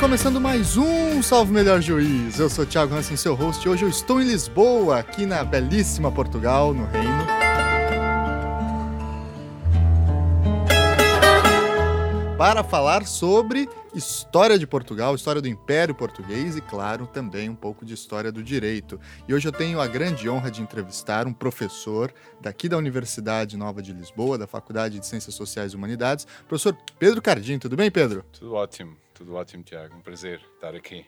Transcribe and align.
Começando 0.00 0.40
mais 0.40 0.78
um 0.78 1.22
Salve 1.22 1.52
Melhor 1.52 1.82
Juiz. 1.82 2.40
Eu 2.40 2.48
sou 2.48 2.64
Thiago 2.64 2.94
Hansen, 2.94 3.18
seu 3.18 3.34
host. 3.34 3.68
Hoje 3.68 3.84
eu 3.84 3.88
estou 3.90 4.18
em 4.18 4.24
Lisboa, 4.24 4.98
aqui 4.98 5.26
na 5.26 5.44
belíssima 5.44 6.10
Portugal, 6.10 6.72
no 6.72 6.86
Reino. 6.86 7.26
Para 12.38 12.64
falar 12.64 13.06
sobre 13.06 13.68
história 13.94 14.58
de 14.58 14.66
Portugal, 14.66 15.14
história 15.14 15.42
do 15.42 15.48
Império 15.48 15.94
Português 15.94 16.56
e, 16.56 16.62
claro, 16.62 17.06
também 17.06 17.50
um 17.50 17.54
pouco 17.54 17.84
de 17.84 17.92
história 17.92 18.32
do 18.32 18.42
direito. 18.42 18.98
E 19.28 19.34
hoje 19.34 19.46
eu 19.46 19.52
tenho 19.52 19.82
a 19.82 19.86
grande 19.86 20.30
honra 20.30 20.50
de 20.50 20.62
entrevistar 20.62 21.26
um 21.26 21.32
professor 21.34 22.10
daqui 22.40 22.70
da 22.70 22.78
Universidade 22.78 23.54
Nova 23.54 23.82
de 23.82 23.92
Lisboa, 23.92 24.38
da 24.38 24.46
Faculdade 24.46 24.98
de 24.98 25.06
Ciências 25.06 25.34
Sociais 25.34 25.72
e 25.72 25.76
Humanidades, 25.76 26.26
professor 26.48 26.74
Pedro 26.98 27.20
Cardim. 27.20 27.58
Tudo 27.58 27.76
bem, 27.76 27.90
Pedro? 27.90 28.24
Tudo 28.32 28.54
ótimo, 28.54 28.96
tudo 29.20 29.34
ótimo, 29.34 29.62
Tiago. 29.62 29.94
Um 29.94 30.00
prazer 30.00 30.40
estar 30.54 30.74
aqui. 30.74 31.04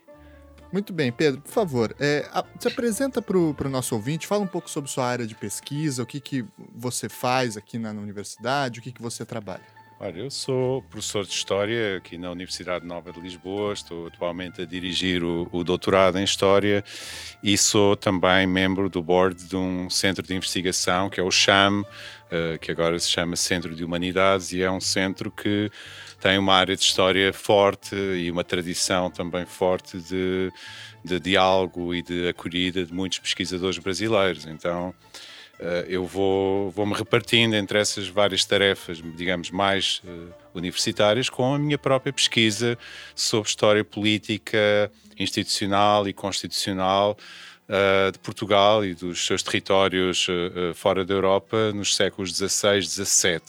Muito 0.71 0.93
bem, 0.93 1.11
Pedro, 1.11 1.41
por 1.41 1.51
favor, 1.51 1.95
é, 1.99 2.29
a, 2.33 2.45
se 2.59 2.69
apresenta 2.69 3.21
para 3.21 3.37
o 3.37 3.71
nosso 3.71 3.95
ouvinte, 3.95 4.27
fala 4.27 4.43
um 4.43 4.47
pouco 4.47 4.71
sobre 4.71 4.91
sua 4.91 5.07
área 5.07 5.27
de 5.27 5.35
pesquisa, 5.35 6.03
o 6.03 6.07
que, 6.07 6.21
que 6.21 6.45
você 6.75 7.09
faz 7.09 7.57
aqui 7.57 7.79
na, 7.79 7.93
na 7.93 8.01
universidade, 8.01 8.81
o 8.81 8.83
que, 8.83 8.93
que 8.93 9.03
você 9.03 9.25
trabalha. 9.25 9.65
Olha, 10.01 10.19
eu 10.19 10.31
sou 10.31 10.83
professor 10.83 11.25
de 11.25 11.31
História 11.31 11.99
aqui 11.99 12.19
na 12.19 12.31
Universidade 12.31 12.85
Nova 12.85 13.13
de 13.13 13.21
Lisboa, 13.21 13.73
estou 13.73 14.09
atualmente 14.09 14.61
a 14.63 14.65
dirigir 14.67 15.23
o, 15.23 15.49
o, 15.53 15.63
doutorado 15.63 16.19
em 16.19 16.25
História 16.25 16.83
e 17.43 17.57
sou 17.57 17.95
também 17.95 18.47
membro 18.47 18.91
do 18.91 19.01
board 19.03 19.45
de 19.45 19.55
um 19.55 19.89
centro 19.89 20.27
de 20.27 20.35
investigação 20.35 21.09
que 21.09 21.21
é 21.21 21.23
o 21.23 21.31
CHAM, 21.31 21.83
uh, 21.83 22.59
que 22.61 22.73
agora 22.73 22.99
se 22.99 23.11
chama 23.11 23.37
Centro 23.37 23.77
de 23.77 23.85
Humanidades 23.85 24.53
e 24.53 24.61
é 24.61 24.71
um 24.71 24.81
centro 24.81 25.31
que 25.31 25.71
tem 26.23 26.39
uma 26.39 26.55
área 26.55 26.77
de 26.77 26.83
História 26.83 27.33
forte 27.33 27.97
e 27.97 28.31
uma 28.31 28.45
tradição 28.45 29.11
também 29.11 29.45
forte 29.45 29.99
de, 29.99 30.53
de 31.05 31.19
diálogo 31.19 31.93
e 31.93 32.01
de 32.01 32.29
acolhida 32.29 32.85
de 32.87 32.95
muitos 32.95 33.19
pesquisadores 33.19 33.79
brasileiros. 33.79 34.47
Então, 34.47 34.95
eh, 35.59 35.87
eu 35.89 36.07
vou, 36.07 36.71
vou 36.71 36.87
me 36.87 36.95
repartindo 36.95 37.55
entre 37.55 37.77
essas 37.77 38.07
várias 38.07 38.45
tarefas, 38.45 39.03
digamos, 39.17 39.51
mais 39.51 40.01
uh, 40.05 40.33
universitárias, 40.55 41.29
com 41.29 41.55
a 41.55 41.59
minha 41.59 41.77
própria 41.77 42.13
pesquisa 42.13 42.79
sobre 43.17 43.49
história 43.49 43.85
política, 43.85 44.93
institucional 45.19 46.07
e 46.07 46.13
constitucional 46.13 47.17
de 48.13 48.19
Portugal 48.19 48.85
e 48.85 48.95
dos 48.95 49.25
seus 49.25 49.43
territórios 49.43 50.27
uh, 50.29 50.75
fora 50.75 51.05
da 51.05 51.15
Europa 51.15 51.73
nos 51.73 51.97
séculos 51.97 52.37
XVI, 52.37 52.83
XVII. 52.83 53.41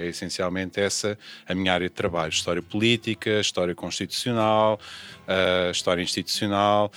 É 0.00 0.06
essencialmente 0.06 0.80
essa 0.80 1.18
a 1.46 1.54
minha 1.54 1.72
área 1.72 1.88
de 1.88 1.94
trabalho: 1.94 2.30
história 2.30 2.62
política, 2.62 3.38
história 3.40 3.74
constitucional, 3.74 4.80
história 5.70 6.02
institucional 6.02 6.90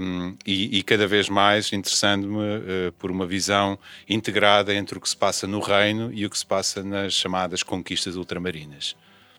um, 0.00 0.36
e, 0.46 0.82
cada 0.82 1.06
vez 1.06 1.28
mais 1.28 1.72
interessando-me 1.72 2.92
por 2.98 3.10
uma 3.10 3.26
visão 3.26 3.78
integrada 4.08 4.74
entre 4.74 4.98
o 4.98 5.00
que 5.00 5.08
se 5.08 5.16
passa 5.16 5.46
no 5.46 5.60
Reino 5.60 6.12
e 6.12 6.26
o 6.26 6.30
que 6.30 6.38
se 6.38 6.46
passa 6.46 6.82
nas 6.82 7.14
chamadas 7.14 7.62
conquistas 7.62 8.16
ultramarinas. 8.16 8.94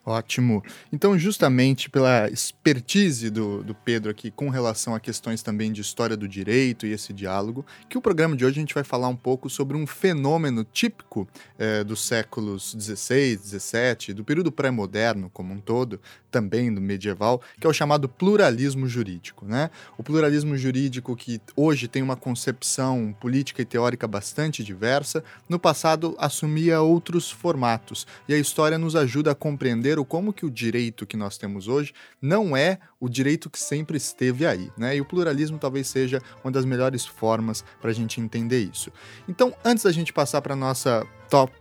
Ótimo. 0.05 0.63
Então, 0.93 1.17
justamente 1.17 1.89
pela 1.89 2.29
expertise 2.29 3.31
do, 3.31 3.63
do 3.63 3.73
Pedro 3.73 4.11
aqui 4.11 4.29
com 4.29 4.49
relação 4.49 4.93
a 4.93 4.99
questões 4.99 5.41
também 5.41 5.71
de 5.71 5.81
história 5.81 6.15
do 6.15 6.27
direito 6.27 6.85
e 6.85 6.91
esse 6.91 7.11
diálogo, 7.11 7.65
que 7.89 7.97
o 7.97 8.01
programa 8.01 8.35
de 8.35 8.45
hoje 8.45 8.59
a 8.59 8.61
gente 8.61 8.73
vai 8.75 8.83
falar 8.83 9.07
um 9.07 9.15
pouco 9.15 9.49
sobre 9.49 9.75
um 9.75 9.87
fenômeno 9.87 10.63
típico 10.63 11.27
eh, 11.57 11.83
dos 11.83 12.05
séculos 12.05 12.75
XVI, 12.79 13.35
XVII, 13.35 14.13
do 14.13 14.23
período 14.23 14.51
pré-moderno 14.51 15.27
como 15.33 15.51
um 15.51 15.59
todo, 15.59 15.99
também 16.35 16.73
do 16.73 16.81
medieval, 16.81 17.41
que 17.57 17.65
é 17.65 17.69
o 17.69 17.73
chamado 17.73 18.09
pluralismo 18.09 18.89
jurídico. 18.89 19.45
Né? 19.45 19.69
O 19.97 20.03
pluralismo 20.03 20.57
jurídico 20.57 21.15
que 21.15 21.39
hoje 21.55 21.87
tem 21.87 22.03
uma 22.03 22.17
concepção 22.17 23.15
política 23.21 23.61
e 23.61 23.65
teórica 23.65 24.05
bastante 24.05 24.61
diversa, 24.61 25.23
no 25.47 25.57
passado 25.57 26.13
assumia 26.19 26.81
outros 26.81 27.31
formatos. 27.31 28.05
E 28.27 28.33
a 28.33 28.37
história 28.37 28.77
nos 28.77 28.97
ajuda 28.97 29.31
a 29.31 29.35
compreender 29.35 29.97
o 29.97 30.03
como 30.03 30.33
que 30.33 30.45
o 30.45 30.51
direito 30.51 31.05
que 31.05 31.15
nós 31.15 31.37
temos 31.37 31.69
hoje 31.69 31.93
não 32.21 32.57
é 32.57 32.79
o 32.99 33.07
direito 33.07 33.49
que 33.49 33.59
sempre 33.59 33.95
esteve 33.95 34.45
aí. 34.45 34.69
Né? 34.77 34.97
E 34.97 35.01
o 35.01 35.05
pluralismo 35.05 35.57
talvez 35.57 35.87
seja 35.87 36.21
uma 36.43 36.51
das 36.51 36.65
melhores 36.65 37.05
formas 37.05 37.63
para 37.79 37.91
a 37.91 37.93
gente 37.93 38.19
entender 38.19 38.59
isso. 38.59 38.91
Então, 39.25 39.53
antes 39.63 39.85
da 39.85 39.91
gente 39.93 40.11
passar 40.11 40.41
para 40.41 40.53
nossa 40.53 41.07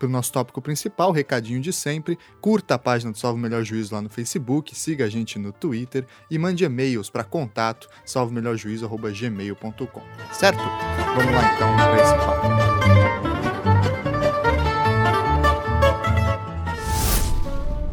o 0.02 0.08
nosso 0.08 0.32
tópico 0.32 0.60
principal, 0.60 1.12
recadinho 1.12 1.60
de 1.60 1.72
sempre, 1.72 2.18
curta 2.40 2.74
a 2.74 2.78
página 2.78 3.12
do 3.12 3.18
Salve 3.18 3.40
Melhor 3.40 3.64
Juízo 3.64 3.94
lá 3.94 4.02
no 4.02 4.08
Facebook, 4.08 4.74
siga 4.74 5.04
a 5.04 5.08
gente 5.08 5.38
no 5.38 5.52
Twitter 5.52 6.06
e 6.30 6.38
mande 6.38 6.64
e-mails 6.64 7.08
para 7.10 7.24
contato 7.24 7.88
salvemelhorjuízo.gmail.com, 8.04 10.02
certo? 10.32 10.62
Vamos 11.14 11.32
lá 11.32 11.54
então 11.54 11.76
para 11.76 12.02
esse 12.02 12.14
papo. 12.14 12.74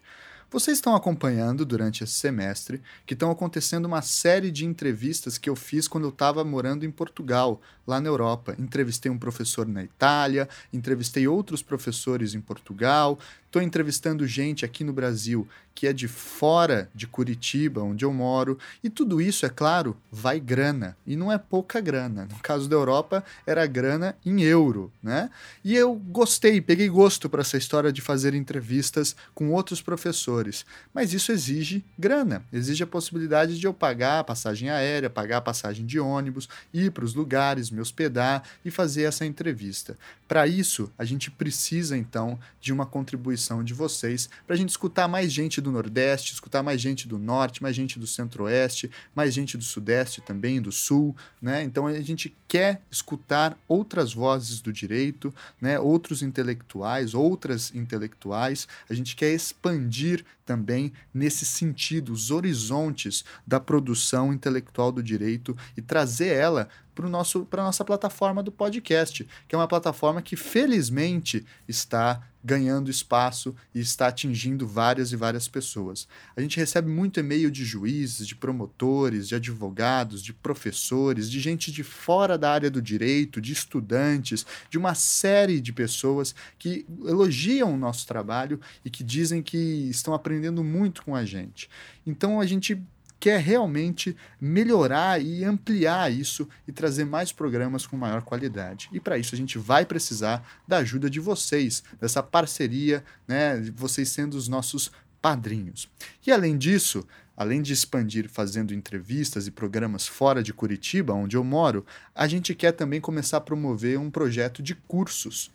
Vocês 0.55 0.77
estão 0.77 0.95
acompanhando 0.95 1.65
durante 1.65 2.01
esse 2.01 2.13
semestre 2.13 2.81
que 3.05 3.13
estão 3.13 3.29
acontecendo 3.29 3.87
uma 3.87 4.01
série 4.01 4.49
de 4.49 4.65
entrevistas 4.65 5.37
que 5.37 5.49
eu 5.49 5.55
fiz 5.55 5.85
quando 5.85 6.05
eu 6.05 6.11
estava 6.11 6.45
morando 6.45 6.85
em 6.85 6.91
Portugal, 6.91 7.61
lá 7.85 7.99
na 7.99 8.07
Europa. 8.07 8.55
Entrevistei 8.57 9.11
um 9.11 9.17
professor 9.17 9.67
na 9.67 9.83
Itália, 9.83 10.47
entrevistei 10.71 11.27
outros 11.27 11.61
professores 11.61 12.33
em 12.33 12.39
Portugal, 12.39 13.19
estou 13.55 13.63
entrevistando 13.63 14.27
gente 14.27 14.65
aqui 14.65 14.83
no 14.83 14.91
Brasil 14.91 15.47
que 15.75 15.85
é 15.85 15.93
de 15.93 16.07
fora 16.07 16.89
de 16.95 17.05
Curitiba, 17.05 17.83
onde 17.83 18.05
eu 18.05 18.13
moro, 18.13 18.57
e 18.81 18.89
tudo 18.89 19.21
isso, 19.21 19.45
é 19.45 19.49
claro, 19.49 19.95
vai 20.09 20.39
grana, 20.39 20.95
e 21.05 21.17
não 21.17 21.29
é 21.29 21.37
pouca 21.37 21.81
grana. 21.81 22.25
No 22.31 22.39
caso 22.39 22.69
da 22.69 22.77
Europa, 22.77 23.23
era 23.45 23.67
grana 23.67 24.15
em 24.25 24.41
euro, 24.41 24.89
né? 25.03 25.29
E 25.63 25.75
eu 25.75 25.93
gostei, 25.93 26.61
peguei 26.61 26.87
gosto 26.87 27.29
para 27.29 27.41
essa 27.41 27.57
história 27.57 27.91
de 27.91 28.01
fazer 28.01 28.33
entrevistas 28.33 29.17
com 29.33 29.51
outros 29.51 29.81
professores, 29.81 30.65
mas 30.93 31.13
isso 31.13 31.33
exige 31.33 31.83
grana, 31.99 32.41
exige 32.53 32.83
a 32.83 32.87
possibilidade 32.87 33.59
de 33.59 33.67
eu 33.67 33.73
pagar 33.73 34.19
a 34.19 34.23
passagem 34.23 34.69
aérea, 34.69 35.09
pagar 35.09 35.37
a 35.37 35.41
passagem 35.41 35.85
de 35.85 35.99
ônibus, 35.99 36.47
ir 36.73 36.91
para 36.91 37.03
os 37.03 37.13
lugares, 37.13 37.69
me 37.69 37.81
hospedar 37.81 38.43
e 38.63 38.71
fazer 38.71 39.03
essa 39.03 39.25
entrevista. 39.25 39.97
Para 40.25 40.47
isso, 40.47 40.89
a 40.97 41.03
gente 41.03 41.29
precisa 41.29 41.97
então 41.97 42.39
de 42.61 42.71
uma 42.71 42.85
contribuição 42.85 43.44
de 43.63 43.73
vocês 43.73 44.29
para 44.45 44.55
a 44.55 44.57
gente 44.57 44.69
escutar 44.69 45.07
mais 45.07 45.31
gente 45.31 45.61
do 45.61 45.71
Nordeste, 45.71 46.33
escutar 46.33 46.63
mais 46.63 46.81
gente 46.81 47.07
do 47.07 47.17
Norte, 47.17 47.61
mais 47.61 47.75
gente 47.75 47.99
do 47.99 48.07
Centro-Oeste, 48.07 48.89
mais 49.13 49.33
gente 49.33 49.57
do 49.57 49.63
Sudeste 49.63 50.21
também, 50.21 50.61
do 50.61 50.71
Sul, 50.71 51.15
né? 51.41 51.63
Então 51.63 51.87
a 51.87 52.01
gente 52.01 52.35
quer 52.47 52.81
escutar 52.89 53.57
outras 53.67 54.13
vozes 54.13 54.61
do 54.61 54.71
direito, 54.71 55.33
né? 55.61 55.79
Outros 55.79 56.21
intelectuais, 56.21 57.13
outras 57.13 57.73
intelectuais. 57.75 58.67
A 58.89 58.93
gente 58.93 59.15
quer 59.15 59.33
expandir 59.33 60.23
também 60.45 60.93
nesse 61.13 61.45
sentido 61.45 62.13
os 62.13 62.31
horizontes 62.31 63.25
da 63.45 63.59
produção 63.59 64.31
intelectual 64.31 64.91
do 64.91 65.01
direito 65.01 65.57
e 65.75 65.81
trazer 65.81 66.27
ela 66.27 66.69
para 66.95 67.61
a 67.61 67.65
nossa 67.65 67.83
plataforma 67.83 68.41
do 68.41 68.51
podcast, 68.51 69.27
que 69.47 69.53
é 69.53 69.57
uma 69.57 69.67
plataforma 69.67 70.21
que 70.21 70.35
felizmente 70.35 71.45
está 71.67 72.21
ganhando 72.45 72.91
espaço 72.91 73.55
e 73.73 73.79
está 73.79 74.07
atingindo 74.07 74.67
várias 74.67 75.11
e 75.11 75.15
várias 75.15 75.47
pessoas. 75.47 76.07
A 76.37 76.41
gente 76.41 76.57
recebe 76.57 76.87
muito 76.87 77.19
e-mail 77.19 77.49
de 77.49 77.65
juízes, 77.65 78.27
de 78.27 78.35
promotores, 78.35 79.27
de 79.27 79.33
advogados, 79.33 80.21
de 80.21 80.31
professores, 80.31 81.29
de 81.29 81.39
gente 81.39 81.71
de 81.71 81.83
fora 81.83 82.37
da 82.37 82.51
área 82.51 82.69
do 82.69 82.83
direito, 82.83 83.41
de 83.41 83.51
estudantes, 83.51 84.45
de 84.69 84.77
uma 84.77 84.93
série 84.93 85.59
de 85.59 85.73
pessoas 85.73 86.35
que 86.59 86.85
elogiam 87.03 87.73
o 87.73 87.77
nosso 87.77 88.05
trabalho 88.05 88.59
e 88.85 88.91
que 88.91 89.03
dizem 89.03 89.41
que 89.41 89.57
estão 89.89 90.13
aprendendo 90.13 90.63
muito 90.63 91.01
com 91.01 91.15
a 91.15 91.25
gente. 91.25 91.67
Então 92.05 92.39
a 92.39 92.45
gente 92.45 92.79
quer 93.19 93.39
realmente 93.39 94.15
melhorar 94.39 95.21
e 95.21 95.43
ampliar 95.43 96.11
isso 96.11 96.47
e 96.67 96.71
trazer 96.71 97.05
mais 97.05 97.31
programas 97.31 97.87
com 97.87 97.97
maior 97.97 98.21
qualidade. 98.21 98.89
E 98.91 98.99
para 98.99 99.17
isso 99.17 99.33
a 99.33 99.37
gente 99.37 99.57
vai 99.57 99.85
precisar 99.85 100.45
da 100.67 100.77
ajuda 100.77 101.09
de 101.09 101.19
vocês, 101.19 101.83
dessa 101.99 102.21
parceria, 102.21 103.03
né, 103.27 103.59
vocês 103.75 104.09
sendo 104.09 104.35
os 104.35 104.47
nossos 104.47 104.91
padrinhos. 105.21 105.89
E 106.25 106.31
além 106.31 106.57
disso, 106.57 107.05
além 107.35 107.61
de 107.61 107.73
expandir 107.73 108.29
fazendo 108.29 108.73
entrevistas 108.73 109.47
e 109.47 109.51
programas 109.51 110.07
fora 110.07 110.43
de 110.43 110.53
Curitiba, 110.53 111.13
onde 111.13 111.35
eu 111.35 111.43
moro, 111.43 111.85
a 112.13 112.27
gente 112.27 112.53
quer 112.53 112.71
também 112.71 113.01
começar 113.01 113.37
a 113.37 113.41
promover 113.41 113.99
um 113.99 114.11
projeto 114.11 114.61
de 114.61 114.75
cursos. 114.75 115.51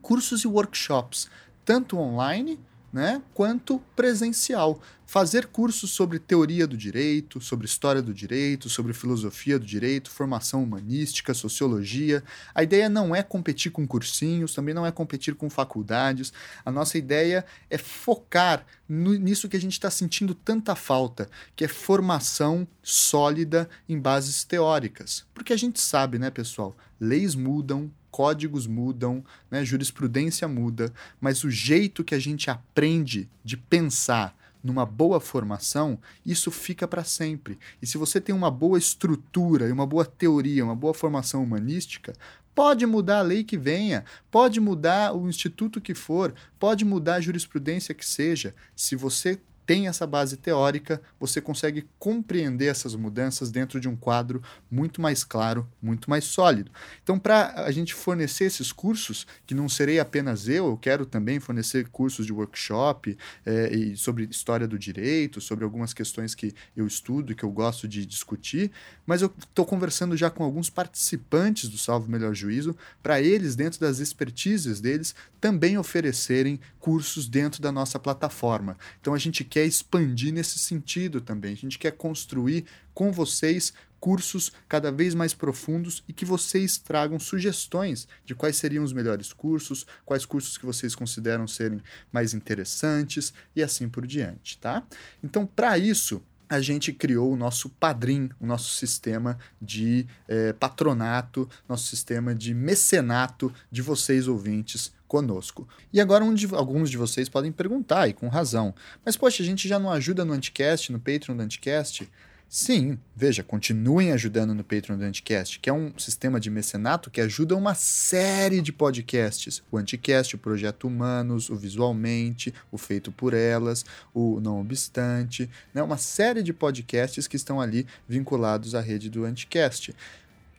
Cursos 0.00 0.42
e 0.42 0.46
workshops, 0.46 1.28
tanto 1.64 1.98
online 1.98 2.58
né, 2.94 3.20
quanto 3.34 3.80
presencial. 3.96 4.80
Fazer 5.04 5.46
cursos 5.46 5.90
sobre 5.90 6.20
teoria 6.20 6.64
do 6.64 6.76
direito, 6.76 7.40
sobre 7.40 7.66
história 7.66 8.00
do 8.00 8.14
direito, 8.14 8.70
sobre 8.70 8.92
filosofia 8.94 9.58
do 9.58 9.66
direito, 9.66 10.10
formação 10.10 10.62
humanística, 10.62 11.34
sociologia. 11.34 12.22
A 12.54 12.62
ideia 12.62 12.88
não 12.88 13.14
é 13.14 13.22
competir 13.22 13.72
com 13.72 13.86
cursinhos, 13.86 14.54
também 14.54 14.72
não 14.72 14.86
é 14.86 14.92
competir 14.92 15.34
com 15.34 15.50
faculdades. 15.50 16.32
A 16.64 16.70
nossa 16.70 16.96
ideia 16.96 17.44
é 17.68 17.76
focar 17.76 18.64
no, 18.88 19.14
nisso 19.14 19.48
que 19.48 19.56
a 19.56 19.60
gente 19.60 19.72
está 19.72 19.90
sentindo 19.90 20.32
tanta 20.32 20.76
falta, 20.76 21.28
que 21.56 21.64
é 21.64 21.68
formação 21.68 22.66
sólida 22.80 23.68
em 23.88 23.98
bases 23.98 24.44
teóricas. 24.44 25.26
Porque 25.34 25.52
a 25.52 25.56
gente 25.56 25.80
sabe, 25.80 26.18
né, 26.18 26.30
pessoal? 26.30 26.76
Leis 27.00 27.34
mudam, 27.34 27.90
códigos 28.10 28.66
mudam, 28.66 29.24
né, 29.50 29.64
jurisprudência 29.64 30.46
muda, 30.46 30.92
mas 31.20 31.42
o 31.42 31.50
jeito 31.50 32.04
que 32.04 32.14
a 32.14 32.18
gente 32.18 32.48
aprende 32.50 33.28
de 33.44 33.56
pensar 33.56 34.36
numa 34.62 34.86
boa 34.86 35.20
formação, 35.20 35.98
isso 36.24 36.50
fica 36.50 36.88
para 36.88 37.04
sempre. 37.04 37.58
E 37.82 37.86
se 37.86 37.98
você 37.98 38.20
tem 38.20 38.34
uma 38.34 38.50
boa 38.50 38.78
estrutura 38.78 39.68
e 39.68 39.72
uma 39.72 39.86
boa 39.86 40.06
teoria, 40.06 40.64
uma 40.64 40.74
boa 40.74 40.94
formação 40.94 41.42
humanística, 41.42 42.14
pode 42.54 42.86
mudar 42.86 43.18
a 43.18 43.22
lei 43.22 43.44
que 43.44 43.58
venha, 43.58 44.04
pode 44.30 44.60
mudar 44.60 45.14
o 45.14 45.28
instituto 45.28 45.80
que 45.80 45.92
for, 45.92 46.32
pode 46.58 46.84
mudar 46.84 47.16
a 47.16 47.20
jurisprudência 47.20 47.94
que 47.94 48.06
seja. 48.06 48.54
Se 48.74 48.96
você 48.96 49.38
tem 49.66 49.88
essa 49.88 50.06
base 50.06 50.36
teórica, 50.36 51.00
você 51.18 51.40
consegue 51.40 51.86
compreender 51.98 52.66
essas 52.66 52.94
mudanças 52.94 53.50
dentro 53.50 53.80
de 53.80 53.88
um 53.88 53.96
quadro 53.96 54.42
muito 54.70 55.00
mais 55.00 55.24
claro, 55.24 55.68
muito 55.82 56.08
mais 56.10 56.24
sólido. 56.24 56.70
Então, 57.02 57.18
para 57.18 57.52
a 57.64 57.70
gente 57.70 57.94
fornecer 57.94 58.44
esses 58.44 58.72
cursos, 58.72 59.26
que 59.46 59.54
não 59.54 59.68
serei 59.68 59.98
apenas 59.98 60.48
eu, 60.48 60.66
eu 60.66 60.76
quero 60.76 61.06
também 61.06 61.40
fornecer 61.40 61.88
cursos 61.88 62.26
de 62.26 62.32
workshop 62.32 63.16
é, 63.44 63.74
e 63.74 63.96
sobre 63.96 64.24
história 64.24 64.66
do 64.66 64.78
direito, 64.78 65.40
sobre 65.40 65.64
algumas 65.64 65.92
questões 65.92 66.34
que 66.34 66.54
eu 66.76 66.86
estudo 66.86 67.34
que 67.34 67.44
eu 67.44 67.50
gosto 67.50 67.86
de 67.86 68.06
discutir, 68.06 68.70
mas 69.06 69.22
eu 69.22 69.32
estou 69.38 69.64
conversando 69.64 70.16
já 70.16 70.30
com 70.30 70.44
alguns 70.44 70.70
participantes 70.70 71.68
do 71.68 71.76
Salvo 71.76 72.10
Melhor 72.10 72.34
Juízo, 72.34 72.76
para 73.02 73.20
eles, 73.20 73.54
dentro 73.54 73.80
das 73.80 73.98
expertises 73.98 74.80
deles, 74.80 75.14
também 75.40 75.76
oferecerem 75.76 76.58
cursos 76.80 77.28
dentro 77.28 77.60
da 77.60 77.70
nossa 77.70 77.98
plataforma. 77.98 78.76
Então, 79.00 79.14
a 79.14 79.18
gente 79.18 79.44
quer 79.54 79.64
expandir 79.64 80.32
nesse 80.32 80.58
sentido 80.58 81.20
também. 81.20 81.52
A 81.52 81.56
gente 81.56 81.78
quer 81.78 81.92
construir 81.92 82.64
com 82.92 83.12
vocês 83.12 83.72
cursos 84.00 84.50
cada 84.68 84.90
vez 84.90 85.14
mais 85.14 85.32
profundos 85.32 86.02
e 86.08 86.12
que 86.12 86.24
vocês 86.24 86.76
tragam 86.76 87.20
sugestões 87.20 88.08
de 88.24 88.34
quais 88.34 88.56
seriam 88.56 88.82
os 88.82 88.92
melhores 88.92 89.32
cursos, 89.32 89.86
quais 90.04 90.26
cursos 90.26 90.58
que 90.58 90.66
vocês 90.66 90.96
consideram 90.96 91.46
serem 91.46 91.80
mais 92.10 92.34
interessantes 92.34 93.32
e 93.54 93.62
assim 93.62 93.88
por 93.88 94.04
diante, 94.08 94.58
tá? 94.58 94.82
Então, 95.22 95.46
para 95.46 95.78
isso, 95.78 96.20
a 96.48 96.60
gente 96.60 96.92
criou 96.92 97.32
o 97.32 97.36
nosso 97.36 97.68
padrim, 97.68 98.30
o 98.40 98.46
nosso 98.46 98.74
sistema 98.74 99.38
de 99.62 100.04
é, 100.26 100.52
patronato, 100.52 101.48
nosso 101.68 101.86
sistema 101.86 102.34
de 102.34 102.52
mecenato 102.52 103.54
de 103.70 103.82
vocês 103.82 104.26
ouvintes 104.26 104.92
conosco. 105.14 105.68
E 105.92 106.00
agora 106.00 106.24
um 106.24 106.34
de, 106.34 106.52
alguns 106.52 106.90
de 106.90 106.96
vocês 106.96 107.28
podem 107.28 107.52
perguntar, 107.52 108.08
e 108.08 108.12
com 108.12 108.26
razão, 108.26 108.74
mas 109.04 109.16
poxa, 109.16 109.44
a 109.44 109.46
gente 109.46 109.68
já 109.68 109.78
não 109.78 109.88
ajuda 109.92 110.24
no 110.24 110.32
Anticast, 110.32 110.90
no 110.90 110.98
Patreon 110.98 111.36
do 111.36 111.42
Anticast? 111.44 112.10
Sim, 112.48 112.98
veja, 113.14 113.44
continuem 113.44 114.10
ajudando 114.10 114.52
no 114.52 114.64
Patreon 114.64 114.98
do 114.98 115.04
Anticast, 115.04 115.60
que 115.60 115.70
é 115.70 115.72
um 115.72 115.96
sistema 115.96 116.40
de 116.40 116.50
mecenato 116.50 117.12
que 117.12 117.20
ajuda 117.20 117.54
uma 117.54 117.76
série 117.76 118.60
de 118.60 118.72
podcasts. 118.72 119.62
O 119.70 119.78
Anticast, 119.78 120.34
o 120.34 120.38
Projeto 120.38 120.88
Humanos, 120.88 121.48
o 121.48 121.54
Visualmente, 121.54 122.52
o 122.72 122.76
Feito 122.76 123.12
por 123.12 123.34
Elas, 123.34 123.84
o 124.12 124.40
Não 124.40 124.60
Obstante, 124.60 125.48
né? 125.72 125.80
uma 125.80 125.96
série 125.96 126.42
de 126.42 126.52
podcasts 126.52 127.28
que 127.28 127.36
estão 127.36 127.60
ali 127.60 127.86
vinculados 128.08 128.74
à 128.74 128.80
rede 128.80 129.08
do 129.08 129.24
Anticast. 129.24 129.94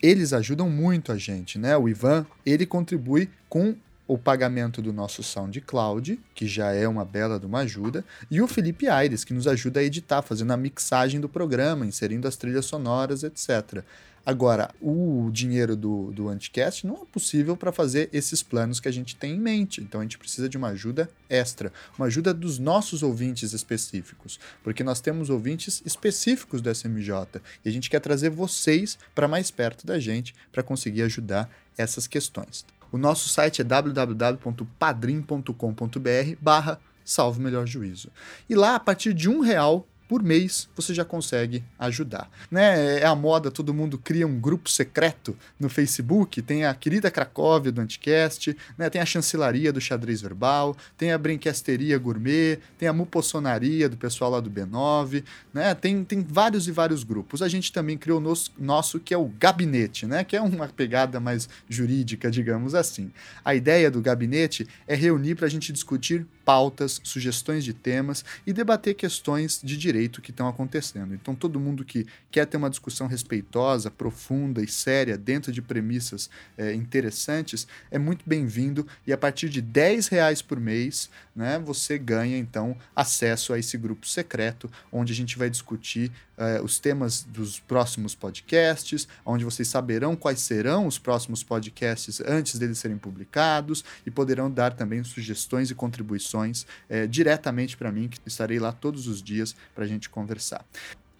Eles 0.01 0.31
ajudam 0.31 0.69
muito 0.69 1.11
a 1.11 1.17
gente, 1.17 1.59
né? 1.59 1.75
O 1.75 1.89
Ivan, 1.89 2.25
ele 2.45 2.65
contribui 2.65 3.29
com 3.49 3.75
o 4.07 4.17
pagamento 4.17 4.81
do 4.81 4.93
nosso 4.93 5.23
SoundCloud, 5.23 6.19
que 6.33 6.47
já 6.47 6.71
é 6.71 6.87
uma 6.87 7.03
bela 7.03 7.39
de 7.39 7.45
uma 7.45 7.59
ajuda, 7.59 8.03
e 8.29 8.41
o 8.41 8.47
Felipe 8.47 8.87
Aires, 8.87 9.23
que 9.23 9.33
nos 9.33 9.47
ajuda 9.47 9.79
a 9.79 9.83
editar, 9.83 10.21
fazendo 10.21 10.51
a 10.53 10.57
mixagem 10.57 11.19
do 11.19 11.27
programa, 11.27 11.85
inserindo 11.85 12.27
as 12.27 12.35
trilhas 12.35 12.65
sonoras, 12.65 13.23
etc. 13.23 13.83
Agora, 14.25 14.73
o 14.81 15.29
dinheiro 15.31 15.75
do, 15.75 16.11
do 16.11 16.29
Anticast 16.29 16.87
não 16.87 17.03
é 17.03 17.05
possível 17.05 17.55
para 17.55 17.71
fazer 17.71 18.09
esses 18.11 18.41
planos 18.41 18.79
que 18.79 18.87
a 18.87 18.91
gente 18.91 19.15
tem 19.15 19.35
em 19.35 19.39
mente. 19.39 19.81
Então 19.81 20.01
a 20.01 20.03
gente 20.03 20.17
precisa 20.17 20.49
de 20.49 20.57
uma 20.57 20.69
ajuda 20.69 21.07
extra, 21.29 21.71
uma 21.95 22.07
ajuda 22.07 22.33
dos 22.33 22.57
nossos 22.57 23.03
ouvintes 23.03 23.53
específicos, 23.53 24.39
porque 24.63 24.83
nós 24.83 24.99
temos 24.99 25.29
ouvintes 25.29 25.83
específicos 25.85 26.59
do 26.59 26.73
SMJ 26.73 27.39
e 27.63 27.69
a 27.69 27.71
gente 27.71 27.87
quer 27.87 27.99
trazer 27.99 28.31
vocês 28.31 28.97
para 29.13 29.27
mais 29.27 29.51
perto 29.51 29.85
da 29.85 29.99
gente 29.99 30.33
para 30.51 30.63
conseguir 30.63 31.03
ajudar 31.03 31.47
essas 31.77 32.07
questões. 32.07 32.65
O 32.95 32.97
nosso 32.97 33.27
site 33.27 33.59
é 33.59 33.63
www.padrim.com.br 33.65 36.35
barra 36.39 36.79
salvo 37.03 37.41
melhor 37.41 37.67
juízo. 37.67 38.09
E 38.49 38.55
lá, 38.55 38.75
a 38.75 38.79
partir 38.79 39.13
de 39.13 39.29
um 39.29 39.41
real 39.41 39.85
por 40.07 40.21
mês 40.21 40.69
você 40.75 40.93
já 40.93 41.03
consegue 41.03 41.63
ajudar. 41.79 42.29
Né? 42.49 42.99
É 42.99 43.05
a 43.05 43.15
moda, 43.15 43.49
todo 43.49 43.73
mundo 43.73 43.97
cria 43.97 44.27
um 44.27 44.39
grupo 44.39 44.69
secreto 44.69 45.35
no 45.59 45.69
Facebook, 45.69 46.41
tem 46.41 46.65
a 46.65 46.73
querida 46.73 47.09
Cracóvia 47.09 47.71
do 47.71 47.81
Anticast, 47.81 48.55
né? 48.77 48.89
tem 48.89 49.01
a 49.01 49.05
chancelaria 49.05 49.73
do 49.73 49.81
xadrez 49.81 50.21
verbal, 50.21 50.75
tem 50.97 51.11
a 51.11 51.17
brinquesteria 51.17 51.97
gourmet, 51.97 52.59
tem 52.77 52.87
a 52.87 52.93
mupossonaria 52.93 53.89
do 53.89 53.97
pessoal 53.97 54.31
lá 54.31 54.39
do 54.39 54.49
B9, 54.49 55.23
né? 55.53 55.73
tem, 55.73 56.03
tem 56.03 56.21
vários 56.21 56.67
e 56.67 56.71
vários 56.71 57.03
grupos. 57.03 57.41
A 57.41 57.47
gente 57.47 57.71
também 57.71 57.97
criou 57.97 58.19
o 58.19 58.21
nosso, 58.21 58.51
nosso 58.57 58.99
que 58.99 59.13
é 59.13 59.17
o 59.17 59.25
gabinete, 59.25 60.05
né? 60.05 60.23
que 60.23 60.35
é 60.35 60.41
uma 60.41 60.67
pegada 60.67 61.19
mais 61.19 61.49
jurídica, 61.67 62.29
digamos 62.29 62.75
assim. 62.75 63.11
A 63.43 63.55
ideia 63.55 63.89
do 63.89 64.01
gabinete 64.01 64.67
é 64.87 64.95
reunir 64.95 65.35
para 65.35 65.47
a 65.47 65.49
gente 65.49 65.73
discutir 65.73 66.25
pautas, 66.43 67.01
sugestões 67.03 67.63
de 67.63 67.73
temas 67.73 68.23
e 68.45 68.53
debater 68.53 68.93
questões 68.93 69.59
de 69.63 69.75
direito 69.75 69.94
que 70.21 70.31
estão 70.31 70.47
acontecendo. 70.47 71.13
Então, 71.13 71.35
todo 71.35 71.59
mundo 71.59 71.83
que 71.85 72.05
quer 72.31 72.45
ter 72.45 72.57
uma 72.57 72.69
discussão 72.69 73.07
respeitosa, 73.07 73.89
profunda 73.89 74.61
e 74.61 74.67
séria 74.67 75.17
dentro 75.17 75.51
de 75.51 75.61
premissas 75.61 76.29
é, 76.57 76.73
interessantes 76.73 77.67
é 77.89 77.97
muito 77.97 78.23
bem-vindo 78.27 78.87
e 79.05 79.13
a 79.13 79.17
partir 79.17 79.49
de 79.49 79.61
10 79.61 80.07
reais 80.07 80.41
por 80.41 80.59
mês, 80.59 81.09
né, 81.35 81.59
você 81.59 81.97
ganha 81.97 82.37
então 82.37 82.77
acesso 82.95 83.53
a 83.53 83.59
esse 83.59 83.77
grupo 83.77 84.07
secreto 84.07 84.69
onde 84.91 85.13
a 85.13 85.15
gente 85.15 85.37
vai 85.37 85.49
discutir 85.49 86.11
uh, 86.37 86.63
os 86.63 86.79
temas 86.79 87.23
dos 87.23 87.59
próximos 87.59 88.15
podcasts, 88.15 89.07
onde 89.25 89.45
vocês 89.45 89.67
saberão 89.67 90.15
quais 90.15 90.39
serão 90.39 90.87
os 90.87 90.97
próximos 90.97 91.43
podcasts 91.43 92.21
antes 92.21 92.57
deles 92.57 92.77
serem 92.77 92.97
publicados 92.97 93.83
e 94.05 94.11
poderão 94.11 94.49
dar 94.49 94.73
também 94.73 95.03
sugestões 95.03 95.69
e 95.69 95.75
contribuições 95.75 96.63
uh, 96.89 97.07
diretamente 97.07 97.77
para 97.77 97.91
mim, 97.91 98.07
que 98.07 98.19
estarei 98.25 98.59
lá 98.59 98.71
todos 98.71 99.07
os 99.07 99.21
dias 99.21 99.55
para 99.73 99.83
a 99.83 99.87
gente 99.87 100.09
conversar. 100.09 100.65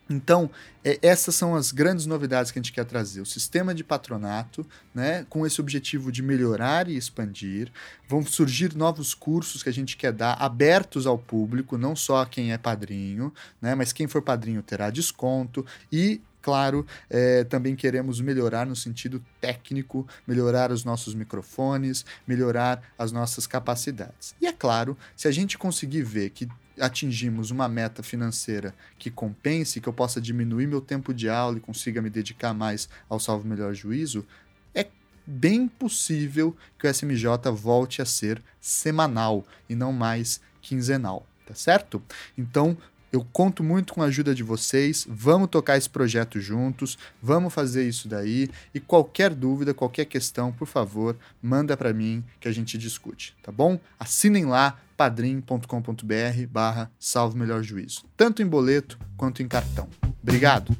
Então, 0.09 0.49
é, 0.83 0.99
essas 1.01 1.33
são 1.33 1.55
as 1.55 1.71
grandes 1.71 2.05
novidades 2.05 2.51
que 2.51 2.59
a 2.59 2.61
gente 2.61 2.71
quer 2.71 2.85
trazer. 2.85 3.21
O 3.21 3.25
sistema 3.25 3.73
de 3.73 3.83
patronato, 3.83 4.65
né, 4.93 5.25
com 5.29 5.45
esse 5.45 5.59
objetivo 5.59 6.11
de 6.11 6.21
melhorar 6.21 6.87
e 6.87 6.95
expandir. 6.95 7.71
Vão 8.07 8.23
surgir 8.23 8.75
novos 8.75 9.13
cursos 9.13 9.63
que 9.63 9.69
a 9.69 9.73
gente 9.73 9.97
quer 9.97 10.13
dar, 10.13 10.33
abertos 10.33 11.07
ao 11.07 11.17
público, 11.17 11.77
não 11.77 11.95
só 11.95 12.21
a 12.21 12.25
quem 12.25 12.53
é 12.53 12.57
padrinho, 12.57 13.33
né, 13.59 13.73
mas 13.73 13.91
quem 13.91 14.07
for 14.07 14.21
padrinho 14.21 14.61
terá 14.61 14.91
desconto. 14.91 15.65
E 15.91 16.21
claro, 16.39 16.85
é, 17.09 17.43
também 17.43 17.75
queremos 17.75 18.21
melhorar 18.21 18.67
no 18.67 18.75
sentido 18.75 19.19
técnico, 19.41 20.07
melhorar 20.27 20.71
os 20.71 20.85
nossos 20.85 21.15
microfones, 21.15 22.05
melhorar 22.27 22.83
as 22.99 23.11
nossas 23.11 23.47
capacidades. 23.47 24.35
E 24.39 24.45
é 24.45 24.51
claro, 24.51 24.95
se 25.15 25.27
a 25.27 25.31
gente 25.31 25.57
conseguir 25.57 26.03
ver 26.03 26.29
que 26.29 26.47
atingimos 26.79 27.51
uma 27.51 27.67
meta 27.67 28.03
financeira 28.03 28.73
que 28.97 29.09
compense, 29.09 29.79
que 29.79 29.87
eu 29.87 29.93
possa 29.93 30.19
diminuir 30.19 30.67
meu 30.67 30.81
tempo 30.81 31.13
de 31.13 31.29
aula 31.29 31.57
e 31.57 31.61
consiga 31.61 32.01
me 32.01 32.09
dedicar 32.09 32.53
mais 32.53 32.89
ao 33.09 33.19
salvo 33.19 33.47
melhor 33.47 33.73
juízo, 33.73 34.25
é 34.73 34.87
bem 35.25 35.67
possível 35.67 36.55
que 36.77 36.87
o 36.87 36.93
SMJ 36.93 37.51
volte 37.53 38.01
a 38.01 38.05
ser 38.05 38.41
semanal 38.59 39.45
e 39.69 39.75
não 39.75 39.91
mais 39.91 40.41
quinzenal, 40.61 41.25
tá 41.45 41.53
certo? 41.53 42.01
Então, 42.37 42.77
eu 43.11 43.25
conto 43.31 43.63
muito 43.63 43.93
com 43.93 44.01
a 44.01 44.05
ajuda 44.05 44.35
de 44.35 44.43
vocês. 44.43 45.05
Vamos 45.09 45.49
tocar 45.49 45.77
esse 45.77 45.89
projeto 45.89 46.39
juntos. 46.39 46.97
Vamos 47.21 47.53
fazer 47.53 47.87
isso 47.87 48.07
daí. 48.07 48.49
E 48.73 48.79
qualquer 48.79 49.33
dúvida, 49.33 49.73
qualquer 49.73 50.05
questão, 50.05 50.51
por 50.51 50.67
favor, 50.67 51.15
manda 51.41 51.77
para 51.77 51.93
mim 51.93 52.23
que 52.39 52.47
a 52.47 52.51
gente 52.51 52.77
discute, 52.77 53.35
tá 53.41 53.51
bom? 53.51 53.79
Assinem 53.99 54.45
lá 54.45 54.77
padrim.com.br 54.97 56.47
barra 56.49 56.91
salvo 56.99 57.37
melhor 57.37 57.61
juízo, 57.63 58.05
tanto 58.15 58.41
em 58.41 58.47
boleto 58.47 58.97
quanto 59.17 59.41
em 59.43 59.47
cartão. 59.47 59.87
Obrigado! 60.21 60.75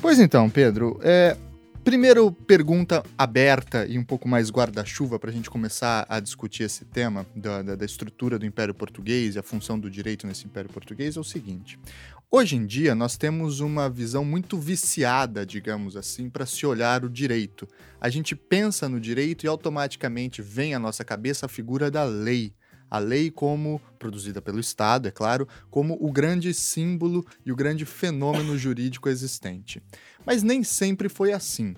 Pois 0.00 0.18
então, 0.18 0.48
Pedro, 0.48 0.98
é, 1.02 1.36
Primeiro, 1.82 2.30
pergunta 2.30 3.02
aberta 3.16 3.86
e 3.86 3.98
um 3.98 4.04
pouco 4.04 4.28
mais 4.28 4.50
guarda-chuva 4.50 5.18
para 5.18 5.30
a 5.30 5.32
gente 5.32 5.48
começar 5.48 6.04
a 6.10 6.20
discutir 6.20 6.64
esse 6.64 6.84
tema 6.84 7.26
da, 7.34 7.62
da, 7.62 7.74
da, 7.74 7.84
estrutura 7.86 8.38
do 8.38 8.44
Império 8.44 8.74
Português 8.74 9.34
e 9.34 9.38
a 9.38 9.42
função 9.42 9.80
do 9.80 9.90
direito 9.90 10.26
nesse 10.26 10.44
Império 10.44 10.68
Português 10.68 11.16
é 11.16 11.20
o 11.20 11.24
seguinte: 11.24 11.78
hoje 12.30 12.54
em 12.54 12.66
dia 12.66 12.94
nós 12.94 13.16
temos 13.16 13.60
uma 13.60 13.88
visão 13.88 14.26
muito 14.26 14.58
viciada, 14.58 15.46
digamos 15.46 15.96
assim, 15.96 16.28
para 16.28 16.44
se 16.44 16.66
olhar 16.66 17.02
o 17.02 17.08
direito. 17.08 17.66
A 17.98 18.10
gente 18.10 18.36
pensa 18.36 18.86
no 18.86 19.00
direito 19.00 19.46
e 19.46 19.48
automaticamente 19.48 20.42
vem 20.42 20.74
à 20.74 20.78
nossa 20.78 21.02
cabeça 21.02 21.46
a 21.46 21.48
figura 21.48 21.90
da 21.90 22.04
lei 22.04 22.52
a 22.90 22.98
lei 22.98 23.30
como 23.30 23.80
produzida 23.98 24.42
pelo 24.42 24.58
Estado, 24.58 25.06
é 25.06 25.10
claro, 25.12 25.46
como 25.70 25.96
o 26.00 26.10
grande 26.10 26.52
símbolo 26.52 27.24
e 27.46 27.52
o 27.52 27.56
grande 27.56 27.84
fenômeno 27.84 28.58
jurídico 28.58 29.08
existente. 29.08 29.80
Mas 30.24 30.42
nem 30.42 30.62
sempre 30.62 31.08
foi 31.08 31.32
assim. 31.32 31.74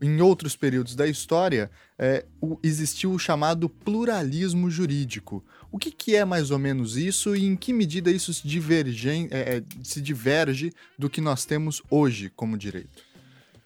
Em 0.00 0.20
outros 0.20 0.54
períodos 0.54 0.94
da 0.94 1.06
história, 1.06 1.70
é, 1.98 2.24
o, 2.40 2.58
existiu 2.62 3.12
o 3.12 3.18
chamado 3.18 3.68
pluralismo 3.68 4.70
jurídico. 4.70 5.42
O 5.72 5.78
que, 5.78 5.90
que, 5.90 6.14
é 6.14 6.24
mais 6.24 6.50
ou 6.50 6.58
menos 6.58 6.96
isso 6.96 7.34
e 7.34 7.44
em 7.44 7.56
que 7.56 7.72
medida 7.72 8.10
isso 8.10 8.32
se, 8.34 8.46
diverge, 8.46 9.28
é, 9.30 9.56
é 9.56 9.62
se 9.82 10.00
diverge 10.00 10.72
do 10.98 11.08
que 11.08 11.20
nós 11.20 11.44
temos 11.44 11.82
hoje 11.90 12.30
como 12.34 12.58
direito? 12.58 13.06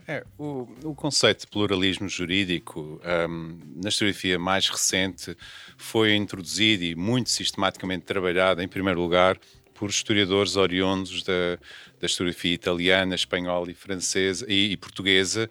É, 0.06 0.24
o, 0.36 0.66
o, 0.82 0.92
conceito 0.92 1.42
de 1.42 1.46
pluralismo 1.46 2.08
jurídico, 2.08 3.00
um, 3.28 3.58
na 3.76 3.90
historiografia 3.90 4.40
mais 4.40 4.68
recente, 4.68 5.36
foi 5.76 6.16
introduzido 6.16 6.82
e 6.82 6.96
muito 6.96 7.30
sistematicamente 7.30 8.06
trabalhado, 8.06 8.60
em 8.60 8.66
primeiro 8.66 9.00
lugar, 9.00 9.38
por 9.80 9.88
historiadores 9.88 10.56
oriundos 10.56 11.22
da, 11.22 11.58
da 11.98 12.04
historiografia 12.06 12.52
italiana, 12.52 13.14
espanhola 13.14 13.70
e 13.70 13.74
francesa 13.74 14.44
e, 14.46 14.72
e 14.72 14.76
portuguesa, 14.76 15.48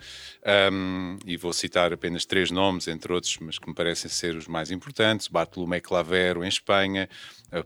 um, 0.71 1.17
e 1.25 1.35
vou 1.35 1.51
citar 1.51 1.91
apenas 1.91 2.25
três 2.25 2.51
nomes, 2.51 2.87
entre 2.87 3.11
outros, 3.11 3.35
mas 3.41 3.57
que 3.57 3.67
me 3.67 3.73
parecem 3.73 4.07
ser 4.07 4.35
os 4.35 4.47
mais 4.47 4.69
importantes: 4.69 5.27
Bartolomé 5.27 5.79
Clavero 5.79 6.43
em 6.43 6.47
Espanha, 6.47 7.09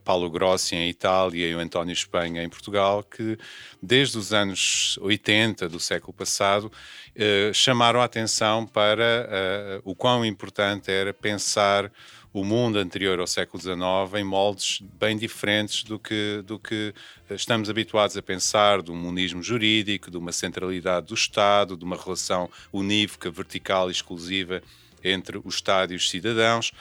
Paulo 0.05 0.29
Grossi 0.29 0.73
em 0.73 0.87
Itália 0.87 1.49
e 1.49 1.53
o 1.53 1.59
António 1.59 1.91
Espanha 1.91 2.41
em 2.41 2.47
Portugal, 2.47 3.03
que 3.03 3.37
desde 3.81 4.17
os 4.17 4.31
anos 4.31 4.97
80 5.01 5.67
do 5.67 5.81
século 5.81 6.13
passado 6.13 6.71
eh, 7.13 7.51
chamaram 7.53 7.99
a 7.99 8.05
atenção 8.05 8.65
para 8.65 9.27
eh, 9.29 9.81
o 9.83 9.93
quão 9.93 10.25
importante 10.25 10.89
era 10.89 11.13
pensar 11.13 11.91
o 12.33 12.43
mundo 12.43 12.79
anterior 12.79 13.19
ao 13.19 13.27
século 13.27 13.61
XIX 13.61 13.77
em 14.19 14.23
moldes 14.23 14.81
bem 14.99 15.15
diferentes 15.15 15.83
do 15.83 15.99
que, 15.99 16.43
do 16.45 16.57
que 16.57 16.93
estamos 17.29 17.69
habituados 17.69 18.17
a 18.17 18.21
pensar, 18.23 18.81
de 18.81 18.91
um 18.91 18.95
monismo 18.95 19.43
jurídico, 19.43 20.09
de 20.09 20.17
uma 20.17 20.31
centralidade 20.31 21.07
do 21.07 21.13
Estado, 21.13 21.77
de 21.77 21.85
uma 21.85 21.95
relação 21.95 22.49
unívoca, 22.71 23.29
vertical 23.29 23.87
e 23.87 23.91
exclusiva 23.91 24.63
entre 25.03 25.37
o 25.37 25.47
Estado 25.47 25.93
e 25.93 25.95
os 25.95 26.09
cidadãos. 26.09 26.71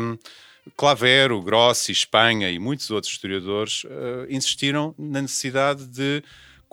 Um, 0.00 0.16
Clavero, 0.76 1.42
Grossi, 1.42 1.92
Espanha 1.92 2.50
e 2.50 2.58
muitos 2.58 2.90
outros 2.90 3.12
historiadores 3.12 3.84
uh, 3.84 4.26
insistiram 4.30 4.94
na 4.96 5.20
necessidade 5.20 5.86
de 5.86 6.22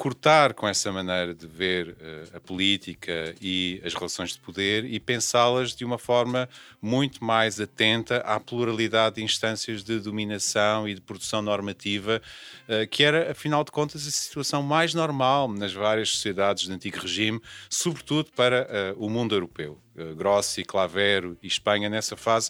cortar 0.01 0.55
com 0.55 0.67
essa 0.67 0.91
maneira 0.91 1.31
de 1.31 1.45
ver 1.45 1.89
uh, 1.89 2.37
a 2.37 2.39
política 2.39 3.35
e 3.39 3.79
as 3.85 3.93
relações 3.93 4.31
de 4.31 4.39
poder 4.39 4.83
e 4.83 4.99
pensá-las 4.99 5.75
de 5.75 5.85
uma 5.85 5.99
forma 5.99 6.49
muito 6.81 7.23
mais 7.23 7.61
atenta 7.61 8.17
à 8.17 8.39
pluralidade 8.39 9.17
de 9.17 9.23
instâncias 9.23 9.83
de 9.83 9.99
dominação 9.99 10.89
e 10.89 10.95
de 10.95 11.01
produção 11.01 11.43
normativa, 11.43 12.19
uh, 12.67 12.87
que 12.87 13.03
era, 13.03 13.29
afinal 13.29 13.63
de 13.63 13.69
contas, 13.69 14.07
a 14.07 14.09
situação 14.09 14.63
mais 14.63 14.95
normal 14.95 15.47
nas 15.47 15.71
várias 15.71 16.09
sociedades 16.09 16.67
do 16.67 16.73
antigo 16.73 16.97
regime, 16.97 17.39
sobretudo 17.69 18.31
para 18.35 18.95
uh, 18.97 19.05
o 19.05 19.07
mundo 19.07 19.35
europeu. 19.35 19.79
Grossi, 20.15 20.63
Clavero 20.63 21.37
e 21.43 21.47
Espanha, 21.47 21.89
nessa 21.89 22.15
fase, 22.15 22.49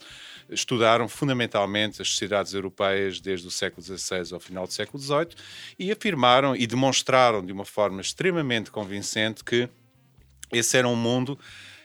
estudaram 0.51 1.07
fundamentalmente 1.07 2.01
as 2.01 2.09
sociedades 2.09 2.53
europeias 2.53 3.19
desde 3.19 3.47
o 3.47 3.51
século 3.51 3.81
XVI 3.81 4.33
ao 4.33 4.39
final 4.39 4.67
do 4.67 4.73
século 4.73 5.01
XVIII 5.01 5.29
e 5.79 5.91
afirmaram 5.91 6.55
e 6.55 6.67
demonstraram 6.67 7.43
de 7.43 7.51
uma 7.51 7.65
forma 7.65 8.01
extremamente 8.01 8.69
convincente 8.69 9.43
que 9.43 9.67
esse 10.51 10.77
era 10.77 10.87
um 10.87 10.95
mundo 10.95 11.39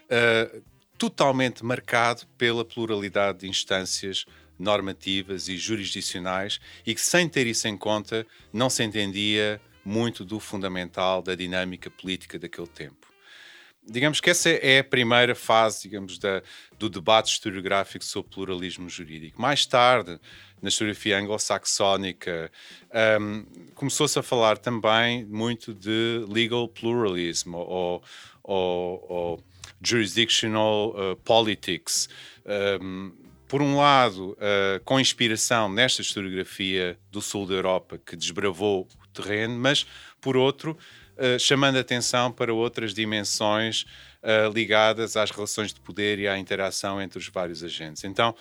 uh, 0.04 0.62
totalmente 0.98 1.64
marcado 1.64 2.26
pela 2.36 2.64
pluralidade 2.64 3.40
de 3.40 3.48
instâncias 3.48 4.26
normativas 4.58 5.48
e 5.48 5.56
jurisdicionais 5.56 6.58
e 6.84 6.94
que, 6.94 7.00
sem 7.00 7.28
ter 7.28 7.46
isso 7.46 7.68
em 7.68 7.76
conta, 7.76 8.26
não 8.52 8.68
se 8.68 8.82
entendia 8.82 9.60
muito 9.84 10.24
do 10.24 10.40
fundamental 10.40 11.22
da 11.22 11.34
dinâmica 11.34 11.90
política 11.90 12.38
daquele 12.38 12.66
tempo 12.66 13.15
digamos 13.88 14.20
que 14.20 14.30
essa 14.30 14.50
é 14.50 14.80
a 14.80 14.84
primeira 14.84 15.34
fase, 15.34 15.82
digamos, 15.82 16.18
da, 16.18 16.42
do 16.78 16.88
debate 16.88 17.32
historiográfico 17.32 18.04
sobre 18.04 18.30
pluralismo 18.32 18.88
jurídico. 18.88 19.40
Mais 19.40 19.64
tarde, 19.64 20.18
na 20.60 20.68
historiografia 20.68 21.18
anglo-saxónica, 21.18 22.50
um, 23.20 23.44
começou-se 23.74 24.18
a 24.18 24.22
falar 24.22 24.58
também 24.58 25.24
muito 25.24 25.72
de 25.72 26.24
legal 26.28 26.68
pluralism 26.68 27.54
ou, 27.54 28.02
ou, 28.42 29.06
ou 29.08 29.44
jurisdictional 29.82 30.90
uh, 30.90 31.16
politics. 31.16 32.08
Um, 32.80 33.12
por 33.46 33.62
um 33.62 33.76
lado, 33.76 34.32
uh, 34.32 34.80
com 34.84 34.98
inspiração 34.98 35.68
nesta 35.68 36.02
historiografia 36.02 36.98
do 37.12 37.22
sul 37.22 37.46
da 37.46 37.54
Europa 37.54 38.00
que 38.04 38.16
desbravou 38.16 38.88
o 39.02 39.06
terreno, 39.08 39.56
mas 39.56 39.86
por 40.20 40.36
outro, 40.36 40.76
uh, 41.16 41.38
chamando 41.38 41.78
atenção 41.78 42.30
para 42.30 42.52
outras 42.52 42.94
dimensões 42.94 43.84
uh, 44.22 44.52
ligadas 44.52 45.16
às 45.16 45.30
relações 45.30 45.72
de 45.72 45.80
poder 45.80 46.18
e 46.18 46.28
à 46.28 46.38
interação 46.38 47.00
entre 47.00 47.18
os 47.18 47.28
vários 47.28 47.62
agentes. 47.62 48.04
Então, 48.04 48.34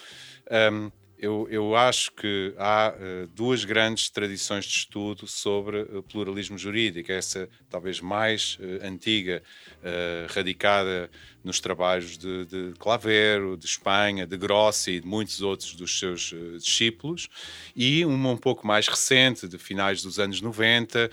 um, 0.72 0.91
eu, 1.17 1.48
eu, 1.50 1.75
acho 1.75 2.12
que 2.12 2.53
há 2.58 2.94
uh, 2.94 3.27
duas 3.27 3.63
grandes 3.63 4.10
tradições 4.10 4.65
de 4.65 4.77
estudo 4.79 5.25
sobre 5.25 5.82
o 5.82 6.03
pluralismo 6.03 6.58
jurídico. 6.58 7.10
Essa, 7.12 7.48
talvez 7.70 8.01
mais 8.01 8.58
uh, 8.60 8.86
antiga, 8.86 9.41
uh, 9.77 10.34
radicada 10.34 11.10
nos 11.41 11.60
trabalhos 11.62 12.17
de, 12.17 12.46
de, 12.46 12.74
Clavero, 12.77 13.55
de 13.55 13.65
Espanha, 13.65 14.27
de 14.27 14.36
Grossi 14.36 14.91
e 14.91 15.00
de 15.00 15.08
muitos 15.08 15.41
outros 15.41 15.74
dos 15.74 15.98
seus 15.98 16.34
discípulos, 16.60 17.29
e 17.75 18.03
uma 18.03 18.32
um 18.32 18.38
pouco 18.38 18.65
mais 18.67 18.88
recente, 18.88 19.48
de 19.48 19.58
finais 19.58 20.01
dos 20.01 20.20
anos 20.20 20.41
90, 20.41 21.10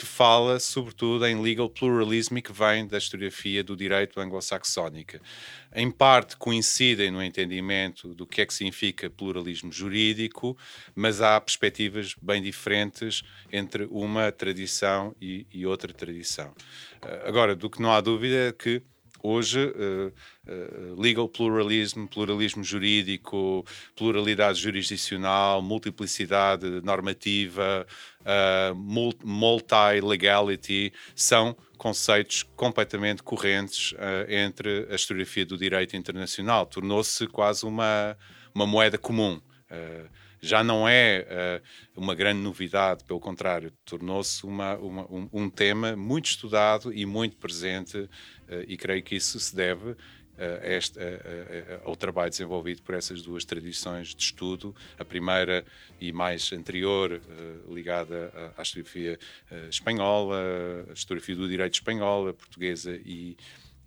que 0.00 0.06
fala 0.06 0.58
sobretudo 0.58 1.26
em 1.26 1.38
legal 1.42 1.68
pluralism 1.68 2.38
e 2.38 2.42
que 2.42 2.54
vem 2.54 2.86
da 2.86 2.96
historiografia 2.96 3.62
do 3.62 3.76
direito 3.76 4.18
anglo-saxónica. 4.18 5.20
Em 5.74 5.90
parte 5.90 6.38
coincidem 6.38 7.10
no 7.10 7.22
entendimento 7.22 8.14
do 8.14 8.26
que 8.26 8.40
é 8.40 8.46
que 8.46 8.54
significa 8.54 9.10
pluralismo 9.10 9.70
jurídico, 9.70 10.56
mas 10.94 11.20
há 11.20 11.38
perspectivas 11.38 12.14
bem 12.22 12.40
diferentes 12.40 13.22
entre 13.52 13.86
uma 13.90 14.32
tradição 14.32 15.14
e, 15.20 15.46
e 15.52 15.66
outra 15.66 15.92
tradição. 15.92 16.54
Agora, 17.26 17.54
do 17.54 17.68
que 17.68 17.82
não 17.82 17.92
há 17.92 18.00
dúvida 18.00 18.48
é 18.48 18.52
que 18.52 18.80
hoje 19.22 19.66
uh, 19.66 20.12
uh, 20.48 21.00
legal 21.00 21.28
pluralism, 21.28 22.06
pluralismo 22.06 22.62
jurídico, 22.64 23.64
pluralidade 23.96 24.58
jurisdicional, 24.60 25.62
multiplicidade 25.62 26.80
normativa, 26.82 27.86
uh, 28.20 28.74
multi-legality 29.24 30.92
são 31.14 31.56
conceitos 31.78 32.42
completamente 32.56 33.22
correntes 33.22 33.94
entre 34.28 34.86
a 34.90 34.94
historiografia 34.94 35.46
do 35.46 35.56
direito 35.56 35.96
internacional. 35.96 36.66
Tornou-se 36.66 37.26
quase 37.28 37.64
uma, 37.64 38.18
uma 38.54 38.66
moeda 38.66 38.98
comum 38.98 39.40
já 40.40 40.64
não 40.64 40.88
é 40.88 41.60
uh, 41.96 42.00
uma 42.00 42.14
grande 42.14 42.40
novidade, 42.40 43.04
pelo 43.04 43.20
contrário, 43.20 43.72
tornou-se 43.84 44.44
uma, 44.44 44.76
uma, 44.76 45.02
um, 45.12 45.28
um, 45.32 45.50
tema 45.50 45.94
muito 45.94 46.26
estudado 46.26 46.92
e 46.92 47.04
muito 47.04 47.36
presente, 47.36 47.98
uh, 47.98 48.08
e 48.66 48.76
creio 48.76 49.02
que 49.02 49.14
isso 49.16 49.38
se 49.38 49.54
deve 49.54 49.94
eh, 50.42 50.78
este, 50.78 50.98
ao 51.84 51.94
trabalho 51.94 52.30
desenvolvido 52.30 52.80
por 52.80 52.94
essas 52.94 53.20
duas 53.20 53.44
tradições 53.44 54.14
de 54.14 54.22
estudo, 54.22 54.74
a 54.98 55.04
primeira 55.04 55.66
e 56.00 56.12
mais 56.12 56.50
anterior, 56.54 57.20
ligada 57.68 58.32
à, 58.56 58.62
historiografia 58.62 59.18
espanhola, 59.68 60.38
a 60.88 60.92
historiografia 60.94 61.36
do 61.36 61.46
direito 61.46 61.74
espanhola, 61.74 62.32
portuguesa 62.32 62.98
e, 63.04 63.36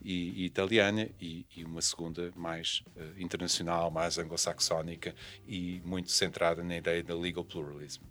e, 0.03 0.43
e 0.43 0.45
italiana, 0.45 1.09
e, 1.19 1.45
e, 1.55 1.63
uma 1.63 1.81
segunda 1.81 2.31
mais 2.35 2.83
uh, 2.95 3.21
internacional, 3.21 3.89
mais 3.89 4.17
anglo-saxónica 4.17 5.15
e 5.47 5.81
muito 5.85 6.11
centrada 6.11 6.63
na 6.63 6.77
ideia 6.77 7.03
da 7.03 7.15
legal 7.15 7.45
pluralism. 7.45 8.01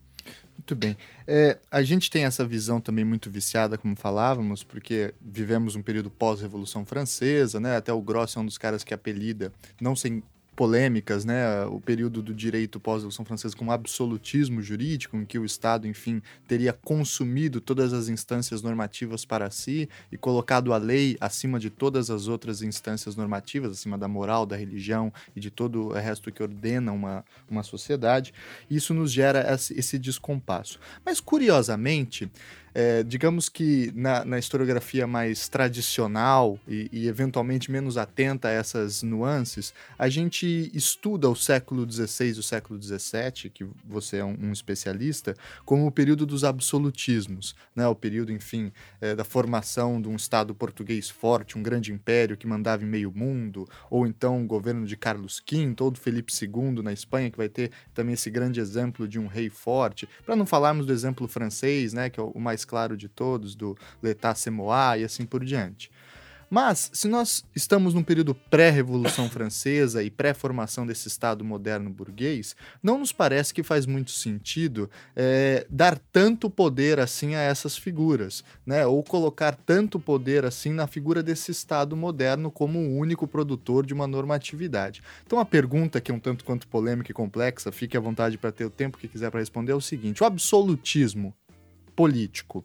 Muito 0.56 0.76
bem. 0.76 0.96
É, 1.26 1.58
a 1.70 1.82
gente 1.82 2.08
tem 2.08 2.24
essa 2.24 2.46
visão 2.46 2.80
também 2.80 3.04
muito 3.04 3.28
viciada, 3.28 3.76
como 3.76 3.96
falávamos, 3.96 4.62
porque 4.62 5.12
vivemos 5.20 5.74
um 5.74 5.82
período 5.82 6.10
pós-revolução 6.10 6.84
francesa, 6.84 7.58
né? 7.58 7.76
Até 7.76 7.92
o 7.92 8.00
Gross 8.00 8.36
é 8.36 8.40
um 8.40 8.46
dos 8.46 8.58
caras 8.58 8.84
que 8.84 8.94
apelida, 8.94 9.52
não 9.80 9.96
sem 9.96 10.22
polêmicas, 10.54 11.24
né? 11.24 11.64
O 11.66 11.80
período 11.80 12.22
do 12.22 12.34
direito 12.34 12.78
pós-Revolução 12.78 13.24
Francesa 13.24 13.56
com 13.56 13.70
absolutismo 13.70 14.60
jurídico, 14.62 15.16
em 15.16 15.24
que 15.24 15.38
o 15.38 15.44
Estado, 15.44 15.86
enfim, 15.86 16.22
teria 16.46 16.72
consumido 16.72 17.60
todas 17.60 17.92
as 17.92 18.08
instâncias 18.08 18.62
normativas 18.62 19.24
para 19.24 19.50
si 19.50 19.88
e 20.10 20.16
colocado 20.16 20.72
a 20.72 20.76
lei 20.76 21.16
acima 21.20 21.58
de 21.58 21.70
todas 21.70 22.10
as 22.10 22.28
outras 22.28 22.62
instâncias 22.62 23.16
normativas, 23.16 23.72
acima 23.72 23.96
da 23.96 24.06
moral, 24.06 24.44
da 24.44 24.56
religião 24.56 25.12
e 25.34 25.40
de 25.40 25.50
todo 25.50 25.88
o 25.88 25.92
resto 25.92 26.30
que 26.30 26.42
ordena 26.42 26.92
uma, 26.92 27.24
uma 27.50 27.62
sociedade. 27.62 28.34
Isso 28.70 28.92
nos 28.92 29.10
gera 29.10 29.54
esse 29.54 29.98
descompasso. 29.98 30.78
Mas, 31.04 31.20
curiosamente, 31.20 32.30
é, 32.74 33.02
digamos 33.02 33.48
que 33.48 33.92
na, 33.94 34.24
na, 34.24 34.38
historiografia 34.38 35.06
mais 35.06 35.48
tradicional 35.48 36.58
e, 36.66 36.88
e, 36.90 37.06
eventualmente 37.06 37.70
menos 37.70 37.98
atenta 37.98 38.48
a 38.48 38.50
essas 38.50 39.02
nuances, 39.02 39.74
a 39.98 40.08
gente 40.08 40.70
estuda 40.74 41.28
o 41.28 41.36
século 41.36 41.90
XVI 41.90 42.28
e 42.28 42.38
o 42.38 42.42
século 42.42 42.82
XVII, 42.82 43.50
que 43.52 43.66
você 43.84 44.18
é 44.18 44.24
um, 44.24 44.36
um, 44.40 44.52
especialista, 44.52 45.34
como 45.64 45.86
o 45.86 45.92
período 45.92 46.24
dos 46.24 46.44
absolutismos, 46.44 47.54
né? 47.76 47.86
o 47.86 47.94
período, 47.94 48.32
enfim, 48.32 48.72
é, 49.00 49.14
da 49.14 49.24
formação 49.24 50.00
de 50.00 50.08
um 50.08 50.16
Estado 50.16 50.54
português 50.54 51.10
forte, 51.10 51.58
um 51.58 51.62
grande 51.62 51.92
império 51.92 52.36
que 52.36 52.46
mandava 52.46 52.82
em 52.82 52.86
meio 52.86 53.12
mundo, 53.14 53.68
ou 53.90 54.06
então 54.06 54.42
o 54.42 54.46
governo 54.46 54.86
de 54.86 54.96
Carlos 54.96 55.42
V 55.50 55.74
ou 55.80 55.90
do 55.90 55.98
Felipe 55.98 56.32
II 56.32 56.82
na 56.82 56.92
Espanha, 56.92 57.30
que 57.30 57.36
vai 57.36 57.48
ter 57.48 57.70
também 57.92 58.14
esse 58.14 58.30
grande 58.30 58.60
exemplo 58.60 59.06
de 59.06 59.18
um 59.18 59.26
rei 59.26 59.50
forte, 59.50 60.08
para 60.24 60.34
não 60.34 60.46
falarmos 60.46 60.86
do 60.86 60.92
exemplo 60.92 61.28
francês, 61.28 61.92
né, 61.92 62.08
que 62.08 62.18
é 62.18 62.22
o 62.22 62.38
mais 62.38 62.61
mais 62.62 62.64
claro 62.64 62.96
de 62.96 63.08
todos, 63.08 63.54
do 63.54 63.76
Semois 64.34 65.00
e 65.00 65.04
assim 65.04 65.26
por 65.26 65.44
diante. 65.44 65.90
Mas, 66.54 66.90
se 66.92 67.08
nós 67.08 67.42
estamos 67.56 67.94
num 67.94 68.02
período 68.02 68.34
pré-Revolução 68.34 69.26
Francesa 69.32 70.02
e 70.02 70.10
pré-formação 70.10 70.86
desse 70.86 71.08
Estado 71.08 71.42
moderno 71.42 71.88
burguês, 71.88 72.54
não 72.82 72.98
nos 72.98 73.10
parece 73.10 73.54
que 73.54 73.62
faz 73.62 73.86
muito 73.86 74.10
sentido 74.10 74.90
é, 75.16 75.66
dar 75.70 75.98
tanto 76.12 76.50
poder 76.50 77.00
assim 77.00 77.34
a 77.34 77.40
essas 77.40 77.74
figuras, 77.74 78.44
né? 78.66 78.84
ou 78.84 79.02
colocar 79.02 79.56
tanto 79.56 79.98
poder 79.98 80.44
assim 80.44 80.74
na 80.74 80.86
figura 80.86 81.22
desse 81.22 81.50
Estado 81.50 81.96
moderno 81.96 82.50
como 82.50 82.78
o 82.78 82.98
único 82.98 83.26
produtor 83.26 83.86
de 83.86 83.94
uma 83.94 84.06
normatividade. 84.06 85.02
Então, 85.26 85.40
a 85.40 85.46
pergunta, 85.46 86.02
que 86.02 86.12
é 86.12 86.14
um 86.14 86.20
tanto 86.20 86.44
quanto 86.44 86.68
polêmica 86.68 87.10
e 87.10 87.14
complexa, 87.14 87.72
fique 87.72 87.96
à 87.96 88.00
vontade 88.00 88.36
para 88.36 88.52
ter 88.52 88.66
o 88.66 88.70
tempo 88.70 88.98
que 88.98 89.08
quiser 89.08 89.30
para 89.30 89.40
responder, 89.40 89.72
é 89.72 89.74
o 89.74 89.80
seguinte: 89.80 90.22
o 90.22 90.26
absolutismo 90.26 91.34
político, 92.02 92.64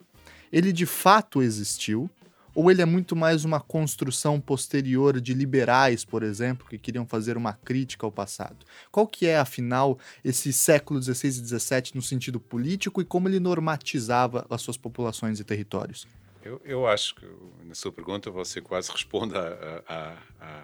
ele 0.52 0.74
de 0.74 0.88
fato 0.88 1.44
existiu? 1.44 2.10
Ou 2.56 2.72
ele 2.72 2.82
é 2.82 2.86
muito 2.86 3.16
mais 3.16 3.46
uma 3.46 3.60
construção 3.60 4.42
posterior 4.42 5.22
de 5.22 5.32
liberais, 5.32 6.04
por 6.04 6.24
exemplo, 6.24 6.68
que 6.68 6.80
queriam 6.80 7.06
fazer 7.06 7.38
uma 7.38 7.54
crítica 7.54 8.04
ao 8.04 8.12
passado? 8.12 8.66
Qual 8.92 9.06
que 9.06 9.28
é, 9.28 9.38
afinal, 9.38 10.00
esse 10.26 10.52
século 10.52 11.00
XVI 11.00 11.28
e 11.28 11.32
XVII 11.34 11.92
no 11.94 12.02
sentido 12.02 12.40
político 12.40 13.00
e 13.00 13.06
como 13.06 13.30
ele 13.30 13.40
normatizava 13.40 14.44
as 14.50 14.60
suas 14.64 14.76
populações 14.76 15.40
e 15.40 15.44
territórios? 15.44 16.08
Eu, 16.42 16.60
eu 16.66 16.88
acho 16.88 17.14
que, 17.14 17.28
na 17.64 17.76
sua 17.76 17.92
pergunta, 17.92 18.32
você 18.32 18.60
quase 18.60 18.92
responde 18.92 19.36
a, 19.38 19.84
a, 19.88 20.18
a 20.42 20.64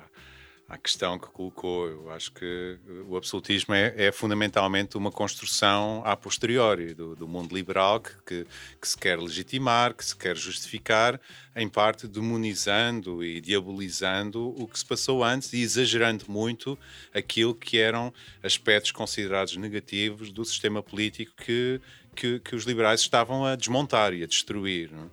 à 0.68 0.78
questão 0.78 1.20
que 1.20 1.28
colocou. 1.28 1.88
Eu 1.88 2.10
acho 2.12 2.32
que 2.32 2.78
o 3.08 3.16
absolutismo 3.16 3.74
é, 3.74 3.94
é 3.96 4.12
fundamentalmente 4.12 4.98
uma 4.98 5.12
construção 5.12 6.02
a 6.06 6.16
posteriori 6.16 6.94
do, 6.94 7.16
do 7.16 7.28
mundo 7.28 7.54
liberal 7.56 8.00
que, 8.00 8.12
que, 8.26 8.48
que, 8.80 8.88
se 8.88 8.98
quer 8.98 9.20
legitimar, 9.20 9.94
que 9.94 10.06
se 10.06 10.16
quer 10.16 10.36
justificar, 10.36 11.20
em 11.56 11.68
parte 11.68 12.08
demonizando 12.08 13.24
e 13.24 13.40
diabolizando 13.40 14.50
o 14.58 14.68
que 14.68 14.80
se 14.80 14.86
passou 14.86 15.24
antes 15.24 15.54
e 15.54 15.62
exagerando 15.62 16.26
muito 16.28 16.78
aquilo 17.14 17.54
que 17.54 17.78
eram 17.78 18.14
aspectos 18.42 18.92
considerados 18.92 19.56
negativos 19.58 20.32
do 20.32 20.44
sistema 20.44 20.82
político 20.82 21.34
que, 21.38 21.80
que, 22.16 22.40
que 22.40 22.56
os 22.56 22.64
liberais 22.64 23.02
estavam 23.02 23.46
a 23.46 23.56
desmontar 23.56 24.14
e 24.14 24.24
a 24.24 24.28
destruir. 24.28 24.92
Não? 24.92 25.12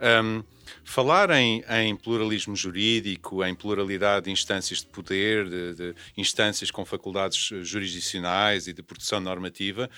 Um, 0.00 0.42
Falar 0.84 1.30
em, 1.30 1.64
em, 1.68 1.96
pluralismo 1.96 2.56
jurídico, 2.56 3.44
em 3.44 3.54
pluralidade 3.54 4.26
de 4.26 4.30
instâncias 4.30 4.80
de 4.80 4.86
poder, 4.86 5.48
de, 5.48 5.74
de, 5.74 5.94
instâncias 6.16 6.70
com 6.70 6.84
faculdades 6.84 7.50
jurisdicionais 7.62 8.66
e 8.66 8.72
de 8.72 8.82
produção 8.82 9.20
normativa, 9.20 9.88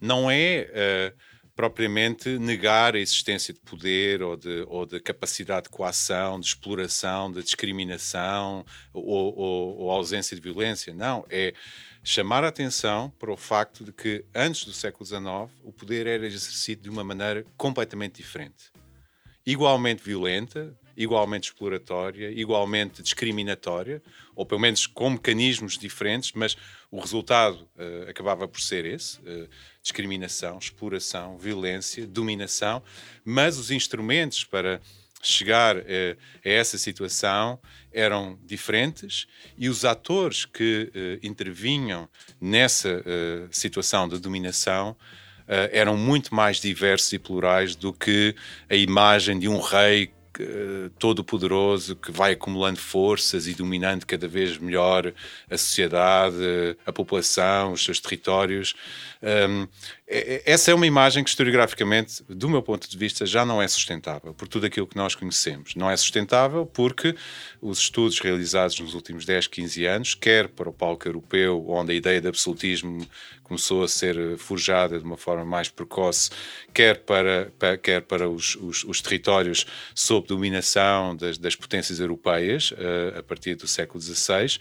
não 0.00 0.30
é 0.30 1.12
uh, 1.12 1.18
propriamente 1.54 2.38
negar 2.38 2.94
a 2.94 2.98
existência 2.98 3.52
de 3.54 3.60
poder 3.60 4.22
ou 4.22 4.36
de, 4.36 4.64
ou 4.68 4.86
de, 4.86 5.00
capacidade 5.00 5.64
de 5.64 5.70
coação, 5.70 6.38
de 6.38 6.46
exploração, 6.46 7.30
de 7.30 7.42
discriminação 7.42 8.64
ou, 8.92 9.34
ou, 9.36 9.78
ou 9.78 9.90
ausência 9.90 10.36
de 10.36 10.42
violência. 10.42 10.94
Não, 10.94 11.26
é 11.30 11.52
chamar 12.02 12.44
a 12.44 12.48
atenção 12.48 13.10
para 13.18 13.32
o 13.32 13.36
facto 13.36 13.84
de 13.84 13.92
que 13.92 14.24
antes 14.34 14.64
do 14.64 14.72
século 14.72 15.04
XIX 15.04 15.22
o 15.62 15.72
poder 15.72 16.06
era 16.06 16.26
exercido 16.26 16.82
de 16.82 16.90
uma 16.90 17.04
maneira 17.04 17.44
completamente 17.56 18.16
diferente 18.16 18.77
igualmente 19.50 20.02
violenta, 20.02 20.76
igualmente 20.94 21.48
exploratória, 21.48 22.30
igualmente 22.30 23.02
discriminatória, 23.02 24.02
ou 24.36 24.44
pelo 24.44 24.60
menos 24.60 24.86
com 24.86 25.08
mecanismos 25.08 25.78
diferentes, 25.78 26.32
mas 26.34 26.54
o 26.90 27.00
resultado 27.00 27.66
uh, 27.76 28.10
acabava 28.10 28.46
por 28.46 28.60
ser 28.60 28.84
esse: 28.84 29.18
uh, 29.20 29.48
discriminação, 29.82 30.58
exploração, 30.58 31.38
violência, 31.38 32.06
dominação, 32.06 32.82
mas 33.24 33.56
os 33.56 33.70
instrumentos 33.70 34.44
para 34.44 34.82
chegar 35.22 35.78
a, 35.78 35.80
a, 35.80 35.84
essa 36.44 36.76
situação 36.76 37.58
eram 37.90 38.38
diferentes 38.44 39.26
e 39.56 39.70
os 39.70 39.82
atores 39.86 40.44
que 40.44 40.92
uh, 40.94 41.26
intervinham 41.26 42.06
nessa 42.38 42.98
uh, 42.98 43.48
situação 43.50 44.06
de 44.06 44.18
dominação 44.18 44.90
uh, 44.90 45.27
eram 45.48 45.96
muito 45.96 46.34
mais 46.34 46.60
diversos 46.60 47.12
e 47.12 47.18
plurais 47.18 47.74
do 47.74 47.92
que 47.92 48.34
a 48.68 48.74
imagem 48.74 49.38
de 49.38 49.48
um 49.48 49.60
rei 49.60 50.10
todo 50.98 51.24
poderoso 51.24 51.96
que 51.96 52.12
vai 52.12 52.32
acumulando 52.32 52.78
forças 52.78 53.48
e 53.48 53.54
dominando 53.54 54.04
cada 54.04 54.28
vez 54.28 54.56
melhor 54.58 55.12
a 55.50 55.56
sociedade, 55.56 56.36
a 56.86 56.92
população, 56.92 57.72
os 57.72 57.84
seus 57.84 57.98
territórios. 57.98 58.74
Um, 59.22 59.66
essa 60.06 60.70
é 60.70 60.74
uma 60.74 60.86
imagem 60.86 61.22
que, 61.22 61.30
historiograficamente, 61.30 62.22
do 62.28 62.48
meu 62.48 62.62
ponto 62.62 62.88
de 62.88 62.96
vista, 62.96 63.26
já 63.26 63.44
não 63.44 63.60
é 63.60 63.68
sustentável 63.68 64.32
por 64.32 64.48
tudo 64.48 64.66
aquilo 64.66 64.86
que 64.86 64.96
nós 64.96 65.14
conhecemos. 65.14 65.74
Não 65.74 65.90
é 65.90 65.96
sustentável 65.96 66.64
porque 66.64 67.14
os 67.60 67.78
estudos 67.78 68.18
realizados 68.20 68.78
nos 68.80 68.94
últimos 68.94 69.24
10, 69.24 69.48
15 69.48 69.86
anos, 69.86 70.14
quer 70.14 70.48
para 70.48 70.68
o 70.68 70.72
palco 70.72 71.06
europeu, 71.06 71.64
onde 71.68 71.92
a 71.92 71.94
ideia 71.94 72.20
de 72.20 72.28
absolutismo 72.28 73.06
começou 73.48 73.82
a 73.82 73.88
ser 73.88 74.36
forjada 74.36 74.98
de 74.98 75.04
uma 75.04 75.16
forma 75.16 75.44
mais 75.44 75.68
precoce, 75.70 76.30
quer 76.72 76.98
para, 76.98 77.50
para 77.58 77.78
quer 77.78 78.02
para 78.02 78.28
os, 78.28 78.54
os, 78.56 78.84
os, 78.84 79.00
territórios 79.00 79.66
sob 79.94 80.26
dominação 80.28 81.16
das, 81.16 81.38
das 81.38 81.56
potências 81.56 81.98
europeias, 81.98 82.70
uh, 82.72 83.18
a 83.18 83.22
partir 83.22 83.54
do 83.54 83.66
século 83.66 84.00
XVI, 84.00 84.58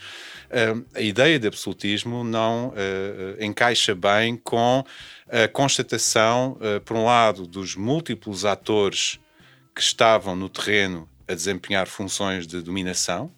uh, 0.47 0.85
a 0.95 1.01
ideia 1.01 1.37
de 1.37 1.47
absolutismo 1.47 2.23
não 2.23 2.69
uh, 2.69 3.43
encaixa 3.43 3.93
bem 3.93 4.37
com 4.47 4.81
a 5.29 5.45
constatação, 5.49 6.57
por 6.85 6.95
um 6.95 7.03
lado, 7.03 7.45
dos 7.45 7.75
múltiplos 7.75 8.45
atores 8.45 9.19
que 9.75 9.81
estavam 9.81 10.37
no 10.37 10.47
terreno 10.47 11.07
a 11.27 11.33
desempenhar 11.33 11.85
funções 11.85 12.47
de 12.47 12.61
dominação, 12.61 13.29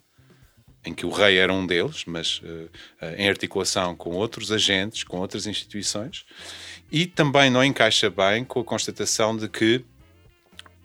em 0.84 0.94
que 0.94 1.04
o 1.04 1.10
rei 1.10 1.36
era 1.36 1.52
um 1.52 1.66
deles, 1.66 2.04
mas 2.06 2.38
uh, 2.38 2.70
em 3.18 3.28
articulação 3.28 3.96
com 3.96 4.10
outros 4.10 4.52
agentes, 4.52 5.02
com 5.02 5.18
outras 5.18 5.48
instituições, 5.48 6.24
e 6.90 7.06
também 7.06 7.50
não 7.50 7.64
encaixa 7.64 8.08
bem 8.08 8.44
com 8.44 8.60
a 8.60 8.64
constatação 8.64 9.36
de 9.36 9.48
que 9.48 9.84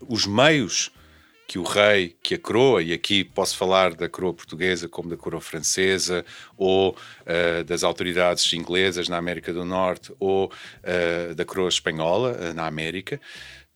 os 0.10 0.26
meios 0.26 0.92
que 1.48 1.60
o 1.60 1.64
rei, 1.64 2.16
que 2.24 2.36
a 2.36 2.40
coroa, 2.40 2.82
e 2.82 2.92
aqui 2.92 3.24
posso 3.24 3.56
falar 3.56 3.94
da 3.94 4.10
coroa 4.10 4.34
portuguesa 4.34 4.90
como 4.90 5.10
da 5.10 5.18
coroa 5.18 5.42
francesa, 5.42 6.26
ou 6.58 6.92
uh, 6.92 7.64
das 7.64 7.84
autoridades 7.84 8.52
inglesas 8.54 9.08
na 9.08 9.18
América 9.18 9.54
do 9.54 9.64
Norte, 9.64 10.14
ou 10.20 10.52
uh, 10.52 11.36
da 11.36 11.46
coroa 11.46 11.70
espanhola 11.70 12.54
na 12.54 12.66
América, 12.66 13.20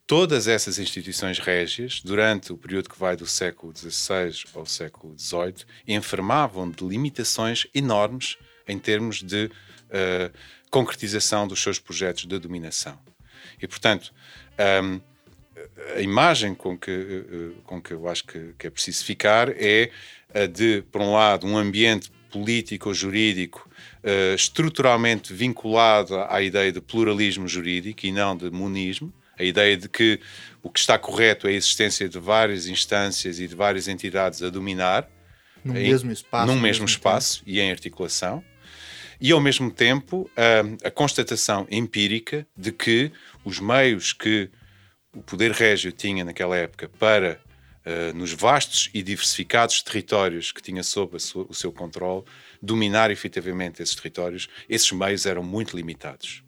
todas 0.09 0.47
essas 0.47 0.79
instituições 0.79 1.37
régias, 1.37 2.01
durante 2.03 2.51
o 2.51 2.57
período 2.57 2.89
que 2.89 2.97
vai 2.97 3.15
do 3.15 3.27
século 3.27 3.71
XVI 3.75 4.45
ao 4.55 4.65
século 4.65 5.13
XVIII, 5.15 5.65
enfermavam 5.87 6.69
de 6.69 6.83
limitações 6.83 7.67
enormes 7.75 8.35
em 8.67 8.79
termos 8.79 9.21
de 9.21 9.45
uh, 9.45 10.35
concretização 10.71 11.47
dos 11.47 11.61
seus 11.61 11.77
projetos 11.77 12.25
de 12.25 12.39
dominação. 12.39 12.99
E, 13.61 13.67
portanto, 13.67 14.11
um, 14.83 14.99
a 15.95 16.01
imagem 16.01 16.53
com 16.53 16.77
que, 16.77 16.91
uh, 16.91 17.61
com 17.63 17.81
que 17.81 17.93
eu 17.93 18.07
acho 18.07 18.25
que, 18.25 18.53
que, 18.57 18.67
é 18.67 18.69
preciso 18.69 19.03
ficar 19.03 19.49
é 19.49 19.91
a 20.33 20.45
de, 20.45 20.83
por 20.91 21.01
um 21.01 21.13
lado, 21.13 21.47
um 21.47 21.57
ambiente 21.57 22.11
político-jurídico 22.29 23.69
uh, 24.03 24.35
estruturalmente 24.35 25.33
vinculado 25.33 26.15
à 26.29 26.41
ideia 26.41 26.71
de 26.71 26.81
pluralismo 26.81 27.47
jurídico 27.47 28.05
e 28.05 28.11
não 28.11 28.35
de 28.35 28.49
monismo, 28.49 29.13
a 29.37 29.43
ideia 29.43 29.75
de 29.77 29.87
que 29.87 30.19
o 30.61 30.69
que 30.69 30.79
está 30.79 30.97
correto 30.99 31.47
é 31.47 31.51
a 31.51 31.53
existência 31.53 32.07
de 32.09 32.19
várias 32.19 32.67
instâncias 32.67 33.39
e 33.39 33.47
de 33.47 33.55
várias 33.55 33.87
entidades 33.87 34.43
a 34.43 34.49
dominar 34.49 35.09
num 35.63 35.75
em, 35.75 35.83
mesmo 35.83 36.11
espaço, 36.11 36.53
num 36.53 36.59
mesmo, 36.59 36.85
espaço 36.85 37.41
e 37.45 37.59
em 37.59 37.71
articulação, 37.71 38.43
e 39.19 39.31
ao 39.31 39.39
mesmo 39.39 39.71
tempo 39.71 40.29
a, 40.35 40.87
a 40.87 40.91
constatação 40.91 41.67
empírica 41.69 42.45
de 42.55 42.71
que 42.71 43.11
os 43.43 43.59
meios 43.59 44.13
que 44.13 44.49
o 45.15 45.21
poder 45.21 45.51
régio 45.51 45.91
tinha 45.91 46.23
naquela 46.23 46.57
época 46.57 46.87
para 46.87 47.39
Uh, 47.79 48.15
nos 48.15 48.33
vastos 48.33 48.89
e 48.93 49.01
diversificados 49.01 49.81
territórios 49.81 50.51
que 50.51 50.61
tinha 50.61 50.83
sob 50.83 51.17
sua, 51.17 51.47
o 51.49 51.53
seu 51.53 51.71
controle, 51.71 52.25
dominar 52.61 53.09
efetivamente 53.09 53.81
esses 53.81 53.95
territórios, 53.95 54.49
esses 54.67 54.91
meios 54.91 55.25
eram 55.25 55.41
muito 55.41 55.77
limitados. 55.77 56.43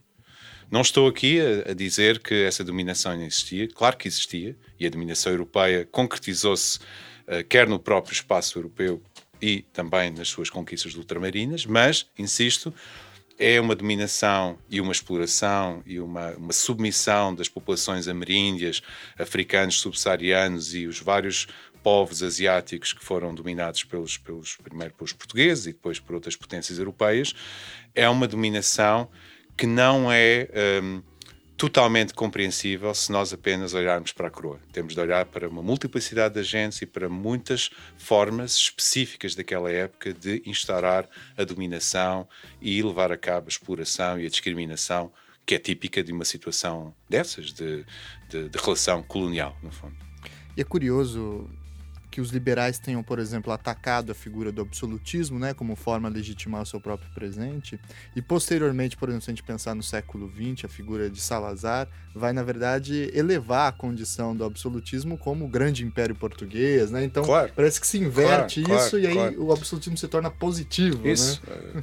Não 0.69 0.81
estou 0.81 1.07
aqui 1.07 1.39
a, 1.39 1.71
a, 1.71 1.73
dizer 1.73 2.19
que 2.19 2.35
essa 2.43 2.65
dominação 2.65 3.15
não 3.15 3.23
existia, 3.23 3.67
claro 3.69 3.95
que 3.95 4.09
existia, 4.09 4.57
e 4.77 4.85
a 4.85 4.89
dominação 4.89 5.31
europeia 5.31 5.87
concretizou-se 5.89 6.79
uh, 6.79 7.43
quer 7.47 7.67
no 7.67 7.79
próprio 7.79 8.13
espaço 8.13 8.59
europeu 8.59 9.01
e 9.41 9.61
também 9.73 10.11
nas 10.11 10.27
suas 10.27 10.49
conquistas 10.49 10.95
ultramarinas, 10.95 11.65
mas, 11.65 12.05
insisto, 12.19 12.73
é 13.41 13.59
uma 13.59 13.73
dominação 13.75 14.59
e 14.69 14.79
uma 14.79 14.91
exploração 14.91 15.81
e 15.83 15.99
uma, 15.99 16.29
uma 16.33 16.53
submissão 16.53 17.33
das 17.33 17.49
populações 17.49 18.07
ameríndias, 18.07 18.83
africanos 19.17 19.79
subsaarianos 19.79 20.75
e 20.75 20.85
os 20.85 20.99
vários 20.99 21.47
povos 21.81 22.21
asiáticos 22.21 22.93
que 22.93 23.03
foram 23.03 23.33
dominados 23.33 23.83
pelos, 23.83 24.15
pelos, 24.15 24.55
primeiro 24.57 24.93
pelos 24.93 25.11
portugueses 25.11 25.65
e 25.65 25.73
depois 25.73 25.99
por 25.99 26.13
outras 26.13 26.35
potências 26.35 26.77
europeias, 26.77 27.33
é 27.95 28.07
uma 28.07 28.27
dominação 28.27 29.09
que 29.57 29.65
não 29.65 30.11
é 30.11 30.47
um, 30.83 31.01
totalmente 31.61 32.11
compreensível 32.15 32.91
se 32.91 33.11
nós 33.11 33.31
apenas 33.31 33.75
olharmos 33.75 34.11
para 34.11 34.29
a 34.29 34.31
coroa. 34.31 34.59
Temos 34.73 34.95
de 34.95 34.99
olhar 34.99 35.27
para 35.27 35.47
uma 35.47 35.61
multiplicidade 35.61 36.33
de 36.33 36.39
agentes 36.39 36.81
e 36.81 36.87
para 36.87 37.07
muitas 37.07 37.69
formas 37.99 38.55
específicas 38.55 39.35
daquela 39.35 39.71
época 39.71 40.11
de 40.11 40.41
instaurar 40.43 41.07
a 41.37 41.43
dominação 41.43 42.27
e 42.59 42.81
levar 42.81 43.11
a 43.11 43.17
cabo 43.17 43.45
a 43.45 43.49
exploração 43.49 44.19
e 44.19 44.25
a 44.25 44.29
discriminação 44.29 45.11
que 45.45 45.53
é 45.53 45.59
típica 45.59 46.03
de 46.03 46.11
uma 46.11 46.25
situação 46.25 46.95
dessas, 47.07 47.53
de, 47.53 47.85
de, 48.27 48.49
de 48.49 48.57
relação 48.57 49.03
colonial, 49.03 49.55
no 49.61 49.71
fundo. 49.71 49.95
E 50.57 50.61
é 50.61 50.63
curioso 50.63 51.47
que 52.11 52.19
os 52.19 52.29
liberais 52.29 52.77
tenham, 52.77 53.01
por 53.01 53.17
exemplo, 53.17 53.53
atacado 53.53 54.11
a 54.11 54.15
figura 54.15 54.51
do 54.51 54.61
absolutismo, 54.61 55.39
né, 55.39 55.53
como 55.53 55.77
forma 55.77 56.11
de 56.11 56.17
legitimar 56.17 56.61
o 56.61 56.65
seu 56.65 56.79
próprio 56.79 57.09
presente, 57.13 57.79
e 58.13 58.21
posteriormente, 58.21 58.97
por 58.97 59.07
exemplo, 59.07 59.23
se 59.23 59.31
a 59.31 59.33
gente 59.33 59.43
pensar 59.43 59.73
no 59.73 59.81
século 59.81 60.29
XX, 60.29 60.65
a 60.65 60.67
figura 60.67 61.09
de 61.09 61.21
Salazar 61.21 61.87
vai, 62.13 62.33
na 62.33 62.43
verdade, 62.43 63.09
elevar 63.13 63.69
a 63.69 63.71
condição 63.71 64.35
do 64.35 64.43
absolutismo 64.43 65.17
como 65.17 65.45
o 65.45 65.47
grande 65.47 65.85
império 65.85 66.13
português, 66.13 66.91
né? 66.91 67.05
Então, 67.05 67.23
claro. 67.23 67.53
parece 67.55 67.79
que 67.79 67.87
se 67.87 67.97
inverte 67.97 68.61
claro, 68.61 68.81
isso 68.81 68.99
claro, 68.99 69.05
e 69.05 69.07
aí 69.07 69.37
o 69.37 69.53
absolutismo 69.53 69.97
se 69.97 70.07
torna 70.09 70.29
positivo, 70.29 71.07
isso. 71.07 71.41
Né? 71.47 71.81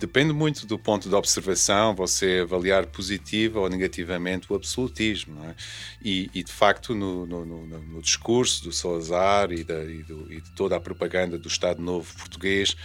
Depende 0.00 0.32
muito 0.32 0.66
do 0.66 0.78
ponto 0.78 1.10
de 1.10 1.14
observação, 1.14 1.94
você 1.94 2.40
avaliar 2.42 2.86
positivo 2.86 3.60
ou 3.60 3.68
negativamente 3.68 4.50
o 4.50 4.56
absolutismo, 4.56 5.44
é? 5.44 5.54
e, 6.02 6.30
e, 6.32 6.42
de 6.42 6.52
facto, 6.52 6.94
no, 6.94 7.26
no, 7.26 7.44
no, 7.44 7.66
no 7.66 8.00
discurso 8.00 8.64
do 8.64 8.72
Salazar 8.72 9.09
Salazar 9.10 9.52
e, 9.52 9.64
da, 9.64 9.82
e, 9.82 10.02
do, 10.02 10.26
e 10.30 10.40
de 10.40 10.50
toda 10.52 10.76
a 10.76 10.80
propaganda 10.80 11.36
do 11.36 11.48
Estado 11.48 11.82
Novo 11.82 12.12
português, 12.16 12.76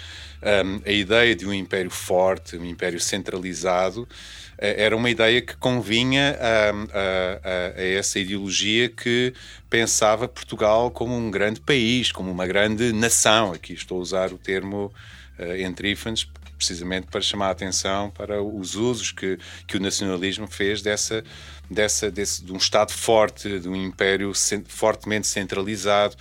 um, 0.42 0.82
a 0.86 0.92
ideia 0.92 1.36
de 1.36 1.46
um 1.46 1.54
império 1.54 1.92
forte, 1.92 2.58
um 2.58 2.66
império 2.66 3.00
centralizado, 3.00 4.08
eh, 4.58 4.84
era 4.84 4.96
uma 4.96 5.10
ideia 5.10 5.42
que 5.42 5.56
convinha 5.56 6.38
a, 6.40 6.70
a, 6.70 7.80
a, 7.80 7.84
essa 7.84 8.20
ideologia 8.20 8.90
que 8.90 9.34
pensava 9.70 10.28
Portugal 10.28 10.92
como 10.92 11.16
um 11.16 11.30
grande 11.30 11.62
país, 11.62 12.12
como 12.12 12.32
uma 12.32 12.48
grande 12.48 12.92
nação. 12.92 13.54
Aqui 13.54 13.74
estou 13.74 14.00
a 14.00 14.02
usar 14.02 14.34
o 14.34 14.38
termo 14.38 14.92
uh, 15.40 15.56
entre 15.56 15.92
ífanes 15.92 16.28
precisamente 16.58 17.08
para 17.08 17.22
chamar 17.22 17.48
a 17.48 17.52
atenção 17.52 18.10
para 18.10 18.42
os 18.42 18.76
usos 18.76 19.12
que, 19.12 19.38
que 19.68 19.78
o 19.78 19.80
nacionalismo 19.80 20.48
fez 20.48 20.82
dessa, 20.82 21.24
dessa, 21.70 22.12
desse, 22.12 22.44
de 22.44 22.52
um 22.52 22.58
Estado 22.58 22.92
forte, 22.92 23.60
de 23.60 23.68
um 23.68 23.76
império 23.76 24.32
fortemente 24.68 25.28
centralizado. 25.28 26.16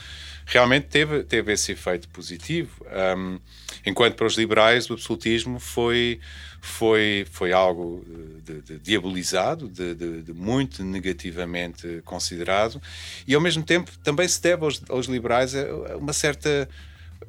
Realmente 0.46 0.87
teve, 0.88 1.22
teve 1.24 1.52
esse 1.52 1.72
efeito 1.72 2.09
positivo. 2.09 2.85
Um, 3.16 3.38
enquanto 3.85 4.14
para 4.14 4.26
os 4.26 4.37
liberais 4.37 4.88
o 4.90 4.94
absolutismo 4.94 5.59
foi, 5.59 6.20
foi, 6.61 7.26
foi 7.30 7.52
algo 7.52 8.04
de, 8.44 8.61
de 8.61 8.78
diabolizado, 8.78 9.68
de, 9.68 9.94
de, 9.94 10.22
de, 10.22 10.33
muito 10.33 10.85
negativamente 10.85 12.02
considerado, 12.04 12.80
e 13.26 13.35
ao 13.35 13.40
mesmo 13.40 13.62
tempo 13.62 13.90
também 14.02 14.28
se 14.28 14.40
deve 14.40 14.64
aos, 14.64 14.83
aos 14.88 15.07
liberais 15.07 15.54
uma 15.98 16.12
certa 16.12 16.68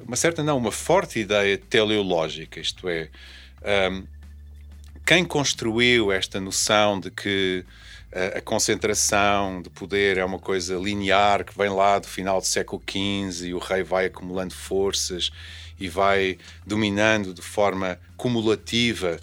uma 0.06 0.16
certa 0.16 0.44
não, 0.44 0.58
uma 0.58 0.72
forte 0.72 1.20
ideia 1.20 1.58
teleológica, 1.58 2.60
isto 2.60 2.90
é, 2.90 3.10
um, 3.92 4.04
quem 5.06 5.24
construiu 5.24 6.12
esta 6.12 6.40
noção 6.40 7.00
de 7.00 7.12
que 7.12 7.64
a, 8.12 8.42
concentração 8.42 9.62
de 9.62 9.70
poder 9.70 10.18
é 10.18 10.26
uma 10.26 10.40
coisa 10.40 10.76
linear 10.76 11.44
que 11.44 11.58
vem 11.58 11.70
lá 11.70 12.00
do 12.00 12.08
final 12.08 12.40
do 12.40 12.48
século 12.48 12.82
XV 12.82 13.48
e 13.48 13.54
o 13.54 13.60
rei 13.60 13.84
vai 13.84 14.06
acumulando 14.06 14.54
forças 14.54 15.32
e 15.80 15.90
vai 15.90 16.38
dominando 16.66 17.34
de 17.34 17.42
forma 17.42 18.00
cumulativa 18.16 19.20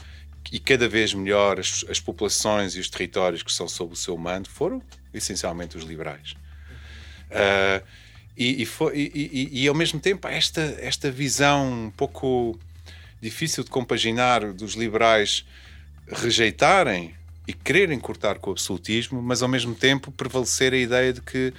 e 0.51 0.59
cada 0.59 0.87
vez 0.89 1.15
melhor 1.15 1.59
as, 1.59 1.85
as 1.89 1.99
populações 1.99 2.75
e 2.75 2.81
os 2.81 2.91
territórios 2.91 3.43
que 3.43 3.53
são 3.53 3.67
sob 3.67 3.95
o 3.95 3.97
seu 3.97 4.17
mando, 4.19 4.51
foram 4.51 4.83
essencialmente 5.15 5.77
os 5.77 5.85
liberais. 5.85 6.35
Uh, 7.31 7.83
e, 8.37 8.63
e, 8.63 8.67
foi, 8.67 8.97
e, 8.97 9.63
e, 9.63 9.69
ao 9.69 9.75
mesmo 9.75 9.99
tempo, 9.99 10.29
esta, 10.29 10.61
esta 10.79 11.11
visão 11.11 11.87
um 11.87 11.91
pouco 11.91 12.59
difícil 13.21 13.65
de 13.65 13.71
compaginar 13.71 14.53
dos 14.53 14.75
liberais 14.75 15.47
rejeitarem 16.09 17.15
e 17.47 17.53
quererem 17.53 17.99
cortar 17.99 18.39
com 18.39 18.51
o 18.51 18.53
absolutismo, 18.53 19.21
mas 19.21 19.43
ao 19.43 19.49
mesmo 19.49 19.75
tempo 19.75 20.13
prevalecer 20.13 20.73
a 20.73 20.77
ideia 20.77 21.13
de 21.13 21.21
que 21.21 21.53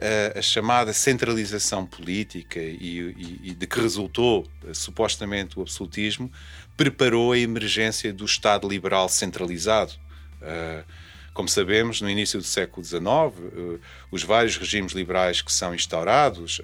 uh, 0.00 0.38
a 0.38 0.42
chamada 0.42 0.92
centralização 0.92 1.86
política 1.86 2.58
e, 2.58 3.40
e 3.44 3.54
de 3.54 3.66
que 3.66 3.80
resultou 3.80 4.46
uh, 4.64 4.74
supostamente 4.74 5.58
o 5.58 5.62
absolutismo 5.62 6.30
preparou 6.76 7.32
a 7.32 7.38
emergência 7.38 8.12
do 8.12 8.24
Estado 8.24 8.68
liberal 8.68 9.08
centralizado. 9.08 9.92
Uh, 10.40 10.84
como 11.32 11.48
sabemos, 11.48 12.00
no 12.00 12.10
início 12.10 12.40
do 12.40 12.44
século 12.44 12.84
XIX, 12.84 13.80
os 14.10 14.24
vários 14.24 14.56
regimes 14.56 14.92
liberais 14.92 15.40
que 15.40 15.52
são 15.52 15.72
instaurados 15.72 16.60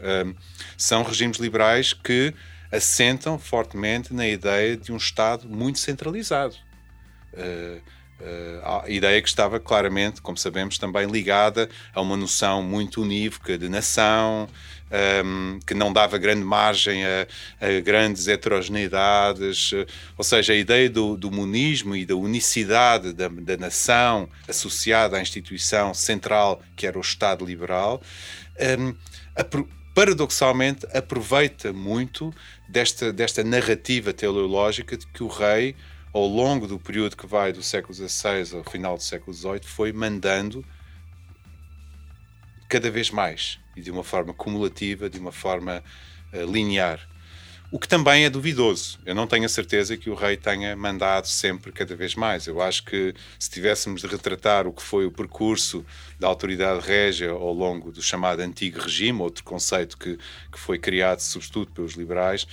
são 0.76 1.04
regimes 1.04 1.38
liberais 1.38 1.92
que 1.92 2.34
assentam 2.70 3.38
fortemente 3.38 4.12
na 4.12 4.26
ideia 4.26 4.76
de 4.76 4.92
um 4.92 4.96
Estado 4.96 5.48
muito 5.48 5.78
centralizado. 5.78 6.56
Uh, 8.18 8.84
a 8.84 8.88
ideia 8.88 9.20
que 9.20 9.28
estava 9.28 9.60
claramente, 9.60 10.22
como 10.22 10.38
sabemos, 10.38 10.78
também 10.78 11.06
ligada 11.06 11.68
a 11.94 12.00
uma 12.00 12.16
noção 12.16 12.62
muito 12.62 13.02
unívoca 13.02 13.58
de 13.58 13.68
nação, 13.68 14.48
um, 15.24 15.58
que 15.66 15.74
não 15.74 15.92
dava 15.92 16.16
grande 16.16 16.44
margem 16.44 17.04
a, 17.04 17.26
a, 17.60 17.80
grandes 17.80 18.28
heterogeneidades, 18.28 19.72
ou 20.16 20.24
seja, 20.24 20.52
a 20.52 20.56
ideia 20.56 20.88
do, 20.88 21.16
do 21.16 21.30
monismo 21.30 21.94
e 21.96 22.06
da 22.06 22.14
unicidade 22.14 23.12
da, 23.12 23.28
da, 23.28 23.56
nação 23.56 24.28
associada 24.48 25.16
à 25.16 25.20
instituição 25.20 25.92
central 25.92 26.62
que 26.76 26.86
era 26.86 26.96
o 26.96 27.00
Estado 27.00 27.44
liberal, 27.44 28.00
um, 28.78 28.94
paradoxalmente 29.94 30.86
aproveita 30.92 31.72
muito 31.72 32.32
desta, 32.68 33.12
desta 33.12 33.42
narrativa 33.42 34.12
teleológica 34.12 34.96
de 34.96 35.06
que 35.06 35.22
o 35.22 35.28
rei, 35.28 35.74
ao 36.16 36.26
longo 36.26 36.66
do 36.66 36.78
período 36.78 37.14
que 37.14 37.26
vai 37.26 37.52
do 37.52 37.62
século 37.62 37.92
XVI 37.92 38.56
ao 38.56 38.64
final 38.64 38.96
do 38.96 39.02
século 39.02 39.36
XVIII, 39.36 39.60
foi 39.64 39.92
mandando 39.92 40.64
cada 42.70 42.90
vez 42.90 43.10
mais 43.10 43.58
e 43.76 43.82
de 43.82 43.90
uma 43.90 44.02
forma 44.02 44.32
cumulativa, 44.32 45.10
de 45.10 45.18
uma 45.18 45.30
forma 45.30 45.84
uh, 46.32 46.50
linear. 46.50 47.06
O 47.70 47.78
que 47.78 47.86
também 47.86 48.24
é 48.24 48.30
duvidoso. 48.30 48.98
Eu 49.04 49.14
não 49.14 49.26
tenho 49.26 49.44
a 49.44 49.48
certeza 49.48 49.94
que 49.94 50.08
o 50.08 50.14
rei 50.14 50.38
tenha 50.38 50.74
mandado 50.74 51.26
sempre 51.26 51.70
cada 51.70 51.94
vez 51.94 52.14
mais. 52.14 52.46
Eu 52.46 52.62
acho 52.62 52.84
que 52.84 53.12
se 53.38 53.50
tivéssemos 53.50 54.00
de 54.00 54.06
retratar 54.06 54.66
o 54.66 54.72
que 54.72 54.82
foi 54.82 55.04
o 55.04 55.10
percurso 55.10 55.84
da 56.18 56.28
autoridade 56.28 56.86
régia 56.86 57.30
ao 57.30 57.52
longo 57.52 57.92
do 57.92 58.00
chamado 58.00 58.40
Antigo 58.40 58.80
Regime, 58.80 59.20
outro 59.20 59.44
conceito 59.44 59.98
que, 59.98 60.16
que 60.50 60.58
foi 60.58 60.78
criado 60.78 61.20
sobretudo 61.20 61.72
pelos 61.72 61.92
liberais, 61.92 62.46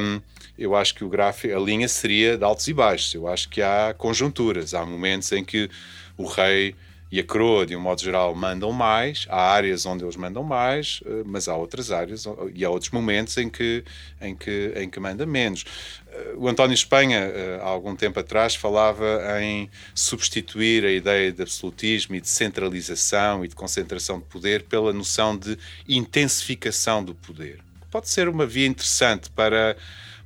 um, 0.00 0.20
eu 0.60 0.76
acho 0.76 0.94
que 0.94 1.02
o 1.02 1.08
gráfico, 1.08 1.56
a 1.56 1.58
linha 1.58 1.88
seria 1.88 2.36
de 2.36 2.44
altos 2.44 2.68
e 2.68 2.74
baixos. 2.74 3.14
Eu 3.14 3.26
acho 3.26 3.48
que 3.48 3.62
há 3.62 3.94
conjunturas, 3.96 4.74
há 4.74 4.84
momentos 4.84 5.32
em 5.32 5.42
que 5.42 5.70
o 6.18 6.26
rei 6.26 6.76
e 7.10 7.18
a 7.18 7.24
coroa, 7.24 7.66
de 7.66 7.74
um 7.74 7.80
modo 7.80 8.00
geral, 8.00 8.34
mandam 8.34 8.70
mais. 8.70 9.26
Há 9.28 9.52
áreas 9.52 9.84
onde 9.84 10.04
eles 10.04 10.14
mandam 10.14 10.44
mais, 10.44 11.00
eh, 11.04 11.22
mas 11.24 11.48
há 11.48 11.56
outras 11.56 11.90
áreas 11.90 12.24
e 12.54 12.64
há 12.64 12.70
outros 12.70 12.92
momentos 12.92 13.36
em 13.36 13.48
que, 13.48 13.82
em 14.20 14.36
que, 14.36 14.72
em 14.76 14.88
que 14.88 15.00
manda 15.00 15.26
menos. 15.26 15.64
Eh, 16.06 16.34
o 16.36 16.46
António 16.46 16.74
Espanha, 16.74 17.18
eh, 17.18 17.58
há 17.60 17.66
algum 17.66 17.96
tempo 17.96 18.20
atrás, 18.20 18.54
falava 18.54 19.18
em 19.42 19.68
substituir 19.92 20.84
a 20.84 20.92
ideia 20.92 21.32
de 21.32 21.42
absolutismo 21.42 22.14
e 22.14 22.20
de 22.20 22.28
centralização 22.28 23.44
e 23.44 23.48
de 23.48 23.56
concentração 23.56 24.20
de 24.20 24.26
poder 24.26 24.64
pela 24.64 24.92
noção 24.92 25.36
de 25.36 25.58
intensificação 25.88 27.02
do 27.02 27.14
poder. 27.14 27.58
Pode 27.90 28.08
ser 28.08 28.28
uma 28.28 28.46
via 28.46 28.68
interessante 28.68 29.28
para, 29.30 29.76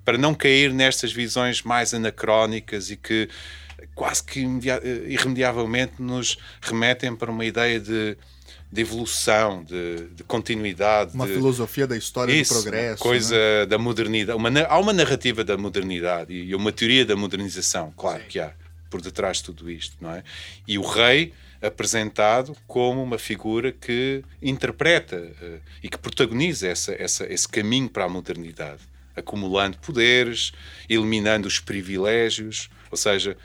para 0.04 0.18
não 0.18 0.34
cair 0.34 0.72
nestas 0.72 1.12
visões 1.12 1.62
mais 1.62 1.94
anacrónicas 1.94 2.90
e 2.90 2.96
que 2.96 3.28
quase 3.94 4.22
que 4.22 4.40
irremediavelmente 4.40 5.94
nos 5.98 6.36
remetem 6.60 7.14
para 7.14 7.30
uma 7.30 7.44
ideia 7.44 7.78
de, 7.78 8.16
de 8.70 8.80
evolução, 8.80 9.62
de, 9.64 10.08
de 10.14 10.24
continuidade. 10.24 11.14
Uma 11.14 11.26
de, 11.26 11.34
filosofia 11.34 11.86
da 11.86 11.96
história 11.96 12.32
isso, 12.32 12.54
do 12.54 12.62
progresso. 12.62 13.02
Coisa 13.02 13.36
né? 13.36 13.66
da 13.66 13.78
modernidade. 13.78 14.36
Uma, 14.36 14.50
há 14.62 14.78
uma 14.78 14.92
narrativa 14.92 15.44
da 15.44 15.56
modernidade 15.56 16.32
e 16.32 16.54
uma 16.54 16.72
teoria 16.72 17.04
da 17.04 17.16
modernização, 17.16 17.92
claro 17.96 18.22
Sim. 18.22 18.28
que 18.28 18.40
há, 18.40 18.52
por 18.90 19.00
detrás 19.00 19.38
de 19.38 19.44
tudo 19.44 19.70
isto, 19.70 19.96
não 20.00 20.12
é? 20.12 20.22
E 20.66 20.78
o 20.78 20.82
rei 20.82 21.32
apresentado 21.62 22.54
como 22.66 23.02
uma 23.02 23.18
figura 23.18 23.72
que 23.72 24.22
interpreta 24.42 25.16
uh, 25.16 25.60
e 25.82 25.88
que 25.88 25.96
protagoniza 25.96 26.68
essa, 26.68 26.92
essa, 26.92 27.32
esse 27.32 27.48
caminho 27.48 27.88
para 27.88 28.04
a 28.04 28.08
modernidade, 28.08 28.82
acumulando 29.16 29.79
poderes, 29.79 30.53
eliminando 30.88 31.46
os 31.46 31.59
privilégios, 31.59 32.68
ou 32.90 32.96
seja, 32.96 33.37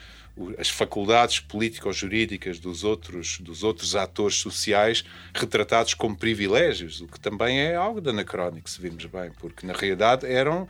as 0.57 0.69
faculdades 0.69 1.39
político-jurídicas 1.39 2.59
dos 2.59 2.83
outros, 2.83 3.39
dos 3.39 3.63
outros 3.63 3.95
atores 3.95 4.37
sociais 4.37 5.03
retratados 5.33 5.93
como 5.93 6.15
privilégios, 6.15 7.01
o 7.01 7.07
que 7.07 7.19
também 7.19 7.59
é 7.59 7.75
algo 7.75 7.99
de 7.99 8.09
anacrónico, 8.09 8.69
se 8.69 8.81
virmos 8.81 9.05
bem, 9.05 9.31
porque 9.39 9.67
na 9.67 9.73
realidade 9.73 10.25
eram 10.25 10.67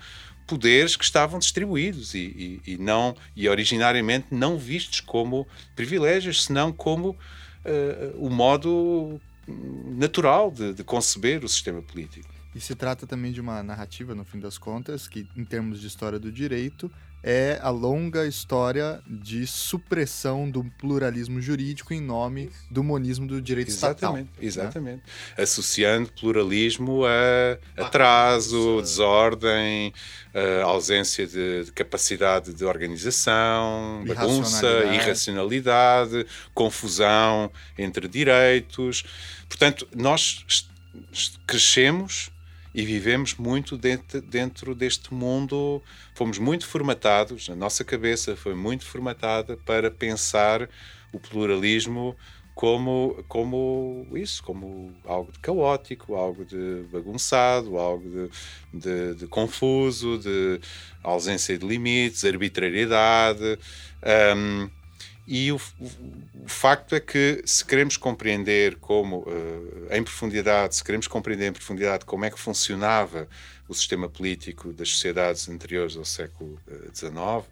poderes 0.47 0.95
que 0.95 1.03
estavam 1.03 1.37
distribuídos 1.37 2.15
e, 2.15 2.59
e, 2.65 2.73
e 2.73 2.77
não 2.77 3.15
e 3.35 3.47
originariamente 3.47 4.27
não 4.31 4.57
vistos 4.57 4.99
como 4.99 5.47
privilégios, 5.75 6.45
senão 6.45 6.71
como 6.71 7.11
uh, 7.11 7.15
o 8.17 8.29
modo 8.31 9.21
natural 9.95 10.49
de, 10.49 10.73
de 10.73 10.83
conceber 10.83 11.43
o 11.43 11.47
sistema 11.47 11.81
político. 11.81 12.38
E 12.53 12.59
se 12.59 12.73
trata 12.75 13.05
também 13.05 13.31
de 13.31 13.39
uma 13.39 13.61
narrativa, 13.61 14.15
no 14.15 14.25
fim 14.25 14.39
das 14.39 14.57
contas, 14.57 15.07
que, 15.07 15.27
em 15.35 15.45
termos 15.45 15.79
de 15.79 15.87
história 15.87 16.17
do 16.17 16.31
direito, 16.31 16.91
é 17.21 17.59
a 17.61 17.69
longa 17.69 18.25
história 18.25 19.01
de 19.05 19.45
supressão 19.45 20.49
do 20.49 20.63
pluralismo 20.79 21.41
jurídico 21.41 21.93
em 21.93 21.99
nome 21.99 22.49
do 22.71 22.83
monismo 22.83 23.27
do 23.27 23.41
direito 23.41 23.69
exatamente, 23.69 24.29
estatal. 24.39 24.65
Exatamente. 24.65 25.03
Né? 25.37 25.43
Associando 25.43 26.11
pluralismo 26.13 27.03
a 27.05 27.83
atraso, 27.83 28.81
desordem, 28.81 29.93
a 30.33 30.63
ausência 30.63 31.27
de, 31.27 31.65
de, 31.65 31.71
capacidade 31.73 32.53
de 32.53 32.63
organização, 32.63 34.03
bagunça, 34.07 34.67
irracionalidade, 34.93 36.25
confusão 36.53 37.51
entre 37.77 38.07
direitos. 38.07 39.03
Portanto, 39.49 39.87
nós 39.93 40.45
crescemos 41.45 42.31
e 42.79 42.85
vivemos 42.85 43.35
muito 43.35 43.77
dentro, 43.77 44.21
dentro 44.21 44.73
deste 44.73 45.13
mundo. 45.13 45.83
Fomos 46.15 46.37
muito 46.39 46.65
formatados, 46.65 47.49
a 47.49 47.55
nossa 47.55 47.83
cabeça 47.83 48.37
foi 48.37 48.55
muito 48.55 48.85
formatada 48.85 49.57
para 49.57 49.91
pensar 49.91 50.69
o 51.11 51.19
pluralismo 51.19 52.15
como, 52.55 53.21
como 53.27 54.07
isso, 54.13 54.41
como 54.43 54.93
algo 55.03 55.29
de 55.29 55.39
caótico, 55.39 56.15
algo 56.15 56.45
de 56.45 56.85
bagunçado, 56.89 57.77
algo 57.77 58.09
de, 58.09 58.79
de, 58.79 59.15
de 59.15 59.27
confuso, 59.27 60.17
de 60.17 60.61
ausência 61.03 61.57
de 61.57 61.67
limites, 61.67 62.23
arbitrariedade. 62.23 63.59
Um, 64.37 64.69
e 65.31 65.51
o, 65.51 65.57
o, 65.79 65.85
o, 66.45 66.47
facto 66.47 66.95
é 66.95 66.99
que, 66.99 67.43
se 67.45 67.63
queremos 67.63 67.95
compreender 67.97 68.77
como, 68.77 69.17
uh, 69.19 69.87
em 69.91 70.03
profundidade, 70.03 70.75
se 70.75 70.83
queremos 70.83 71.05
compreender 71.05 71.45
em 71.45 71.53
profundidade 71.53 72.03
como 72.03 72.25
é 72.25 72.31
que 72.31 72.39
funcionava 72.39 73.29
o 73.67 73.75
sistema 73.75 74.09
político 74.09 74.73
das 74.73 74.89
sociedades 74.89 75.47
anteriores 75.47 75.95
ao 75.95 76.03
século 76.03 76.59
XIX, 76.91 77.13
uh, 77.13 77.45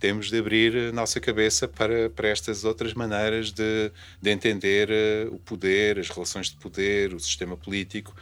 temos 0.00 0.30
de 0.30 0.38
abrir 0.38 0.74
a 0.74 0.92
nossa 0.92 1.20
cabeça 1.20 1.68
para, 1.68 2.08
para 2.08 2.26
estas 2.26 2.64
outras 2.64 2.94
maneiras 2.94 3.52
de, 3.52 3.92
de 4.22 4.30
entender 4.30 4.88
uh, 4.88 5.34
o 5.34 5.38
poder, 5.40 5.98
as 5.98 6.08
relações 6.08 6.48
de 6.48 6.56
poder, 6.56 7.12
o 7.12 7.20
sistema 7.20 7.54
político. 7.54 8.16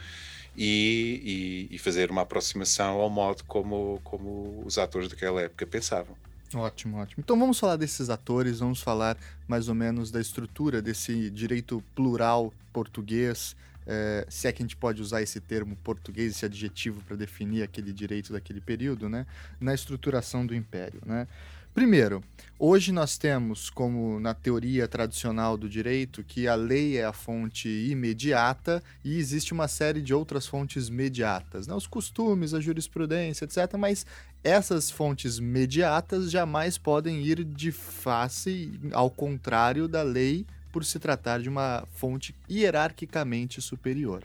E, 0.57 1.69
e, 1.71 1.75
e 1.75 1.77
fazer 1.77 2.11
uma 2.11 2.23
aproximação 2.23 2.99
ao 2.99 3.09
modo 3.09 3.45
como, 3.45 4.01
como 4.03 4.61
os 4.65 4.77
atores 4.77 5.07
daquela 5.07 5.41
época 5.41 5.65
pensavam. 5.65 6.17
Ótimo, 6.53 6.97
ótimo. 6.97 7.21
Então 7.23 7.37
vamos 7.37 7.59
falar 7.59 7.75
desses 7.75 8.09
atores, 8.09 8.59
vamos 8.59 8.81
falar 8.81 9.17
mais 9.47 9.69
ou 9.69 9.75
menos 9.75 10.09
da 10.09 10.19
estrutura 10.19 10.81
desse 10.81 11.29
direito 11.29 11.83
plural 11.93 12.51
português, 12.73 13.55
é, 13.85 14.25
se 14.29 14.47
é 14.47 14.51
que 14.51 14.61
a 14.61 14.65
gente 14.65 14.75
pode 14.75 15.01
usar 15.01 15.21
esse 15.21 15.39
termo 15.39 15.75
português, 15.77 16.31
esse 16.31 16.45
adjetivo 16.45 17.01
para 17.03 17.15
definir 17.15 17.63
aquele 17.63 17.91
direito 17.91 18.31
daquele 18.31 18.61
período, 18.61 19.09
né? 19.09 19.25
Na 19.59 19.73
estruturação 19.73 20.45
do 20.45 20.53
império, 20.53 21.01
né? 21.05 21.27
Primeiro, 21.73 22.21
hoje 22.57 22.91
nós 22.91 23.17
temos, 23.17 23.69
como 23.69 24.19
na 24.19 24.33
teoria 24.33 24.87
tradicional 24.87 25.55
do 25.55 25.69
direito, 25.69 26.23
que 26.23 26.47
a 26.47 26.55
lei 26.55 26.97
é 26.97 27.05
a 27.05 27.13
fonte 27.13 27.69
imediata 27.69 28.83
e 29.03 29.17
existe 29.17 29.53
uma 29.53 29.67
série 29.67 30.01
de 30.01 30.13
outras 30.13 30.47
fontes 30.47 30.89
mediatas, 30.89 31.67
né? 31.67 31.73
os 31.73 31.87
costumes, 31.87 32.53
a 32.53 32.59
jurisprudência, 32.59 33.45
etc. 33.45 33.77
Mas 33.77 34.05
essas 34.43 34.89
fontes 34.89 35.39
mediatas 35.39 36.31
jamais 36.31 36.77
podem 36.77 37.21
ir 37.21 37.43
de 37.43 37.71
face 37.71 38.71
ao 38.93 39.09
contrário 39.09 39.87
da 39.87 40.01
lei 40.01 40.45
por 40.71 40.85
se 40.85 40.99
tratar 40.99 41.41
de 41.41 41.49
uma 41.49 41.85
fonte 41.93 42.35
hierarquicamente 42.49 43.61
superior. 43.61 44.23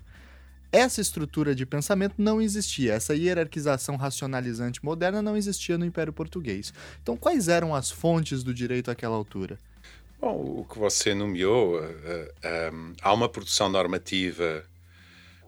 essa 0.71 1.01
estrutura 1.01 1.55
de 1.55 1.65
pensamento 1.65 2.17
não 2.19 2.43
existia, 2.43 2.95
essa 2.95 3.15
hierarquização 3.15 3.95
racionalizante 3.95 4.85
moderna 4.85 5.23
não 5.23 5.37
existia 5.37 5.79
no 5.79 5.85
Império 5.85 6.13
Português. 6.13 6.75
Então, 7.01 7.17
quais 7.17 7.47
eram 7.47 7.73
as 7.73 7.93
fontes 7.93 8.43
do 8.43 8.53
direito 8.53 8.91
àquela 8.91 9.15
altura? 9.15 9.57
Bom, 10.21 10.35
o 10.59 10.65
que 10.65 10.77
você 10.77 11.15
nomeou, 11.15 11.79
uh, 11.79 11.85
uh, 11.85 12.75
um, 12.75 12.93
há 13.01 13.13
uma 13.13 13.29
produção 13.29 13.69
normativa 13.69 14.65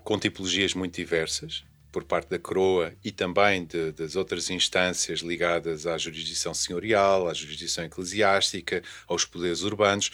com 0.04 0.16
tipologias 0.16 0.74
muito 0.74 0.94
diversas 0.94 1.64
por 1.96 2.04
parte 2.04 2.28
da 2.28 2.38
coroa 2.38 2.92
e 3.02 3.10
também 3.10 3.64
de, 3.64 3.90
das 3.92 4.16
outras 4.16 4.50
instâncias 4.50 5.20
ligadas 5.20 5.86
à 5.86 5.96
jurisdição 5.96 6.52
senhorial, 6.52 7.26
à 7.26 7.32
jurisdição 7.32 7.84
eclesiástica, 7.84 8.82
aos 9.08 9.24
poderes 9.24 9.62
urbanos. 9.62 10.10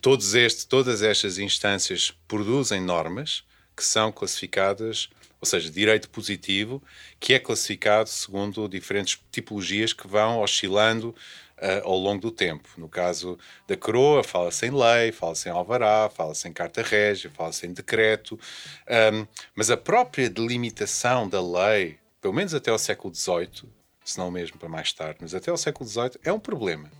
Todos 0.00 0.32
este, 0.34 0.66
todas 0.66 1.02
estas 1.02 1.36
instâncias 1.36 2.10
produzem 2.26 2.80
normas 2.80 3.44
que 3.76 3.84
são 3.84 4.10
classificadas, 4.10 5.10
ou 5.38 5.46
seja, 5.46 5.68
direito 5.70 6.08
positivo, 6.08 6.82
que 7.20 7.34
é 7.34 7.38
classificado 7.38 8.08
segundo 8.08 8.66
diferentes 8.66 9.20
tipologias 9.30 9.92
que 9.92 10.08
vão 10.08 10.40
oscilando 10.40 11.14
uh, 11.60 11.86
ao 11.86 11.96
longo 11.96 12.20
do 12.20 12.30
tempo. 12.30 12.68
No 12.76 12.88
caso 12.88 13.38
da 13.68 13.76
coroa, 13.76 14.24
fala-se 14.24 14.66
em 14.66 14.70
lei, 14.70 15.12
fala-se 15.12 15.48
em 15.48 15.52
alvará, 15.52 16.10
fala-se 16.10 16.48
em 16.48 16.52
carta 16.52 16.82
régia, 16.82 17.30
fala-se 17.30 17.66
em 17.66 17.72
decreto, 17.72 18.38
um, 19.12 19.26
mas 19.54 19.70
a 19.70 19.76
própria 19.76 20.28
delimitação 20.28 21.28
da 21.28 21.40
lei, 21.40 21.98
pelo 22.20 22.34
menos 22.34 22.54
até 22.54 22.70
ao 22.70 22.78
século 22.78 23.14
XVIII, 23.14 23.68
se 24.04 24.18
não 24.18 24.30
mesmo 24.30 24.58
para 24.58 24.68
mais 24.68 24.92
tarde, 24.92 25.18
mas 25.20 25.34
até 25.34 25.50
ao 25.50 25.56
século 25.56 25.88
XVIII, 25.88 26.12
é 26.24 26.32
um 26.32 26.40
problema. 26.40 26.90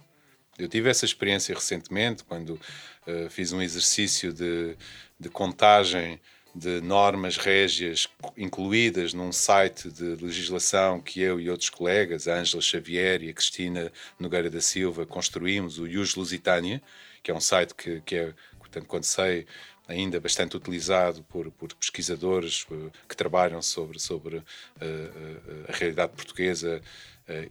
Eu 0.58 0.68
tive 0.68 0.90
essa 0.90 1.04
experiência 1.04 1.54
recentemente, 1.54 2.22
quando 2.22 2.50
uh, 2.50 3.30
fiz 3.30 3.52
um 3.52 3.62
exercício 3.62 4.32
de, 4.32 4.76
de 5.18 5.28
contagem 5.30 6.20
de 6.54 6.80
normas 6.80 7.36
régias 7.36 8.08
incluídas 8.36 9.14
num 9.14 9.32
site 9.32 9.90
de 9.90 10.16
legislação 10.16 11.00
que 11.00 11.20
eu 11.20 11.40
e 11.40 11.48
outros 11.48 11.70
colegas, 11.70 12.26
a 12.26 12.34
Ângela 12.34 12.62
Xavier 12.62 13.22
e 13.22 13.30
a 13.30 13.34
Cristina 13.34 13.92
Nogueira 14.18 14.50
da 14.50 14.60
Silva, 14.60 15.06
construímos, 15.06 15.78
o 15.78 15.86
Ius 15.86 16.14
Lusitânia, 16.14 16.82
que 17.22 17.30
é 17.30 17.34
um 17.34 17.40
site 17.40 17.74
que, 17.74 18.00
que 18.00 18.16
é, 18.16 18.34
portanto, 18.58 18.86
quando 18.86 19.04
sei, 19.04 19.46
ainda 19.90 20.20
bastante 20.20 20.56
utilizado 20.56 21.22
por, 21.24 21.50
por 21.50 21.74
pesquisadores 21.74 22.64
uh, 22.70 22.90
que 23.08 23.16
trabalham 23.16 23.60
sobre, 23.60 23.98
sobre 23.98 24.36
uh, 24.36 24.42
uh, 24.42 25.64
a 25.68 25.72
realidade 25.72 26.12
portuguesa 26.12 26.80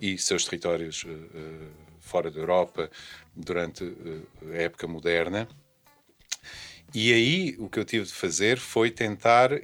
e 0.01 0.17
seus 0.17 0.43
territórios 0.43 1.05
fora 2.01 2.29
da 2.29 2.37
Europa 2.37 2.91
durante 3.33 3.81
a 4.51 4.55
época 4.55 4.85
moderna. 4.85 5.47
E 6.93 7.13
aí 7.13 7.55
o 7.59 7.69
que 7.69 7.79
eu 7.79 7.85
tive 7.85 8.05
de 8.05 8.13
fazer 8.13 8.57
foi 8.57 8.89
tentar 8.89 9.53
uh, 9.53 9.59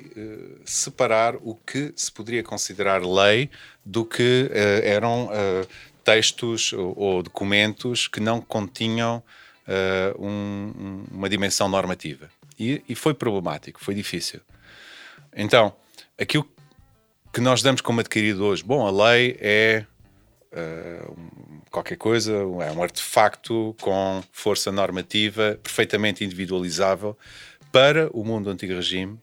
separar 0.64 1.36
o 1.38 1.56
que 1.56 1.92
se 1.96 2.12
poderia 2.12 2.44
considerar 2.44 3.04
lei 3.04 3.50
do 3.84 4.06
que 4.06 4.50
uh, 4.52 4.86
eram 4.86 5.26
uh, 5.26 5.68
textos 6.04 6.72
ou, 6.74 6.94
ou, 6.98 7.24
documentos 7.24 8.08
que 8.08 8.20
não 8.20 8.40
continham 8.40 9.24
um, 10.20 11.04
uma 11.12 11.28
dimensão 11.28 11.68
normativa. 11.68 12.30
E, 12.60 12.84
e, 12.88 12.94
foi 12.94 13.16
problemático, 13.16 13.84
foi 13.84 13.96
difícil. 13.96 14.40
Então, 15.36 15.74
aquilo 16.20 16.48
que 17.34 17.42
nós 17.42 17.64
damos 17.64 17.82
como 17.82 18.00
adquirido 18.00 18.46
hoje, 18.46 18.64
bom, 18.64 18.86
a 18.86 18.92
lei 18.92 19.36
é 19.42 19.84
qualquer 21.70 21.98
coisa, 21.98 22.34
é 22.34 22.72
um 22.72 22.82
artefacto 22.82 23.76
com 23.82 24.24
força 24.32 24.72
normativa 24.72 25.60
perfeitamente 25.62 26.24
individualizável 26.24 27.18
para 27.72 28.10
o 28.14 28.24
mundo 28.24 28.46
do 28.46 28.52
antigo 28.52 28.74
regime. 28.74 29.20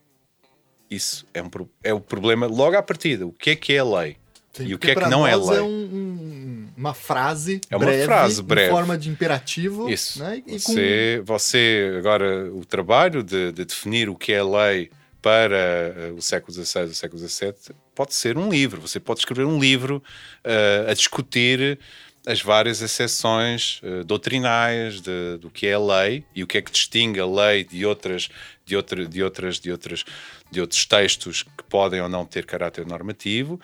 Isso 0.90 1.26
é, 1.32 1.42
um, 1.42 1.48
é 1.82 1.94
o 1.94 2.00
problema 2.00 2.46
logo 2.46 2.76
à 2.76 2.82
partida. 2.82 3.26
O 3.26 3.32
que 3.32 3.50
é 3.50 3.56
que 3.56 3.72
é 3.72 3.78
a 3.78 3.84
lei? 3.84 4.16
Sim, 4.52 4.66
e 4.66 4.74
o 4.74 4.78
que 4.78 4.90
é 4.90 4.94
que 4.94 5.08
não 5.08 5.26
é 5.26 5.34
lei? 5.34 5.58
É 5.58 5.62
um, 5.62 6.68
uma 6.76 6.92
frase 6.92 7.62
é 7.70 7.76
uma 7.76 7.86
breve, 7.86 8.04
frase 8.04 8.42
breve. 8.42 8.68
em 8.68 8.70
forma 8.70 8.98
de 8.98 9.08
imperativo. 9.08 9.88
Isso. 9.88 10.22
Né? 10.22 10.42
você, 10.46 11.16
com... 11.18 11.24
você, 11.32 11.94
agora, 11.98 12.52
o 12.52 12.64
trabalho 12.64 13.22
de, 13.22 13.52
de, 13.52 13.64
definir 13.64 14.10
o 14.10 14.14
que 14.14 14.32
é 14.32 14.42
lei 14.42 14.90
para 15.22 16.10
uh, 16.10 16.16
o 16.16 16.20
século 16.20 16.52
XVI, 16.52 16.82
o 16.82 16.94
século 16.94 17.26
XVII, 17.26 17.54
pode 17.94 18.12
ser 18.12 18.36
um 18.36 18.50
livro. 18.50 18.80
Você 18.80 18.98
pode 18.98 19.20
escrever 19.20 19.46
um 19.46 19.58
livro 19.58 20.02
uh, 20.44 20.90
a 20.90 20.92
discutir 20.92 21.78
as 22.26 22.40
várias 22.40 22.80
exceções 22.80 23.80
uh, 23.82 24.04
doutrinais 24.04 25.00
de, 25.00 25.38
do 25.38 25.50
que 25.50 25.66
é 25.66 25.74
a 25.74 25.78
lei 25.78 26.24
e 26.34 26.42
o 26.42 26.46
que 26.46 26.58
é 26.58 26.62
que 26.62 26.70
distingue 26.70 27.20
a 27.20 27.26
lei 27.26 27.64
de 27.64 27.84
outras 27.84 28.28
de, 28.64 28.76
outra, 28.76 29.06
de 29.06 29.22
outras 29.22 29.58
de 29.58 29.70
outras 29.72 30.04
de 30.50 30.60
outros 30.60 30.86
textos 30.86 31.42
que 31.42 31.64
podem 31.68 32.00
ou 32.00 32.08
não 32.08 32.24
ter 32.24 32.46
caráter 32.46 32.86
normativo 32.86 33.60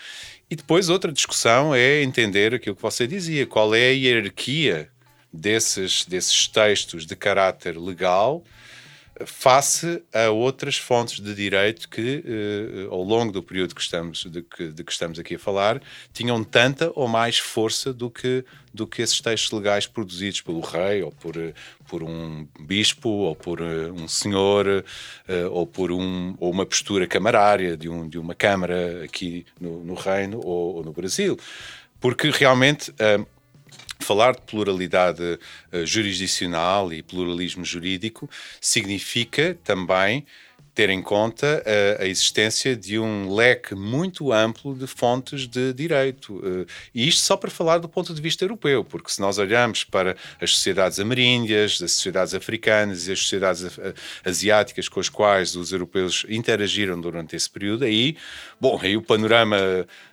e 0.51 0.57
depois 0.57 0.89
outra 0.89 1.13
discussão 1.13 1.73
é 1.73 2.03
entender 2.03 2.55
aquilo 2.55 2.75
que 2.75 2.83
você 2.83 3.07
dizia 3.07 3.47
qual 3.47 3.75
é 3.75 3.91
a 3.91 3.93
hierarquia 3.93 4.91
desses 5.33 6.05
desses 6.05 6.49
textos 6.49 7.07
de 7.07 7.15
caráter 7.15 7.79
legal 7.79 8.43
face 9.27 10.03
a 10.13 10.31
outras 10.31 10.77
fontes 10.77 11.21
de 11.21 11.35
direito 11.35 11.89
que, 11.89 12.25
uh, 12.89 12.93
ao 12.93 13.03
longo 13.03 13.33
do 13.33 13.43
período 13.43 13.75
que 13.75 13.81
estamos, 13.81 14.25
de, 14.25 14.43
que, 14.43 14.69
de 14.69 14.85
que 14.85 14.93
estamos 14.93 15.19
aqui 15.19 15.35
a 15.35 15.39
falar, 15.39 15.81
tinham 16.13 16.43
tanta 16.45 16.93
ou 16.95 17.09
mais 17.09 17.39
força 17.39 17.93
do 17.93 18.11
que, 18.11 18.45
do 18.73 18.87
que 18.87 19.03
esses 19.03 19.21
textos 19.21 19.51
legais 19.51 19.87
produzidos 19.87 20.41
pelo 20.41 20.61
rei, 20.61 21.03
ou 21.03 21.13
por, 21.13 21.35
por 21.87 22.03
um 22.03 22.47
bispo, 22.61 23.09
ou 23.09 23.35
por 23.35 23.61
uh, 23.61 23.93
um 23.93 24.07
senhor, 24.09 24.67
uh, 24.67 25.51
ou 25.51 25.67
por 25.67 25.91
um, 25.91 26.37
ou 26.39 26.51
uma 26.51 26.67
postura 26.67 27.07
camarária 27.07 27.77
de, 27.77 27.89
um, 27.89 28.09
de 28.09 28.19
uma 28.19 28.35
câmara 28.35 29.05
aqui 29.05 29.45
no, 29.61 29.85
no 29.85 29.95
Reino 29.95 30.41
ou, 30.45 30.77
ou 30.77 30.85
no 30.85 30.93
Brasil. 30.93 31.39
Porque 32.01 32.31
realmente 32.31 32.93
falar 34.09 34.33
de 34.33 34.41
pluralidade 34.41 35.23
uh, 35.23 35.85
jurisdicional 35.85 36.91
e 36.91 37.03
pluralismo 37.03 37.63
jurídico 37.63 38.29
significa 38.59 39.59
também 39.63 40.25
ter 40.75 40.89
em 40.89 41.03
conta 41.03 41.63
uh, 41.67 42.03
a 42.03 42.07
existência 42.07 42.75
de 42.75 42.99
um 42.99 43.35
leque 43.35 43.75
muito 43.75 44.33
amplo 44.33 44.75
de 44.75 44.87
fontes 44.87 45.47
de 45.47 45.75
direito. 45.75 46.37
Uh, 46.37 46.65
e 46.95 47.07
isto 47.07 47.21
só 47.21 47.37
para 47.37 47.51
falar 47.51 47.79
do 47.79 47.89
ponto 47.89 48.15
de 48.15 48.23
vista 48.23 48.45
europeu, 48.45 48.83
porque 48.83 49.11
se 49.11 49.21
nós 49.21 49.37
olhamos 49.37 49.85
para 49.85 50.17
as 50.41 50.53
sociedades 50.53 50.99
ameríndias, 50.99 51.83
as 51.83 51.93
sociedades 51.93 52.33
africanas 52.33 53.09
e 53.09 53.13
as 53.13 53.19
sociedades 53.19 53.79
asiáticas 54.25 54.89
com 54.89 55.01
as 55.01 55.11
quais 55.11 55.55
os 55.55 55.71
europeus 55.71 56.25
interagiram 56.31 56.99
durante 56.99 57.37
esse 57.37 57.51
período, 57.51 57.85
aí, 57.85 58.17
bom, 58.59 58.79
aí 58.81 58.97
o 58.97 59.03
panorama 59.03 59.59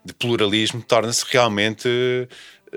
de 0.03 0.13
pluralismo 0.15 0.81
torna-se 0.81 1.23
realmente 1.29 2.27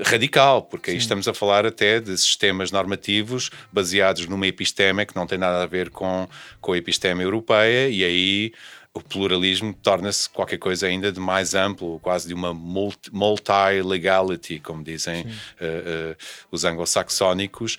radical, 0.05 0.63
porque 0.63 0.91
aí 0.91 0.97
Sim. 0.97 1.03
estamos 1.03 1.29
a 1.29 1.35
falar 1.35 1.67
até 1.67 2.01
de 2.01 2.17
sistemas 2.17 2.71
normativos 2.71 3.51
baseados 3.73 4.27
numa 4.27 4.47
episteme 4.47 5.05
que 5.07 5.17
não 5.17 5.27
tem 5.27 5.39
nada 5.39 5.63
a 5.63 5.67
ver 5.67 5.91
com, 5.91 6.29
com 6.61 6.73
a 6.73 6.79
episteme 6.79 7.23
europeia, 7.23 7.89
e 7.89 8.05
aí 8.05 8.53
o 8.99 9.01
pluralismo 9.01 9.73
torna-se 9.75 10.29
qualquer 10.29 10.59
coisa 10.59 10.87
ainda 10.87 11.11
de 11.13 11.21
mais 11.21 11.55
amplo, 11.55 12.01
quase 12.01 12.27
de 12.27 12.35
uma 12.35 12.53
multi-legality, 12.53 14.59
como 14.59 14.83
dizem 14.83 15.23
uh, 15.23 15.27
uh, 15.27 16.17
os 16.51 16.65
anglo-saxónicos. 16.65 17.79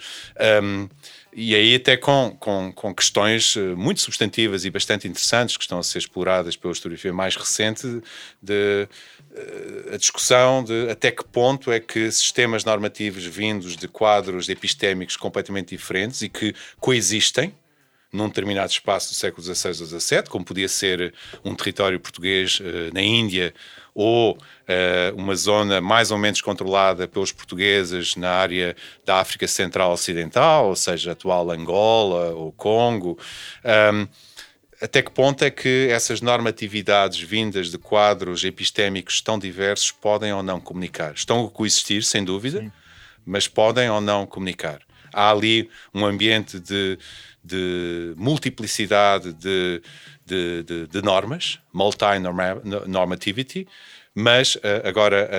Um, 0.64 0.88
e 1.34 1.54
aí 1.54 1.76
até 1.76 1.96
com, 1.96 2.36
com, 2.40 2.72
com, 2.72 2.92
questões 2.94 3.56
eh, 3.56 3.76
muito 3.76 4.02
substantivas 4.02 4.66
e 4.66 4.72
bastante 4.72 5.08
interessantes 5.08 5.58
que 5.58 5.64
estão 5.64 5.78
a 5.78 5.84
ser 5.84 6.00
exploradas 6.00 6.56
pela 6.56 6.74
historiografia 6.74 7.14
mais 7.14 7.36
recente 7.36 8.02
de 8.42 8.88
a 9.94 9.98
discussão 9.98 10.64
de 10.64 10.90
até 10.90 11.12
que 11.12 11.24
ponto 11.24 11.72
é 11.72 11.80
que 11.80 12.12
sistemas 12.12 12.64
normativos 12.64 13.26
vindos 13.26 13.76
de 13.76 13.88
quadros 13.88 14.50
epistémicos 14.50 15.18
completamente 15.18 15.70
diferentes 15.70 16.22
e 16.22 16.30
que 16.30 16.54
coexistem 16.80 17.54
num 18.12 18.28
determinado 18.28 18.72
espaço 18.72 19.10
do 19.10 19.16
século 19.16 19.44
XVI 19.44 19.70
ou 19.82 20.00
XVII, 20.00 20.24
como 20.30 20.44
podia 20.44 20.68
ser 20.68 21.14
um 21.46 21.54
território 21.54 22.00
português 22.00 22.60
uh, 22.60 22.94
na 22.94 23.02
Índia 23.02 23.54
ou 23.94 24.34
uh, 24.34 25.16
uma 25.16 25.36
zona 25.36 25.80
mais 25.80 26.10
ou 26.10 26.18
menos 26.18 26.42
controlada 26.42 27.08
pelos 27.08 27.32
portugueses 27.32 28.16
na 28.16 28.32
área 28.32 28.76
da 29.06 29.18
África 29.18 29.48
Central 29.48 29.92
Ocidental, 29.92 30.70
ou 30.70 30.76
seja, 30.76 31.12
atual 31.12 31.52
Angola 31.52 32.30
ou 32.30 32.52
Congo. 32.52 33.18
Um, 33.94 34.08
até 34.82 35.02
que 35.02 35.12
ponto 35.12 35.44
é 35.44 35.52
que 35.52 35.88
essas 35.92 36.22
normatividades 36.22 37.20
vindas 37.20 37.70
de 37.70 37.78
quadros 37.78 38.44
epistémicos 38.44 39.22
tão 39.22 39.38
diversos 39.38 39.92
podem 39.92 40.32
ou 40.32 40.42
não 40.42 40.60
comunicar? 40.60 41.14
Estão 41.14 41.46
a 41.46 41.50
coexistir, 41.50 42.04
sem 42.04 42.24
dúvida, 42.24 42.62
Sim. 42.62 42.72
mas 43.26 43.48
podem 43.48 43.90
ou 43.90 44.00
não 44.00 44.26
comunicar. 44.26 44.82
Há 45.12 45.32
ali 45.32 45.70
um 45.94 46.06
ambiente 46.06 46.60
de, 46.60 46.98
de 47.44 48.14
multiplicidade 48.16 49.34
de, 49.34 49.82
de, 50.26 50.88
de, 50.88 51.02
normas, 51.02 51.60
multi-normativity, 51.74 53.68
mas 54.14 54.56
uh, 54.56 54.62
agora 54.86 55.30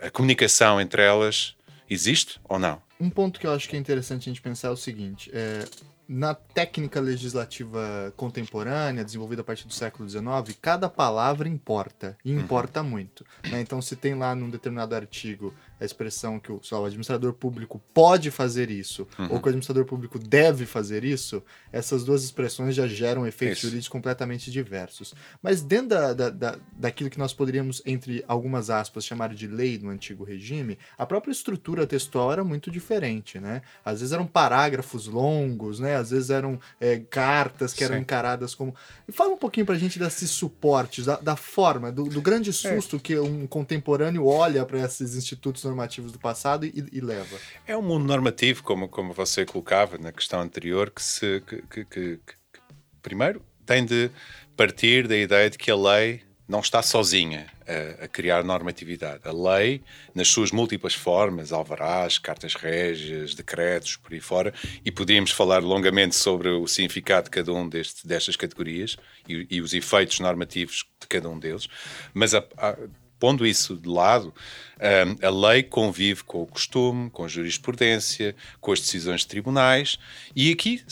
a, 0.00 0.04
a, 0.04 0.08
a 0.08 0.10
comunicação 0.10 0.80
entre 0.80 1.02
elas 1.02 1.54
existe 1.88 2.40
ou 2.44 2.58
não? 2.58 2.82
Um 3.00 3.08
ponto 3.08 3.40
que 3.40 3.46
eu 3.46 3.52
acho 3.52 3.68
que 3.68 3.76
é 3.76 3.78
interessante 3.78 4.28
a 4.28 4.32
gente 4.32 4.42
pensar 4.42 4.68
é 4.68 4.72
o 4.72 4.76
seguinte: 4.76 5.30
é, 5.32 5.64
na 6.12 6.34
técnica 6.34 6.98
legislativa 6.98 8.12
contemporânea, 8.16 9.04
desenvolvida 9.04 9.42
a 9.42 9.44
partir 9.44 9.68
do 9.68 9.72
século 9.72 10.08
XIX, 10.08 10.58
cada 10.60 10.88
palavra 10.88 11.48
importa, 11.48 12.18
e 12.24 12.34
uhum. 12.34 12.40
importa 12.40 12.82
uhum. 12.82 12.88
muito. 12.88 13.24
Né? 13.48 13.60
Então, 13.60 13.80
se 13.80 13.94
tem 13.94 14.16
lá 14.16 14.34
num 14.34 14.50
determinado 14.50 14.92
artigo 14.96 15.54
a 15.80 15.84
expressão 15.84 16.38
que 16.38 16.52
o, 16.52 16.60
o 16.70 16.84
administrador 16.84 17.32
público 17.32 17.80
pode 17.94 18.30
fazer 18.30 18.70
isso, 18.70 19.08
uhum. 19.18 19.32
ou 19.32 19.40
que 19.40 19.46
o 19.46 19.48
administrador 19.48 19.84
público 19.84 20.18
deve 20.18 20.66
fazer 20.66 21.04
isso, 21.04 21.42
essas 21.72 22.04
duas 22.04 22.22
expressões 22.22 22.74
já 22.74 22.86
geram 22.86 23.26
efeitos 23.26 23.58
isso. 23.58 23.66
jurídicos 23.68 23.88
completamente 23.88 24.50
diversos. 24.50 25.14
Mas 25.42 25.62
dentro 25.62 25.88
da, 25.88 26.12
da, 26.12 26.30
da, 26.30 26.58
daquilo 26.72 27.08
que 27.08 27.18
nós 27.18 27.32
poderíamos, 27.32 27.82
entre 27.86 28.24
algumas 28.28 28.68
aspas, 28.70 29.04
chamar 29.04 29.34
de 29.34 29.46
lei 29.46 29.78
no 29.78 29.90
antigo 29.90 30.24
regime, 30.24 30.78
a 30.98 31.06
própria 31.06 31.32
estrutura 31.32 31.86
textual 31.86 32.32
era 32.32 32.44
muito 32.44 32.70
diferente, 32.70 33.38
né? 33.40 33.62
Às 33.84 34.00
vezes 34.00 34.12
eram 34.12 34.26
parágrafos 34.26 35.06
longos, 35.06 35.80
né? 35.80 35.96
Às 35.96 36.10
vezes 36.10 36.30
eram 36.30 36.60
é, 36.78 36.98
cartas 36.98 37.72
que 37.72 37.82
eram 37.82 37.96
Sim. 37.96 38.02
encaradas 38.02 38.54
como... 38.54 38.74
Fala 39.10 39.32
um 39.32 39.38
pouquinho 39.38 39.64
pra 39.64 39.76
gente 39.76 39.98
desses 39.98 40.30
suportes, 40.30 41.06
da, 41.06 41.16
da 41.16 41.36
forma, 41.36 41.90
do, 41.90 42.04
do 42.04 42.20
grande 42.20 42.50
é. 42.50 42.52
susto 42.52 42.96
é. 42.96 42.98
que 42.98 43.18
um 43.18 43.46
contemporâneo 43.46 44.26
olha 44.26 44.64
para 44.64 44.80
esses 44.80 45.14
institutos 45.14 45.64
normativos 45.70 46.12
do 46.12 46.18
passado 46.18 46.66
e, 46.66 46.72
e, 46.92 47.00
leva. 47.00 47.38
É 47.66 47.76
um 47.76 47.82
mundo 47.82 48.04
normativo, 48.04 48.62
como, 48.62 48.88
como 48.88 49.12
você 49.12 49.44
colocava 49.44 49.96
na 49.98 50.12
questão 50.12 50.40
anterior, 50.40 50.90
que, 50.90 51.02
se, 51.02 51.42
que, 51.46 51.62
que, 51.62 51.84
que, 51.84 52.16
que 52.16 52.60
primeiro 53.02 53.42
tem 53.64 53.84
de 53.84 54.10
partir 54.56 55.06
da 55.06 55.16
ideia 55.16 55.48
de 55.48 55.56
que 55.56 55.70
a 55.70 55.76
lei 55.76 56.22
não 56.50 56.58
está 56.58 56.82
sozinha 56.82 57.46
a, 57.64 58.04
a, 58.04 58.08
criar 58.08 58.42
normatividade. 58.42 59.20
A 59.24 59.32
lei, 59.32 59.80
nas 60.12 60.26
suas 60.26 60.50
múltiplas 60.50 60.94
formas, 60.94 61.52
alvarás, 61.52 62.18
cartas 62.18 62.54
régias, 62.54 63.36
decretos, 63.36 63.96
por 63.96 64.12
aí 64.12 64.20
fora, 64.20 64.52
e 64.84 64.90
podíamos 64.90 65.30
falar 65.30 65.62
longamente 65.62 66.16
sobre 66.16 66.48
o 66.48 66.66
significado 66.66 67.26
de 67.26 67.30
cada 67.30 67.52
um 67.52 67.68
deste, 67.68 68.04
destas 68.04 68.34
categorias 68.34 68.96
e, 69.28 69.46
e, 69.48 69.62
os 69.62 69.72
efeitos 69.72 70.18
normativos 70.18 70.84
de 71.00 71.06
cada 71.06 71.28
um 71.28 71.38
deles, 71.38 71.68
mas 72.12 72.34
a, 72.34 72.44
a, 72.58 72.76
pondo 73.20 73.46
isso 73.46 73.76
de 73.76 73.88
lado, 73.88 74.34
um, 74.80 75.26
a 75.26 75.48
lei 75.48 75.62
convive 75.62 76.24
com 76.24 76.42
o 76.42 76.46
costume, 76.46 77.10
com 77.10 77.22
a 77.22 77.28
jurisprudência, 77.28 78.34
com 78.60 78.72
as 78.72 78.80
decisões 78.80 79.20
de 79.20 79.28
tribunais, 79.28 79.98
e 80.34 80.50
aqui 80.50 80.82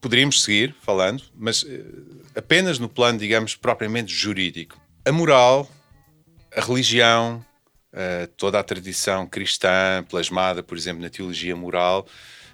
poderíamos 0.00 0.42
seguir 0.42 0.74
falando, 0.82 1.22
mas 1.34 1.62
uh, 1.62 2.26
apenas 2.34 2.78
no 2.80 2.88
plano, 2.88 3.18
digamos, 3.18 3.54
propriamente 3.54 4.12
jurídico. 4.12 4.78
A 5.04 5.12
moral, 5.12 5.70
a 6.54 6.60
religião, 6.60 7.44
uh, 7.92 8.26
toda 8.36 8.58
a 8.58 8.64
tradição 8.64 9.26
cristã, 9.26 10.04
plasmada, 10.08 10.62
por 10.62 10.76
exemplo, 10.76 11.00
na 11.00 11.08
teologia 11.08 11.54
moral, 11.54 12.06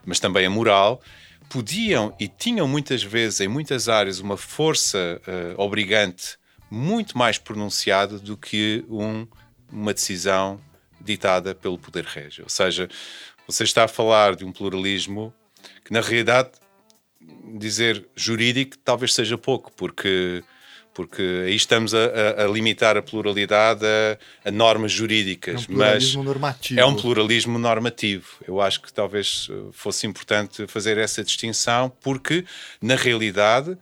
mas 0.05 0.21
também 0.21 0.45
a 0.45 0.51
moral, 0.51 1.01
podiam 1.49 2.15
e 2.21 2.29
tinham 2.29 2.69
muitas 2.69 3.03
vezes, 3.03 3.41
em 3.41 3.49
muitas 3.49 3.89
áreas, 3.89 4.21
uma 4.21 4.37
força 4.37 5.21
obrigante 5.57 6.37
muito 6.71 7.17
mais 7.17 7.39
pronunciado 7.39 8.19
do 8.19 8.37
que 8.37 8.85
um, 8.89 9.27
uma 9.71 9.95
decisão 9.95 10.61
ditada 11.01 11.55
pelo 11.55 11.79
poder 11.79 12.05
régio. 12.05 12.45
Ou 12.45 12.51
seja, 12.51 12.89
você 13.47 13.65
está 13.65 13.85
a 13.85 13.89
falar 13.89 14.35
de 14.35 14.45
um 14.45 14.53
pluralismo 14.53 15.33
que, 15.85 15.93
na 15.93 16.01
realidade, 16.01 16.51
dizer 17.59 18.07
jurídico 18.15 18.77
talvez 18.79 19.15
seja 19.15 19.39
pouco, 19.39 19.73
porque 19.73 20.43
porque 20.93 21.45
aí 21.45 21.55
estamos 21.55 21.93
a, 21.95 22.45
a, 22.45 22.47
limitar 22.49 22.97
a 22.97 23.03
pluralidade 23.03 23.85
a, 23.85 24.49
a 24.49 24.51
normas 24.51 24.91
jurídicas. 24.91 25.55
É 25.55 25.59
um 25.59 25.65
pluralismo 25.65 26.19
mas 26.21 26.27
normativo. 26.27 26.81
É 26.81 26.87
um 26.87 26.97
pluralismo 26.97 27.59
normativo. 27.59 28.27
Eu 28.49 28.63
acho 28.63 28.81
que 28.81 28.91
talvez 28.91 29.47
fosse 29.73 30.07
importante 30.07 30.67
fazer 30.67 30.97
essa 30.97 31.23
distinção, 31.23 31.93
porque, 32.01 32.47
na 32.81 32.95
realidade, 32.95 33.77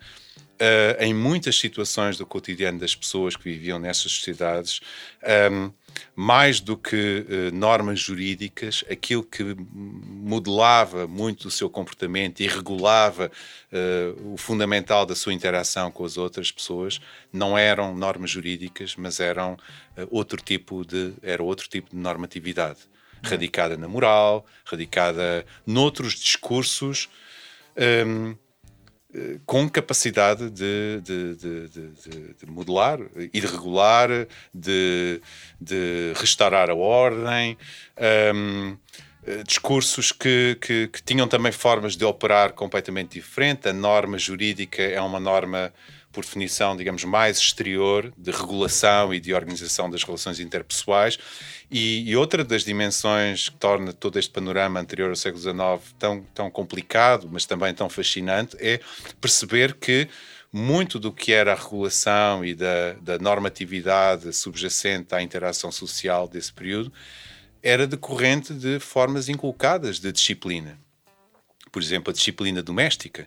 uh, 0.54 1.02
em 1.02 1.12
muitas 1.12 1.58
situações 1.58 2.16
do 2.16 2.26
cotidiano 2.26 2.78
das 2.78 2.94
pessoas 2.94 3.36
que 3.36 3.44
viviam 3.44 3.78
nessas 3.78 4.12
sociedades, 4.12 4.80
um, 5.22 5.28
ehm, 5.28 5.72
mais 6.16 6.60
do 6.60 6.76
que 6.76 7.26
uh, 7.28 7.54
normas 7.54 8.00
jurídicas, 8.00 8.84
aquilo 8.90 9.22
que 9.22 9.56
modelava 9.72 11.06
muito 11.06 11.48
o 11.48 11.50
seu 11.50 11.70
comportamento 11.70 12.40
e 12.40 12.46
regulava 12.46 13.30
uh, 13.72 14.32
o 14.32 14.36
fundamental 14.36 15.06
da 15.06 15.14
sua 15.14 15.32
interação 15.32 15.90
com 15.90 16.04
as 16.04 16.16
outras 16.16 16.50
pessoas 16.50 17.00
não 17.32 17.56
eram 17.56 17.94
normas 17.94 18.30
jurídicas, 18.30 18.96
mas 18.96 19.20
eram 19.20 19.56
outro 20.10 20.40
tipo 20.42 20.84
de 20.84 21.14
era 21.22 21.42
outro 21.42 21.68
tipo 21.68 21.90
de 21.90 21.96
normatividade 21.96 22.80
radicada 23.22 23.76
na 23.76 23.88
moral, 23.88 24.44
radicada 24.64 25.46
noutros 25.66 26.14
discursos. 26.14 27.08
Um, 27.76 27.82
ehm, 27.82 28.36
com 29.46 29.68
capacidade 29.68 30.50
de, 30.50 31.00
de, 31.02 31.36
de, 31.36 31.68
de, 31.68 32.46
modelar 32.46 32.98
e 33.32 33.40
de 33.40 33.46
regular, 33.46 34.08
de, 34.52 35.20
restaurar 36.16 36.70
a 36.70 36.74
ordem. 36.74 37.56
Um, 38.34 38.76
discursos 39.46 40.12
que, 40.12 40.58
que, 40.60 40.88
que, 40.88 41.02
tinham 41.02 41.26
também 41.26 41.50
formas 41.50 41.96
de 41.96 42.04
operar 42.04 42.52
completamente 42.52 43.14
diferente. 43.14 43.68
A 43.68 43.72
norma 43.72 44.18
jurídica 44.18 44.82
é 44.82 45.00
uma 45.00 45.18
norma 45.18 45.72
por 46.14 46.24
definição, 46.24 46.76
digamos, 46.76 47.04
mais 47.04 47.38
exterior 47.38 48.12
de 48.16 48.30
regulação 48.30 49.12
e 49.12 49.18
de 49.18 49.34
organização 49.34 49.90
das 49.90 50.04
relações 50.04 50.38
interpessoais. 50.38 51.18
E, 51.70 52.08
e, 52.08 52.16
outra 52.16 52.44
das 52.44 52.62
dimensões 52.62 53.48
que 53.48 53.56
torna 53.56 53.92
todo 53.92 54.18
este 54.18 54.30
panorama 54.30 54.78
anterior 54.78 55.10
ao 55.10 55.16
século 55.16 55.42
XIX 55.42 55.94
tão, 55.98 56.22
tão 56.32 56.50
complicado, 56.50 57.28
mas 57.30 57.44
também 57.44 57.74
tão 57.74 57.90
fascinante, 57.90 58.56
é 58.60 58.80
perceber 59.20 59.74
que 59.74 60.08
muito 60.52 61.00
do 61.00 61.12
que 61.12 61.32
era 61.32 61.52
a 61.52 61.56
regulação 61.56 62.44
e 62.44 62.54
da, 62.54 62.92
da 63.02 63.18
normatividade 63.18 64.32
subjacente 64.32 65.12
à 65.12 65.20
interação 65.20 65.72
social 65.72 66.28
desse 66.28 66.52
período 66.52 66.92
era 67.60 67.88
decorrente 67.88 68.54
de 68.54 68.78
formas 68.78 69.28
inculcadas 69.28 69.98
de 69.98 70.12
disciplina. 70.12 70.78
Por 71.72 71.82
exemplo, 71.82 72.10
a 72.10 72.14
disciplina 72.14 72.62
doméstica 72.62 73.26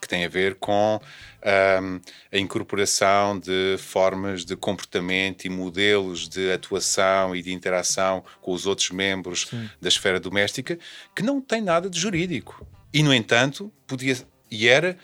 que 0.00 0.08
tem 0.08 0.24
a 0.24 0.28
ver 0.28 0.54
com 0.56 1.00
um, 1.00 2.00
a 2.32 2.38
incorporação 2.38 3.38
de 3.38 3.76
formas 3.78 4.44
de 4.44 4.56
comportamento 4.56 5.44
e 5.44 5.50
modelos 5.50 6.28
de 6.28 6.52
atuação 6.52 7.34
e 7.34 7.42
de 7.42 7.52
interação 7.52 8.24
com 8.40 8.52
os 8.52 8.66
outros 8.66 8.90
membros 8.90 9.46
Sim. 9.50 9.68
da 9.80 9.88
esfera 9.88 10.18
doméstica 10.18 10.78
que 11.14 11.22
não 11.22 11.40
tem 11.40 11.60
nada 11.60 11.88
de 11.88 11.98
jurídico. 11.98 12.66
E, 12.92 13.02
no 13.02 13.12
entanto, 13.12 13.72
podia 13.86 14.16
e 14.50 14.66
era 14.66 14.96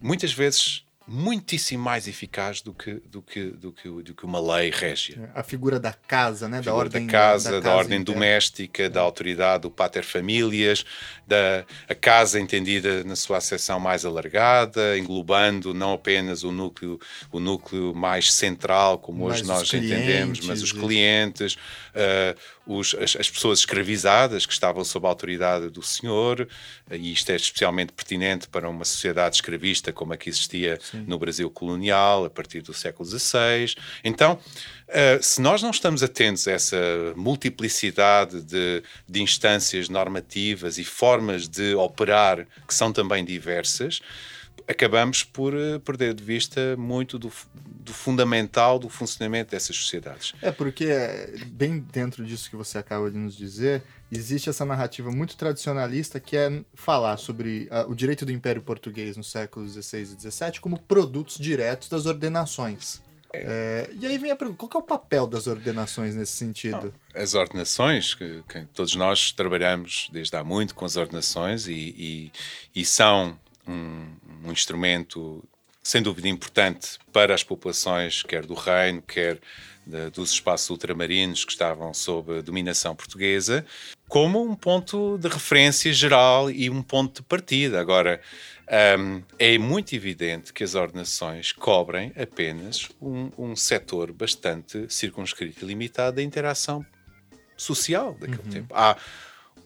muitas 0.00 0.32
vezes 0.32 0.84
muitíssimo 1.08 1.82
mais 1.82 2.06
eficaz 2.06 2.60
do 2.60 2.74
que, 2.74 2.94
do 3.06 3.22
que, 3.22 3.44
do 3.44 3.72
que, 3.72 3.88
do 3.88 4.14
que 4.14 4.26
uma 4.26 4.38
lei 4.38 4.70
régia. 4.70 5.30
A 5.34 5.42
figura 5.42 5.80
da 5.80 5.92
casa, 5.92 6.46
né? 6.48 6.60
da 6.60 6.74
ordem 6.74 7.06
da 7.06 7.12
casa, 7.12 7.50
da, 7.52 7.60
da, 7.60 7.70
da 7.70 7.76
ordem 7.76 8.02
doméstica, 8.02 8.90
da 8.90 9.00
autoridade 9.00 9.62
do 9.62 9.70
pater 9.70 10.04
familias, 10.04 10.84
da 11.26 11.64
a 11.88 11.94
casa 11.94 12.38
entendida 12.38 13.02
na 13.04 13.16
sua 13.16 13.38
acessão 13.38 13.80
mais 13.80 14.04
alargada, 14.04 14.98
englobando 14.98 15.72
não 15.72 15.94
apenas 15.94 16.44
o 16.44 16.52
núcleo, 16.52 17.00
o 17.32 17.40
núcleo 17.40 17.94
mais 17.94 18.30
central, 18.32 18.98
como 18.98 19.24
hoje 19.24 19.44
nós 19.44 19.72
entendemos, 19.72 20.40
mas 20.40 20.62
os 20.62 20.72
clientes, 20.72 21.54
uh, 21.54 22.38
os, 22.66 22.94
as, 22.94 23.16
as, 23.16 23.30
pessoas 23.30 23.60
escravizadas 23.60 24.44
que 24.44 24.52
estavam 24.52 24.84
sob 24.84 25.06
a 25.06 25.08
autoridade 25.08 25.70
do 25.70 25.82
senhor, 25.82 26.46
e 26.90 27.12
isto 27.12 27.30
é 27.30 27.36
especialmente 27.36 27.92
pertinente 27.92 28.46
para 28.46 28.68
uma 28.68 28.84
sociedade 28.84 29.36
escravista 29.36 29.90
como 29.90 30.12
a 30.12 30.16
que 30.16 30.28
existia 30.28 30.78
Sim. 30.82 30.97
No 31.06 31.18
Brasil 31.18 31.50
colonial 31.50 32.24
a 32.24 32.30
partir 32.30 32.62
do 32.62 32.74
século 32.74 33.08
XVI. 33.08 33.74
Então, 34.04 34.38
uh, 34.88 35.22
se 35.22 35.40
nós 35.40 35.62
não 35.62 35.70
estamos 35.70 36.02
atentos 36.02 36.46
a 36.48 36.52
essa 36.52 36.76
multiplicidade 37.16 38.42
de, 38.42 38.82
de 39.08 39.22
instâncias 39.22 39.88
normativas 39.88 40.78
e 40.78 40.84
formas 40.84 41.48
de 41.48 41.74
operar 41.74 42.46
que 42.66 42.74
são 42.74 42.92
também 42.92 43.24
diversas, 43.24 44.00
acabamos 44.68 45.24
por 45.24 45.54
uh, 45.54 45.80
perder 45.80 46.12
de 46.12 46.22
vista 46.22 46.76
muito 46.76 47.18
do, 47.18 47.32
do, 47.54 47.92
fundamental 47.92 48.78
do 48.78 48.88
funcionamento 48.88 49.52
dessas 49.52 49.74
sociedades. 49.74 50.34
É 50.42 50.52
porque, 50.52 50.88
bem 51.46 51.80
dentro 51.80 52.24
disso 52.24 52.50
que 52.50 52.56
você 52.56 52.76
acaba 52.76 53.10
de 53.10 53.16
nos 53.16 53.34
dizer, 53.34 53.82
existe 54.12 54.50
essa 54.50 54.64
narrativa 54.64 55.10
muito 55.10 55.36
tradicionalista 55.36 56.20
que 56.20 56.36
é 56.36 56.62
falar 56.74 57.16
sobre 57.16 57.68
uh, 57.72 57.90
o 57.90 57.94
direito 57.94 58.26
do 58.26 58.32
Império 58.32 58.60
Português 58.60 59.16
nos 59.16 59.30
séculos 59.30 59.72
XVI 59.72 60.02
e 60.02 60.30
XVII 60.30 60.60
como 60.60 60.78
produtos 60.78 61.38
diretos 61.38 61.88
das 61.88 62.04
ordenações. 62.04 63.00
É, 63.32 63.90
e 64.00 64.06
aí 64.06 64.16
vem 64.16 64.30
a 64.30 64.36
pergunta: 64.36 64.58
qual 64.58 64.70
é 64.74 64.78
o 64.78 64.86
papel 64.86 65.26
das 65.26 65.46
ordenações 65.46 66.14
nesse 66.14 66.32
sentido? 66.32 66.94
Não, 67.14 67.22
as 67.22 67.34
ordenações, 67.34 68.14
que, 68.14 68.42
que, 68.48 68.64
todos 68.72 68.94
nós 68.96 69.32
trabalhamos 69.32 70.08
desde 70.10 70.34
há 70.34 70.42
muito 70.42 70.74
com 70.74 70.86
as 70.86 70.96
ordenações 70.96 71.66
e, 71.66 71.72
e, 71.74 72.32
e 72.74 72.84
são 72.86 73.38
um, 73.68 74.06
um 74.44 74.52
instrumento 74.52 75.44
sem 75.82 76.02
dúvida 76.02 76.28
importante 76.28 76.98
para 77.12 77.34
as 77.34 77.42
populações, 77.42 78.22
quer 78.22 78.44
do 78.44 78.54
reino, 78.54 79.00
quer 79.00 79.38
de, 79.86 80.10
dos 80.10 80.32
espaços 80.32 80.68
ultramarinos 80.68 81.44
que 81.44 81.52
estavam 81.52 81.94
sob 81.94 82.42
dominação 82.42 82.94
portuguesa, 82.94 83.64
como 84.06 84.42
um 84.42 84.54
ponto 84.54 85.16
de 85.18 85.28
referência 85.28 85.92
geral 85.92 86.50
e 86.50 86.68
um 86.68 86.82
ponto 86.82 87.16
de 87.16 87.22
partida. 87.22 87.80
Agora, 87.80 88.20
um, 88.98 89.22
é 89.38 89.56
muito 89.56 89.94
evidente 89.94 90.52
que 90.52 90.62
as 90.62 90.74
ordenações 90.74 91.52
cobrem 91.52 92.12
apenas 92.20 92.88
um, 93.00 93.30
um 93.38 93.56
setor 93.56 94.12
bastante 94.12 94.86
circunscrito 94.90 95.64
e 95.64 95.68
limitado 95.68 96.16
da 96.16 96.22
interação 96.22 96.84
social 97.56 98.12
daquele 98.12 98.42
uhum. 98.42 98.50
tempo. 98.50 98.74
Há 98.74 98.96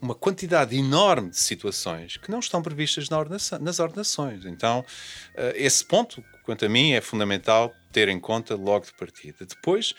uma 0.02 0.14
quantidade 0.16 0.76
enorme 0.76 1.30
de 1.30 1.38
situações 1.38 2.16
que 2.16 2.30
não 2.30 2.40
estão 2.40 2.60
previstas 2.60 3.08
na 3.08 3.18
ordenação, 3.18 3.58
nas 3.60 3.78
ordenações. 3.78 4.44
Então, 4.44 4.80
uh, 4.80 5.52
esse 5.54 5.84
ponto, 5.84 6.22
quanto 6.44 6.64
a 6.64 6.68
mim, 6.68 6.92
é 6.92 7.00
fundamental 7.00 7.72
ter 7.92 8.08
em 8.08 8.18
conta 8.18 8.56
logo 8.56 8.84
de 8.84 8.92
partida. 8.94 9.46
Depois, 9.46 9.94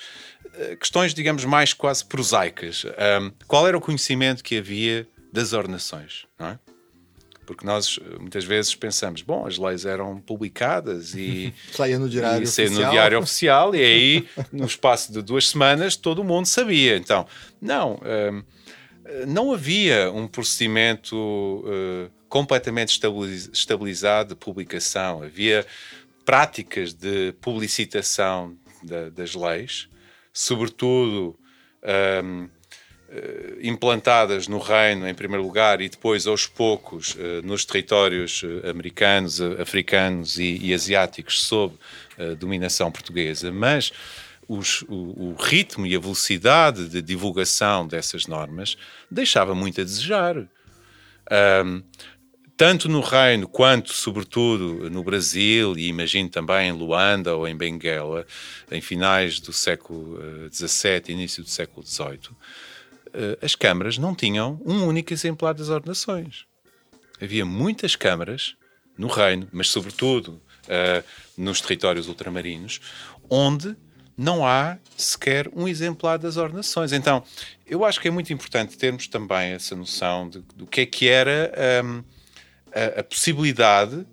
uh, 0.46 0.78
questões, 0.78 1.14
digamos, 1.14 1.46
mais 1.46 1.74
quase 1.74 2.04
prosaicas. 2.04 2.86
Qual 3.48 3.66
era 3.66 3.78
o 3.78 3.82
conhecimento 3.82 4.44
que 4.44 4.58
havia 4.58 5.08
das 5.32 5.54
ordenações? 5.54 6.26
Não 6.38 6.48
é? 6.48 6.60
Porque 7.46 7.66
nós 7.66 8.00
eh, 8.02 8.20
muitas 8.20 8.46
vezes 8.46 8.74
pensamos, 8.76 9.22
bom, 9.22 9.46
as 9.46 9.58
leis 9.58 9.86
eram 9.86 10.20
publicadas 10.20 11.14
e 11.14 11.54
saía 11.72 12.00
no 12.00 12.10
diário, 12.10 12.42
e 12.42 12.44
oficial. 12.44 12.70
no 12.70 12.92
diário 12.92 13.20
oficial, 13.20 13.76
e 13.76 13.84
aí, 13.84 14.28
no 14.52 14.66
espaço 14.66 15.12
de 15.12 15.22
duas 15.22 15.50
semanas, 15.50 15.96
todo 15.96 16.24
mundo 16.24 16.46
sabia. 16.46 16.98
Então, 16.98 17.28
não, 17.62 18.00
um, 18.32 18.44
não 19.28 19.54
havia 19.54 20.12
um 20.12 20.28
procedimento 20.28 21.16
uh, 21.16 22.12
completamente 22.30 23.00
estabilizado 23.52 24.30
de 24.30 24.36
publicação, 24.36 25.22
havia 25.22 25.66
práticas 26.26 26.94
de 26.94 27.34
publicitação 27.42 28.58
da, 28.82 29.10
das 29.10 29.36
leis, 29.36 29.90
sobretudo. 30.32 31.38
Um, 32.24 32.50
eh, 33.16 33.58
implantadas 33.62 34.48
no 34.48 34.58
reino 34.58 35.08
em 35.08 35.14
primeiro 35.14 35.44
lugar 35.44 35.82
e 35.82 35.88
depois 35.88 36.26
aos 36.26 36.48
poucos 36.48 37.16
eh, 37.20 37.42
nos 37.44 37.64
territórios 37.64 38.44
eh, 38.44 38.68
americanos, 38.68 39.40
africanos 39.40 40.40
e, 40.40 40.58
e 40.60 40.74
asiáticos 40.74 41.44
sob 41.44 41.76
dominação 42.40 42.92
portuguesa, 42.92 43.52
mas 43.52 43.92
os, 44.48 44.84
o, 44.84 45.32
o, 45.32 45.36
ritmo 45.40 45.86
e 45.86 45.96
a 45.96 46.00
velocidade 46.00 46.88
de 46.90 47.02
divulgação 47.02 47.88
dessas 47.88 48.28
normas 48.28 48.78
deixava 49.10 49.56
muito 49.56 49.82
a 49.82 49.84
desejar. 49.84 50.38
Um, 51.66 51.84
tanto 52.56 52.88
no 52.88 53.02
Reino 53.02 53.48
quanto, 53.48 53.94
sobretudo, 53.94 54.90
no 54.90 55.04
Brasil 55.04 55.76
e 55.78 55.88
imagino 55.88 56.30
também 56.30 56.70
em 56.70 56.72
Luanda 56.72 57.36
ou 57.36 57.48
em 57.48 57.58
Benguela, 57.58 58.26
em 58.72 58.80
finais 58.80 59.40
do 59.40 59.52
século 59.52 60.20
XVII 60.52 61.02
e 61.08 61.12
início 61.14 61.44
do 61.44 61.50
século 61.50 61.86
XVIII, 61.86 62.30
eh, 63.14 63.38
as 63.42 63.56
câmaras 63.56 63.98
não 63.98 64.14
tinham 64.16 64.62
um 64.66 64.86
único 64.86 65.14
exemplar 65.14 65.54
das 65.54 65.70
ordenações. 65.70 66.46
Havia 67.22 67.46
muitas 67.46 67.96
câmaras 67.96 68.56
no 68.98 69.08
reino, 69.08 69.48
mas 69.52 69.70
sobretudo 69.70 70.42
uh, 70.68 71.04
nos 71.38 71.62
territórios 71.62 72.08
ultramarinos, 72.08 72.80
onde 73.30 73.76
não 74.18 74.46
há 74.46 74.78
sequer 74.96 75.50
um 75.56 75.68
exemplar 75.68 76.20
das 76.20 76.38
ordenações. 76.38 76.92
Então, 76.92 77.24
eu 77.66 77.84
acho 77.84 78.00
que 78.00 78.08
é 78.08 78.12
muito 78.12 78.32
importante 78.32 78.78
termos 78.78 79.08
também 79.08 79.54
essa 79.54 79.76
noção 79.76 80.30
de, 80.30 80.40
do 80.56 80.68
que 80.68 80.82
é 80.82 80.86
que 80.86 81.08
era 81.08 81.52
um, 81.84 82.04
a, 82.72 83.00
a, 83.00 83.04
possibilidade 83.04 84.06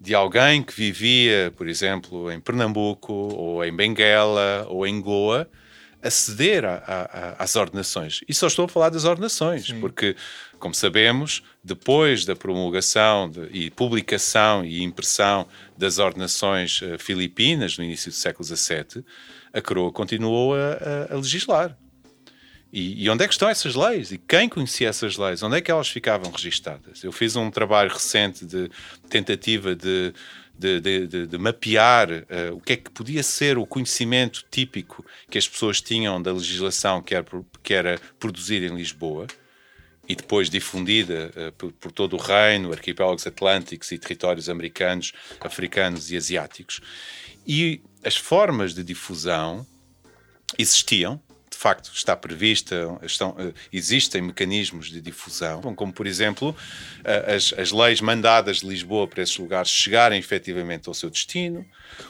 de 0.00 0.14
alguém 0.14 0.62
que 0.62 0.74
vivia, 0.74 1.52
por 1.56 1.68
exemplo, 1.68 2.30
em 2.30 2.40
Pernambuco, 2.40 3.12
ou 3.12 3.64
em 3.64 3.74
Benguela, 3.74 4.66
ou 4.68 4.86
em 4.86 5.00
Goa, 5.00 5.48
aceder 6.02 6.64
a, 6.64 6.76
a, 6.86 7.44
às 7.44 7.56
ordenações. 7.56 8.20
E 8.26 8.32
só 8.32 8.46
estou 8.46 8.64
a 8.64 8.68
falar 8.68 8.88
das 8.88 9.04
ordenações, 9.04 9.66
Sim. 9.66 9.80
porque, 9.80 10.16
como 10.58 10.74
sabemos, 10.74 11.42
depois 11.62 12.24
da 12.24 12.34
promulgação 12.34 13.28
de, 13.28 13.48
e 13.52 13.70
publicação 13.70 14.64
e 14.64 14.82
impressão 14.82 15.46
das 15.76 15.98
ordenações 15.98 16.80
uh, 16.80 16.98
filipinas 16.98 17.76
no 17.76 17.84
início 17.84 18.10
do 18.10 18.14
século 18.14 18.44
XVII, 18.44 19.04
a 19.52 19.60
coroa 19.60 19.92
continuou 19.92 20.54
a, 20.54 21.08
a, 21.10 21.14
a 21.14 21.16
legislar. 21.16 21.76
E, 22.72 23.04
e, 23.04 23.10
onde 23.10 23.24
é 23.24 23.26
que 23.26 23.34
estão 23.34 23.48
essas 23.48 23.74
leis? 23.74 24.12
E 24.12 24.18
quem 24.18 24.48
conhecia 24.48 24.88
essas 24.88 25.16
leis? 25.16 25.42
Onde 25.42 25.56
é 25.56 25.60
que 25.60 25.70
elas 25.72 25.88
ficavam 25.88 26.30
registadas? 26.30 27.02
Eu 27.02 27.10
fiz 27.10 27.34
um 27.34 27.50
trabalho 27.50 27.90
recente 27.90 28.46
de 28.46 28.70
tentativa 29.08 29.74
de 29.74 30.14
de, 30.60 31.06
de, 31.06 31.26
de 31.26 31.38
mapear 31.38 32.10
uh, 32.10 32.54
o 32.54 32.60
que 32.60 32.74
é 32.74 32.76
que 32.76 32.90
podia 32.90 33.22
ser 33.22 33.56
o 33.56 33.64
conhecimento 33.64 34.44
típico 34.50 35.04
que 35.30 35.38
as 35.38 35.48
pessoas 35.48 35.80
tinham 35.80 36.20
da 36.20 36.32
legislação 36.32 37.00
que 37.00 37.14
era, 37.14 37.24
que 37.62 37.72
era 37.72 37.98
produzida 38.18 38.66
em 38.66 38.76
Lisboa 38.76 39.26
e 40.10 40.16
depois 40.16 40.50
difundida 40.50 41.30
uh, 41.36 41.52
por, 41.52 41.70
por, 41.70 41.92
todo 41.92 42.16
o 42.16 42.18
reino, 42.18 42.72
arquipélagos 42.72 43.24
atlânticos 43.28 43.92
e 43.92 43.96
territórios 43.96 44.48
americanos, 44.48 45.12
africanos 45.40 46.10
e 46.10 46.16
asiáticos. 46.16 46.80
E 47.46 47.80
as 48.02 48.16
formas 48.16 48.74
de 48.74 48.82
difusão 48.82 49.64
existiam, 50.58 51.22
facto 51.60 51.92
está 51.94 52.16
prevista, 52.16 52.98
estão, 53.02 53.36
eh, 53.38 53.52
existem 53.70 54.22
mecanismos 54.22 54.88
de 54.88 54.98
difusão, 54.98 55.60
como 55.74 55.92
por 55.92 56.06
exemplo 56.06 56.56
eh, 57.04 57.34
as, 57.34 57.52
as 57.52 57.70
leis 57.70 58.00
mandadas 58.00 58.60
de 58.60 58.66
Lisboa 58.66 59.06
para 59.06 59.22
esses 59.22 59.36
lugares 59.36 59.70
chegarem 59.70 60.18
efetivamente 60.18 60.88
ao 60.88 60.94
seu 60.94 61.10
destino, 61.10 61.66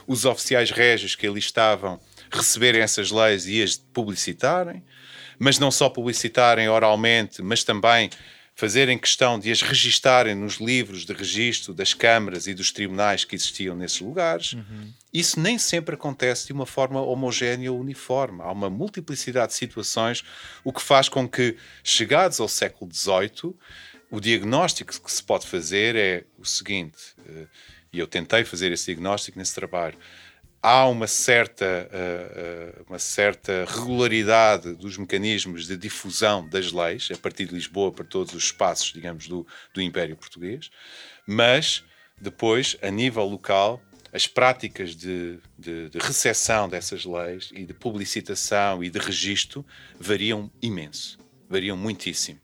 os 0.07 0.23
oficiais 0.23 0.71
régios 0.71 1.15
que 1.15 1.27
ali 1.27 1.39
estavam 1.39 1.99
receberem 2.31 2.81
essas 2.81 3.11
leis 3.11 3.45
e 3.45 3.61
as 3.61 3.75
publicitarem, 3.75 4.81
mas 5.41 5.57
não 5.57 5.71
só 5.71 5.89
publicitarem 5.89 6.69
oralmente, 6.69 7.41
mas 7.41 7.63
também 7.63 8.11
fazerem 8.53 8.95
questão 8.95 9.39
de 9.39 9.51
as 9.51 9.63
registarem 9.63 10.35
nos 10.35 10.57
livros 10.57 11.03
de 11.03 11.13
registro 11.13 11.73
das 11.73 11.95
câmaras 11.95 12.45
e 12.45 12.53
dos 12.53 12.71
tribunais 12.71 13.25
que 13.25 13.33
existiam 13.33 13.75
nesses 13.75 13.99
lugares. 14.01 14.53
Uhum. 14.53 14.93
Isso 15.11 15.39
nem 15.39 15.57
sempre 15.57 15.95
acontece 15.95 16.45
de 16.45 16.53
uma 16.53 16.67
forma 16.67 17.01
homogénea 17.01 17.71
ou 17.71 17.79
uniforme. 17.79 18.43
Há 18.43 18.51
uma 18.51 18.69
multiplicidade 18.69 19.53
de 19.53 19.57
situações, 19.57 20.23
o 20.63 20.71
que 20.71 20.81
faz 20.81 21.09
com 21.09 21.27
que, 21.27 21.57
chegados 21.83 22.39
ao 22.39 22.47
século 22.47 22.93
XVIII, 22.93 23.55
o 24.11 24.19
diagnóstico 24.19 24.93
que 25.01 25.11
se 25.11 25.23
pode 25.23 25.47
fazer 25.47 25.95
é 25.95 26.23
o 26.37 26.45
seguinte, 26.45 27.15
eh, 27.27 27.47
e 27.91 27.97
eu 27.97 28.05
tentei 28.05 28.45
fazer 28.45 28.71
esse 28.71 28.85
diagnóstico 28.85 29.39
nesse 29.39 29.55
trabalho 29.55 29.97
há 30.61 30.87
uma 30.87 31.07
certa, 31.07 31.89
uh, 31.91 32.79
uh, 32.79 32.85
uma 32.87 32.99
certa 32.99 33.65
regularidade 33.67 34.75
dos 34.75 34.97
mecanismos 34.97 35.65
de 35.65 35.75
difusão 35.75 36.47
das 36.47 36.71
leis, 36.71 37.09
a 37.11 37.17
partir 37.17 37.45
de 37.45 37.55
Lisboa 37.55 37.91
para 37.91 38.05
todos 38.05 38.33
os 38.33 38.43
espaços, 38.43 38.93
digamos, 38.93 39.27
do, 39.27 39.45
do 39.73 39.81
Império 39.81 40.15
Português, 40.15 40.69
mas 41.25 41.83
depois, 42.19 42.77
a 42.81 42.91
nível 42.91 43.23
local, 43.23 43.81
as 44.13 44.27
práticas 44.27 44.95
de, 44.95 45.39
de, 45.57 45.89
de 45.89 45.97
recepção 45.97 46.69
dessas 46.69 47.05
leis 47.05 47.49
e 47.53 47.65
de 47.65 47.73
publicitação 47.73 48.83
e 48.83 48.89
de 48.89 48.99
registro 48.99 49.65
variam 49.99 50.51
imenso, 50.61 51.17
variam 51.49 51.75
muitíssimo. 51.75 52.39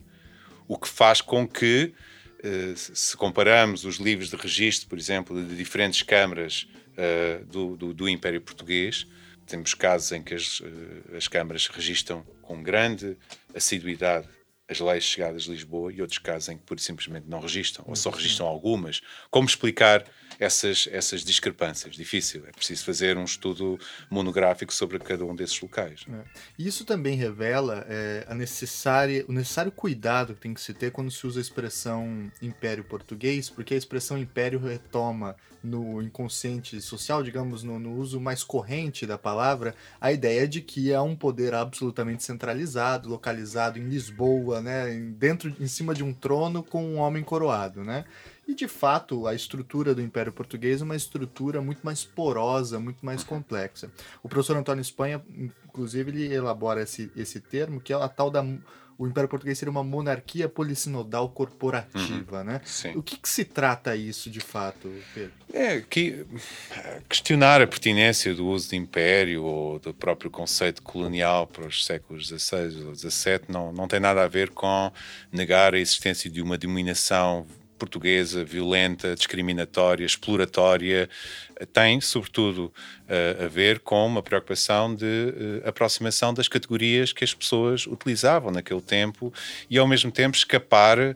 O 0.68 0.78
que 0.78 0.88
faz 0.88 1.22
com 1.22 1.48
que, 1.48 1.94
uh, 2.40 2.76
se 2.76 3.16
comparamos 3.16 3.86
os 3.86 3.98
livros 3.98 4.32
de 4.32 4.36
registro, 4.36 4.90
por 4.90 4.98
exemplo, 4.98 5.46
de 5.46 5.56
diferentes 5.56 6.02
câmaras 6.02 6.68
uh, 6.98 7.46
do, 7.46 7.78
do, 7.78 7.94
do, 7.94 8.10
Império 8.10 8.42
Português. 8.42 9.08
Temos 9.46 9.74
casos 9.74 10.12
em 10.12 10.22
que 10.22 10.34
as, 10.34 10.60
uh, 10.60 11.16
as 11.16 11.28
câmaras 11.28 11.68
registram 11.68 12.24
com 12.42 12.62
grande 12.62 13.18
assiduidade 13.56 14.28
as 14.70 14.80
leis 14.80 15.04
chegadas 15.04 15.44
de 15.44 15.52
Lisboa 15.52 15.94
e 15.94 16.02
outros 16.02 16.20
casos 16.20 16.50
em 16.50 16.58
que 16.58 16.64
pura 16.64 16.80
e 16.80 16.84
simplesmente 16.84 17.26
não 17.28 17.40
registram, 17.40 17.86
ou 17.88 17.96
só 17.96 18.10
registram 18.10 18.48
algumas. 18.48 19.02
Como 19.32 19.48
explicar 19.48 20.04
essas, 20.40 20.88
essas 20.92 21.24
discrepâncias? 21.24 21.96
Difícil, 21.96 22.44
é 22.48 22.52
preciso 22.52 22.84
fazer 22.86 23.18
um 23.18 23.24
estudo 23.24 23.80
monográfico 24.10 24.74
sobre 24.74 25.00
cada 25.00 25.26
um 25.26 25.36
desses 25.36 25.60
locais. 25.60 26.06
É. 26.12 26.24
Isso 26.58 26.86
também 26.86 27.16
revela 27.16 27.86
é, 27.90 28.26
a 28.28 28.36
necessária, 28.36 29.26
o 29.28 29.32
necessário 29.32 29.72
cuidado 29.72 30.34
que 30.34 30.42
tem 30.42 30.54
que 30.54 30.62
se 30.62 30.74
ter 30.74 30.92
quando 30.92 31.12
se 31.12 31.26
usa 31.26 31.40
a 31.40 31.42
expressão 31.42 32.32
império 32.42 32.84
português, 32.84 33.50
porque 33.50 33.74
a 33.74 33.78
expressão 33.78 34.18
império 34.18 34.60
retoma 34.60 35.36
no 35.64 36.02
inconsciente 36.02 36.80
social, 36.82 37.24
digamos, 37.24 37.64
no, 37.64 37.80
no, 37.80 37.96
uso 37.96 38.20
mais 38.20 38.44
corrente 38.44 39.06
da 39.06 39.18
palavra, 39.18 39.76
a 40.00 40.12
ideia 40.12 40.48
de 40.48 40.62
que 40.62 40.92
é 40.92 41.02
um 41.02 41.16
poder 41.16 41.54
absolutamente 41.54 42.24
centralizado, 42.24 43.10
localizado 43.10 43.78
em 43.80 43.88
Lisboa, 43.88 44.62
né, 44.62 44.94
dentro, 45.18 45.54
em 45.60 45.68
cima 45.68 45.94
de 45.94 46.04
um 46.04 46.14
trono 46.14 46.64
com 46.64 46.84
um 46.84 46.98
homem 46.98 47.24
coroado, 47.24 47.84
né? 47.84 48.06
E 48.48 48.56
de 48.56 48.68
fato, 48.68 49.28
a 49.28 49.36
estrutura 49.36 49.94
do 49.94 50.02
Império 50.02 50.32
Português 50.32 50.82
é 50.82 50.84
uma 50.84 50.96
estrutura 50.96 51.62
muito 51.62 51.82
mais 51.84 52.06
porosa, 52.06 52.80
muito 52.80 53.06
mais 53.06 53.24
complexa. 53.24 53.92
O 54.24 54.30
professor 54.30 54.56
Antônio 54.56 54.82
Espanha, 54.82 55.22
inclusive, 55.36 56.12
ele 56.12 56.34
elabora 56.34 56.82
esse, 56.82 57.12
esse 57.16 57.42
termo, 57.42 57.82
que 57.82 57.92
é 57.92 57.96
a 57.96 58.08
tal 58.08 58.32
da 58.32 58.42
o 58.98 59.06
Império 59.06 59.30
Português 59.30 59.60
seria 59.60 59.70
uma 59.70 59.84
monarquia 59.84 60.50
polissinodal 60.50 61.30
corporativa, 61.30 62.40
uhum. 62.40 62.44
né? 62.44 62.62
Sim. 62.66 62.94
O 62.96 63.04
que, 63.04 63.16
que, 63.16 63.30
se 63.30 63.46
trata 63.46 63.96
isso 63.96 64.30
de 64.30 64.40
fato, 64.40 64.92
Pedro? 65.14 65.34
É 65.54 65.82
que 65.82 66.26
questionar 67.08 67.62
a 67.62 67.68
pertinência 67.68 68.34
do 68.34 68.48
uso 68.48 68.70
de 68.70 68.76
império 68.76 69.44
ou 69.44 69.78
do 69.78 69.94
próprio 69.94 70.32
conceito 70.32 70.82
colonial 70.82 71.46
para 71.46 71.68
os 71.68 71.86
séculos 71.86 72.28
XVI 72.28 72.86
ou 72.86 72.96
XVII 72.96 73.42
não, 73.48 73.72
não 73.72 73.88
tem 73.88 74.00
nada 74.00 74.24
a 74.24 74.28
ver 74.28 74.50
com 74.50 74.92
negar 75.32 75.76
a 75.76 75.80
existência 75.80 76.30
de 76.30 76.42
uma 76.42 76.58
dominação 76.58 77.46
portuguesa 77.78 78.44
violenta, 78.44 79.16
discriminatória, 79.16 80.06
exploratória, 80.06 81.10
tem, 81.66 82.00
sobretudo, 82.00 82.72
uh, 83.08 83.46
a 83.46 83.48
ver 83.48 83.80
com 83.80 84.06
uma 84.06 84.22
preocupação 84.22 84.94
de 84.94 85.06
uh, 85.06 85.68
aproximação 85.68 86.34
das 86.34 86.48
categorias 86.48 87.12
que 87.12 87.24
as 87.24 87.34
pessoas 87.34 87.88
utilizavam 87.88 88.52
naquele 88.52 88.82
tempo 88.82 89.34
e, 89.70 89.78
ao 89.78 89.88
mesmo 89.88 90.12
tempo, 90.12 90.36
escapar 90.36 91.00
uh, 91.00 91.16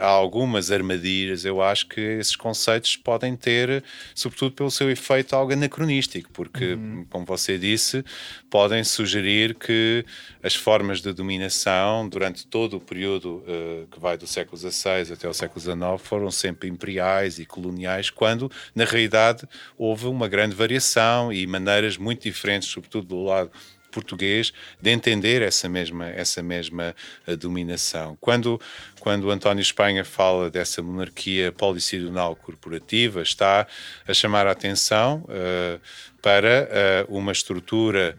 a 0.00 0.06
algumas 0.06 0.70
armadilhas. 0.70 1.44
Eu 1.44 1.62
acho 1.62 1.86
que 1.86 2.00
esses 2.00 2.34
conceitos 2.34 2.96
podem 2.96 3.36
ter, 3.36 3.84
sobretudo 4.14 4.52
pelo 4.52 4.70
seu 4.70 4.90
efeito, 4.90 5.36
algo 5.36 5.52
anacronístico, 5.52 6.30
porque, 6.32 6.74
uhum. 6.74 7.06
como 7.08 7.24
você 7.24 7.58
disse, 7.58 8.04
podem 8.50 8.82
sugerir 8.82 9.54
que 9.54 10.04
as 10.42 10.54
formas 10.54 11.00
de 11.00 11.12
dominação 11.12 12.08
durante 12.08 12.46
todo 12.46 12.76
o 12.76 12.80
período 12.80 13.42
que 13.90 13.98
vai 13.98 14.16
do 14.18 14.26
século 14.26 14.58
XVI 14.58 15.12
até 15.12 15.28
o 15.28 15.32
século 15.32 15.60
XIX 15.60 15.78
foram 16.02 16.30
sempre 16.30 16.68
imperiais 16.68 17.38
e 17.38 17.46
coloniais, 17.46 18.10
quando, 18.10 18.50
na 18.74 18.84
realidade, 18.84 19.46
houve 19.76 20.06
uma 20.06 20.28
grande 20.28 20.54
variação 20.54 21.32
e 21.32 21.46
maneiras 21.46 21.96
muito 21.96 22.22
diferentes, 22.22 22.68
sobretudo 22.68 23.06
do 23.06 23.24
lado 23.24 23.50
português 23.92 24.52
de 24.80 24.90
entender 24.90 25.42
essa 25.42 25.68
mesma 25.68 26.08
essa 26.08 26.42
mesma 26.42 26.96
uh, 27.28 27.36
dominação. 27.36 28.16
Quando 28.20 28.60
quando 28.98 29.30
António 29.30 29.60
Espanha 29.60 30.04
fala 30.04 30.50
dessa 30.50 30.82
monarquia 30.82 31.52
policidonal 31.52 32.34
corporativa, 32.34 33.20
está 33.22 33.66
a 34.08 34.14
chamar 34.14 34.46
a 34.46 34.52
atenção 34.52 35.24
uh, 35.28 35.80
para 36.20 37.06
uh, 37.08 37.16
uma 37.16 37.32
estrutura 37.32 38.16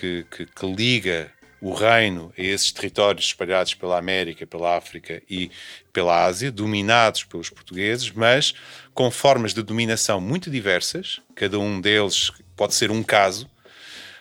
que, 0.00 0.26
que, 0.30 0.44
que 0.44 0.66
liga 0.66 1.32
o 1.64 1.72
reino 1.72 2.30
a 2.36 2.42
esses 2.42 2.70
territórios 2.70 3.24
espalhados 3.24 3.72
pela 3.72 3.96
América, 3.96 4.46
pela 4.46 4.76
África 4.76 5.22
e 5.30 5.50
pela 5.94 6.26
Ásia, 6.26 6.52
dominados 6.52 7.24
pelos 7.24 7.48
portugueses, 7.48 8.10
mas 8.10 8.52
com 8.92 9.10
formas 9.10 9.54
de 9.54 9.62
dominação 9.62 10.20
muito 10.20 10.50
diversas, 10.50 11.22
cada 11.34 11.58
um 11.58 11.80
deles 11.80 12.30
pode 12.54 12.74
ser 12.74 12.90
um 12.90 13.02
caso, 13.02 13.48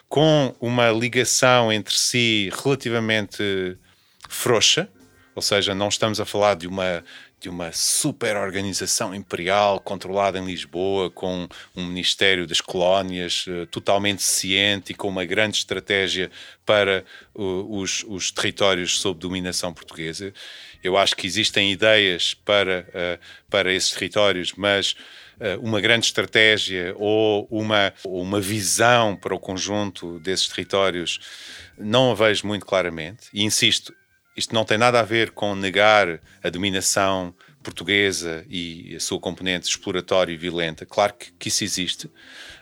com 0.07 0.55
uma 0.61 0.89
ligação 0.89 1.69
entre 1.69 1.97
si 1.97 2.49
relativamente 2.63 3.77
frouxa, 4.29 4.87
ou 5.35 5.41
seja, 5.41 5.75
não 5.75 5.89
estamos 5.89 6.21
a 6.21 6.25
falar 6.25 6.55
de 6.55 6.65
uma 6.65 7.03
de 7.43 7.49
uma 7.49 7.73
super 7.73 8.37
organização 8.37 9.13
imperial 9.13 9.77
controlada 9.77 10.39
em 10.39 10.45
Lisboa, 10.45 11.11
com 11.11 11.45
um 11.75 11.85
Ministério 11.85 12.47
das 12.47 12.61
Colónias 12.61 13.45
uh, 13.47 13.65
totalmente 13.65 14.23
ciente 14.23 14.93
e 14.93 14.95
com 14.95 15.09
uma 15.09 15.25
grande 15.25 15.57
estratégia 15.57 16.31
para 16.65 17.03
uh, 17.35 17.77
os, 17.77 18.05
os, 18.07 18.31
territórios 18.31 18.97
sob 18.97 19.19
dominação 19.19 19.73
portuguesa. 19.73 20.33
Eu 20.81 20.95
acho 20.95 21.17
que 21.17 21.27
existem 21.27 21.69
ideias 21.69 22.33
para, 22.33 22.87
uh, 22.89 23.19
para 23.49 23.73
esses 23.73 23.91
territórios, 23.91 24.53
mas 24.55 24.95
uma 25.61 25.81
grande 25.81 26.05
estratégia 26.05 26.95
ou 26.95 27.45
uma, 27.51 27.91
uma 28.05 28.39
visão 28.39 29.13
para 29.15 29.35
o 29.35 29.39
conjunto 29.39 30.17
desses 30.19 30.47
territórios 30.47 31.19
não 31.77 32.11
a 32.11 32.13
vejo 32.13 32.47
muito 32.47 32.65
claramente. 32.65 33.27
E 33.33 33.43
insisto, 33.43 33.93
isto 34.35 34.53
não 34.53 34.65
tem 34.65 34.77
nada 34.77 34.99
a 34.99 35.03
ver 35.03 35.31
com 35.31 35.55
negar 35.55 36.19
a 36.43 36.49
dominação 36.49 37.33
portuguesa 37.63 38.45
e 38.49 38.93
a 38.95 38.99
sua 38.99 39.19
componente 39.19 39.67
exploratória 39.69 40.33
e 40.33 40.37
violenta. 40.37 40.85
Claro 40.85 41.13
que, 41.13 41.31
que, 41.39 41.47
isso 41.47 41.63
existe. 41.63 42.11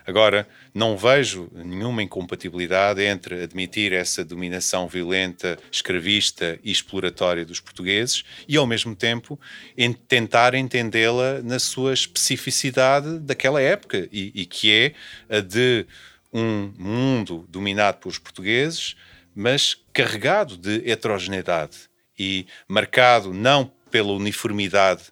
Agora, 0.06 0.48
não 0.72 0.96
vejo 0.96 1.50
nenhuma 1.52 2.02
incompatibilidade 2.02 3.02
entre 3.02 3.42
admitir 3.42 3.92
essa 3.92 4.24
dominação 4.24 4.86
violenta, 4.86 5.58
escravista 5.70 6.58
e 6.62 6.70
exploratória 6.70 7.44
dos 7.44 7.60
portugueses 7.60 8.24
e, 8.46 8.56
ao 8.56 8.66
mesmo 8.66 8.94
tempo, 8.94 9.38
em 9.76 9.92
tentar 9.92 10.54
entendê-la 10.54 11.42
na 11.42 11.58
sua 11.58 11.92
especificidade 11.92 13.18
daquela 13.18 13.60
época 13.60 14.08
e, 14.12 14.32
e 14.34 14.46
que 14.46 14.72
é 14.72 15.36
a 15.36 15.40
de 15.40 15.84
um 16.32 16.72
mundo 16.78 17.44
dominado 17.48 17.98
pelos 17.98 18.18
portugueses 18.18 18.96
mas 19.34 19.81
carregado 19.92 20.56
de 20.56 20.90
heterogeneidade 20.90 21.90
e 22.18 22.46
marcado 22.68 23.32
não 23.32 23.70
pela 23.90 24.12
uniformidade 24.12 25.04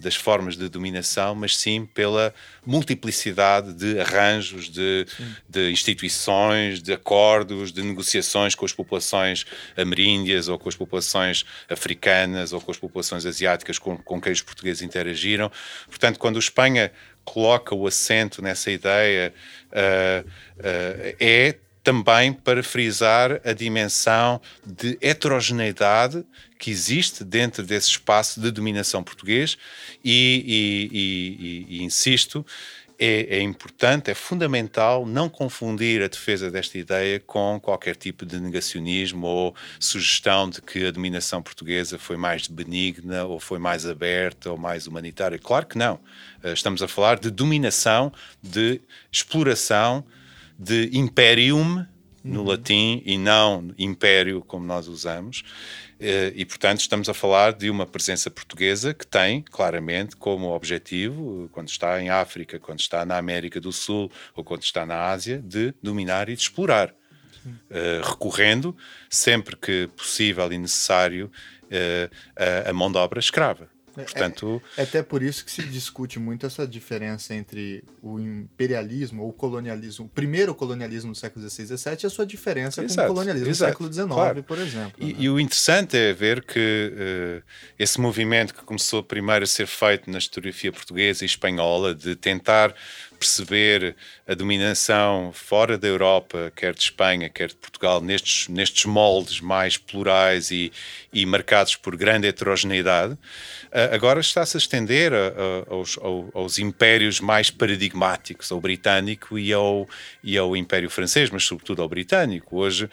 das 0.00 0.14
formas 0.14 0.56
de 0.56 0.68
dominação, 0.68 1.34
mas 1.34 1.56
sim 1.56 1.86
pela 1.86 2.34
multiplicidade 2.64 3.72
de 3.72 3.98
arranjos, 3.98 4.68
de, 4.68 5.06
de, 5.48 5.70
instituições, 5.70 6.82
de 6.82 6.92
acordos, 6.92 7.72
de 7.72 7.82
negociações 7.82 8.54
com 8.54 8.64
as 8.64 8.72
populações 8.72 9.46
ameríndias 9.76 10.48
ou 10.48 10.58
com 10.58 10.68
as 10.68 10.76
populações 10.76 11.44
africanas 11.68 12.52
ou 12.52 12.60
com 12.60 12.70
as 12.70 12.78
populações 12.78 13.24
asiáticas 13.24 13.78
com, 13.78 13.96
com 13.96 14.20
quem 14.20 14.32
os 14.32 14.42
portugueses 14.42 14.82
interagiram. 14.82 15.50
Portanto, 15.86 16.18
quando 16.18 16.36
a 16.36 16.40
Espanha 16.40 16.92
coloca 17.24 17.74
o 17.74 17.86
acento 17.86 18.40
nessa 18.42 18.70
ideia, 18.70 19.32
uh, 19.72 20.28
uh, 20.28 21.16
é 21.18 21.56
também 21.86 22.32
para 22.32 22.64
frisar 22.64 23.40
a 23.44 23.52
dimensão 23.52 24.40
de 24.66 24.98
heterogeneidade 25.00 26.26
que 26.58 26.68
existe 26.68 27.22
dentro 27.22 27.62
desse 27.62 27.90
espaço 27.90 28.40
de 28.40 28.50
dominação 28.50 29.04
português 29.04 29.56
e, 30.04 30.90
e, 30.90 31.68
e, 31.70 31.76
e 31.76 31.84
insisto, 31.84 32.44
é, 32.98 33.36
é, 33.36 33.40
importante, 33.40 34.10
é 34.10 34.14
fundamental 34.14 35.06
não 35.06 35.28
confundir 35.28 36.02
a 36.02 36.08
defesa 36.08 36.50
desta 36.50 36.76
ideia 36.76 37.20
com 37.20 37.60
qualquer 37.62 37.94
tipo 37.94 38.26
de 38.26 38.40
negacionismo 38.40 39.24
ou 39.24 39.54
sugestão 39.78 40.50
de 40.50 40.60
que 40.60 40.86
a 40.86 40.90
dominação 40.90 41.40
portuguesa 41.40 42.00
foi 42.00 42.16
mais 42.16 42.48
benigna 42.48 43.26
ou 43.26 43.38
foi 43.38 43.60
mais 43.60 43.86
aberta 43.86 44.50
ou 44.50 44.58
mais 44.58 44.88
humanitária. 44.88 45.38
Claro 45.38 45.66
que 45.66 45.78
não. 45.78 46.00
Eh, 46.42 46.52
estamos 46.52 46.82
a 46.82 46.88
falar 46.88 47.20
de 47.20 47.30
dominação, 47.30 48.12
de 48.42 48.80
exploração 49.12 50.04
de 50.58 50.90
imperium 50.92 51.86
no 52.26 52.40
uhum. 52.40 52.46
latim 52.46 53.02
e 53.06 53.16
não 53.16 53.72
império 53.78 54.42
como 54.42 54.66
nós 54.66 54.88
usamos. 54.88 55.44
Eh, 55.98 56.32
e, 56.34 56.44
portanto, 56.44 56.80
estamos 56.80 57.08
a 57.08 57.14
falar 57.14 57.52
de 57.52 57.70
uma 57.70 57.86
presença 57.86 58.30
portuguesa 58.30 58.92
que 58.92 59.06
tem, 59.06 59.42
claramente, 59.42 60.16
como 60.16 60.48
objetivo, 60.48 61.48
quando 61.52 61.68
está 61.68 62.02
em 62.02 62.10
África, 62.10 62.58
quando 62.58 62.80
está 62.80 63.06
na 63.06 63.16
América 63.16 63.60
do 63.60 63.72
Sul 63.72 64.10
ou 64.34 64.42
quando 64.42 64.62
está 64.62 64.84
na 64.84 65.04
Ásia, 65.04 65.38
de 65.38 65.72
dominar 65.82 66.28
e 66.28 66.34
de 66.34 66.42
explorar. 66.42 66.92
Uh, 67.46 68.02
recorrendo, 68.02 68.76
sempre 69.08 69.54
que 69.54 69.88
possível 69.96 70.52
e 70.52 70.58
necessário, 70.58 71.30
uh, 71.66 72.10
a, 72.66 72.70
a 72.70 72.72
mão 72.72 72.90
de 72.90 72.98
obra 72.98 73.20
escrava. 73.20 73.68
É, 73.96 74.02
Portanto, 74.02 74.62
é, 74.76 74.80
é, 74.80 74.84
até 74.84 75.02
por 75.02 75.22
isso 75.22 75.44
que 75.44 75.50
se 75.50 75.62
discute 75.62 76.18
muito 76.18 76.46
essa 76.46 76.66
diferença 76.66 77.34
entre 77.34 77.82
o 78.02 78.18
imperialismo 78.20 79.22
ou 79.22 79.30
o 79.30 79.32
colonialismo, 79.32 80.06
o 80.06 80.08
primeiro 80.08 80.54
colonialismo 80.54 81.12
do 81.12 81.18
século 81.18 81.48
XVI 81.48 81.62
e 81.62 81.78
XVII 81.78 81.96
e 82.02 82.06
a 82.06 82.10
sua 82.10 82.26
diferença 82.26 82.84
exato, 82.84 82.96
com 82.96 83.04
o 83.04 83.14
colonialismo 83.14 83.48
exato, 83.48 83.72
do 83.72 83.72
século 83.72 83.92
XIX, 83.92 84.14
claro. 84.14 84.42
por 84.42 84.58
exemplo. 84.58 84.92
E, 84.98 85.12
né? 85.12 85.14
e, 85.18 85.28
o 85.28 85.40
interessante 85.40 85.96
é 85.96 86.12
ver 86.12 86.44
que 86.44 86.92
uh, 86.92 87.42
esse 87.78 88.00
movimento 88.00 88.54
que 88.54 88.62
começou 88.62 89.02
primeiro 89.02 89.44
a 89.44 89.46
ser 89.46 89.66
feito 89.66 90.10
na 90.10 90.18
historiografia 90.18 90.72
portuguesa 90.72 91.24
e 91.24 91.26
espanhola 91.26 91.94
de 91.94 92.14
tentar 92.14 92.74
perceber 93.16 93.96
a 94.26 94.34
dominação 94.34 95.32
fora 95.32 95.76
da 95.78 95.88
Europa, 95.88 96.52
quer 96.54 96.74
de 96.74 96.82
Espanha, 96.82 97.28
quer 97.28 97.48
de 97.48 97.54
Portugal, 97.56 98.00
nestes, 98.00 98.48
nestes 98.48 98.84
moldes 98.84 99.40
mais 99.40 99.76
plurais 99.76 100.50
e, 100.50 100.72
e 101.12 101.24
marcados 101.24 101.76
por 101.76 101.96
grande 101.96 102.28
heterogeneidade, 102.28 103.16
agora 103.92 104.20
está-se 104.20 104.56
a 104.56 104.58
estender 104.58 105.12
a, 105.12 105.16
a, 105.16 105.74
aos, 105.74 105.98
aos, 106.34 106.58
impérios 106.58 107.20
mais 107.20 107.50
paradigmáticos, 107.50 108.50
ao 108.50 108.60
britânico 108.60 109.38
e 109.38 109.52
ao, 109.52 109.88
e 110.22 110.36
ao 110.38 110.56
Império 110.56 110.88
Francês, 110.88 111.30
mas 111.30 111.44
sobretudo 111.44 111.82
ao 111.82 111.88
britânico. 111.88 112.56
Hoje, 112.58 112.88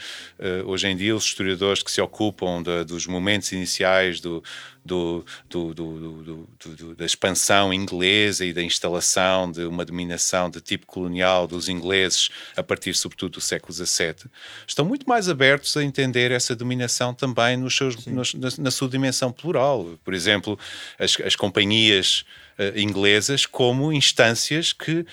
hoje 0.65 0.87
em 0.87 0.95
dia, 0.95 1.15
os 1.15 1.25
historiadores 1.25 1.83
que 1.83 1.91
se 1.91 2.01
ocupam 2.01 2.61
de, 2.61 2.83
dos 2.83 3.07
momentos 3.07 3.51
iniciais 3.51 4.19
do, 4.19 4.43
do, 4.85 5.25
do, 5.49 5.73
do, 5.73 6.95
da 6.95 7.05
expansão 7.05 7.73
inglesa 7.73 8.45
e 8.45 8.53
da 8.53 8.61
instalação 8.61 9.51
de 9.51 9.63
uma 9.63 9.85
dominação 9.85 10.49
de 10.49 10.59
tipo 10.59 10.85
colonial 10.85 11.47
dos 11.47 11.69
ingleses 11.69 12.29
a 12.55 12.63
partir, 12.63 12.93
sobretudo, 12.93 13.33
do 13.33 13.41
século 13.41 13.73
XVII, 13.73 14.29
estão 14.67 14.85
muito 14.85 15.07
mais 15.07 15.29
abertos 15.29 15.75
a 15.77 15.83
entender 15.83 16.31
essa 16.31 16.55
dominação 16.55 17.13
também 17.13 17.57
nos 17.57 17.75
seus, 17.75 18.05
nos, 18.05 18.33
na, 18.33 18.49
na, 18.57 18.71
sua 18.71 18.89
dimensão 18.89 19.31
plural. 19.31 19.97
Por 20.03 20.13
exemplo, 20.13 20.59
as, 20.99 21.17
as 21.21 21.35
companhias 21.35 22.25
uh, 22.57 22.77
inglesas 22.77 23.45
como 23.45 23.93
instâncias 23.93 24.73
que 24.73 25.05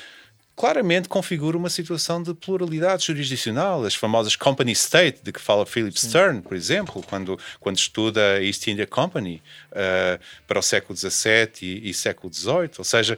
claramente 0.60 1.08
configura 1.08 1.56
uma 1.56 1.70
situação 1.70 2.22
de 2.22 2.34
pluralidade 2.34 3.06
jurisdicional, 3.06 3.82
as 3.82 3.94
famosas 3.94 4.36
company 4.36 4.72
state 4.72 5.20
de 5.22 5.32
que 5.32 5.40
fala 5.40 5.64
Philip 5.64 5.98
Stern, 5.98 6.42
por 6.42 6.54
exemplo, 6.54 7.02
quando, 7.02 7.38
quando 7.58 7.78
estuda 7.78 8.34
a 8.34 8.44
East 8.44 8.66
India 8.66 8.86
Company 8.86 9.42
uh, 9.72 10.20
para 10.46 10.58
o 10.58 10.62
século 10.62 10.94
XVII 10.94 11.48
e, 11.62 11.88
e 11.88 11.94
século 11.94 12.30
XVIII. 12.30 12.72
Ou 12.76 12.84
seja, 12.84 13.16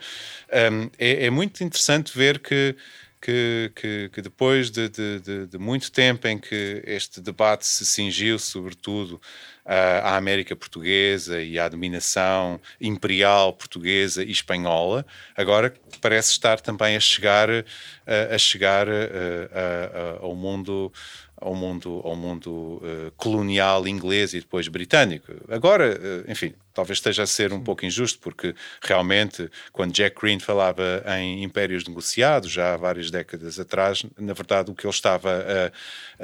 um, 0.73 0.89
é, 0.97 1.27
é 1.27 1.31
muito 1.31 1.65
interessante 1.65 2.17
ver 2.17 2.39
que 2.39 2.77
que, 3.21 3.71
que, 3.77 4.11
que, 4.13 4.21
depois 4.21 4.69
de, 4.69 4.89
de, 4.89 5.21
de, 5.21 5.47
de, 5.47 5.57
muito 5.59 5.93
tempo 5.93 6.27
em 6.27 6.37
que 6.37 6.83
este 6.85 7.21
debate 7.21 7.65
se 7.65 7.87
cingiu, 7.87 8.37
sobretudo, 8.37 9.21
à 9.65 10.17
América 10.17 10.57
Portuguesa 10.57 11.41
e 11.41 11.59
à 11.59 11.69
dominação 11.69 12.61
imperial 12.81 13.53
portuguesa 13.53 14.25
e 14.25 14.31
espanhola, 14.31 15.07
agora 15.37 15.73
parece 16.01 16.33
estar 16.33 16.61
também 16.61 16.97
a 16.97 17.01
chegar, 17.01 17.49
a, 18.07 18.39
chegar 18.39 18.89
ao 20.21 20.35
mundo 20.35 20.93
ao 21.43 21.55
mundo, 21.55 22.01
ao 22.05 22.15
mundo 22.15 22.51
uh, 22.51 23.11
colonial 23.17 23.87
inglês 23.89 24.33
e 24.33 24.41
depois 24.41 24.69
britânico. 24.69 25.33
Agora, 25.51 25.99
uh, 25.99 26.31
enfim, 26.31 26.55
talvez 26.73 26.99
esteja 26.99 27.23
a 27.23 27.27
ser 27.27 27.53
um 27.53 27.61
pouco 27.63 27.85
injusto, 27.85 28.19
porque 28.19 28.55
realmente, 28.81 29.51
quando 29.73 29.93
Jack 29.93 30.21
Green 30.21 30.39
falava 30.39 31.05
em 31.19 31.43
impérios 31.43 31.87
negociados, 31.87 32.51
já 32.51 32.75
há 32.75 32.77
várias 32.77 33.11
décadas 33.11 33.59
atrás, 33.59 34.05
na 34.19 34.33
verdade, 34.33 34.71
o 34.71 34.75
que 34.75 34.87
ele 34.87 34.95
estava 34.95 35.31
a, 35.31 35.67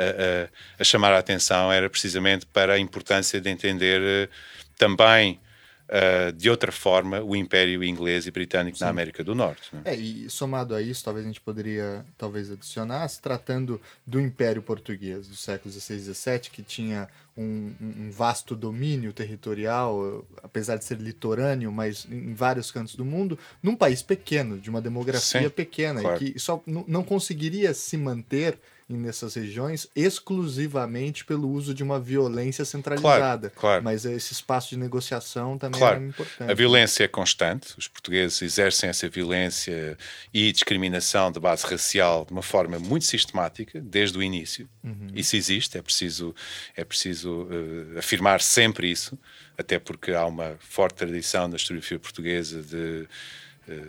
a, 0.01 0.49
a 0.81 0.85
chamar 0.85 1.13
a 1.13 1.19
atenção 1.19 1.73
era 1.73 1.89
precisamente 1.89 2.47
para 2.47 2.75
a 2.75 2.79
importância 2.79 3.41
de 3.41 3.51
entender 3.51 4.01
uh, 4.01 4.31
também 4.77 5.41
uh, 5.89 6.33
de 6.33 6.51
outra 6.51 6.71
forma 6.71 7.23
o 7.23 7.35
Império 7.35 7.83
Inglês 7.83 8.27
e 8.27 8.31
Britânico 8.31 8.79
Sim. 8.79 8.85
na 8.85 8.91
América 8.91 9.25
do 9.25 9.35
Norte. 9.35 9.69
Né? 9.73 9.83
É, 9.85 9.95
e 9.95 10.29
somado 10.31 10.75
a 10.75 10.83
isso, 10.83 11.05
talvez 11.05 11.25
a 11.25 11.29
gente 11.29 11.41
poderia 11.41 12.05
talvez 12.17 12.51
adicionar, 12.51 13.09
se 13.09 13.21
tratando 13.21 13.81
do 14.07 14.21
Império 14.21 14.63
Português 14.63 15.29
do 15.29 15.37
século 15.37 15.73
XVI 15.73 15.97
e 15.97 16.15
XVII, 16.15 16.39
que 16.53 16.63
tinha 16.63 17.09
um, 17.37 17.73
um, 17.81 18.11
vasto 18.11 18.57
domínio 18.57 19.13
territorial, 19.13 20.27
apesar 20.43 20.77
de 20.77 20.85
ser 20.85 20.99
litorâneo, 20.99 21.71
mas 21.71 22.07
em 22.11 22.35
vários 22.35 22.71
cantos 22.71 22.97
do 22.97 23.05
mundo, 23.05 23.39
num 23.63 23.77
país 23.77 24.03
pequeno, 24.03 24.59
de 24.59 24.69
uma 24.69 24.81
demografia 24.81 25.43
Sim, 25.43 25.51
pequena, 25.51 26.01
claro. 26.01 26.23
e 26.23 26.33
que 26.33 26.39
só 26.39 26.63
não 26.67 27.05
conseguiria 27.05 27.73
se 27.73 27.97
manter 27.97 28.59
nessas 28.97 29.35
regiões 29.35 29.87
exclusivamente 29.95 31.25
pelo 31.25 31.51
uso 31.51 31.75
de 31.75 31.83
uma 31.83 32.01
violência 32.01 32.65
centralizada. 32.65 33.51
Claro, 33.51 33.61
claro. 33.61 33.85
Mas 33.85 34.05
esse 34.05 34.33
espaço 34.33 34.71
de 34.71 34.79
negociação 34.79 35.59
também 35.59 35.79
claro. 35.79 36.03
é 36.03 36.07
importante. 36.07 36.51
A 36.51 36.55
violência 36.55 37.05
é 37.05 37.09
constante, 37.09 37.75
os 37.77 37.87
portugueses 37.87 38.41
exercem 38.41 38.89
essa 38.89 39.09
violência 39.09 39.99
e 40.33 40.51
discriminação 40.51 41.31
de 41.31 41.39
base 41.39 41.67
racial 41.67 42.25
de 42.25 42.33
uma 42.33 42.43
forma 42.43 42.79
muito 42.79 43.05
sistemática, 43.05 43.79
desde 43.81 44.17
o 44.17 44.23
início. 44.23 44.69
Uhum. 44.83 45.09
Isso 45.15 45.37
existe, 45.37 45.77
é 45.77 45.83
preciso, 45.83 46.35
é 46.75 46.85
preciso 46.85 47.43
uh, 47.43 47.99
afirmar 47.99 48.41
sempre 48.41 48.91
isso, 48.91 49.19
até 49.57 49.79
porque 49.79 50.13
há 50.13 50.25
uma 50.25 50.57
forte 50.61 50.97
tradição 50.97 51.47
na 51.47 51.57
historiografia 51.57 51.99
portuguesa 51.99 52.63
de 52.63 53.07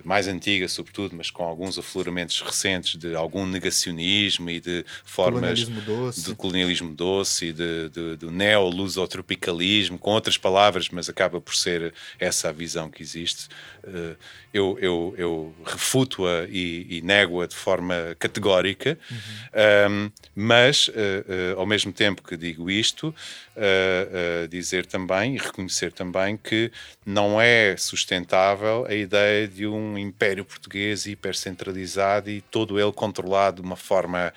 mais 0.03 0.27
antiga, 0.27 0.67
sobretudo, 0.67 1.15
mas 1.15 1.31
com 1.31 1.43
alguns 1.43 1.77
afloramentos 1.77 2.41
recentes 2.41 2.95
de 2.95 3.15
algum 3.15 3.45
negacionismo 3.45 4.49
e 4.49 4.59
de 4.59 4.85
formas 5.03 5.63
colonialismo 5.63 5.81
doce. 5.81 6.25
de 6.25 6.35
colonialismo 6.35 6.95
doce 6.95 7.45
e 7.47 7.53
de, 7.53 7.89
de, 7.89 8.17
de 8.17 8.25
neo-lusotropicalismo, 8.25 9.97
com 9.97 10.11
outras 10.11 10.37
palavras, 10.37 10.89
mas 10.89 11.09
acaba 11.09 11.39
por 11.39 11.55
ser 11.55 11.93
essa 12.19 12.49
a 12.49 12.51
visão 12.51 12.89
que 12.89 13.01
existe. 13.01 13.47
Eh, 13.83 14.15
eu, 14.51 14.77
eu, 14.81 15.15
eu 15.17 15.55
refuto-a 15.63 16.47
e, 16.49 16.97
e 16.97 17.01
nego-a 17.01 17.45
de 17.45 17.55
forma 17.55 18.15
categórica, 18.17 18.97
uhum. 19.11 19.91
um, 20.07 20.11
mas 20.35 20.87
uh, 20.87 20.91
uh, 20.91 21.59
ao 21.59 21.67
mesmo 21.67 21.93
tempo 21.93 22.23
que 22.23 22.35
digo 22.35 22.69
isto, 22.69 23.13
uh, 23.55 24.47
dizer 24.47 24.87
também 24.87 25.35
e 25.35 25.37
reconhecer 25.37 25.91
também 25.91 26.35
que 26.35 26.71
não 27.05 27.39
é 27.39 27.77
sustentável 27.77 28.87
a 28.89 28.93
ideia 28.95 29.47
de 29.47 29.67
um 29.69 29.97
império 29.97 30.43
português 30.43 31.05
hipercentralizado 31.05 32.29
e 32.29 32.41
todo 32.41 32.79
ele 32.79 32.91
controlado 32.91 33.61
de 33.61 33.67
uma 33.67 33.75
forma 33.75 34.33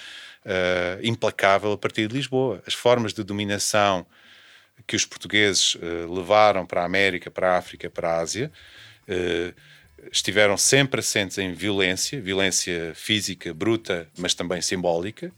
implacável 1.03 1.73
a 1.73 1.79
partir 1.79 2.09
de 2.09 2.15
Lisboa. 2.15 2.63
As 2.67 2.75
formas 2.75 3.13
de 3.13 3.23
dominação 3.23 4.05
que 4.87 4.97
os 4.97 5.05
portugueses 5.05 5.77
levaram 6.09 6.67
para 6.67 6.83
a 6.83 6.85
América, 6.85 7.31
para 7.31 7.55
a 7.55 7.59
África, 7.59 7.89
para 7.89 8.11
a 8.11 8.19
Ásia, 8.19 8.51
estiveram 10.11 10.57
sempre 10.57 11.01
assentes 11.01 11.39
em 11.39 11.53
violência, 11.53 12.21
violência 12.21 12.93
física, 12.95 13.55
bruta, 13.55 14.09
mas 14.17 14.35
também 14.35 14.61
simbólica. 14.61 15.33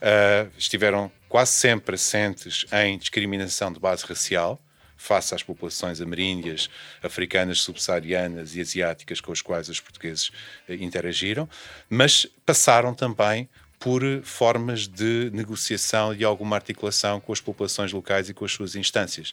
Uh, 0.00 0.50
estiveram 0.56 1.12
quase 1.28 1.52
sempre 1.52 1.94
assentes 1.94 2.64
em 2.72 2.96
discriminação 2.96 3.70
de 3.70 3.78
base 3.78 4.04
racial 4.06 4.58
face 5.00 5.34
às 5.34 5.42
populações 5.42 5.98
ameríndias, 5.98 6.68
africanas, 7.02 7.62
subsaarianas 7.62 8.54
e 8.54 8.60
asiáticas 8.60 9.18
com 9.18 9.32
as 9.32 9.40
quais 9.40 9.70
os 9.70 9.80
portugueses 9.80 10.28
uh, 10.68 10.74
interagiram, 10.74 11.48
mas 11.88 12.26
passaram 12.44 12.92
também 12.94 13.48
por 13.78 14.02
formas 14.22 14.86
de 14.86 15.30
negociação 15.32 16.14
e 16.14 16.22
alguma 16.22 16.56
articulação 16.56 17.18
com 17.18 17.32
as 17.32 17.40
populações 17.40 17.90
locais 17.94 18.28
e 18.28 18.34
com 18.34 18.44
as 18.44 18.52
suas 18.52 18.76
instâncias. 18.76 19.32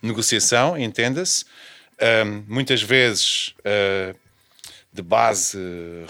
Negociação, 0.00 0.78
entenda-se, 0.78 1.44
um, 2.24 2.44
muitas 2.46 2.80
vezes 2.80 3.56
uh, 3.58 4.16
de 4.92 5.02
base 5.02 5.58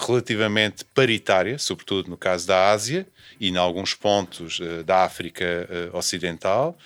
relativamente 0.06 0.84
paritária, 0.84 1.58
sobretudo 1.58 2.10
no 2.10 2.16
caso 2.18 2.46
da 2.46 2.70
Ásia 2.70 3.06
e 3.40 3.48
em 3.48 3.56
alguns 3.56 3.94
pontos 3.94 4.60
da 4.84 5.04
África 5.04 5.68
Ocidental, 5.92 6.78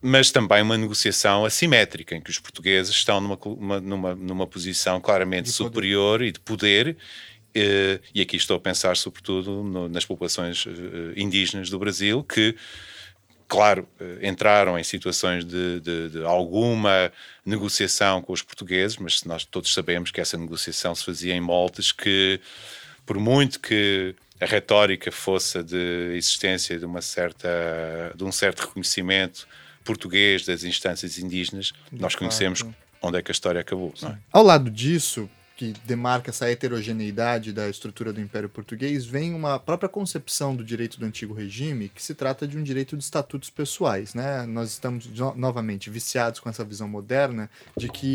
mas 0.00 0.30
também 0.30 0.62
uma 0.62 0.76
negociação 0.76 1.44
assimétrica, 1.44 2.14
em 2.14 2.20
que 2.20 2.30
os 2.30 2.38
portugueses 2.38 2.94
estão 2.94 3.20
numa, 3.20 3.38
uma, 3.44 3.80
numa, 3.80 4.14
numa 4.14 4.46
posição 4.46 5.00
claramente 5.00 5.50
superior 5.50 6.22
e 6.22 6.32
de 6.32 6.40
poder 6.40 6.96
e 8.14 8.20
aqui 8.20 8.36
estou 8.36 8.58
a 8.58 8.60
pensar 8.60 8.98
sobretudo 8.98 9.62
no, 9.64 9.88
nas 9.88 10.04
populações 10.04 10.66
indígenas 11.16 11.70
do 11.70 11.78
Brasil 11.78 12.22
que 12.22 12.54
claro, 13.48 13.88
eh, 14.00 14.28
entraram 14.28 14.78
em 14.78 14.84
situações 14.84 15.44
de, 15.44 15.80
de, 15.80 16.10
de, 16.10 16.24
alguma 16.24 17.12
negociação 17.44 18.20
com 18.20 18.32
os 18.32 18.42
portugueses, 18.42 18.96
mas 18.96 19.22
nós 19.24 19.44
todos 19.44 19.72
sabemos 19.72 20.10
que 20.10 20.20
essa 20.20 20.36
negociação 20.36 20.94
se 20.94 21.04
fazia 21.04 21.34
em 21.34 21.40
moldes 21.40 21.92
que, 21.92 22.40
por 23.04 23.18
muito 23.18 23.60
que 23.60 24.14
a 24.40 24.46
retórica 24.46 25.10
fosse 25.12 25.62
de 25.62 26.12
existência 26.14 26.78
de 26.78 26.84
uma 26.84 27.00
certa 27.00 27.48
de 28.14 28.24
um 28.24 28.32
certo 28.32 28.66
reconhecimento 28.66 29.46
português 29.86 30.44
das 30.44 30.64
instâncias 30.64 31.18
indígenas, 31.18 31.72
de 31.90 32.02
nós 32.02 32.14
conhecemos 32.14 32.62
onde 33.00 33.18
é 33.18 33.22
que 33.22 33.30
a 33.30 33.32
história 33.32 33.60
acabou. 33.60 33.94
É? 34.02 34.16
Ao 34.32 34.42
lado 34.42 34.70
disso, 34.70 35.30
que 35.56 35.72
demarca 35.86 36.30
essa 36.30 36.50
heterogeneidade 36.50 37.52
da 37.52 37.68
estrutura 37.68 38.12
do 38.12 38.20
Império 38.20 38.48
Português, 38.48 39.06
vem 39.06 39.32
uma 39.32 39.58
própria 39.58 39.88
concepção 39.88 40.54
do 40.54 40.62
direito 40.64 41.00
do 41.00 41.06
antigo 41.06 41.32
regime, 41.32 41.88
que 41.88 42.02
se 42.02 42.14
trata 42.14 42.46
de 42.46 42.58
um 42.58 42.62
direito 42.62 42.96
de 42.96 43.04
estatutos 43.04 43.48
pessoais. 43.48 44.12
Né? 44.12 44.44
Nós 44.44 44.72
estamos 44.72 45.06
no 45.06 45.34
novamente 45.34 45.88
viciados 45.88 46.40
com 46.40 46.50
essa 46.50 46.64
visão 46.64 46.88
moderna 46.88 47.48
de 47.76 47.88
que 47.88 48.14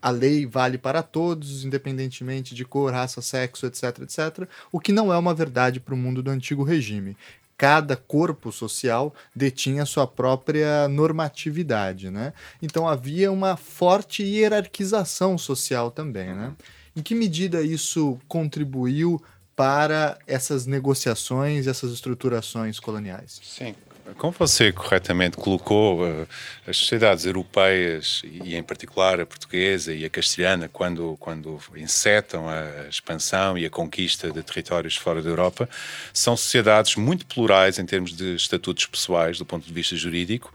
a 0.00 0.10
lei 0.10 0.46
vale 0.46 0.78
para 0.78 1.02
todos, 1.02 1.64
independentemente 1.64 2.54
de 2.54 2.64
cor, 2.64 2.92
raça, 2.92 3.20
sexo, 3.20 3.66
etc, 3.66 4.02
etc, 4.02 4.48
o 4.70 4.78
que 4.78 4.92
não 4.92 5.12
é 5.12 5.18
uma 5.18 5.34
verdade 5.34 5.80
para 5.80 5.94
o 5.94 5.96
mundo 5.96 6.22
do 6.22 6.30
antigo 6.30 6.62
regime 6.62 7.16
cada 7.56 7.96
corpo 7.96 8.52
social 8.52 9.14
detinha 9.34 9.86
sua 9.86 10.06
própria 10.06 10.88
normatividade, 10.88 12.10
né? 12.10 12.32
Então 12.60 12.86
havia 12.86 13.32
uma 13.32 13.56
forte 13.56 14.22
hierarquização 14.22 15.38
social 15.38 15.90
também, 15.90 16.34
né? 16.34 16.52
Em 16.94 17.02
que 17.02 17.14
medida 17.14 17.62
isso 17.62 18.18
contribuiu 18.28 19.22
para 19.54 20.18
essas 20.26 20.66
negociações, 20.66 21.66
essas 21.66 21.92
estruturações 21.92 22.78
coloniais? 22.78 23.40
Sim, 23.42 23.74
como 24.14 24.32
você 24.32 24.72
corretamente 24.72 25.36
colocou, 25.36 26.06
eh, 26.06 26.26
as 26.66 26.76
sociedades 26.76 27.24
europeias, 27.26 28.22
e 28.24 28.54
em 28.54 28.62
particular 28.62 29.20
a 29.20 29.26
portuguesa 29.26 29.92
e 29.92 30.04
a 30.04 30.10
castelhana, 30.10 30.68
quando, 30.68 31.16
quando 31.18 31.60
encetam 31.76 32.48
a 32.48 32.88
expansão 32.88 33.58
e 33.58 33.66
a 33.66 33.70
conquista 33.70 34.30
de 34.30 34.42
territórios 34.42 34.96
fora 34.96 35.20
da 35.22 35.28
Europa, 35.28 35.68
são 36.12 36.36
sociedades 36.36 36.96
muito 36.96 37.26
plurais 37.26 37.78
em 37.78 37.86
termos 37.86 38.16
de 38.16 38.34
estatutos 38.34 38.86
pessoais, 38.86 39.38
do 39.38 39.46
ponto 39.46 39.66
de 39.66 39.72
vista 39.72 39.96
jurídico, 39.96 40.52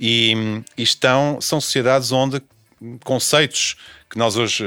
e, 0.00 0.34
e 0.76 0.82
estão, 0.82 1.40
são 1.40 1.60
sociedades 1.60 2.12
onde 2.12 2.42
conceitos 3.04 3.76
que 4.08 4.16
nós 4.16 4.36
hoje 4.36 4.64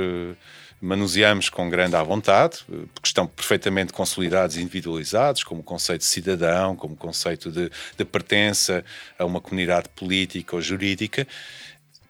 manuseamos 0.82 1.47
com 1.47 1.69
grande 1.69 1.95
à 1.95 2.01
vontade, 2.01 2.59
porque 2.65 3.07
estão 3.07 3.27
perfeitamente 3.27 3.93
consolidados 3.93 4.57
e 4.57 4.61
individualizados, 4.61 5.43
como 5.43 5.61
o 5.61 5.63
conceito 5.63 6.01
de 6.01 6.07
cidadão, 6.07 6.75
como 6.75 6.95
o 6.95 6.97
conceito 6.97 7.51
de, 7.51 7.69
de 7.95 8.03
pertença 8.03 8.84
a 9.17 9.23
uma 9.23 9.39
comunidade 9.39 9.88
política 9.89 10.55
ou 10.55 10.61
jurídica. 10.61 11.27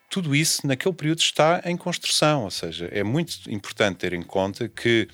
Tudo 0.10 0.34
isso, 0.34 0.66
naquele 0.66 0.96
período, 0.96 1.20
está 1.20 1.62
em 1.66 1.76
construção, 1.76 2.46
ou 2.46 2.52
seja, 2.52 2.90
é 2.92 3.04
muito 3.04 3.50
importante 3.52 3.98
ter 3.98 4.14
em 4.14 4.24
conta 4.24 4.70
que 4.70 5.08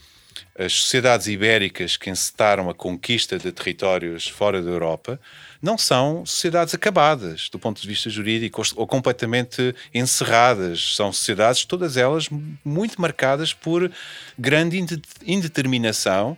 as 0.57 0.73
sociedades 0.73 1.27
ibéricas 1.27 1.97
que 1.97 2.09
encetaram 2.09 2.69
a 2.69 2.73
conquista 2.73 3.37
de 3.37 3.51
territórios 3.51 4.27
fora 4.27 4.61
da 4.61 4.69
Europa 4.69 5.19
não 5.61 5.77
são 5.77 6.25
sociedades 6.25 6.73
acabadas 6.73 7.49
do 7.49 7.59
ponto 7.59 7.81
de 7.81 7.87
vista 7.87 8.09
jurídico 8.09 8.61
ou, 8.75 8.87
completamente 8.87 9.75
encerradas. 9.93 10.95
São 10.95 11.11
sociedades, 11.11 11.65
todas 11.65 11.97
elas, 11.97 12.29
muito 12.63 12.99
marcadas 13.01 13.53
por 13.53 13.91
grande 14.37 14.77
indeterminação. 15.25 16.37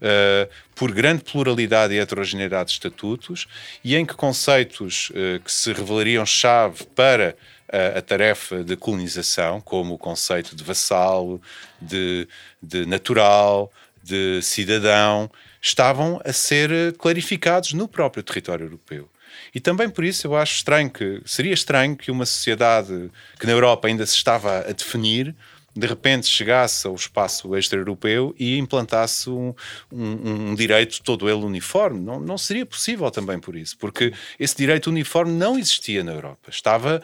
Uh, 0.00 0.48
por 0.76 0.92
grande 0.92 1.24
pluralidade 1.24 1.92
e 1.92 1.98
heterogeneidade 1.98 2.68
de 2.68 2.74
estatutos 2.74 3.48
e 3.82 3.96
em 3.96 4.06
que 4.06 4.14
conceitos 4.14 5.10
uh, 5.10 5.40
que 5.42 5.50
se 5.50 5.72
revelariam 5.72 6.24
chave 6.24 6.84
para 6.94 7.34
a, 7.68 8.00
tarefa 8.00 8.62
de 8.64 8.76
colonização, 8.76 9.60
como 9.60 9.94
o 9.94 9.98
conceito 9.98 10.56
de 10.56 10.64
vassalo, 10.64 11.40
de, 11.80 12.28
de 12.62 12.86
natural, 12.86 13.70
de 14.02 14.40
cidadão, 14.42 15.30
estavam 15.60 16.20
a 16.24 16.32
ser 16.32 16.94
clarificados 16.96 17.72
no 17.72 17.86
próprio 17.86 18.22
território 18.22 18.66
europeu. 18.66 19.08
E 19.54 19.60
também 19.60 19.88
por 19.88 20.04
isso 20.04 20.26
eu 20.26 20.36
acho 20.36 20.56
estranho 20.56 20.90
que 20.90 21.20
seria 21.24 21.52
estranho 21.52 21.96
que 21.96 22.10
uma 22.10 22.26
sociedade 22.26 23.10
que 23.38 23.46
na 23.46 23.52
Europa 23.52 23.88
ainda 23.88 24.04
se 24.06 24.14
estava 24.14 24.60
a 24.60 24.72
definir 24.72 25.34
de 25.78 25.86
repente 25.86 26.26
chegasse 26.26 26.86
ao 26.86 26.94
espaço 26.94 27.54
extra-europeu 27.54 28.34
e 28.38 28.58
implantasse 28.58 29.30
um, 29.30 29.54
um, 29.92 30.50
um, 30.50 30.54
direito 30.54 31.00
todo 31.02 31.28
ele 31.28 31.44
uniforme. 31.44 32.00
Não, 32.00 32.18
não 32.18 32.36
seria 32.36 32.66
possível 32.66 33.08
também 33.12 33.38
por 33.38 33.54
isso, 33.54 33.78
porque 33.78 34.12
esse 34.40 34.56
direito 34.56 34.88
uniforme 34.88 35.32
não 35.32 35.56
existia 35.56 36.02
na 36.02 36.12
Europa. 36.12 36.50
Estava 36.50 37.00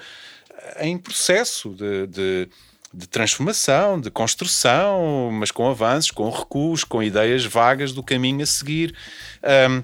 em 0.81 0.99
processo 0.99 1.71
de, 1.71 2.07
de 2.07 2.49
de 2.97 3.09
transformação, 3.09 4.01
de 4.01 4.11
construção, 4.11 5.31
mas 5.33 5.51
com 5.51 5.69
avanços, 5.69 6.12
com 6.12 6.31
recuos, 6.31 6.85
com 6.85 7.03
ideias 7.03 7.45
vagas 7.45 7.93
do 7.93 8.03
caminho 8.03 8.43
a 8.43 8.47
seguir. 8.47 8.95
Um, 9.43 9.83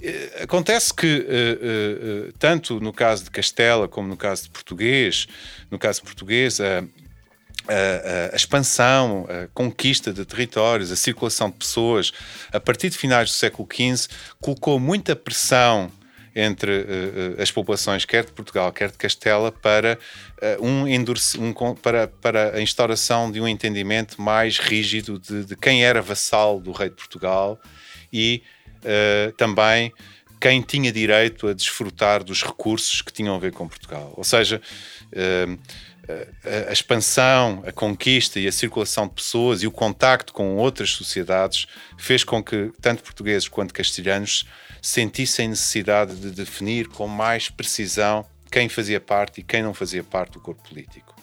eh, 0.00 0.40
acontece 0.42 0.92
que, 0.92 1.06
uh, 1.06 2.28
uh, 2.28 2.32
tanto 2.38 2.80
no 2.80 2.92
caso 2.92 3.24
de 3.24 3.30
Castela 3.30 3.86
como 3.86 4.08
no 4.08 4.16
caso 4.16 4.44
de 4.44 4.50
português, 4.50 5.26
no 5.70 5.78
caso 5.78 6.02
português, 6.02 6.60
a, 6.60 6.78
a, 7.68 8.32
a, 8.32 8.36
expansão, 8.36 9.26
a 9.28 9.48
conquista 9.48 10.12
de 10.12 10.24
territórios, 10.24 10.90
a 10.90 10.96
circulação 10.96 11.50
de 11.50 11.56
pessoas, 11.56 12.12
a 12.52 12.60
partir 12.60 12.88
de 12.88 12.96
finais 12.96 13.30
do 13.30 13.34
século 13.34 13.68
XV, 13.70 14.08
colocou 14.40 14.80
muita 14.80 15.14
pressão 15.14 15.90
entre 16.36 16.70
uh, 16.70 17.42
as 17.42 17.50
populações, 17.50 18.04
quer 18.04 18.26
de 18.26 18.32
Portugal, 18.32 18.70
quer 18.70 18.90
de 18.90 18.98
Castela, 18.98 19.50
para, 19.50 19.98
uh, 20.60 20.64
um, 20.64 20.84
um 20.84 21.74
para, 21.74 22.08
para 22.08 22.54
a 22.54 22.60
instauração 22.60 23.32
de 23.32 23.40
um 23.40 23.48
entendimento 23.48 24.20
mais 24.20 24.58
rígido 24.58 25.18
de, 25.18 25.46
de 25.46 25.56
quem 25.56 25.82
era 25.82 26.02
vassal 26.02 26.60
do 26.60 26.72
rei 26.72 26.90
de 26.90 26.96
Portugal 26.96 27.58
e 28.12 28.42
uh, 28.82 29.32
também 29.32 29.90
quem 30.38 30.60
tinha 30.60 30.92
direito 30.92 31.48
a 31.48 31.54
desfrutar 31.54 32.22
dos 32.22 32.42
recursos 32.42 33.00
que 33.00 33.10
tinham 33.10 33.34
a 33.34 33.38
ver 33.38 33.52
com 33.52 33.66
Portugal. 33.66 34.12
Ou 34.14 34.22
seja, 34.22 34.60
a 36.68 36.72
expansão, 36.72 37.62
a 37.66 37.72
conquista 37.72 38.38
e 38.38 38.46
a 38.46 38.52
circulação 38.52 39.06
de 39.06 39.14
pessoas 39.14 39.62
e 39.62 39.66
o 39.66 39.70
contacto 39.70 40.32
com 40.32 40.56
outras 40.56 40.90
sociedades 40.90 41.66
fez 41.98 42.22
com 42.22 42.42
que 42.42 42.72
tanto 42.80 43.02
portugueses 43.02 43.48
quanto 43.48 43.74
castelhanos 43.74 44.46
sentissem 44.80 45.48
necessidade 45.48 46.14
de 46.16 46.30
definir 46.30 46.88
com 46.88 47.08
mais 47.08 47.48
precisão 47.48 48.24
quem 48.50 48.68
fazia 48.68 49.00
parte 49.00 49.40
e 49.40 49.44
quem 49.44 49.62
não 49.62 49.74
fazia 49.74 50.04
parte 50.04 50.34
do 50.34 50.40
corpo 50.40 50.68
político. 50.68 51.14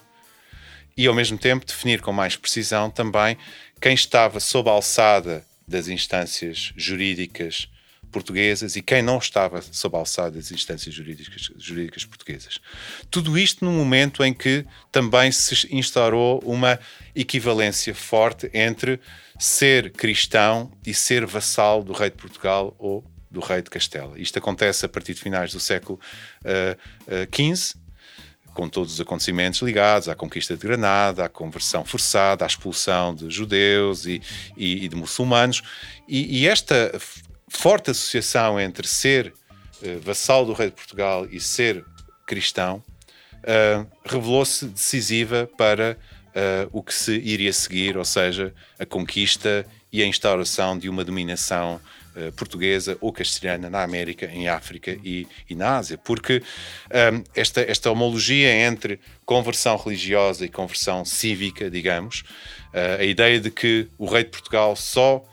E, 0.96 1.08
ao 1.08 1.14
mesmo 1.14 1.38
tempo, 1.38 1.66
definir 1.66 2.02
com 2.02 2.12
mais 2.12 2.36
precisão 2.36 2.90
também 2.90 3.38
quem 3.82 3.94
estava 3.94 4.40
sob 4.40 4.70
a 4.70 4.74
alçada 4.74 5.46
das 5.68 5.88
instâncias 5.88 6.74
jurídicas 6.76 7.70
portuguesas 8.14 8.76
e 8.76 8.82
quem 8.82 9.02
não 9.02 9.18
estava 9.18 9.62
sob 9.62 9.98
a 9.98 10.00
alçada 10.00 10.38
das 10.38 10.52
instâncias 10.52 10.94
jurídicas, 10.94 11.52
jurídicas 11.58 12.06
portuguesas. 12.06 12.62
Tudo 13.10 13.38
isto 13.38 13.66
num 13.66 13.74
momento 13.74 14.24
em 14.24 14.34
que 14.34 14.66
também 14.92 15.32
se 15.32 15.68
instaurou 15.76 16.40
uma 16.46 16.80
equivalência 17.16 17.94
forte 17.94 18.50
entre 18.54 19.00
ser 19.38 19.92
cristão 19.92 20.72
e 20.86 20.94
ser 20.94 21.26
vassal 21.26 21.84
do 21.84 21.92
rei 21.92 22.10
de 22.10 22.18
Portugal 22.18 22.76
ou 22.78 23.04
do 23.30 23.40
rei 23.40 23.62
de 23.62 23.70
Castela. 23.70 24.18
Isto 24.20 24.38
acontece 24.38 24.86
a 24.86 24.90
partir 24.90 25.16
de 25.16 25.22
finais 25.22 25.52
do 25.52 25.60
século 25.60 26.00
XV, 26.46 27.74
uh, 27.76 27.80
uh, 27.80 27.84
com 28.54 28.70
todos 28.70 28.94
os 28.94 29.02
acontecimentos 29.02 29.62
ligados 29.62 30.08
à 30.08 30.16
conquista 30.16 30.56
de 30.56 30.62
Granada, 30.62 31.26
à 31.26 31.30
conversão 31.30 31.84
forçada, 31.84 32.46
à 32.46 32.48
expulsão 32.48 33.14
de 33.14 33.30
judeus 33.30 34.06
e, 34.06 34.22
e, 34.56 34.86
e 34.86 34.88
de 34.88 34.96
muçulmanos. 34.96 35.62
E, 36.08 36.42
e, 36.42 36.48
esta 36.48 36.92
forte 37.58 37.92
associação 37.92 38.60
entre 38.60 38.88
ser 38.88 39.34
uh, 39.82 40.00
vassal 40.02 40.46
do 40.46 40.54
rei 40.54 40.68
de 40.68 40.76
Portugal 40.76 41.26
e 41.32 41.40
ser 41.40 41.86
cristão 42.26 42.84
uh, 43.40 43.88
revelou-se 44.04 44.66
decisiva 44.66 45.50
para 45.58 45.98
uh, 46.30 46.70
o 46.72 46.84
que 46.84 46.94
se 46.94 47.14
iria 47.14 47.54
seguir, 47.54 47.98
ou 47.98 48.04
seja, 48.04 48.54
a 48.78 48.86
conquista 48.86 49.66
e 49.92 50.02
a 50.02 50.06
instauração 50.06 50.78
de 50.78 50.90
uma 50.90 51.04
dominação 51.04 51.80
portuguesa 52.36 52.96
ou 53.02 53.12
castelhana 53.12 53.72
na 53.72 53.82
América, 53.82 54.28
em 54.28 54.48
África 54.48 54.96
e, 55.04 55.28
e 55.50 55.56
na 55.56 55.78
Ásia, 55.78 55.98
porque 55.98 56.44
um, 57.12 57.24
esta, 57.34 57.62
esta 57.62 57.90
homologia 57.90 58.54
entre 58.54 59.00
conversão 59.26 59.76
religiosa 59.78 60.46
e 60.46 60.50
conversão 60.50 61.04
cívica, 61.04 61.72
digamos, 61.72 62.24
uh, 62.72 63.00
a 63.00 63.04
ideia 63.04 63.40
de 63.40 63.50
que 63.50 63.88
o 63.98 64.06
rei 64.06 64.24
de 64.24 64.30
Portugal 64.30 64.76
só 64.76 65.26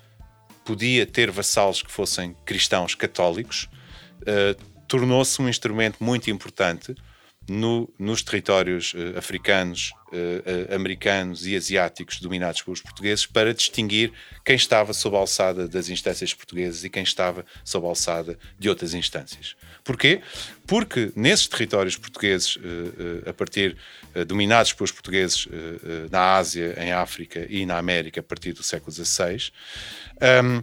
podia 0.64 1.06
ter 1.06 1.30
vassalos 1.30 1.82
que 1.82 1.90
fossem 1.90 2.36
cristãos 2.44 2.94
católicos, 2.94 3.68
uh, 4.22 4.64
tornou-se 4.86 5.40
um 5.40 5.48
instrumento 5.48 6.02
muito 6.02 6.30
importante 6.30 6.94
no, 7.50 7.92
nos 7.98 8.22
territórios 8.22 8.94
uh, 8.94 9.18
africanos, 9.18 9.90
uh, 10.12 10.72
americanos 10.72 11.44
e 11.48 11.56
asiáticos 11.56 12.20
dominados 12.20 12.62
pelos 12.62 12.80
portugueses 12.80 13.26
para 13.26 13.52
distinguir 13.52 14.12
quem 14.44 14.54
estava 14.54 14.92
sob 14.92 15.16
a 15.16 15.18
alçada 15.18 15.66
das 15.66 15.88
instâncias 15.88 16.32
portuguesas 16.32 16.84
e 16.84 16.88
quem 16.88 17.02
estava 17.02 17.44
sob 17.64 17.86
a 17.86 17.88
alçada 17.88 18.38
de 18.56 18.68
outras 18.68 18.94
instâncias. 18.94 19.56
Porquê? 19.82 20.20
Porque 20.64 21.10
nesses 21.16 21.48
territórios 21.48 21.96
portugueses, 21.96 22.56
a 23.26 23.32
partir 23.32 23.76
dominados 24.28 24.72
pelos 24.72 24.92
portugueses 24.92 25.48
na 26.10 26.36
Ásia, 26.36 26.76
em 26.78 26.92
África 26.92 27.44
e 27.48 27.66
na 27.66 27.78
América 27.78 28.20
a 28.20 28.22
partir 28.22 28.52
do 28.52 28.62
século 28.62 28.92
XVI, 28.92 29.50
um, 30.44 30.62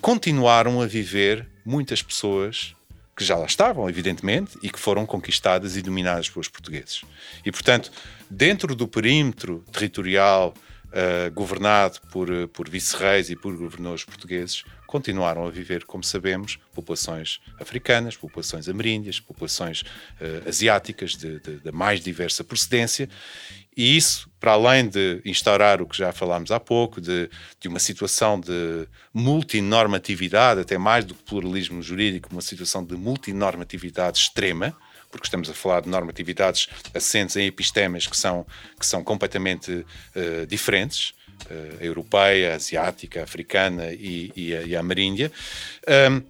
continuaram 0.00 0.80
a 0.80 0.86
viver 0.86 1.46
muitas 1.64 2.02
pessoas 2.02 2.76
que 3.18 3.24
já 3.24 3.36
lá 3.36 3.46
estavam, 3.46 3.90
evidentemente, 3.90 4.56
e 4.62 4.70
que 4.70 4.78
foram 4.78 5.04
conquistadas 5.04 5.76
e 5.76 5.82
dominadas 5.82 6.30
pelos 6.30 6.46
portugueses. 6.46 7.02
E, 7.44 7.50
portanto, 7.50 7.90
dentro 8.30 8.76
do 8.76 8.86
perímetro 8.86 9.64
territorial 9.72 10.54
uh, 10.86 11.28
governado 11.32 11.98
por, 12.12 12.30
uh, 12.30 12.46
por 12.46 12.68
vice-reis 12.68 13.28
e 13.28 13.34
por 13.34 13.56
governadores 13.56 14.04
portugueses, 14.04 14.62
continuaram 14.86 15.44
a 15.44 15.50
viver, 15.50 15.84
como 15.84 16.04
sabemos, 16.04 16.60
populações 16.72 17.40
africanas, 17.58 18.16
populações 18.16 18.68
ameríndias, 18.68 19.18
populações 19.18 19.82
uh, 19.82 20.48
asiáticas 20.48 21.16
de, 21.16 21.40
mais 21.72 22.00
diversa 22.00 22.44
procedência, 22.44 23.08
e 23.78 23.96
isso, 23.96 24.28
para 24.40 24.52
além 24.54 24.88
de 24.88 25.22
instaurar 25.24 25.80
o 25.80 25.86
que 25.86 25.96
já 25.96 26.10
falámos 26.10 26.50
há 26.50 26.58
pouco, 26.58 27.00
de, 27.00 27.30
de 27.60 27.68
uma 27.68 27.78
situação 27.78 28.40
de 28.40 28.88
multinormatividade, 29.14 30.60
até 30.60 30.76
mais 30.76 31.04
do 31.04 31.14
que 31.14 31.22
pluralismo 31.22 31.80
jurídico, 31.80 32.28
uma 32.32 32.42
situação 32.42 32.84
de 32.84 32.96
multinormatividade 32.96 34.18
extrema, 34.18 34.76
porque 35.12 35.28
estamos 35.28 35.48
a 35.48 35.54
falar 35.54 35.82
de 35.82 35.88
normatividades 35.88 36.68
assentes 36.92 37.36
em 37.36 37.46
epistemas 37.46 38.08
que 38.08 38.16
são, 38.16 38.44
que 38.76 38.84
são 38.84 39.04
completamente 39.04 39.70
uh, 39.70 40.44
diferentes, 40.48 41.10
uh, 41.48 41.76
europeia, 41.80 42.56
asiática, 42.56 43.22
africana 43.22 43.92
e, 43.92 44.32
e, 44.34 44.56
a, 44.56 44.62
e 44.62 44.74
a 44.74 44.80
ameríndia, 44.80 45.30
um, 46.10 46.22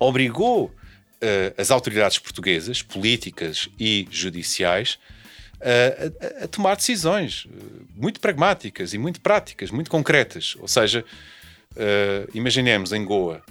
obrigou 0.00 0.64
uh, 0.68 1.54
as 1.58 1.70
autoridades 1.70 2.18
portuguesas, 2.18 2.80
políticas 2.80 3.68
e 3.78 4.08
judiciais, 4.10 4.98
a, 6.42 6.48
tomar 6.48 6.76
decisões 6.76 7.46
eh, 7.48 7.84
muito 7.94 8.20
pragmáticas 8.20 8.92
e 8.94 8.98
muito 8.98 9.20
práticas, 9.20 9.70
muito 9.70 9.90
concretas. 9.90 10.56
Ou 10.58 10.68
seja, 10.68 11.04
uh, 11.72 12.30
imaginemos 12.34 12.92
em 12.92 13.04
Goa 13.04 13.42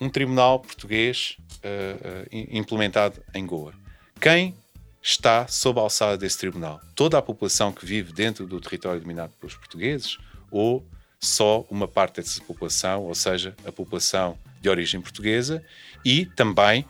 um 0.00 0.08
tribunal 0.08 0.60
português 0.60 1.36
uh, 1.62 2.24
uh, 2.24 2.56
implementado 2.56 3.20
em 3.34 3.44
Goa. 3.44 3.74
Quem 4.20 4.54
está 5.02 5.46
sob 5.46 5.78
a 5.78 5.82
alçada 5.82 6.16
desse 6.16 6.38
tribunal? 6.38 6.80
Toda 6.94 7.18
a 7.18 7.22
população 7.22 7.72
que 7.72 7.84
vive 7.84 8.12
dentro 8.12 8.46
do 8.46 8.60
território 8.60 9.00
dominado 9.00 9.32
pelos 9.38 9.54
portugueses 9.54 10.18
ou 10.50 10.84
só 11.20 11.66
uma 11.70 11.86
parte 11.86 12.16
dessa 12.16 12.42
população, 12.42 13.04
ou 13.04 13.14
seja, 13.14 13.54
a 13.66 13.70
população 13.70 14.38
de 14.60 14.68
origem 14.68 15.00
portuguesa 15.00 15.62
e 16.04 16.24
também 16.24 16.86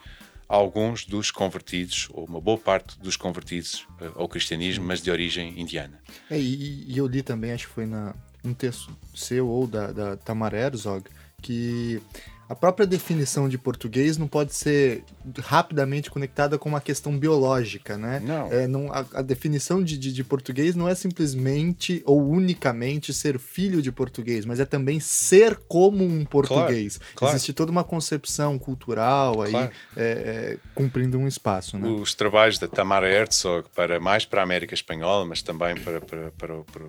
alguns 0.50 1.04
dos 1.06 1.30
convertidos, 1.30 2.08
ou 2.12 2.24
uma 2.24 2.40
boa 2.40 2.58
parte 2.58 2.98
dos 2.98 3.16
convertidos 3.16 3.86
uh, 4.00 4.12
ao 4.16 4.28
cristianismo, 4.28 4.84
mas 4.84 5.00
de 5.00 5.08
origem 5.08 5.60
indiana. 5.60 6.00
É, 6.28 6.36
e, 6.36 6.86
e, 6.88 6.98
eu 6.98 7.06
li 7.06 7.22
também, 7.22 7.52
acho 7.52 7.68
que 7.68 7.72
foi 7.72 7.86
na, 7.86 8.12
um 8.44 8.52
texto 8.52 8.94
seu 9.14 9.46
ou 9.48 9.66
da, 9.68 9.92
da 9.92 10.16
Tamar 10.16 10.52
Herzog 10.52 11.08
que 11.40 12.02
a 12.50 12.54
própria 12.56 12.84
definição 12.84 13.48
de 13.48 13.56
português 13.56 14.18
não 14.18 14.26
pode 14.26 14.52
ser 14.56 15.04
rapidamente 15.38 16.10
conectada 16.10 16.58
com 16.58 16.68
uma 16.68 16.80
questão 16.80 17.16
biológica, 17.16 17.96
né? 17.96 18.20
Não. 18.24 18.52
É, 18.52 18.66
não 18.66 18.92
a, 18.92 19.06
a, 19.14 19.22
definição 19.22 19.80
de, 19.80 19.96
de, 19.96 20.12
de, 20.12 20.24
português 20.24 20.74
não 20.74 20.88
é 20.88 20.96
simplesmente 20.96 22.02
ou 22.04 22.28
unicamente 22.28 23.14
ser 23.14 23.38
filho 23.38 23.80
de 23.80 23.92
português, 23.92 24.44
mas 24.44 24.58
é 24.58 24.64
também 24.64 24.98
ser 24.98 25.60
como 25.68 26.02
um 26.04 26.24
português. 26.24 26.96
Claro, 26.96 27.14
claro. 27.14 27.34
Existe 27.36 27.52
toda 27.52 27.70
uma 27.70 27.84
concepção 27.84 28.58
cultural 28.58 29.42
aí 29.42 29.52
claro. 29.52 29.70
é, 29.96 30.02
é, 30.02 30.58
cumprindo 30.74 31.18
um 31.18 31.28
espaço. 31.28 31.78
Né? 31.78 31.88
Os 31.88 32.14
trabalhos 32.14 32.58
da 32.58 32.66
Tamara 32.66 33.08
Herzog, 33.08 33.68
para, 33.76 34.00
mais 34.00 34.24
para 34.24 34.40
a 34.40 34.42
América 34.42 34.74
Espanhola, 34.74 35.24
mas 35.24 35.40
também 35.40 35.76
para, 35.76 36.00
para, 36.00 36.32
para, 36.32 36.54
para 36.64 36.82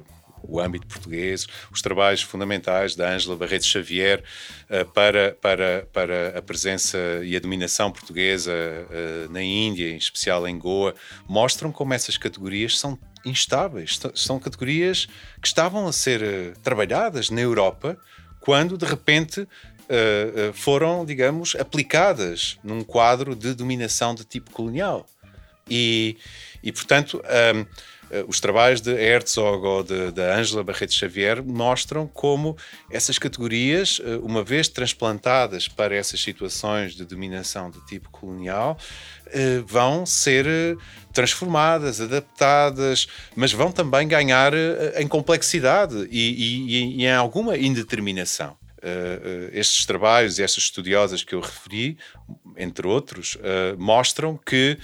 o 0.43 0.59
âmbito 0.59 0.87
português, 0.87 1.47
os 1.71 1.81
trabalhos 1.81 2.21
fundamentais 2.21 2.95
da 2.95 3.09
Ângela 3.09 3.35
Barreto 3.35 3.65
Xavier 3.65 4.23
uh, 4.69 4.85
para, 4.91 5.37
para, 5.41 5.87
para 5.91 6.37
a 6.37 6.41
presença 6.41 6.97
e 7.23 7.35
a 7.35 7.39
dominação 7.39 7.91
portuguesa 7.91 8.51
uh, 8.51 9.31
na 9.31 9.41
Índia, 9.41 9.89
em 9.89 9.97
especial 9.97 10.47
em 10.47 10.57
Goa, 10.57 10.95
mostram 11.27 11.71
como 11.71 11.93
essas 11.93 12.17
categorias 12.17 12.77
são 12.77 12.97
instáveis, 13.23 13.99
são 14.15 14.39
categorias 14.39 15.07
que 15.39 15.47
estavam 15.47 15.87
a 15.87 15.93
ser 15.93 16.21
uh, 16.21 16.59
trabalhadas 16.61 17.29
na 17.29 17.41
Europa 17.41 17.97
quando 18.39 18.77
de 18.77 18.85
repente 18.85 19.47
foram, 20.53 21.03
digamos, 21.05 21.53
aplicadas 21.59 22.57
num 22.63 22.81
quadro 22.81 23.35
de 23.35 23.53
dominação 23.53 24.15
de 24.15 24.23
tipo 24.23 24.49
colonial. 24.49 25.05
E, 25.69 26.17
e 26.61 26.71
portanto, 26.71 27.21
eh, 27.25 27.65
os 28.27 28.39
trabalhos 28.39 28.81
de 28.81 28.91
Herzog 28.91 29.65
ou 29.65 29.83
da 29.83 30.35
Ângela 30.35 30.63
Barreto 30.63 30.93
Xavier 30.93 31.41
mostram 31.43 32.07
como 32.07 32.57
essas 32.89 33.17
categorias, 33.17 34.01
eh, 34.03 34.17
uma 34.21 34.43
vez 34.43 34.67
transplantadas 34.67 35.67
para 35.67 35.95
essas 35.95 36.21
situações 36.21 36.93
de 36.93 37.05
dominação 37.05 37.71
de 37.71 37.79
tipo 37.85 38.09
colonial, 38.09 38.77
eh, 39.27 39.63
vão 39.65 40.05
ser 40.05 40.77
transformadas, 41.13 42.01
adaptadas, 42.01 43.07
mas 43.35 43.53
vão 43.53 43.71
também 43.71 44.07
ganhar 44.07 44.53
em 44.97 45.07
complexidade 45.07 46.07
e, 46.11 46.29
e, 46.31 47.01
e 47.01 47.05
em 47.05 47.13
alguma 47.13 47.57
indeterminação. 47.57 48.57
Uh, 48.81 48.87
uh, 48.87 49.49
estes 49.53 49.85
trabalhos 49.85 50.39
e 50.39 50.43
estas 50.43 50.63
estudiosas 50.63 51.23
que 51.23 51.35
eu 51.35 51.39
referi, 51.39 51.99
entre 52.57 52.87
outros, 52.87 53.35
uh, 53.35 53.77
mostram 53.77 54.35
que 54.43 54.75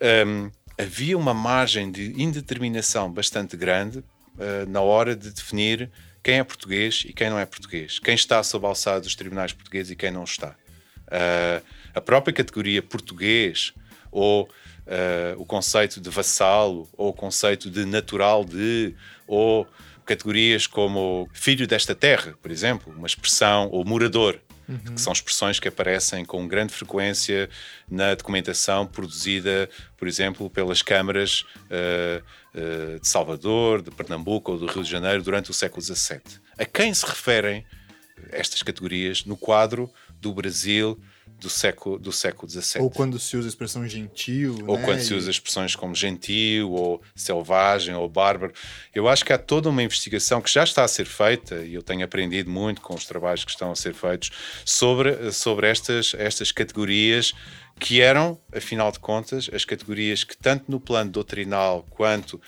um, 0.00 0.06
ehm, 0.06 0.50
havia 0.82 1.16
uma 1.16 1.32
margem 1.32 1.90
de 1.90 2.20
indeterminação 2.20 3.10
bastante 3.10 3.56
grande 3.56 3.98
uh, 3.98 4.68
na 4.68 4.80
hora 4.80 5.14
de 5.14 5.30
definir 5.30 5.90
quem 6.22 6.38
é 6.38 6.44
português 6.44 7.04
e 7.06 7.12
quem 7.12 7.30
não 7.30 7.38
é 7.38 7.46
português, 7.46 7.98
quem 7.98 8.14
está 8.14 8.42
sob 8.42 8.64
a 8.66 8.68
alçada 8.68 9.00
dos 9.00 9.14
tribunais 9.14 9.52
portugueses 9.52 9.92
e 9.92 9.96
quem 9.96 10.10
não 10.10 10.24
está. 10.24 10.56
Uh, 11.08 11.64
a 11.94 12.00
própria 12.00 12.32
categoria 12.32 12.82
português 12.82 13.72
ou 14.10 14.44
uh, 14.44 14.48
o 15.40 15.44
conceito 15.44 16.00
de 16.00 16.10
vassalo 16.10 16.88
ou 16.96 17.10
o 17.10 17.12
conceito 17.12 17.70
de 17.70 17.84
natural 17.84 18.44
de 18.44 18.94
ou 19.26 19.66
categorias 20.04 20.66
como 20.66 21.28
filho 21.32 21.66
desta 21.66 21.94
terra, 21.94 22.34
por 22.42 22.50
exemplo, 22.50 22.92
uma 22.96 23.06
expressão, 23.06 23.68
ou 23.70 23.84
morador, 23.84 24.38
uhum. 24.72 24.94
que 24.94 25.00
são 25.00 25.12
expressões 25.12 25.60
que 25.60 25.68
aparecem 25.68 26.24
com 26.24 26.46
grande 26.46 26.72
frequência 26.72 27.48
na 27.88 28.14
documentação 28.14 28.86
produzida, 28.86 29.68
por 29.96 30.08
exemplo, 30.08 30.48
pelas 30.50 30.82
câmaras 30.82 31.44
uh, 31.70 32.22
uh, 32.54 33.00
de 33.00 33.08
Salvador, 33.08 33.82
de 33.82 33.90
Pernambuco 33.90 34.52
ou 34.52 34.58
do 34.58 34.66
Rio 34.66 34.82
de 34.82 34.90
Janeiro 34.90 35.22
durante 35.22 35.50
o 35.50 35.54
século 35.54 35.82
XVII. 35.82 36.20
A 36.58 36.64
quem 36.64 36.92
se 36.92 37.06
referem 37.06 37.64
estas 38.30 38.62
categorias 38.62 39.24
no 39.24 39.36
quadro 39.36 39.92
do 40.20 40.32
Brasil 40.32 41.00
do 41.42 41.50
século, 41.50 41.98
do 41.98 42.12
século 42.12 42.48
XVII. 42.48 42.80
Ou 42.80 42.88
quando 42.88 43.18
se 43.18 43.36
usa 43.36 43.48
a 43.48 43.50
expressão 43.50 43.86
gentil. 43.88 44.56
Ou 44.66 44.78
né? 44.78 44.84
quando 44.84 45.00
se 45.00 45.12
usa 45.12 45.28
expressões 45.28 45.74
como 45.74 45.92
gentil, 45.92 46.70
ou 46.70 47.02
selvagem, 47.16 47.94
ou 47.94 48.08
bárbaro. 48.08 48.52
Eu 48.94 49.08
acho 49.08 49.24
que 49.24 49.32
há 49.32 49.38
toda 49.38 49.68
uma 49.68 49.82
investigação 49.82 50.40
que 50.40 50.50
já 50.50 50.62
está 50.62 50.84
a 50.84 50.88
ser 50.88 51.04
feita, 51.04 51.56
e 51.56 51.74
eu 51.74 51.82
tenho 51.82 52.04
aprendido 52.04 52.48
muito 52.48 52.80
com 52.80 52.94
os 52.94 53.04
trabalhos 53.04 53.44
que 53.44 53.50
estão 53.50 53.72
a 53.72 53.74
ser 53.74 53.92
feitos, 53.92 54.30
sobre, 54.64 55.32
sobre 55.32 55.66
estas, 55.66 56.14
estas 56.16 56.52
categorias 56.52 57.34
que 57.80 58.00
eram, 58.00 58.38
afinal 58.54 58.92
de 58.92 59.00
contas, 59.00 59.50
as 59.52 59.64
categorias 59.64 60.22
que, 60.22 60.36
tanto 60.36 60.70
no 60.70 60.78
plano 60.78 61.10
doutrinal 61.10 61.84
quanto 61.90 62.40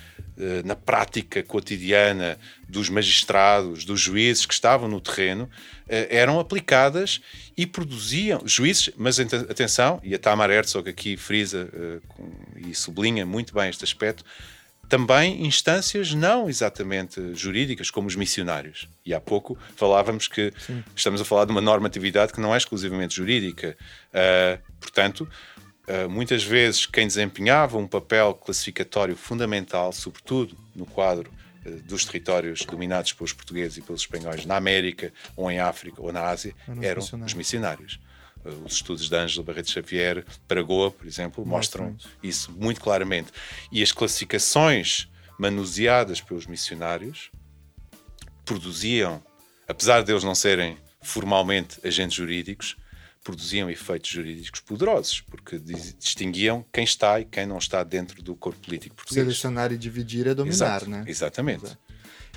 na 0.65 0.75
prática 0.75 1.43
cotidiana 1.43 2.39
dos 2.69 2.89
magistrados, 2.89 3.85
dos 3.85 4.01
juízes 4.01 4.45
que 4.45 4.55
estavam 4.55 4.89
no 4.89 5.01
terreno, 5.01 5.49
eh, 5.89 6.09
eram 6.11 6.41
aplicadas 6.41 7.21
e 7.57 7.67
produziam, 7.67 8.43
juízes, 8.45 8.91
mas 8.97 9.21
atenção, 9.21 10.01
e 10.03 10.15
a 10.15 10.19
Tamar 10.19 10.51
Herzog 10.51 10.89
aqui 10.89 11.17
frisa 11.17 11.69
eh, 11.73 12.69
e 12.69 12.75
sublinha 12.75 13.25
muito 13.25 13.55
bem 13.55 13.71
este 13.71 13.85
aspecto, 13.85 14.25
também 14.89 15.47
instâncias 15.47 16.13
não 16.13 16.49
exatamente 16.49 17.35
jurídicas, 17.35 17.91
como 17.91 18.07
os 18.07 18.17
missionários. 18.17 18.89
E 19.05 19.15
há 19.15 19.21
pouco 19.21 19.57
falávamos 19.77 20.29
que 20.29 20.53
Sim. 20.59 20.85
estamos 20.95 21.21
a 21.21 21.25
falar 21.25 21.47
de 21.47 21.53
uma 21.53 21.61
normatividade 21.61 22.33
que 22.33 22.41
não 22.41 22.55
é 22.55 22.59
exclusivamente 22.59 23.17
jurídica. 23.17 23.77
Portanto, 24.79 25.27
muitas 26.09 26.43
vezes 26.43 26.87
quem 26.87 27.07
desempenhava 27.07 27.77
um 27.77 27.87
papel 27.87 28.35
classificatório 28.35 29.17
fundamental, 29.17 29.93
sobretudo 29.93 30.57
no 30.75 30.87
quadro 30.87 31.31
uh, 31.67 31.71
dos 31.83 32.05
territórios 32.05 32.65
dominados 32.65 33.13
pelos 33.13 33.33
portugueses 33.33 33.79
e 33.79 33.83
pelos 33.83 34.03
espanhóis 34.03 34.47
na 34.47 34.57
América, 34.57 35.13
ou 35.37 35.51
em 35.51 35.59
África, 35.59 36.01
ou 36.01 36.13
na 36.13 36.23
Ásia, 36.23 36.55
eram 36.81 37.03
missionários. 37.03 37.33
os 37.33 37.35
missionários 37.35 38.01
os 38.65 38.75
estudos 38.75 39.09
de 39.09 39.17
Ângela 39.17 39.45
Barreto 39.45 39.71
Xavier 39.71 40.25
para 40.47 40.63
Goa, 40.63 40.91
por 40.91 41.07
exemplo, 41.07 41.47
mostram 41.47 41.97
isso 42.23 42.53
muito 42.53 42.81
claramente. 42.81 43.33
E 43.73 43.83
as 43.83 43.91
classificações 43.91 45.09
manuseadas 45.39 46.21
pelos 46.21 46.47
missionários 46.47 47.31
produziam, 48.45 49.23
apesar 49.67 50.03
de 50.03 50.13
eles 50.13 50.25
não 50.25 50.35
serem 50.35 50.77
formalmente 51.03 51.79
agentes 51.85 52.17
jurídicos, 52.17 52.77
produziam 53.25 53.71
efeitos 53.71 54.11
jurídicos 54.11 54.61
poderosos, 54.61 55.23
porque 55.23 55.59
distinguiam 55.59 56.65
quem 56.71 56.85
está 56.85 57.19
e 57.19 57.25
quem 57.25 57.47
não 57.47 57.57
está 57.57 57.83
dentro 57.83 58.23
do 58.23 58.37
corpo 58.37 58.61
político 58.61 58.95
português. 58.95 59.25
Selecionar 59.25 59.73
e 59.73 59.79
dividir 59.79 60.27
é 60.27 60.35
dominar, 60.35 60.55
Exato, 60.55 60.91
né? 60.91 61.05
Exatamente. 61.09 61.65
Exato. 61.65 61.79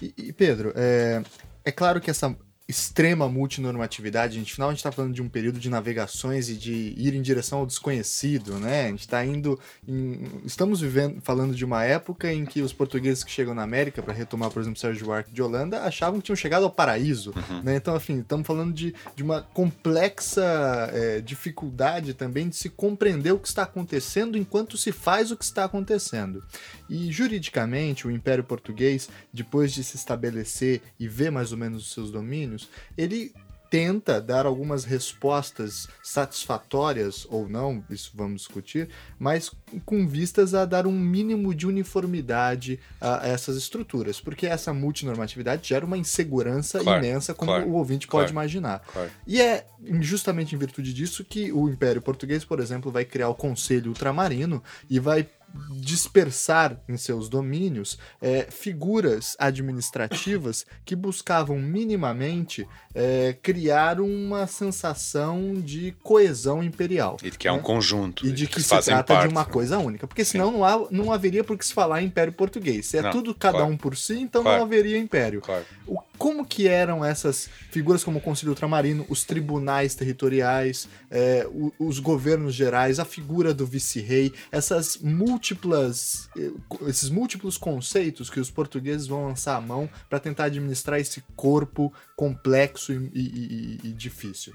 E, 0.01 0.13
e 0.17 0.33
Pedro, 0.33 0.71
é, 0.75 1.21
é 1.65 1.71
claro 1.71 1.99
que 1.99 2.09
essa 2.09 2.35
extrema 2.67 3.29
multinormatividade. 3.29 4.35
A 4.35 4.39
gente, 4.39 4.53
final, 4.53 4.69
a 4.69 4.71
gente 4.73 4.79
está 4.79 4.91
falando 4.91 5.13
de 5.13 5.21
um 5.21 5.29
período 5.29 5.57
de 5.57 5.69
navegações 5.69 6.49
e 6.49 6.55
de 6.55 6.93
ir 6.97 7.13
em 7.15 7.21
direção 7.21 7.59
ao 7.59 7.65
desconhecido, 7.65 8.59
né? 8.59 8.85
A 8.85 8.89
gente 8.89 9.01
está 9.01 9.25
indo. 9.25 9.57
Em, 9.87 10.19
estamos 10.43 10.81
vivendo, 10.81 11.21
falando 11.21 11.55
de 11.55 11.63
uma 11.63 11.85
época 11.85 12.31
em 12.31 12.45
que 12.45 12.61
os 12.61 12.73
portugueses 12.73 13.23
que 13.23 13.31
chegam 13.31 13.53
na 13.53 13.63
América, 13.63 14.03
para 14.03 14.13
retomar, 14.13 14.51
por 14.51 14.61
exemplo, 14.61 14.79
Sérgio 14.79 15.05
Buarque 15.05 15.31
de 15.31 15.41
Holanda, 15.41 15.83
achavam 15.83 16.19
que 16.19 16.25
tinham 16.25 16.35
chegado 16.35 16.63
ao 16.63 16.71
paraíso, 16.71 17.33
uhum. 17.35 17.63
né? 17.63 17.77
Então, 17.77 17.95
enfim, 17.95 18.19
estamos 18.19 18.45
falando 18.45 18.73
de, 18.73 18.93
de 19.15 19.23
uma 19.23 19.41
complexa 19.41 20.43
é, 20.91 21.21
dificuldade 21.21 22.13
também 22.13 22.49
de 22.49 22.57
se 22.57 22.69
compreender 22.69 23.31
o 23.31 23.39
que 23.39 23.47
está 23.47 23.63
acontecendo 23.63 24.37
enquanto 24.37 24.77
se 24.77 24.91
faz 24.91 25.31
o 25.31 25.37
que 25.37 25.45
está 25.45 25.63
acontecendo. 25.63 26.43
E 26.89 27.11
juridicamente, 27.11 28.07
o 28.07 28.11
Império 28.11 28.43
Português, 28.43 29.09
depois 29.31 29.71
de 29.71 29.83
se 29.83 29.95
estabelecer 29.95 30.81
e 30.99 31.07
ver 31.07 31.31
mais 31.31 31.51
ou 31.51 31.57
menos 31.57 31.83
os 31.83 31.93
seus 31.93 32.11
domínios, 32.11 32.56
ele 32.97 33.33
tenta 33.69 34.21
dar 34.21 34.45
algumas 34.45 34.85
respostas 34.85 35.87
satisfatórias 36.01 37.27
ou 37.29 37.47
não, 37.49 37.83
isso 37.89 38.11
vamos 38.15 38.41
discutir, 38.41 38.89
mas 39.19 39.51
com 39.85 40.07
vistas 40.07 40.53
a 40.53 40.65
dar 40.65 40.87
um 40.87 40.97
mínimo 40.97 41.53
de 41.53 41.67
uniformidade 41.67 42.79
a 42.99 43.27
essas 43.27 43.57
estruturas, 43.57 44.19
porque 44.19 44.47
essa 44.47 44.73
multinormatividade 44.73 45.67
gera 45.67 45.85
uma 45.85 45.97
insegurança 45.97 46.79
claro, 46.79 47.03
imensa, 47.03 47.33
como 47.33 47.51
claro, 47.51 47.67
o 47.67 47.73
ouvinte 47.73 48.07
claro, 48.07 48.23
pode 48.23 48.31
imaginar. 48.31 48.81
E 49.25 49.41
é 49.41 49.65
justamente 49.99 50.55
em 50.55 50.57
virtude 50.57 50.93
disso 50.93 51.23
que 51.23 51.51
o 51.51 51.69
Império 51.69 52.01
Português, 52.01 52.45
por 52.45 52.59
exemplo, 52.59 52.91
vai 52.91 53.03
criar 53.03 53.29
o 53.29 53.35
Conselho 53.35 53.89
Ultramarino 53.89 54.63
e 54.89 54.99
vai 54.99 55.27
dispersar 55.71 56.79
em 56.87 56.97
seus 56.97 57.29
domínios 57.29 57.97
é, 58.21 58.47
figuras 58.49 59.35
administrativas 59.39 60.65
que 60.85 60.95
buscavam 60.95 61.57
minimamente 61.57 62.67
é, 62.93 63.37
criar 63.41 63.99
uma 63.99 64.47
sensação 64.47 65.53
de 65.55 65.95
coesão 66.03 66.63
imperial. 66.63 67.17
E 67.23 67.31
de 67.31 67.37
que 67.37 67.47
é 67.47 67.51
né? 67.51 67.57
um 67.57 67.61
conjunto. 67.61 68.25
E 68.25 68.31
de 68.31 68.47
que, 68.47 68.55
que 68.55 68.63
se 68.63 68.81
trata 68.81 69.13
parte. 69.13 69.27
de 69.27 69.33
uma 69.33 69.45
coisa 69.45 69.77
única. 69.77 70.07
Porque 70.07 70.25
senão 70.25 70.51
não, 70.51 70.65
há, 70.65 70.87
não 70.89 71.11
haveria 71.11 71.43
por 71.43 71.57
que 71.57 71.65
se 71.65 71.73
falar 71.73 72.01
Império 72.01 72.33
Português. 72.33 72.87
Se 72.87 72.97
é 72.97 73.01
não, 73.01 73.11
tudo 73.11 73.33
cada 73.35 73.59
claro. 73.59 73.71
um 73.71 73.77
por 73.77 73.95
si, 73.95 74.19
então 74.19 74.43
claro. 74.43 74.57
não 74.57 74.65
haveria 74.65 74.97
Império. 74.97 75.41
Claro. 75.41 75.65
O 75.85 75.99
como 76.17 76.45
que 76.45 76.67
eram 76.67 77.03
essas 77.03 77.49
figuras 77.69 78.03
como 78.03 78.19
o 78.19 78.21
Conselho 78.21 78.51
Ultramarino, 78.51 79.05
os 79.09 79.23
tribunais 79.23 79.95
territoriais, 79.95 80.87
é, 81.11 81.47
os 81.79 81.99
governos 81.99 82.53
gerais, 82.53 82.99
a 82.99 83.05
figura 83.05 83.53
do 83.53 83.65
vice-rei, 83.65 84.33
essas 84.51 84.97
múltiplas, 84.97 86.29
eh, 86.37 86.51
esses 86.87 87.09
múltiplos 87.09 87.57
conceitos 87.57 88.29
que 88.29 88.39
os 88.39 88.49
portugueses 88.49 89.07
vão 89.07 89.27
lançar 89.27 89.55
a 89.55 89.61
mão 89.61 89.89
para 90.09 90.19
tentar 90.19 90.45
administrar 90.45 90.99
esse 90.99 91.23
corpo 91.35 91.93
complexo 92.15 92.93
e, 92.93 93.09
e, 93.13 93.79
e, 93.83 93.93
difícil. 93.93 94.53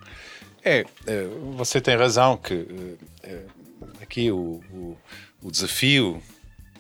É, 0.64 0.84
é, 1.06 1.24
você 1.56 1.80
tem 1.80 1.96
razão 1.96 2.36
que 2.36 2.96
é, 3.22 3.42
aqui 4.00 4.30
o, 4.30 4.60
o, 4.72 4.96
o 5.42 5.50
desafio 5.50 6.22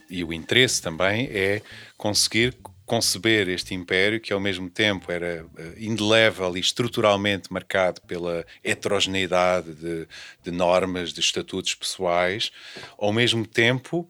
e 0.08 0.22
o 0.22 0.32
interesse 0.32 0.82
também 0.82 1.28
é 1.32 1.62
conseguir 1.96 2.54
conceber 2.84 3.48
este 3.48 3.74
império 3.74 4.20
que 4.20 4.32
ao 4.32 4.40
mesmo 4.40 4.68
tempo 4.68 5.10
era 5.10 5.46
eh, 5.56 5.72
indelével 5.78 6.56
e 6.56 6.60
estruturalmente 6.60 7.52
marcado 7.52 8.00
pela 8.02 8.44
heterogeneidade 8.62 9.74
de, 9.74 10.08
de 10.42 10.50
normas, 10.50 11.12
de 11.12 11.20
estatutos 11.20 11.74
pessoais, 11.74 12.50
ao 12.98 13.12
mesmo 13.12 13.46
tempo 13.46 14.08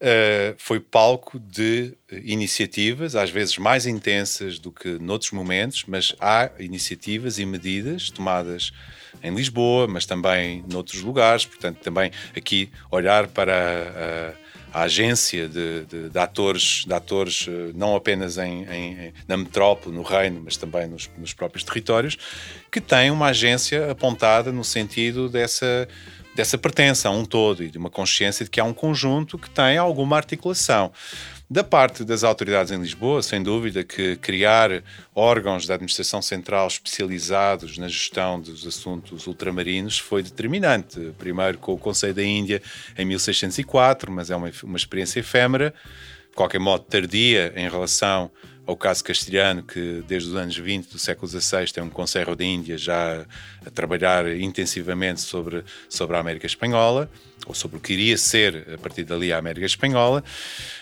uh, 0.00 0.54
foi 0.58 0.80
palco 0.80 1.38
de 1.38 1.96
iniciativas, 2.10 3.14
às 3.14 3.30
vezes 3.30 3.58
mais 3.58 3.86
intensas 3.86 4.58
do 4.58 4.70
que 4.70 4.98
noutros 4.98 5.30
momentos, 5.32 5.84
mas 5.86 6.14
há 6.20 6.50
iniciativas 6.58 7.38
e 7.38 7.46
medidas 7.46 8.10
tomadas 8.10 8.72
em 9.22 9.34
Lisboa, 9.34 9.86
mas 9.86 10.06
também 10.06 10.64
noutros 10.68 11.02
lugares, 11.02 11.46
portanto 11.46 11.78
também 11.78 12.10
aqui 12.36 12.70
olhar 12.90 13.28
para 13.28 14.36
uh, 14.36 14.43
a 14.74 14.82
agência 14.82 15.48
de, 15.48 15.84
de, 15.84 16.08
de, 16.10 16.18
atores, 16.18 16.84
de 16.84 16.92
atores 16.92 17.46
eh, 17.48 17.70
não 17.76 17.94
apenas 17.94 18.38
em, 18.38 18.64
em, 18.64 19.12
na 19.28 19.36
metrópole, 19.36 19.94
no 19.94 20.02
reino, 20.02 20.42
mas 20.44 20.56
também 20.56 20.88
nos, 20.88 21.08
nos 21.16 21.32
próprios 21.32 21.62
territórios, 21.62 22.18
que 22.72 22.80
tem 22.80 23.08
uma 23.12 23.26
agência 23.26 23.92
apontada 23.92 24.50
no 24.50 24.64
sentido 24.64 25.28
dessa 25.28 25.86
dessa 26.34 26.58
pertença 26.58 27.08
a 27.08 27.12
um 27.12 27.24
todo 27.24 27.62
e 27.62 27.70
de 27.70 27.78
uma 27.78 27.88
consciência 27.88 28.44
de 28.44 28.50
que 28.50 28.58
há 28.58 28.64
um 28.64 28.74
conjunto 28.74 29.38
que 29.38 29.48
tem 29.48 29.78
alguma 29.78 30.16
articulação. 30.16 30.90
Da 31.48 31.62
parte 31.62 32.04
das 32.04 32.24
autoridades 32.24 32.72
em 32.72 32.80
Lisboa, 32.80 33.22
sem 33.22 33.42
dúvida 33.42 33.84
que 33.84 34.16
criar 34.16 34.82
órgãos 35.14 35.66
da 35.66 35.74
administração 35.74 36.22
central 36.22 36.66
especializados 36.66 37.76
na 37.76 37.86
gestão 37.86 38.40
dos 38.40 38.66
assuntos 38.66 39.26
ultramarinos 39.26 39.98
foi 39.98 40.22
determinante. 40.22 41.12
Primeiro 41.18 41.58
com 41.58 41.74
o 41.74 41.78
Conselho 41.78 42.14
da 42.14 42.24
Índia 42.24 42.62
em 42.96 43.04
1604, 43.04 44.10
mas 44.10 44.30
é 44.30 44.36
uma, 44.36 44.50
uma 44.62 44.76
experiência 44.76 45.20
efêmera, 45.20 45.74
de 46.30 46.34
qualquer 46.34 46.58
modo 46.58 46.84
tardia 46.84 47.52
em 47.54 47.68
relação 47.68 48.30
ao 48.66 48.76
caso 48.76 49.04
castelhano, 49.04 49.62
que 49.62 50.02
desde 50.08 50.30
os 50.30 50.36
anos 50.36 50.56
20 50.56 50.88
do 50.88 50.98
século 50.98 51.28
XVI 51.28 51.70
tem 51.70 51.82
um 51.82 51.90
Conselho 51.90 52.34
da 52.34 52.44
Índia 52.44 52.78
já 52.78 53.26
a 53.64 53.70
trabalhar 53.70 54.26
intensivamente 54.34 55.20
sobre, 55.20 55.62
sobre 55.90 56.16
a 56.16 56.20
América 56.20 56.46
Espanhola, 56.46 57.10
ou 57.46 57.54
sobre 57.54 57.76
o 57.76 57.80
que 57.80 57.92
iria 57.92 58.16
ser 58.16 58.66
a 58.74 58.78
partir 58.78 59.04
dali 59.04 59.32
a 59.32 59.38
América 59.38 59.66
Espanhola, 59.66 60.24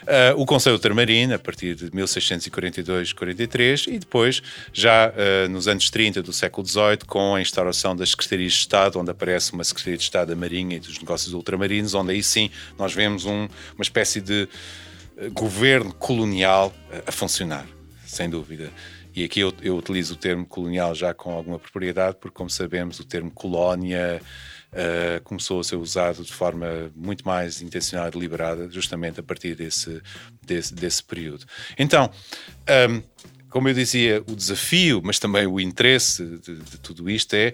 uh, 0.03 0.41
o 0.41 0.47
Conselho 0.47 0.77
Ultramarino, 0.77 1.35
a 1.35 1.39
partir 1.39 1.75
de 1.75 1.91
1642-43, 1.91 3.93
e 3.93 3.99
depois, 3.99 4.43
já 4.73 5.11
uh, 5.11 5.49
nos 5.49 5.69
anos 5.69 5.91
30 5.91 6.23
do 6.23 6.33
século 6.33 6.67
XVIII, 6.67 6.99
com 7.07 7.35
a 7.35 7.41
instauração 7.41 7.97
das 7.97 8.11
Secretarias 8.11 8.53
de 8.53 8.59
Estado, 8.59 8.99
onde 8.99 9.11
aparece 9.11 9.53
uma 9.53 9.65
Secretaria 9.65 9.97
de 9.97 10.05
Estado 10.05 10.29
da 10.29 10.37
Marinha 10.37 10.77
e 10.77 10.81
dos 10.81 10.99
Negócios 10.99 11.35
Ultramarinos, 11.35 11.95
onde 11.95 12.13
aí 12.13 12.23
sim 12.23 12.51
nós 12.79 12.95
vemos 12.95 13.25
um, 13.25 13.49
uma 13.75 13.83
espécie 13.83 14.21
de 14.21 14.49
governo 15.33 15.93
colonial 15.95 16.75
a 17.07 17.13
funcionar, 17.13 17.67
sem 18.07 18.29
dúvida. 18.29 18.71
E 19.15 19.25
aqui 19.25 19.41
eu, 19.41 19.53
eu, 19.61 19.77
utilizo 19.77 20.15
o 20.15 20.17
termo 20.17 20.47
colonial 20.47 20.95
já 20.95 21.13
com 21.13 21.33
alguma 21.33 21.59
propriedade, 21.59 22.17
porque, 22.19 22.35
como 22.35 22.49
sabemos, 22.49 22.99
o 22.99 23.05
termo 23.05 23.31
colónia 23.31 24.23
uh, 24.73 25.23
começou 25.23 25.61
a 25.61 25.65
ser 25.65 25.77
usado 25.77 26.25
de 26.25 26.33
forma 26.33 26.91
muito 26.95 27.27
mais 27.27 27.61
intencional 27.63 28.09
e 28.09 28.11
deliberada, 28.11 28.71
justamente 28.71 29.21
a 29.21 29.23
partir 29.23 29.55
desse, 29.55 30.03
desse, 30.45 30.75
desse 30.75 31.03
período. 31.03 31.45
Então, 31.79 32.11
um, 32.91 33.03
como 33.49 33.69
eu 33.69 33.75
dizia, 33.75 34.23
o 34.27 34.35
desafio, 34.35 35.03
mas 35.05 35.19
também 35.19 35.47
o 35.47 35.61
interesse 35.61 36.25
de, 36.39 36.57
de 36.57 36.79
tudo 36.79 37.11
isto 37.11 37.35
é 37.35 37.53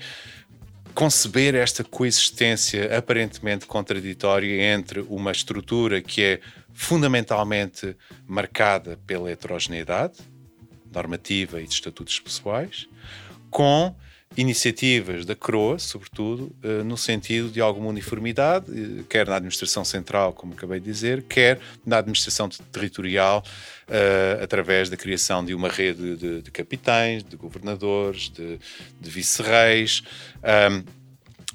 conceber 0.94 1.54
esta 1.54 1.84
coexistência 1.84 2.96
aparentemente 2.96 3.66
contraditória 3.66 4.72
entre 4.74 5.00
uma 5.00 5.30
estrutura 5.30 6.00
que 6.00 6.22
é 6.22 6.40
fundamentalmente 6.72 7.96
marcada 8.26 8.98
pela 9.06 9.30
heterogeneidade 9.30 10.18
normativa 10.92 11.60
e 11.60 11.66
de 11.66 11.74
estatutos 11.74 12.18
pessoais, 12.18 12.88
com 13.50 13.94
iniciativas 14.38 15.26
da 15.26 15.34
CROA, 15.34 15.80
sobretudo, 15.80 16.54
eh, 16.62 16.84
no 16.84 16.96
sentido 16.96 17.50
de 17.50 17.60
alguma 17.60 17.88
uniformidade, 17.88 18.66
eh, 18.70 19.02
quer 19.08 19.26
na 19.26 19.34
administração 19.34 19.84
central, 19.84 20.32
como 20.32 20.52
acabei 20.52 20.78
de 20.78 20.86
dizer, 20.86 21.24
quer 21.24 21.58
na 21.84 21.98
administração 21.98 22.48
territorial, 22.48 23.44
eh, 23.88 24.38
através 24.40 24.88
da 24.88 24.96
criação 24.96 25.44
de 25.44 25.54
uma 25.54 25.68
rede 25.68 26.16
de, 26.16 26.42
de 26.42 26.50
capitães, 26.52 27.24
de 27.24 27.34
governadores, 27.36 28.30
de, 28.30 28.60
de 29.00 29.10
vice-reis. 29.10 30.04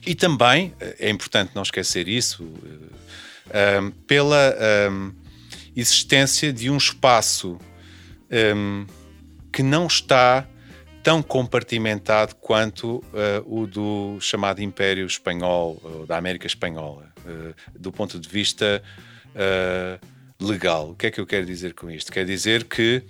e 0.06 0.14
também, 0.14 0.74
é 1.00 1.10
importante 1.10 1.52
não 1.56 1.64
esquecer 1.64 2.10
isso, 2.10 2.44
um, 2.44 3.92
pela 4.06 4.54
um, 4.92 5.14
existência 5.74 6.52
de 6.52 6.70
um 6.70 6.76
espaço 6.76 7.58
que 9.54 9.64
não 9.64 9.88
está 9.88 10.46
tão 11.04 11.22
compartimentado 11.22 12.34
quanto 12.36 12.96
uh, 12.96 13.04
o 13.46 13.68
do 13.68 14.18
chamado 14.22 14.62
Império 14.62 15.06
Espanhol, 15.06 15.80
ou 15.84 16.06
da 16.08 16.18
América 16.18 16.48
Espanhola, 16.48 17.14
uh, 17.26 17.54
do 17.78 17.92
ponto 17.92 18.18
de 18.18 18.30
vista 18.30 18.82
uh, 19.36 20.44
legal. 20.44 20.92
O 20.92 20.96
que 20.96 21.08
é 21.08 21.12
que 21.12 21.20
eu 21.20 21.28
quero 21.28 21.46
dizer 21.46 21.74
com 21.74 21.92
isto? 21.92 22.10
Quer 22.10 22.26
dizer 22.26 22.64
que 22.64 23.04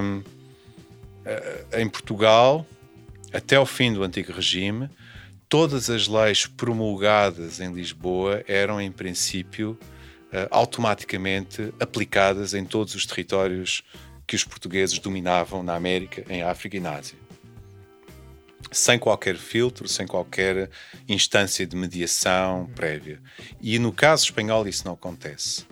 um, 0.00 0.22
em 1.78 1.88
Portugal, 1.88 2.66
até 3.32 3.60
o 3.60 3.66
fim 3.66 3.92
do 3.92 4.02
antigo 4.02 4.32
regime, 4.32 4.88
todas 5.48 5.88
as 5.90 6.08
leis 6.08 6.46
promulgadas 6.46 7.60
em 7.60 7.72
Lisboa 7.72 8.42
eram, 8.48 8.80
em 8.80 8.90
princípio, 8.90 9.78
automaticamente 10.50 11.72
aplicadas 11.78 12.54
em 12.54 12.64
todos 12.64 12.94
os 12.94 13.06
territórios 13.06 13.82
que 14.32 14.36
os 14.36 14.44
portugueses 14.44 14.98
dominavam 14.98 15.62
na 15.62 15.74
América, 15.74 16.24
em 16.26 16.42
África 16.42 16.78
e 16.78 16.80
na 16.80 16.94
Ásia. 16.94 17.18
Sem 18.70 18.98
qualquer 18.98 19.36
filtro, 19.36 19.86
sem 19.86 20.06
qualquer 20.06 20.70
instância 21.06 21.66
de 21.66 21.76
mediação 21.76 22.66
prévia. 22.74 23.20
E 23.60 23.78
no 23.78 23.92
caso 23.92 24.24
espanhol 24.24 24.66
isso 24.66 24.86
não 24.86 24.94
acontece. 24.94 25.66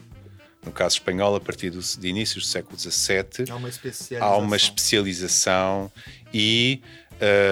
No 0.62 0.70
caso 0.70 0.96
espanhol, 0.96 1.34
a 1.34 1.40
partir 1.40 1.70
do, 1.70 1.80
de 1.80 2.06
inícios 2.06 2.44
do 2.44 2.50
século 2.50 2.78
XVII, 2.78 3.50
há 3.50 3.56
uma 3.56 3.70
especialização, 3.70 4.28
há 4.28 4.36
uma 4.36 4.56
especialização 4.56 5.92
e 6.34 6.82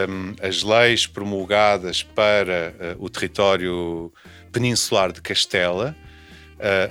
um, 0.07 0.47
as 0.47 0.63
leis 0.63 1.07
promulgadas 1.07 2.03
para 2.03 2.75
uh, 2.99 3.03
o 3.03 3.09
território 3.09 4.13
peninsular 4.53 5.11
de 5.11 5.23
Castela, 5.23 5.97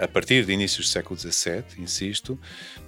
a 0.02 0.08
partir 0.08 0.46
de 0.46 0.54
inícios 0.54 0.88
do 0.88 0.92
século 0.92 1.20
XVII, 1.20 1.64
insisto, 1.80 2.40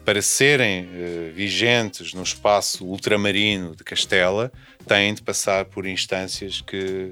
para 0.05 0.21
serem 0.21 0.85
uh, 0.85 1.33
vigentes 1.35 2.13
no 2.13 2.23
espaço 2.23 2.85
ultramarino 2.85 3.75
de 3.75 3.83
Castela, 3.83 4.51
têm 4.87 5.13
de 5.13 5.21
passar 5.21 5.65
por 5.65 5.85
instâncias 5.85 6.61
que, 6.61 7.11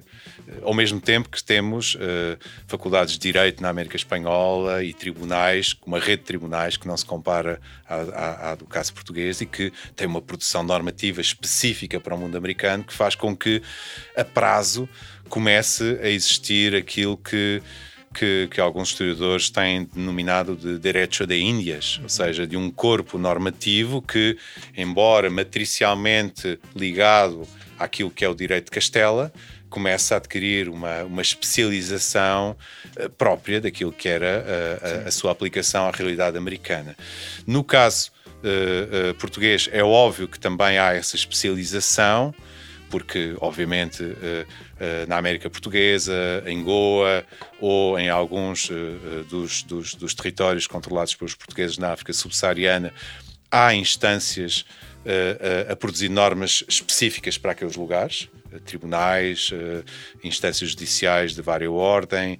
ao 0.63 0.73
mesmo 0.73 0.99
tempo 0.99 1.29
que 1.29 1.43
temos 1.43 1.95
uh, 1.95 2.37
faculdades 2.65 3.13
de 3.13 3.19
direito 3.19 3.61
na 3.61 3.69
América 3.69 3.95
Espanhola 3.95 4.83
e 4.83 4.93
tribunais, 4.93 5.75
uma 5.85 5.99
rede 5.99 6.21
de 6.21 6.27
tribunais 6.27 6.75
que 6.75 6.87
não 6.87 6.97
se 6.97 7.05
compara 7.05 7.59
à, 7.87 7.95
à, 7.95 8.51
à, 8.51 8.55
do 8.55 8.65
caso 8.65 8.93
português 8.93 9.41
e 9.41 9.45
que 9.45 9.71
tem 9.95 10.07
uma 10.07 10.21
produção 10.21 10.63
normativa 10.63 11.21
específica 11.21 11.99
para 11.99 12.15
o 12.15 12.17
mundo 12.17 12.35
americano 12.35 12.83
que 12.83 12.93
faz 12.93 13.13
com 13.13 13.35
que, 13.35 13.61
a 14.15 14.23
prazo, 14.23 14.89
comece 15.29 15.99
a 16.01 16.09
existir 16.09 16.73
aquilo 16.73 17.17
que 17.17 17.61
que, 18.17 18.47
que, 18.49 18.59
alguns 18.59 18.89
historiadores 18.89 19.49
têm 19.49 19.87
denominado 19.93 20.55
de 20.55 20.79
direito 20.79 21.27
de 21.27 21.37
Índias, 21.37 21.97
ou 21.97 22.03
uhum. 22.03 22.09
seja, 22.09 22.47
de 22.47 22.57
um 22.57 22.71
corpo 22.71 23.17
normativo 23.17 24.01
que, 24.01 24.35
embora 24.75 25.29
matricialmente 25.29 26.59
ligado 26.75 27.47
àquilo 27.77 28.09
que 28.09 28.25
é 28.25 28.29
o 28.29 28.33
direito 28.33 28.65
de 28.65 28.71
Castela, 28.71 29.31
começa 29.69 30.15
a 30.15 30.17
adquirir 30.17 30.67
uma, 30.67 31.03
uma 31.03 31.21
especialização 31.21 32.57
uh, 32.97 33.09
própria 33.11 33.61
daquilo 33.61 33.91
que 33.91 34.09
era 34.09 34.43
uh, 34.43 35.05
a, 35.05 35.07
a, 35.09 35.11
sua 35.11 35.31
aplicação 35.31 35.87
à 35.87 35.91
realidade 35.91 36.37
americana. 36.37 36.95
No 37.45 37.63
caso 37.63 38.11
uh, 38.37 39.13
português, 39.15 39.69
é 39.71 39.83
óbvio 39.83 40.27
que 40.27 40.39
também 40.39 40.79
há 40.79 40.93
essa 40.93 41.15
especialização, 41.15 42.33
porque, 42.89 43.35
obviamente, 43.39 44.03
na 45.07 45.17
América 45.17 45.49
Portuguesa, 45.49 46.43
em 46.45 46.63
Goa 46.63 47.25
ou 47.59 47.99
em 47.99 48.09
alguns 48.09 48.69
dos, 49.29 49.63
dos, 49.63 49.95
dos 49.95 50.13
territórios 50.13 50.67
controlados 50.67 51.15
pelos 51.15 51.35
portugueses 51.35 51.77
na 51.77 51.91
África 51.91 52.13
subsaariana, 52.13 52.93
há 53.51 53.73
instâncias 53.73 54.65
a 55.69 55.75
produzir 55.75 56.09
normas 56.09 56.63
específicas 56.67 57.37
para 57.37 57.51
aqueles 57.53 57.75
lugares, 57.75 58.29
tribunais, 58.65 59.51
instâncias 60.23 60.69
judiciais 60.69 61.33
de 61.33 61.41
várias 61.41 61.71
ordem, 61.71 62.39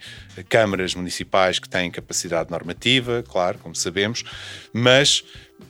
câmaras 0.49 0.95
municipais 0.95 1.59
que 1.59 1.69
têm 1.69 1.91
capacidade 1.91 2.51
normativa, 2.51 3.23
claro, 3.27 3.57
como 3.59 3.75
sabemos, 3.75 4.23
mas 4.73 5.23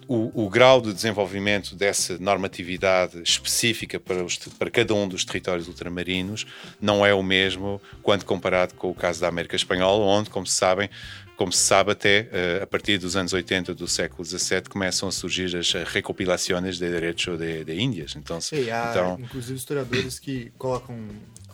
o, 0.08 0.46
o, 0.46 0.50
grau 0.50 0.82
de 0.82 0.94
desenvolvimento 0.94 1.76
dessa 1.76 2.18
normatividade 2.18 3.22
específica 3.22 4.00
para, 4.00 4.24
os, 4.24 4.38
para 4.38 4.70
cada 4.70 4.94
um 4.94 5.08
dos 5.08 5.26
territórios 5.26 5.68
ultramarinos 5.68 6.46
não 6.80 7.06
é 7.06 7.14
o 7.14 7.24
mesmo 7.24 7.82
quando 8.02 8.24
comparado 8.24 8.74
com 8.76 8.90
o 8.90 8.96
caso 8.96 9.22
da 9.22 9.28
América 9.28 9.56
Espanhola, 9.56 10.06
onde, 10.06 10.30
como 10.30 10.46
se 10.46 10.56
sabem, 10.56 10.90
como 11.38 11.54
se 11.54 11.60
sabe, 11.60 11.92
até 11.92 12.22
uh, 12.60 12.64
a 12.64 12.68
partir 12.68 12.98
dos 12.98 13.16
anos 13.16 13.32
80 13.32 13.74
do 13.76 13.88
século 13.88 14.26
XVII 14.26 14.64
começam 14.70 15.08
a 15.08 15.12
surgir 15.12 15.56
as 15.56 15.72
recopilações 15.86 16.78
de 16.78 16.90
direitos 16.90 17.38
de, 17.38 17.64
de 17.64 17.80
Índias. 17.80 18.16
Então, 18.18 18.40
e 18.52 18.72
há, 18.72 18.90
então, 18.90 19.18
inclusive, 19.20 19.56
historiadores 19.56 20.18
que 20.20 20.52
colocam 20.58 20.98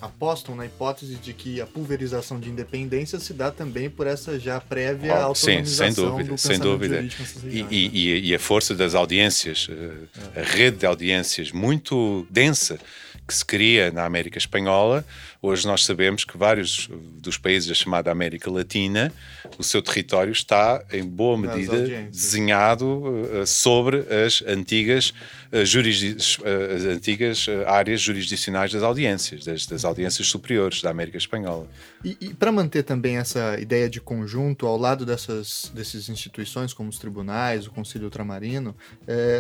apostam 0.03 0.53
na 0.53 0.65
hipótese 0.65 1.15
de 1.15 1.31
que 1.34 1.61
a 1.61 1.65
pulverização 1.65 2.38
de 2.38 2.49
independência 2.49 3.19
se 3.19 3.34
dá 3.34 3.49
também 3.51 3.89
por 3.89 4.05
essa 4.05 4.38
já 4.38 4.60
prévia 4.60 5.14
oh, 5.14 5.23
autonomização 5.27 5.88
sim, 5.88 5.93
sem 5.93 6.03
dúvida, 6.03 6.38
sem 6.38 6.60
dúvida. 6.60 7.07
E, 7.45 7.65
e, 7.72 8.30
e, 8.30 8.35
a 8.35 8.39
força 8.39 8.76
das 8.76 8.95
audiências, 8.95 9.69
eh, 9.69 10.41
a 10.41 10.43
rede 10.43 10.77
de 10.77 10.85
audiências 10.85 11.53
muito 11.53 12.27
densa 12.30 12.77
que 13.26 13.34
se 13.34 13.45
cria 13.45 13.91
na 13.91 14.03
América 14.03 14.38
Espanhola. 14.38 15.05
Hoje 15.45 15.67
nós 15.67 15.83
sabemos 15.83 16.23
que 16.23 16.37
vários 16.37 16.89
dos 17.19 17.37
países 17.37 17.67
da 17.67 17.75
chamada 17.75 18.09
América 18.09 18.49
Latina, 18.49 19.11
o 19.59 19.63
seu 19.63 19.81
território 19.81 20.31
está 20.31 20.81
em 20.89 21.03
boa 21.03 21.37
medida 21.37 21.85
desenhado 22.09 22.85
uh, 22.85 23.45
sobre 23.45 24.05
as 24.25 24.41
antigas, 24.47 25.13
uh, 25.53 25.65
jurisdi 25.65 26.11
uh, 26.11 26.75
as 26.75 26.84
antigas 26.84 27.45
áreas 27.67 28.01
jurisdicionais 28.01 28.71
das 28.71 28.84
audiências, 28.84 29.45
das, 29.45 29.65
das, 29.65 29.85
audiências 29.85 30.27
superiores 30.27 30.81
da 30.81 30.89
América 30.89 31.17
Espanhola. 31.17 31.67
E, 32.03 32.17
e 32.19 32.34
para 32.34 32.51
manter 32.51 32.84
também 32.84 33.17
essa 33.17 33.59
ideia 33.59 33.89
de 33.89 34.01
conjunto 34.01 34.65
ao 34.65 34.77
lado 34.77 35.05
dessas 35.05 35.71
dessas 35.73 36.09
instituições 36.09 36.73
como 36.73 36.89
os 36.89 36.99
tribunais, 36.99 37.67
o 37.67 37.71
Conselho 37.71 38.05
Ultramarino, 38.05 38.75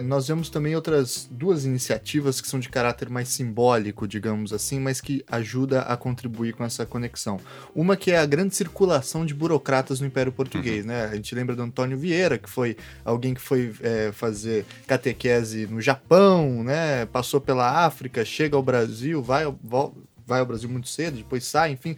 nós 0.05 0.27
vemos 0.27 0.49
também 0.49 0.75
outras 0.75 1.27
duas 1.29 1.65
iniciativas 1.65 2.39
que 2.39 2.47
são 2.47 2.59
de 2.59 2.69
caráter 2.69 3.09
mais 3.09 3.27
simbólico 3.27 3.63
simbólico, 3.63 4.07
digamos 4.07 4.53
assim, 4.53 4.79
mas 4.79 4.99
que 4.99 5.23
ajuda 5.27 5.81
a 5.81 5.95
contribuir 5.95 6.53
com 6.53 6.63
essa 6.63 6.85
conexão. 6.85 7.39
Uma 7.73 7.95
que 7.95 8.11
é 8.11 8.17
a 8.17 8.25
grande 8.25 8.55
circulação 8.55 9.25
de 9.25 9.33
burocratas 9.33 9.99
no 9.99 10.07
Império 10.07 10.31
Português, 10.31 10.81
uhum. 10.81 10.91
né? 10.91 11.05
A 11.05 11.15
gente 11.15 11.33
lembra 11.33 11.55
do 11.55 11.61
Antônio 11.61 11.97
Vieira, 11.97 12.37
que 12.37 12.49
foi 12.49 12.75
alguém 13.05 13.33
que 13.33 13.41
foi 13.41 13.73
é, 13.81 14.11
fazer 14.11 14.65
catequese 14.87 15.67
no 15.67 15.81
Japão, 15.81 16.02
né? 16.63 17.05
Passou 17.07 17.41
pela 17.41 17.85
África, 17.85 18.23
chega 18.25 18.55
ao 18.55 18.63
Brasil, 18.63 19.21
vai, 19.21 19.43
vai 20.25 20.39
ao 20.39 20.45
Brasil 20.45 20.69
muito 20.69 20.87
cedo, 20.87 21.17
depois 21.17 21.45
sai, 21.45 21.71
enfim, 21.71 21.95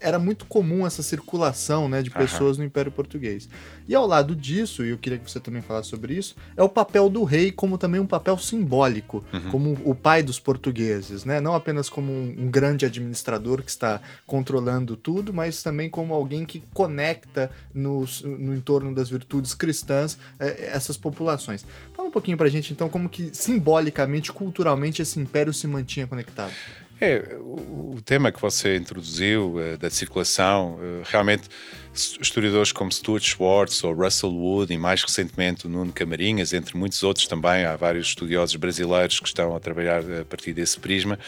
era 0.00 0.18
muito 0.18 0.44
comum 0.44 0.86
essa 0.86 1.02
circulação 1.02 1.88
né, 1.88 2.02
de 2.02 2.10
pessoas 2.10 2.56
uhum. 2.56 2.62
no 2.62 2.66
Império 2.66 2.92
Português. 2.92 3.48
E 3.88 3.94
ao 3.94 4.06
lado 4.06 4.36
disso, 4.36 4.84
e 4.84 4.90
eu 4.90 4.98
queria 4.98 5.18
que 5.18 5.30
você 5.30 5.40
também 5.40 5.62
falasse 5.62 5.88
sobre 5.88 6.14
isso, 6.14 6.36
é 6.56 6.62
o 6.62 6.68
papel 6.68 7.08
do 7.08 7.24
rei 7.24 7.50
como 7.50 7.78
também 7.78 8.00
um 8.00 8.06
papel 8.06 8.36
simbólico, 8.36 9.24
uhum. 9.32 9.50
como 9.50 9.78
o 9.84 9.94
pai 9.94 10.22
dos 10.22 10.38
portugueses, 10.38 11.24
né? 11.24 11.40
Não 11.40 11.54
apenas 11.54 11.88
como 11.88 12.12
um, 12.12 12.34
um, 12.38 12.50
grande 12.50 12.84
administrador 12.84 13.62
que 13.62 13.70
está 13.70 14.00
controlando 14.26 14.96
tudo, 14.96 15.32
mas 15.32 15.62
também 15.62 15.88
como 15.88 16.12
alguém 16.12 16.44
que 16.44 16.62
conecta 16.74 17.50
no, 17.72 18.04
no 18.24 18.54
entorno 18.54 18.94
das 18.94 19.08
virtudes 19.08 19.54
cristãs 19.54 20.18
é, 20.38 20.70
essas 20.74 20.96
populações. 20.96 21.64
Fala 21.94 22.08
um 22.08 22.12
pouquinho 22.12 22.36
pra 22.36 22.48
gente, 22.48 22.72
então, 22.72 22.88
como 22.88 23.08
que 23.08 23.30
simbolicamente, 23.32 24.32
culturalmente, 24.32 25.00
esse 25.00 25.18
império 25.18 25.52
se 25.52 25.66
mantinha 25.66 26.06
conectado. 26.06 26.52
É, 27.00 27.36
o 27.38 28.00
tema 28.04 28.32
que 28.32 28.40
você 28.40 28.76
introduziu 28.76 29.54
uh, 29.54 29.78
da 29.78 29.88
circulação, 29.88 30.74
uh, 30.74 31.02
realmente 31.04 31.48
historiadores 31.94 32.72
como 32.72 32.90
Stuart 32.90 33.22
Schwartz 33.22 33.82
ou 33.84 33.92
Russell 33.92 34.30
Wood 34.30 34.72
e 34.72 34.78
mais 34.78 35.02
recentemente 35.02 35.66
o 35.66 35.68
Nuno 35.68 35.92
Camarinhas, 35.92 36.52
entre 36.52 36.76
muitos 36.76 37.02
outros 37.02 37.26
também, 37.26 37.64
há 37.64 37.76
vários 37.76 38.08
estudiosos 38.08 38.54
brasileiros 38.56 39.20
que 39.20 39.28
estão 39.28 39.54
a 39.54 39.60
trabalhar 39.60 40.02
a 40.20 40.24
partir 40.24 40.52
desse 40.52 40.78
prisma, 40.78 41.18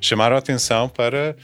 chamaram 0.00 0.36
a 0.36 0.38
atenção 0.38 0.88
para 0.88 1.36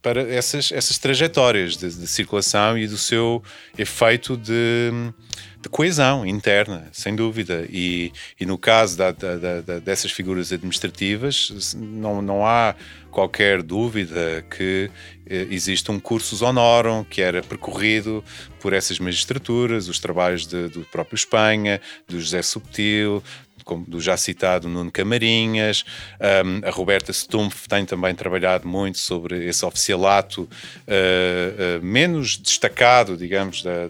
para 0.00 0.22
essas, 0.22 0.72
essas 0.72 0.98
trajetórias 0.98 1.76
de, 1.76 1.90
de, 1.90 2.06
circulação 2.06 2.78
e 2.78 2.86
do 2.86 2.96
seu 2.96 3.42
efeito 3.76 4.36
de, 4.36 4.90
de 5.60 5.68
coesão 5.68 6.24
interna, 6.26 6.88
sem 6.92 7.14
dúvida. 7.14 7.66
E, 7.68 8.10
e 8.40 8.46
no 8.46 8.56
caso 8.56 8.96
da, 8.96 9.10
da, 9.10 9.60
da, 9.60 9.78
dessas 9.78 10.10
figuras 10.12 10.50
administrativas, 10.50 11.74
não, 11.76 12.22
não 12.22 12.46
há 12.46 12.74
qualquer 13.10 13.62
dúvida 13.62 14.44
que 14.50 14.90
eh, 15.26 15.46
existe 15.50 15.90
um 15.90 15.98
cursus 15.98 16.42
honorum 16.42 17.02
que 17.02 17.22
era 17.22 17.42
percorrido 17.42 18.22
por 18.60 18.72
essas 18.72 18.98
magistraturas, 18.98 19.88
os 19.88 19.98
trabalhos 19.98 20.46
de, 20.46 20.68
do 20.68 20.82
próprio 20.84 21.16
Espanha, 21.16 21.80
do 22.06 22.20
José 22.20 22.42
Subtil, 22.42 23.22
do 23.74 24.00
já 24.00 24.16
citado 24.16 24.68
Nuno 24.68 24.92
Camarinhas, 24.92 25.84
um, 26.44 26.66
a 26.66 26.70
Roberta 26.70 27.12
Stumpf 27.12 27.66
tem 27.68 27.84
também 27.84 28.14
trabalhado 28.14 28.68
muito 28.68 28.98
sobre 28.98 29.46
esse 29.46 29.64
oficialato 29.64 30.42
uh, 30.42 30.48
uh, 31.80 31.84
menos 31.84 32.36
destacado, 32.36 33.16
digamos, 33.16 33.62
da, 33.62 33.88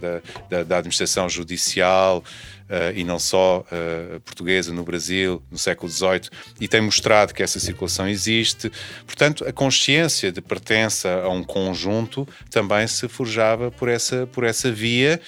da, 0.49 0.63
da 0.63 0.79
administração 0.79 1.29
judicial. 1.29 2.25
Uh, 2.69 2.91
e 2.97 3.05
não 3.05 3.17
só 3.17 3.61
uh, 3.61 4.19
portuguesa 4.23 4.73
no 4.73 4.83
Brasil 4.83 5.41
no 5.53 5.57
século 5.57 5.89
XVIII 5.89 6.23
e 6.61 6.67
tem 6.67 6.81
mostrado 6.81 7.33
que 7.33 7.41
essa 7.41 7.61
circulação 7.61 8.09
existe. 8.09 8.73
Portanto, 9.07 9.47
a 9.47 9.53
consciência 9.53 10.33
de 10.33 10.41
pertença 10.41 11.23
a 11.23 11.29
um 11.29 11.45
conjunto 11.45 12.27
também 12.51 12.85
se 12.89 13.07
forjava 13.07 13.71
por 13.71 13.89
essa, 13.89 14.27
por 14.27 14.43
essa 14.43 14.73
via, 14.73 15.21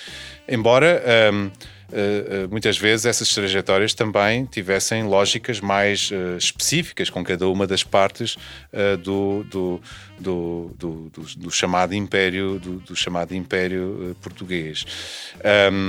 embora. 0.49 1.01
Um, 1.33 1.51
muitas 2.51 2.77
vezes 2.77 3.07
essas 3.07 3.33
trajetórias 3.33 3.95
também 3.95 4.45
tivessem 4.45 5.05
lógicas 5.05 5.61
mais 5.61 6.11
uh, 6.11 6.37
específicas 6.37 7.09
com 7.09 7.25
cada 7.25 7.49
uma 7.49 7.67
das 7.67 7.83
partes 7.83 8.37
do, 9.03 9.45
do, 9.45 9.81
do, 10.19 10.71
do, 10.77 11.11
do, 11.37 11.51
chamado 11.51 11.95
Império, 11.95 12.59
do, 12.59 12.95
chamado 12.95 13.35
Império 13.35 14.17
Português. 14.21 14.85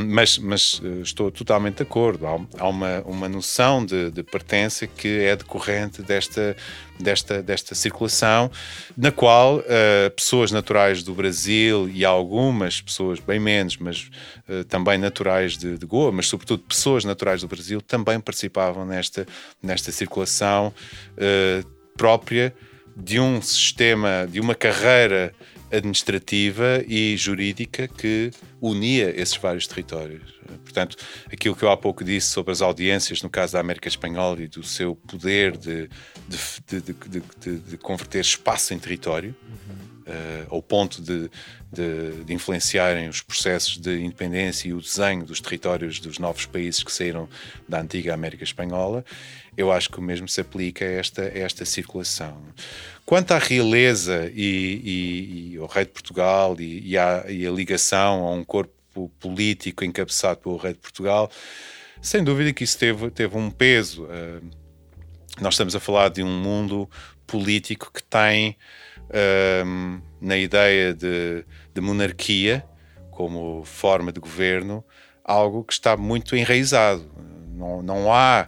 Mas, 0.07 0.37
mas 0.37 0.81
estou 1.01 1.31
totalmente 1.31 1.77
de 1.77 1.83
acordo. 1.83 2.25
Há 2.57 2.67
uma, 2.67 3.01
uma 3.01 3.29
noção 3.29 3.85
de, 3.85 4.11
de 4.11 4.23
pertença 4.23 4.87
que 4.87 5.19
é 5.19 5.35
decorrente 5.35 6.01
desta 6.01 6.55
desta, 6.99 7.41
desta 7.41 7.73
circulação, 7.73 8.51
na 8.97 9.11
qual 9.11 9.59
uh, 9.59 10.11
pessoas 10.15 10.51
naturais 10.51 11.01
do 11.01 11.13
Brasil 11.13 11.89
e 11.89 12.03
algumas 12.03 12.81
pessoas, 12.81 13.19
bem 13.19 13.39
menos, 13.39 13.77
mas 13.77 14.09
uh, 14.47 14.63
também 14.65 14.97
naturais 14.97 15.57
de, 15.57 15.77
de, 15.77 15.85
Goa, 15.85 16.11
mas 16.11 16.27
sobretudo 16.27 16.63
pessoas 16.63 17.05
naturais 17.05 17.41
do 17.41 17.47
Brasil, 17.47 17.81
também 17.81 18.19
participavam 18.19 18.85
nesta, 18.85 19.25
nesta 19.63 19.91
circulação 19.91 20.73
uh, 21.13 21.65
própria 21.97 22.53
de 22.95 23.19
um 23.19 23.41
sistema, 23.41 24.27
de 24.29 24.39
uma 24.41 24.53
carreira 24.53 25.33
administrativa 25.71 26.83
e 26.87 27.15
jurídica 27.17 27.87
que 27.87 28.31
unia 28.61 29.09
esses 29.19 29.37
vários 29.37 29.67
territórios. 29.67 30.39
Portanto, 30.63 30.97
aquilo 31.31 31.55
que 31.55 31.63
eu 31.63 31.69
há 31.69 31.77
pouco 31.77 32.03
disse 32.03 32.27
sobre 32.27 32.51
as 32.51 32.61
audiências 32.61 33.21
no 33.21 33.29
caso 33.29 33.53
da 33.53 33.59
América 33.59 33.87
Espanhola 33.87 34.41
e 34.41 34.47
do 34.47 34.63
seu 34.63 34.95
poder 34.95 35.55
de, 35.57 35.89
de, 36.27 36.81
de, 36.81 37.59
de 37.59 37.77
converter 37.77 38.21
espaço 38.21 38.73
em 38.73 38.79
território, 38.79 39.35
uhum. 39.47 39.88
Uh, 40.09 40.55
ao 40.55 40.61
ponto 40.61 41.01
de, 41.01 41.29
de, 41.71 42.33
influenciarem 42.33 43.07
os 43.07 43.21
processos 43.21 43.77
de 43.77 44.03
independência 44.03 44.67
e 44.67 44.73
o 44.73 44.81
desenho 44.81 45.23
dos 45.23 45.39
territórios 45.39 45.99
dos 45.99 46.17
novos 46.17 46.45
países 46.45 46.83
que 46.83 46.91
saíram 46.91 47.29
da 47.67 47.79
antiga 47.79 48.13
América 48.13 48.43
Espanhola, 48.43 49.05
eu 49.55 49.71
acho 49.71 49.89
que 49.89 49.99
o 49.99 50.01
mesmo 50.01 50.27
se 50.27 50.41
aplica 50.41 50.83
a 50.85 50.87
esta, 50.87 51.21
a 51.21 51.37
esta 51.37 51.65
circulação. 51.65 52.41
Quanto 53.05 53.31
à 53.31 53.37
realeza 53.37 54.31
e, 54.33 54.81
e, 54.83 55.53
e 55.53 55.57
ao 55.57 55.67
rei 55.67 55.85
de 55.85 55.91
Portugal 55.91 56.55
e, 56.59 56.89
e, 56.89 56.97
à, 56.97 57.25
e 57.27 57.45
a 57.45 57.51
ligação 57.51 58.27
a 58.27 58.31
um 58.31 58.43
corpo 58.43 59.11
político 59.19 59.83
encabeçado 59.83 60.39
pelo 60.39 60.57
rei 60.57 60.73
de 60.73 60.79
Portugal, 60.79 61.31
sem 62.01 62.23
dúvida 62.23 62.53
que 62.53 62.63
isso 62.63 62.77
teve, 62.77 63.09
teve 63.09 63.37
um 63.37 63.49
peso. 63.49 64.03
Uh, 64.05 64.41
nós 65.41 65.53
estamos 65.53 65.75
a 65.75 65.79
falar 65.79 66.09
de 66.09 66.23
um 66.23 66.41
mundo 66.41 66.89
político 67.25 67.91
que 67.93 68.03
tem 68.03 68.57
uh, 69.09 70.01
na 70.21 70.37
ideia 70.37 70.93
de, 70.93 71.45
de, 71.73 71.81
monarquia 71.81 72.65
como 73.11 73.63
forma 73.65 74.11
de 74.11 74.19
governo 74.19 74.83
algo 75.23 75.63
que 75.63 75.73
está 75.73 75.97
muito 75.97 76.35
enraizado. 76.35 77.09
Não, 77.53 77.81
não 77.81 78.13
há 78.13 78.47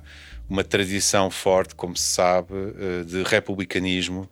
uma 0.49 0.63
tradição 0.63 1.29
forte, 1.29 1.75
como 1.75 1.95
se 1.95 2.07
sabe, 2.13 2.53
uh, 2.53 3.05
de 3.05 3.23
republicanismo 3.23 4.29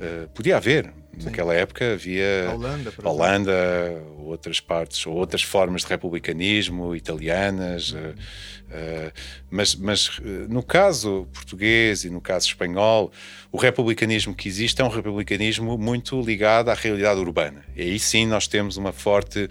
Uh, 0.00 0.26
podia 0.30 0.56
haver. 0.56 0.90
Naquela 1.22 1.54
época 1.54 1.92
havia 1.94 2.50
Holanda, 2.54 2.92
Holanda 3.02 4.02
outras 4.18 4.60
partes, 4.60 5.04
ou 5.06 5.14
outras 5.14 5.42
formas 5.42 5.82
de 5.82 5.88
republicanismo, 5.88 6.94
italianas. 6.94 7.92
Uhum. 7.92 8.00
Uh, 8.00 8.10
uh, 8.10 9.12
mas, 9.50 9.74
mas 9.74 10.20
no 10.48 10.62
caso 10.62 11.28
português 11.32 12.04
e 12.04 12.10
no 12.10 12.20
caso 12.20 12.46
espanhol, 12.46 13.10
o 13.50 13.58
republicanismo 13.58 14.34
que 14.34 14.48
existe 14.48 14.80
é 14.80 14.84
um 14.84 14.88
republicanismo 14.88 15.76
muito 15.76 16.20
ligado 16.20 16.70
à 16.70 16.74
realidade 16.74 17.20
urbana. 17.20 17.64
E 17.76 17.82
aí 17.82 17.98
sim 17.98 18.26
nós 18.26 18.46
temos 18.46 18.76
uma 18.76 18.92
forte 18.92 19.48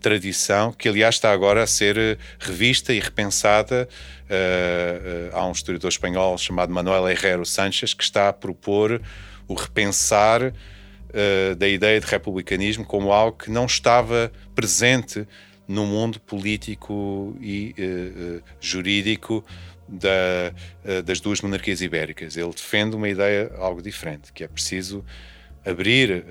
tradição, 0.00 0.72
que 0.72 0.88
aliás 0.88 1.16
está 1.16 1.32
agora 1.32 1.62
a 1.62 1.66
ser 1.66 2.18
revista 2.38 2.92
e 2.92 3.00
repensada. 3.00 3.88
há 5.32 5.46
um 5.46 5.52
historiador 5.52 5.88
espanhol 5.88 6.36
chamado 6.36 6.72
Manuel 6.72 7.08
Herrero 7.08 7.44
Sánchez 7.46 7.94
que 7.94 8.04
está 8.04 8.28
a 8.28 8.32
propor 8.32 9.00
o 9.48 9.54
repensar 9.54 10.52
uh, 11.12 11.54
da 11.54 11.68
ideia 11.68 12.00
de 12.00 12.06
republicanismo 12.06 12.84
como 12.84 13.12
algo 13.12 13.36
que 13.36 13.50
não 13.50 13.66
estava 13.66 14.32
presente 14.54 15.26
no 15.68 15.86
mundo 15.86 16.20
político 16.20 17.36
e 17.40 17.74
uh, 17.78 18.42
jurídico 18.60 19.44
da, 19.88 21.02
das 21.04 21.20
duas 21.20 21.42
monarquias 21.42 21.82
ibéricas. 21.82 22.36
Ele 22.36 22.48
defende 22.50 22.96
uma 22.96 23.08
ideia 23.08 23.52
algo 23.58 23.82
diferente, 23.82 24.32
que 24.32 24.42
é 24.42 24.48
preciso 24.48 25.04
abrir 25.66 26.24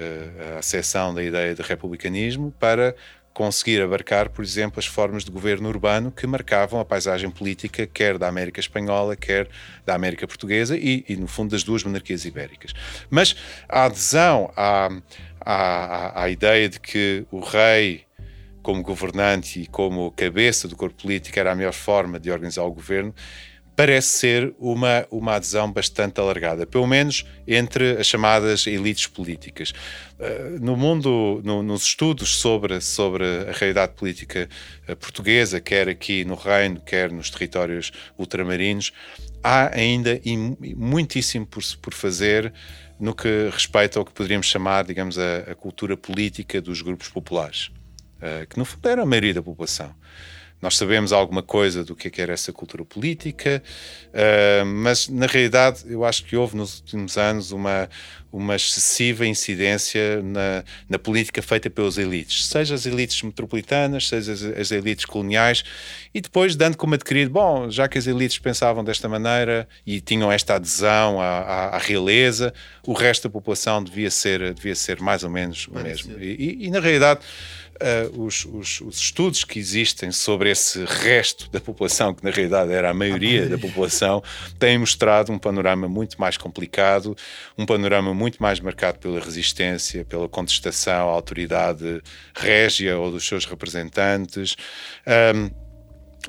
a 0.57 0.61
seção 0.63 1.13
da 1.13 1.23
ideia 1.23 1.53
de 1.53 1.61
republicanismo 1.61 2.51
para 2.59 2.95
conseguir 3.33 3.81
abarcar, 3.81 4.29
por 4.29 4.43
exemplo, 4.43 4.79
as 4.79 4.85
formas 4.85 5.23
de 5.23 5.31
governo 5.31 5.69
urbano 5.69 6.11
que 6.11 6.27
marcavam 6.27 6.79
a 6.79 6.85
paisagem 6.85 7.29
política, 7.29 7.87
quer 7.87 8.17
da 8.17 8.27
América 8.27 8.59
Espanhola, 8.59 9.15
quer 9.15 9.47
da 9.85 9.95
América 9.95 10.27
Portuguesa 10.27 10.77
e, 10.77 11.05
e 11.07 11.15
no 11.15 11.27
fundo, 11.27 11.51
das 11.51 11.63
duas 11.63 11.83
monarquias 11.83 12.25
ibéricas. 12.25 12.73
Mas 13.09 13.35
a 13.69 13.85
adesão 13.85 14.51
à, 14.55 14.89
à, 15.39 16.23
à 16.23 16.29
ideia 16.29 16.67
de 16.67 16.79
que 16.79 17.25
o 17.31 17.39
rei, 17.39 18.03
como 18.61 18.83
governante 18.83 19.61
e 19.61 19.67
como 19.67 20.11
cabeça 20.11 20.67
do 20.67 20.75
corpo 20.75 21.01
político, 21.01 21.39
era 21.39 21.51
a 21.51 21.55
melhor 21.55 21.73
forma 21.73 22.19
de 22.19 22.29
organizar 22.29 22.63
o 22.63 22.71
governo, 22.71 23.13
parece 23.75 24.07
ser 24.19 24.53
uma, 24.59 25.07
uma 25.09 25.35
adesão 25.35 25.71
bastante 25.71 26.19
alargada, 26.19 26.65
pelo 26.65 26.85
menos 26.85 27.25
entre 27.47 27.97
as 27.97 28.07
chamadas 28.07 28.67
elites 28.67 29.07
políticas. 29.07 29.73
Uh, 30.19 30.59
no 30.63 30.75
mundo, 30.75 31.41
no, 31.43 31.63
nos 31.63 31.83
estudos 31.83 32.35
sobre, 32.35 32.79
sobre 32.81 33.25
a 33.49 33.51
realidade 33.53 33.93
política 33.93 34.47
uh, 34.87 34.95
portuguesa, 34.95 35.59
quer 35.59 35.89
aqui 35.89 36.23
no 36.25 36.35
Reino, 36.35 36.81
quer 36.81 37.11
nos 37.11 37.29
territórios 37.29 37.91
ultramarinos, 38.17 38.91
há 39.43 39.75
ainda 39.75 40.19
muitíssimo 40.75 41.45
por, 41.45 41.63
por 41.81 41.93
fazer 41.93 42.53
no 42.99 43.15
que 43.15 43.49
respeita 43.51 43.97
ao 43.97 44.05
que 44.05 44.11
poderíamos 44.11 44.45
chamar, 44.45 44.85
digamos, 44.85 45.17
a, 45.17 45.37
a 45.51 45.55
cultura 45.55 45.97
política 45.97 46.61
dos 46.61 46.83
grupos 46.83 47.09
populares, 47.09 47.71
uh, 48.17 48.45
que 48.47 48.59
no 48.59 48.65
fundo 48.65 48.87
era 48.87 49.01
a 49.01 49.05
maioria 49.05 49.33
da 49.33 49.41
população. 49.41 49.95
Nós 50.61 50.77
sabemos 50.77 51.11
alguma 51.11 51.41
coisa 51.41 51.83
do 51.83 51.95
que, 51.95 52.07
é 52.07 52.11
que 52.11 52.21
era 52.21 52.33
essa 52.33 52.53
cultura 52.53 52.85
política, 52.85 53.63
uh, 54.09 54.65
mas 54.65 55.07
na 55.07 55.25
realidade 55.25 55.83
eu 55.87 56.05
acho 56.05 56.23
que 56.23 56.35
houve 56.35 56.55
nos 56.55 56.79
últimos 56.81 57.17
anos 57.17 57.51
uma, 57.51 57.89
uma 58.31 58.55
excessiva 58.55 59.25
incidência 59.25 60.21
na, 60.21 60.63
na 60.87 60.99
política 60.99 61.41
feita 61.41 61.69
pelas 61.69 61.97
elites, 61.97 62.45
seja 62.45 62.75
as 62.75 62.85
elites 62.85 63.21
metropolitanas, 63.23 64.07
seja 64.07 64.31
as, 64.31 64.43
as, 64.43 64.71
elites 64.71 65.05
coloniais, 65.05 65.63
e 66.13 66.21
depois 66.21 66.55
dando 66.55 66.77
como 66.77 66.93
adquirido, 66.93 67.31
bom, 67.31 67.69
já 67.69 67.87
que 67.87 67.97
as 67.97 68.05
elites 68.05 68.37
pensavam 68.37 68.83
desta 68.83 69.09
maneira 69.09 69.67
e 69.85 69.99
tinham 69.99 70.31
esta 70.31 70.55
adesão 70.55 71.19
à, 71.19 71.39
à, 71.39 71.75
à 71.75 71.77
realeza, 71.79 72.53
o 72.85 72.93
resto 72.93 73.27
da 73.27 73.29
população 73.31 73.83
devia 73.83 74.11
ser, 74.11 74.53
devia 74.53 74.75
ser 74.75 75.01
mais 75.01 75.23
ou 75.23 75.29
menos 75.29 75.67
o 75.67 75.73
mesmo. 75.73 76.17
E, 76.19 76.57
e, 76.61 76.67
e 76.67 76.69
na 76.69 76.79
realidade 76.79 77.21
uh, 77.81 78.23
os, 78.23 78.45
os, 78.45 78.81
os, 78.81 78.97
estudos 78.97 79.43
que 79.43 79.59
existem 79.59 80.11
sobre 80.11 80.51
esse 80.51 80.83
resto 80.85 81.49
da 81.49 81.59
população, 81.59 82.13
que 82.13 82.23
na 82.23 82.29
realidade 82.29 82.71
era 82.71 82.89
a 82.91 82.93
maioria 82.93 83.47
da 83.47 83.57
população, 83.57 84.23
têm 84.59 84.77
mostrado 84.77 85.31
um 85.31 85.39
panorama 85.39 85.87
muito 85.87 86.19
mais 86.19 86.37
complicado, 86.37 87.15
um 87.57 87.65
panorama 87.65 88.13
muito 88.13 88.41
mais 88.41 88.59
marcado 88.59 88.99
pela 88.99 89.19
resistência, 89.19 90.05
pela 90.05 90.29
contestação 90.29 91.09
à 91.09 91.11
autoridade 91.11 92.01
régia 92.35 92.97
ou 92.97 93.11
dos 93.11 93.27
seus 93.27 93.45
representantes. 93.45 94.55
Um, 95.35 95.49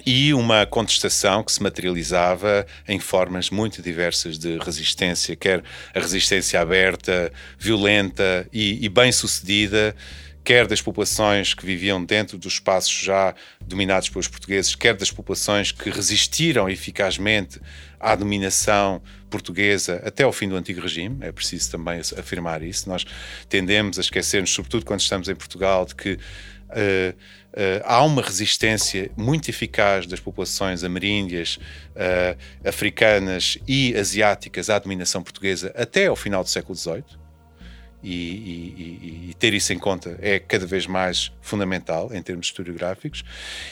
e 0.07 0.33
uma 0.33 0.65
contestação 0.65 1.45
que 1.45 1.53
se 1.53 1.63
materializava 1.63 2.67
em 2.89 2.99
formas 2.99 3.51
muito 3.51 3.83
diversas 3.83 4.39
de 4.39 4.57
resistência, 4.59 5.37
quer 5.37 5.63
a 5.95 6.01
resistência 6.01 6.61
aberta, 6.61 7.31
violenta 7.59 8.49
e, 8.51 8.85
e 8.85 8.89
bem-sucedida, 8.89 9.95
quer 10.45 10.67
das 10.67 10.81
populações 10.81 11.55
que 11.55 11.65
viviam 11.65 12.05
dentro 12.05 12.37
dos 12.37 12.55
espaços 12.55 12.93
já 12.93 13.35
dominados 13.61 14.09
pelos 14.09 14.29
portugueses, 14.29 14.75
quer 14.75 14.95
das 14.95 15.11
populações 15.11 15.73
que 15.73 15.91
resistiram 15.91 16.69
eficazmente 16.69 17.61
à 17.99 18.15
dominação 18.15 19.01
portuguesa 19.31 20.03
até 20.05 20.25
ao 20.25 20.33
fim 20.33 20.49
do 20.49 20.57
antigo 20.57 20.81
regime, 20.81 21.19
é 21.21 21.33
preciso 21.33 21.71
também 21.71 22.01
afirmar 22.19 22.63
isso. 22.63 22.89
Nós 22.89 23.05
tendemos 23.49 23.99
a 23.99 24.01
esquecermos, 24.01 24.51
sobretudo 24.51 24.85
quando 24.85 25.01
estamos 25.01 25.29
em 25.29 25.35
Portugal, 25.35 25.87
de 25.87 25.95
que 25.95 26.19
Uh, 26.73 27.13
uh, 27.53 27.83
há 27.85 28.03
uma 28.03 28.23
resistência 28.23 29.11
muito 29.15 29.51
eficaz 29.51 30.07
das 30.07 30.21
populações 30.21 30.83
ameríndias, 30.83 31.59
uh, 31.91 32.67
africanas 32.67 33.59
e 33.69 33.95
asiáticas 33.95 34.71
à 34.71 34.79
dominação 34.79 35.23
portuguesa 35.23 35.71
até 35.77 36.07
ao 36.07 36.17
final 36.17 36.43
do 36.43 36.49
século 36.49 36.75
XVIII 36.75 37.22
e, 38.03 38.11
e, 38.13 39.29
e, 39.31 39.35
ter 39.35 39.55
isso 39.55 39.73
em 39.73 39.79
conta 39.79 40.19
é 40.21 40.39
cada 40.39 40.67
vez 40.67 40.87
mais 40.87 41.33
fundamental 41.41 42.13
em 42.13 42.23
termos 42.23 42.47
historiográficos. 42.47 43.25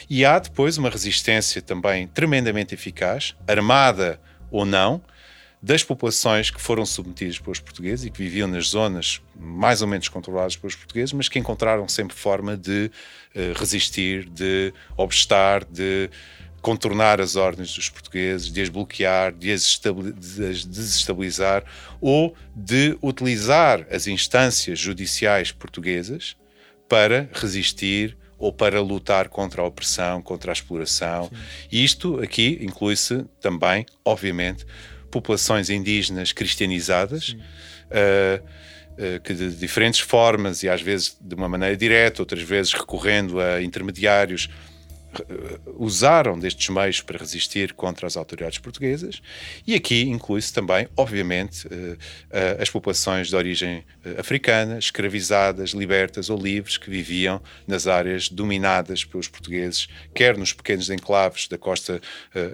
E 0.09 0.23
há 0.23 0.39
depois 0.39 0.77
uma 0.77 0.89
resistência 0.89 1.61
também 1.61 2.07
tremendamente 2.07 2.73
eficaz, 2.73 3.35
armada 3.47 4.19
ou 4.49 4.65
não, 4.65 5.01
das 5.61 5.83
populações 5.83 6.49
que 6.49 6.59
foram 6.59 6.85
submetidas 6.85 7.37
pelos 7.37 7.59
portugueses 7.59 8.05
e 8.05 8.09
que 8.09 8.17
viviam 8.17 8.47
nas 8.47 8.69
zonas 8.69 9.21
mais 9.35 9.81
ou 9.81 9.87
menos 9.87 10.07
controladas 10.09 10.55
pelos 10.55 10.75
portugueses, 10.75 11.13
mas 11.13 11.29
que 11.29 11.37
encontraram 11.37 11.87
sempre 11.87 12.17
forma 12.17 12.57
de 12.57 12.89
uh, 13.35 13.59
resistir, 13.59 14.27
de 14.27 14.73
obstar, 14.97 15.63
de 15.63 16.09
contornar 16.61 17.19
as 17.19 17.35
ordens 17.35 17.73
dos 17.73 17.89
portugueses, 17.89 18.51
de 18.51 18.61
as 18.61 18.69
bloquear, 18.69 19.33
de 19.33 19.51
as, 19.51 19.79
de 19.79 20.45
as 20.45 20.63
desestabilizar 20.63 21.63
ou 21.99 22.35
de 22.55 22.97
utilizar 23.01 23.85
as 23.91 24.07
instâncias 24.07 24.79
judiciais 24.79 25.51
portuguesas 25.51 26.35
para 26.87 27.29
resistir 27.33 28.17
ou 28.37 28.51
para 28.51 28.81
lutar 28.81 29.29
contra 29.29 29.61
a 29.61 29.65
opressão, 29.65 30.21
contra 30.21 30.51
a 30.51 30.53
exploração. 30.53 31.25
Sim. 31.25 31.35
E 31.71 31.83
isto 31.83 32.19
aqui 32.21 32.57
inclui-se 32.61 33.25
também, 33.39 33.85
obviamente, 34.03 34.65
populações 35.09 35.69
indígenas 35.69 36.31
cristianizadas. 36.31 37.35
Uh, 37.91 38.61
que 39.23 39.33
de 39.33 39.55
diferentes 39.55 39.99
formas 39.99 40.61
e 40.61 40.69
às 40.69 40.81
vezes 40.81 41.17
de 41.19 41.33
uma 41.33 41.49
maneira 41.49 41.75
direta, 41.75 42.21
outras 42.21 42.43
vezes 42.43 42.73
recorrendo 42.73 43.39
a 43.39 43.61
intermediários, 43.61 44.47
eh, 44.47 44.70
usaram 45.77 46.39
destes 46.39 46.69
meios 46.69 47.01
para 47.01 47.17
resistir 47.17 47.73
contra 47.73 48.07
as 48.07 48.15
autoridades 48.15 48.57
portuguesas 48.59 49.21
e 49.65 49.75
aqui 49.75 50.03
inclui-se 50.03 50.53
também, 50.53 50.87
obviamente, 50.95 51.67
eh, 51.69 51.97
eh, 52.29 52.57
as 52.59 52.69
populações 52.69 53.27
de 53.27 53.35
origem 53.35 53.83
africana, 54.17 54.79
escravizadas, 54.79 55.71
libertas 55.71 56.29
ou 56.29 56.37
livres, 56.37 56.77
que 56.77 56.89
viviam 56.89 57.41
nas 57.67 57.87
áreas 57.87 58.29
dominadas 58.29 59.03
pelos 59.03 59.27
portugueses, 59.27 59.87
quer 60.13 60.37
nos 60.37 60.53
pequenos 60.53 60.89
enclaves 60.89 61.47
da 61.47 61.57
costa 61.57 62.01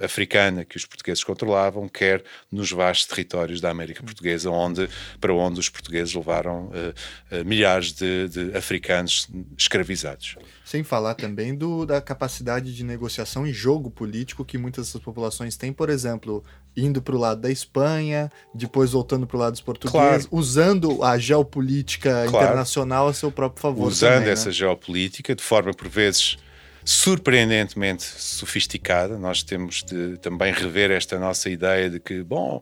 africana 0.02 0.66
que 0.66 0.78
os 0.78 0.86
portugueses 0.86 1.24
controlavam, 1.24 1.88
quer 1.88 2.24
nos 2.52 2.72
vastos 2.72 3.08
territórios 3.08 3.62
da 3.62 3.70
América 3.70 4.04
Portuguesa, 4.04 4.50
onde, 4.50 4.90
para 5.22 5.34
onde 5.34 5.60
os 5.60 5.70
portugueses 5.70 6.14
levaram 6.14 6.72
milhares 7.46 7.94
de, 7.94 8.28
de 8.28 8.58
africanos 8.58 9.30
escravizados. 9.58 10.36
Sem 10.66 10.84
falar 10.84 11.16
também 11.16 11.56
do, 11.56 11.86
da 11.86 12.02
capacidade 12.02 12.47
de 12.48 12.84
negociação 12.84 13.46
e 13.46 13.52
jogo 13.52 13.92
político 13.92 14.46
que 14.46 14.58
muitas 14.58 14.88
dessas 14.88 15.02
populações 15.02 15.58
têm, 15.58 15.74
por 15.74 15.90
exemplo, 15.90 16.44
indo 16.76 17.02
para 17.02 17.16
o 17.16 17.20
lado 17.20 17.42
da 17.42 17.52
Espanha, 17.52 18.32
depois 18.54 18.92
voltando 18.92 19.28
para 19.28 19.38
o 19.38 19.40
lado 19.40 19.52
dos 19.52 19.62
portugueses, 19.62 20.26
claro. 20.26 20.28
usando 20.32 21.04
a 21.04 21.18
geopolítica 21.18 22.26
claro. 22.30 22.46
internacional 22.46 23.08
a 23.08 23.14
seu 23.14 23.32
próprio 23.32 23.62
favor. 23.62 23.88
Usando 23.88 24.12
também, 24.12 24.28
né? 24.28 24.34
essa 24.34 24.50
né? 24.50 24.54
geopolítica 24.54 25.36
de 25.36 25.44
forma, 25.44 25.74
por 25.74 25.90
vezes, 25.90 26.38
surpreendentemente 26.86 28.04
sofisticada. 28.04 29.18
Nós 29.18 29.44
temos 29.44 29.84
de 29.84 30.18
também 30.20 30.54
rever 30.54 30.90
esta 30.90 31.20
nossa 31.20 31.50
ideia 31.50 31.90
de 31.90 32.00
que, 32.00 32.24
bom, 32.24 32.62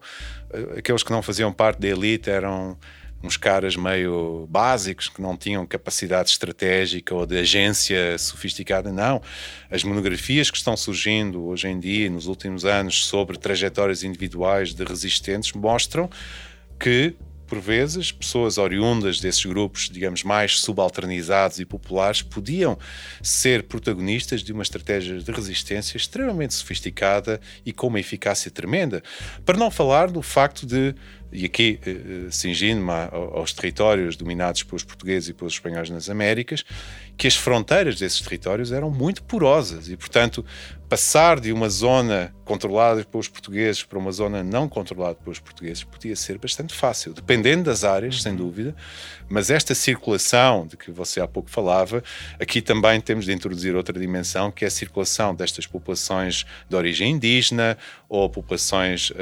aqueles 0.77 1.03
que 1.03 1.11
não 1.11 1.21
faziam 1.21 1.53
parte 1.53 1.79
da 1.79 1.87
elite 1.89 2.29
eram 2.29 2.77
uns 3.23 3.37
caras 3.37 3.75
meio 3.75 4.47
básicos 4.49 5.09
que 5.09 5.21
não 5.21 5.35
tinham 5.35 5.65
capacidade 5.65 6.29
estratégica 6.29 7.13
ou 7.15 7.25
de 7.25 7.37
agência 7.37 8.17
sofisticada. 8.17 8.91
Não. 8.91 9.21
As 9.69 9.83
monografias 9.83 10.51
que 10.51 10.57
estão 10.57 10.77
surgindo 10.77 11.45
hoje 11.45 11.67
em 11.67 11.79
dia, 11.79 12.09
nos 12.09 12.27
últimos 12.27 12.65
anos, 12.65 13.05
sobre 13.05 13.37
trajetórias 13.37 14.03
individuais 14.03 14.73
de 14.73 14.83
resistentes, 14.83 15.53
mostram 15.53 16.09
que 16.79 17.15
por 17.47 17.59
vezes, 17.59 18.11
pessoas 18.11 18.57
oriundas 18.57 19.19
desses 19.19 19.45
grupos, 19.45 19.89
digamos, 19.89 20.23
mais 20.23 20.59
subalternizados 20.59 21.59
e 21.59 21.65
populares, 21.65 22.21
podiam 22.21 22.77
ser 23.21 23.63
protagonistas 23.63 24.41
de 24.41 24.51
uma 24.51 24.63
estratégia 24.63 25.19
de 25.19 25.31
resistência 25.31 25.97
extremamente 25.97 26.53
sofisticada 26.53 27.39
e 27.65 27.71
com 27.71 27.87
uma 27.87 27.99
eficácia 27.99 28.49
tremenda. 28.49 29.03
Para 29.45 29.57
não 29.57 29.69
falar 29.69 30.09
do 30.09 30.21
facto 30.21 30.65
de 30.65 30.95
e 31.35 31.45
aqui 31.45 31.79
uh, 31.85 32.31
cingindo-me 32.31 32.91
aos 33.11 33.53
territórios 33.53 34.15
dominados 34.15 34.63
pelos 34.63 34.83
portugueses 34.83 35.29
e 35.29 35.33
pelos 35.33 35.53
espanhóis 35.53 35.89
nas 35.89 36.09
Américas, 36.09 36.63
que 37.17 37.27
as 37.27 37.35
fronteiras 37.35 37.97
desses 37.97 38.21
territórios 38.21 38.71
eram 38.71 38.89
muito 38.89 39.23
porosas 39.23 39.89
e, 39.89 39.95
portanto, 39.95 40.45
passar 40.89 41.39
de 41.39 41.51
uma 41.51 41.69
zona 41.69 42.33
controlada 42.43 43.03
pelos 43.03 43.27
portugueses 43.27 43.83
para 43.83 43.97
uma 43.97 44.11
zona 44.11 44.43
não 44.43 44.69
controlada 44.69 45.15
pelos 45.15 45.39
portugueses 45.39 45.83
podia 45.83 46.15
ser 46.15 46.37
bastante 46.37 46.75
fácil, 46.75 47.11
dependendo 47.11 47.63
das 47.63 47.83
áreas, 47.83 48.21
sem 48.21 48.35
dúvida, 48.35 48.75
mas 49.27 49.49
esta 49.49 49.73
circulação 49.73 50.67
de 50.67 50.77
que 50.77 50.91
você 50.91 51.19
há 51.19 51.27
pouco 51.27 51.49
falava, 51.49 52.03
aqui 52.39 52.61
também 52.61 53.01
temos 53.01 53.25
de 53.25 53.33
introduzir 53.33 53.75
outra 53.75 53.99
dimensão, 53.99 54.51
que 54.51 54.63
é 54.63 54.67
a 54.67 54.71
circulação 54.71 55.33
destas 55.33 55.65
populações 55.65 56.45
de 56.69 56.75
origem 56.75 57.11
indígena 57.13 57.77
ou 58.07 58.29
populações 58.29 59.09
uh, 59.09 59.15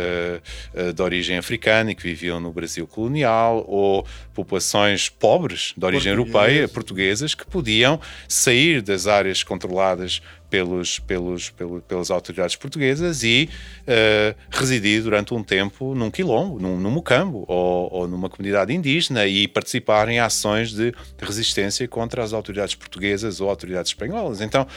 uh, 0.89 0.93
de 0.93 1.01
origem 1.01 1.37
africana 1.37 1.95
que 1.95 2.03
viviam 2.03 2.41
no 2.41 2.51
Brasil 2.51 2.85
colonial 2.85 3.63
ou 3.67 4.05
populações 4.33 5.07
pobres 5.07 5.73
de 5.77 5.85
origem 5.85 6.11
europeia, 6.11 6.67
portuguesas, 6.67 7.33
que 7.33 7.45
podiam 7.45 7.82
sair 8.27 8.81
das 8.81 9.07
áreas 9.07 9.43
controladas 9.43 10.21
pelos, 10.53 10.99
pelos, 10.99 11.49
pelos, 11.49 11.83
pelas 11.85 12.11
autoridades 12.11 12.55
portuguesas 12.55 13.23
e 13.23 13.49
uh, 13.87 14.37
residir 14.51 15.01
durante 15.01 15.33
um 15.33 15.43
tempo 15.43 15.95
num 15.95 16.11
quilombo, 16.11 16.59
num, 16.59 16.79
num 16.79 16.91
mucambo 16.91 17.43
ou, 17.47 17.91
ou, 17.91 18.07
numa 18.07 18.29
comunidade 18.29 18.71
indígena 18.71 19.25
e 19.25 19.47
participar 19.47 20.09
em 20.09 20.19
ações 20.19 20.71
de 20.71 20.93
resistência 21.19 21.87
contra 21.87 22.23
as 22.23 22.33
autoridades 22.33 22.75
portuguesas 22.75 23.41
ou 23.41 23.49
autoridades 23.49 23.89
espanholas. 23.89 24.41
Então 24.41 24.67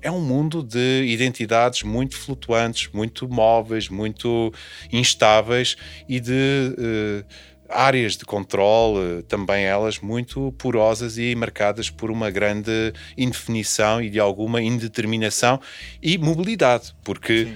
é 0.00 0.10
um 0.10 0.22
mundo 0.22 0.62
de 0.62 1.04
identidades 1.06 1.82
muito 1.82 2.16
flutuantes, 2.16 2.88
muito 2.90 3.28
móveis, 3.28 3.90
muito 3.90 4.50
instáveis 4.90 5.76
e 6.08 6.18
de. 6.18 6.74
Uh, 6.78 7.55
áreas 7.68 8.16
de 8.16 8.24
controle, 8.24 9.22
também 9.24 9.64
elas 9.64 9.98
muito 9.98 10.52
porosas 10.58 11.18
e 11.18 11.34
marcadas 11.34 11.90
por 11.90 12.10
uma 12.10 12.30
grande 12.30 12.92
indefinição 13.16 14.00
e 14.00 14.10
de 14.10 14.20
alguma 14.20 14.62
indeterminação 14.62 15.60
e 16.02 16.18
mobilidade, 16.18 16.94
porque 17.04 17.48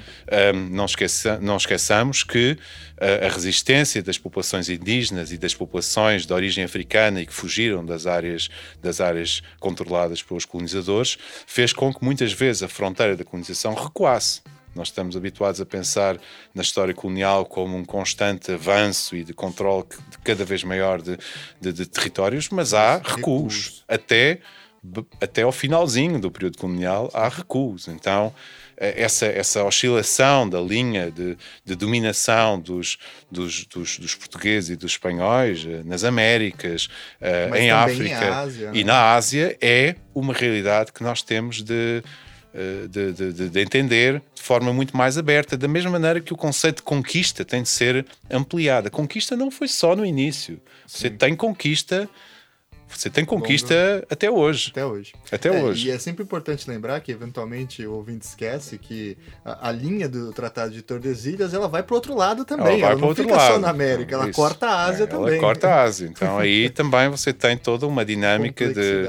um, 0.55 0.69
não, 0.71 0.85
esqueça, 0.85 1.39
não 1.41 1.57
esqueçamos 1.57 2.23
que 2.23 2.57
a, 3.01 3.27
a 3.27 3.29
resistência 3.31 4.03
das 4.03 4.19
populações 4.19 4.69
indígenas 4.69 5.33
e 5.33 5.39
das 5.39 5.55
populações 5.55 6.27
de 6.27 6.33
origem 6.33 6.65
africana 6.65 7.21
e 7.21 7.27
que 7.27 7.33
fugiram 7.33 7.85
das 7.85 8.07
áreas, 8.07 8.49
das 8.83 9.01
áreas 9.01 9.43
controladas 9.59 10.23
pelos 10.23 10.45
colonizadores 10.45 11.19
fez 11.47 11.73
com 11.73 11.93
que 11.93 12.05
muitas 12.05 12.33
vezes 12.33 12.63
a 12.63 12.69
fronteira 12.69 13.17
da 13.17 13.25
colonização 13.25 13.75
recuasse. 13.75 14.43
Nós 14.75 14.89
estamos 14.89 15.17
habituados 15.17 15.61
a 15.61 15.67
pensar 15.67 16.19
na 16.55 16.63
história 16.63 16.95
colonial 16.95 17.45
como 17.45 17.77
um 17.77 17.85
constante 17.85 18.53
avanço 18.53 19.17
e 19.17 19.25
de 19.25 19.33
controle 19.33 19.85
de 20.11 20.19
cada 20.19 20.45
vez 20.45 20.63
maior 20.63 21.03
de, 21.03 21.19
de, 21.61 21.73
de 21.73 21.87
territórios, 21.87 22.49
mas 22.51 22.73
há 22.73 22.99
recuos. 22.99 23.85
Até, 23.89 24.41
até 25.21 25.43
ao 25.43 25.53
finalzinho 25.53 26.21
do 26.21 26.31
período 26.31 26.59
colonial 26.59 27.11
há 27.13 27.29
recuos. 27.29 27.89
Então, 27.89 28.33
eh, 28.81 28.95
essa, 29.03 29.27
essa 29.27 29.63
oscilação 29.63 30.49
da 30.49 30.59
linha 30.59 31.11
de, 31.11 31.37
de 31.63 31.75
dominação 31.75 32.59
dos, 32.59 32.97
dos, 33.31 33.67
dos, 33.67 33.99
dos, 33.99 34.15
portugueses 34.15 34.71
e 34.71 34.77
dos 34.77 34.93
espanhóis 34.93 35.67
eh, 35.67 35.83
nas 35.85 36.03
Américas, 36.03 36.89
uh, 37.21 37.55
em 37.55 37.71
África 37.71 38.37
Ásia, 38.37 38.71
e 38.73 38.83
né? 38.83 38.85
na 38.85 39.15
Ásia 39.15 39.59
é 39.61 39.97
uma 40.15 40.33
realidade 40.33 40.93
que 40.93 41.03
nós 41.03 41.21
temos 41.21 41.63
de 41.63 42.03
eh, 42.03 42.30
de, 42.89 43.13
de, 43.13 43.49
de, 43.49 43.61
entender 43.61 44.23
de 44.35 44.43
forma 44.43 44.73
muito 44.73 44.97
mais 44.97 45.17
aberta, 45.17 45.57
da 45.57 45.69
mesma 45.69 45.91
maneira 45.91 46.21
que 46.21 46.33
o 46.33 46.37
conceito 46.37 46.77
de 46.77 46.83
conquista 46.83 47.45
tem 47.45 47.63
de 47.63 47.69
ser 47.69 48.05
ampliado. 48.31 48.89
A 48.89 48.91
conquista 48.91 49.37
não 49.37 49.51
foi 49.51 49.69
só 49.69 49.95
no 49.95 50.05
início. 50.05 50.61
Sim. 50.87 50.99
Você 50.99 51.11
tem 51.11 51.37
conquista. 51.37 52.09
Você 52.89 53.09
tem 53.09 53.25
conquista 53.25 54.05
até 54.11 54.29
hoje. 54.29 54.71
Até 54.73 54.85
hoje. 54.85 55.13
Até 55.31 55.49
é, 55.49 55.63
hoje. 55.63 55.87
E 55.87 55.91
é 55.93 55.99
sempre 55.99 56.25
importante 56.25 56.69
lembrar 56.69 56.99
que, 57.01 57.13
eventualmente, 57.13 57.87
o 57.87 57.93
ouvinte 57.93 58.27
esquece 58.27 58.77
que 58.79 59.17
a, 59.45 59.69
a 59.69 59.73
linha 59.73 60.09
do 60.09 60.33
Tratado 60.33 60.73
de 60.73 60.83
Tordesilhas 60.83 61.55
ela 61.55 61.69
vai 61.69 61.85
para 61.85 61.93
o 61.93 61.97
outro 61.97 62.17
lado 62.17 62.45
também. 62.45 62.81
Ela, 62.81 62.81
vai 62.81 62.91
ela 62.91 63.01
não 63.01 63.15
fica 63.15 63.37
lado. 63.37 63.53
só 63.53 63.59
na 63.61 63.71
América, 63.71 64.17
ela 64.17 64.29
Isso. 64.29 64.35
corta 64.35 64.67
a 64.67 64.85
Ásia 64.87 65.05
é, 65.05 65.07
também. 65.07 65.35
Ela 65.35 65.41
corta 65.41 65.69
a 65.69 65.83
Ásia. 65.83 66.09
Então 66.09 66.37
aí 66.37 66.69
também 66.75 67.09
você 67.09 67.33
tem 67.33 67.57
toda 67.57 67.87
uma 67.87 68.05
dinâmica 68.05 68.67
de 68.75 69.07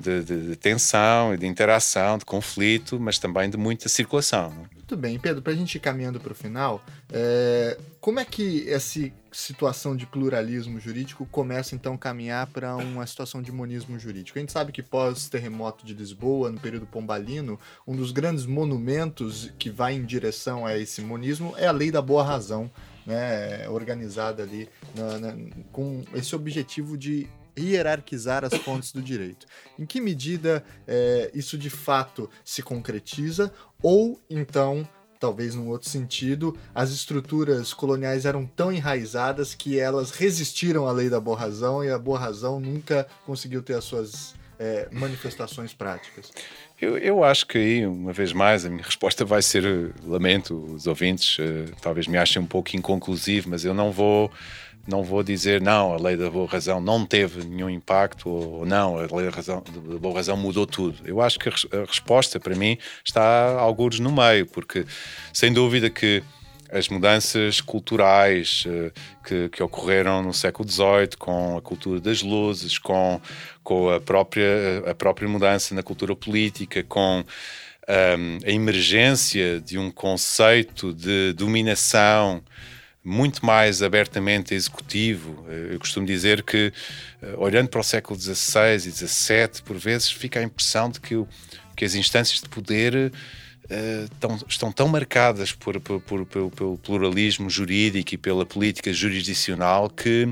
de, 0.00 0.22
de, 0.22 0.48
de, 0.48 0.56
tensão, 0.56 1.36
de 1.36 1.46
interação, 1.46 2.18
de 2.18 2.24
conflito, 2.24 2.98
mas 3.00 3.18
também 3.18 3.50
de 3.50 3.56
muita 3.56 3.88
circulação. 3.88 4.50
Né? 4.50 4.64
Muito 4.74 4.96
bem, 4.96 5.18
Pedro, 5.18 5.42
para 5.42 5.52
a 5.52 5.56
gente 5.56 5.74
ir 5.74 5.80
caminhando 5.80 6.18
para 6.18 6.32
o 6.32 6.34
final, 6.34 6.82
é, 7.12 7.76
como 8.00 8.20
é 8.20 8.24
que 8.24 8.68
essa 8.70 9.10
situação 9.30 9.94
de 9.94 10.06
pluralismo 10.06 10.80
jurídico 10.80 11.26
começa 11.26 11.74
então 11.74 11.94
a 11.94 11.98
caminhar 11.98 12.46
para 12.46 12.74
uma 12.76 13.06
situação 13.06 13.42
de 13.42 13.52
monismo 13.52 13.98
jurídico? 13.98 14.38
A 14.38 14.40
gente 14.40 14.52
sabe 14.52 14.72
que 14.72 14.82
pós-terremoto 14.82 15.84
de 15.84 15.92
Lisboa, 15.92 16.50
no 16.50 16.58
período 16.58 16.86
pombalino, 16.86 17.58
um 17.86 17.94
dos 17.94 18.12
grandes 18.12 18.46
monumentos 18.46 19.52
que 19.58 19.68
vai 19.68 19.94
em 19.94 20.04
direção 20.04 20.64
a 20.64 20.78
esse 20.78 21.02
monismo 21.02 21.54
é 21.58 21.66
a 21.66 21.72
lei 21.72 21.90
da 21.90 22.00
boa 22.00 22.24
razão, 22.24 22.70
né, 23.04 23.68
organizada 23.68 24.42
ali 24.42 24.68
na, 24.94 25.18
na, 25.18 25.34
com 25.72 26.02
esse 26.14 26.34
objetivo 26.34 26.96
de 26.96 27.28
hierarquizar 27.58 28.44
as 28.44 28.54
fontes 28.54 28.92
do 28.92 29.02
direito. 29.02 29.46
Em 29.78 29.84
que 29.84 30.00
medida 30.00 30.64
é, 30.86 31.30
isso 31.34 31.58
de 31.58 31.70
fato 31.70 32.30
se 32.44 32.62
concretiza 32.62 33.52
ou 33.82 34.20
então 34.30 34.88
talvez 35.18 35.54
num 35.54 35.68
outro 35.68 35.88
sentido, 35.88 36.56
as 36.74 36.90
estruturas 36.90 37.74
coloniais 37.74 38.24
eram 38.24 38.46
tão 38.46 38.72
enraizadas 38.72 39.54
que 39.54 39.78
elas 39.78 40.12
resistiram 40.12 40.86
à 40.86 40.92
lei 40.92 41.10
da 41.10 41.20
boa 41.20 41.36
razão 41.36 41.84
e 41.84 41.90
a 41.90 41.98
boa 41.98 42.18
razão 42.18 42.60
nunca 42.60 43.06
conseguiu 43.26 43.62
ter 43.62 43.74
as 43.74 43.84
suas 43.84 44.34
é, 44.58 44.88
manifestações 44.92 45.72
práticas. 45.72 46.30
Eu, 46.80 46.96
eu, 46.96 47.24
acho 47.24 47.46
que 47.46 47.58
aí, 47.58 47.86
uma 47.86 48.12
vez 48.12 48.32
mais, 48.32 48.64
a 48.64 48.70
minha 48.70 48.84
resposta 48.84 49.24
vai 49.24 49.42
ser: 49.42 49.92
lamento, 50.04 50.54
os 50.74 50.86
ouvintes 50.86 51.38
uh, 51.38 51.74
talvez 51.82 52.06
me 52.06 52.16
achem 52.16 52.40
um 52.40 52.46
pouco 52.46 52.76
inconclusivo, 52.76 53.50
mas 53.50 53.64
eu 53.64 53.74
não 53.74 53.90
vou 53.90 54.30
não 54.88 55.04
vou 55.04 55.22
dizer 55.22 55.60
não, 55.60 55.92
a 55.92 55.96
lei 55.98 56.16
da 56.16 56.30
boa 56.30 56.48
razão 56.48 56.80
não 56.80 57.04
teve 57.04 57.44
nenhum 57.44 57.68
impacto 57.68 58.30
ou 58.30 58.64
não, 58.64 58.96
a 58.96 59.00
lei 59.02 59.26
da, 59.26 59.30
razão, 59.30 59.62
da 59.62 59.98
boa 59.98 60.14
razão 60.14 60.36
mudou 60.36 60.66
tudo. 60.66 60.98
Eu 61.04 61.20
acho 61.20 61.38
que 61.38 61.50
a, 61.50 61.52
resposta 61.86 62.40
para 62.40 62.56
mim 62.56 62.78
está 63.04 63.50
alguns 63.58 64.00
no 64.00 64.10
meio, 64.10 64.46
porque 64.46 64.86
sem 65.32 65.52
dúvida 65.52 65.90
que 65.90 66.22
as 66.70 66.88
mudanças 66.88 67.60
culturais 67.60 68.64
uh, 68.66 68.92
que, 69.26 69.48
que, 69.50 69.62
ocorreram 69.62 70.22
no 70.22 70.32
século 70.32 70.68
XVIII, 70.68 71.16
com 71.18 71.56
a 71.58 71.62
cultura 71.62 72.00
das 72.00 72.22
luzes, 72.22 72.78
com, 72.78 73.20
com 73.62 73.90
a, 73.90 74.00
própria, 74.00 74.84
a 74.86 74.94
própria 74.94 75.28
mudança 75.28 75.74
na 75.74 75.82
cultura 75.82 76.14
política, 76.16 76.82
com 76.82 77.20
um, 77.20 77.24
ehm, 77.86 78.38
a 78.44 78.50
emergência 78.50 79.60
de 79.60 79.78
um 79.78 79.90
conceito 79.90 80.92
de 80.92 81.32
dominação 81.32 82.42
muito 83.08 83.44
mais 83.44 83.82
abertamente 83.82 84.54
executivo. 84.54 85.44
Eh, 85.48 85.70
eu 85.72 85.78
costumo 85.78 86.06
dizer 86.06 86.42
que, 86.42 86.72
eh, 87.22 87.34
olhando 87.38 87.68
para 87.68 87.80
o 87.80 87.82
século 87.82 88.18
XVI 88.20 88.76
e 88.76 88.90
XVII, 88.90 89.62
por 89.64 89.76
vezes 89.76 90.10
fica 90.10 90.40
a 90.40 90.42
impressão 90.42 90.90
de 90.90 91.00
que, 91.00 91.14
que 91.74 91.84
as 91.84 91.94
instâncias 91.94 92.40
de 92.40 92.48
poder 92.48 93.12
uh, 93.64 94.08
tão, 94.20 94.38
estão 94.48 94.72
tão 94.72 94.88
marcadas 94.88 95.52
por, 95.52 95.80
por, 95.80 96.00
por, 96.00 96.26
pelo 96.26 96.78
pluralismo 96.78 97.48
jurídico 97.48 98.14
e 98.14 98.18
pela 98.18 98.44
política 98.44 98.92
jurisdicional 98.92 99.88
que 99.88 100.28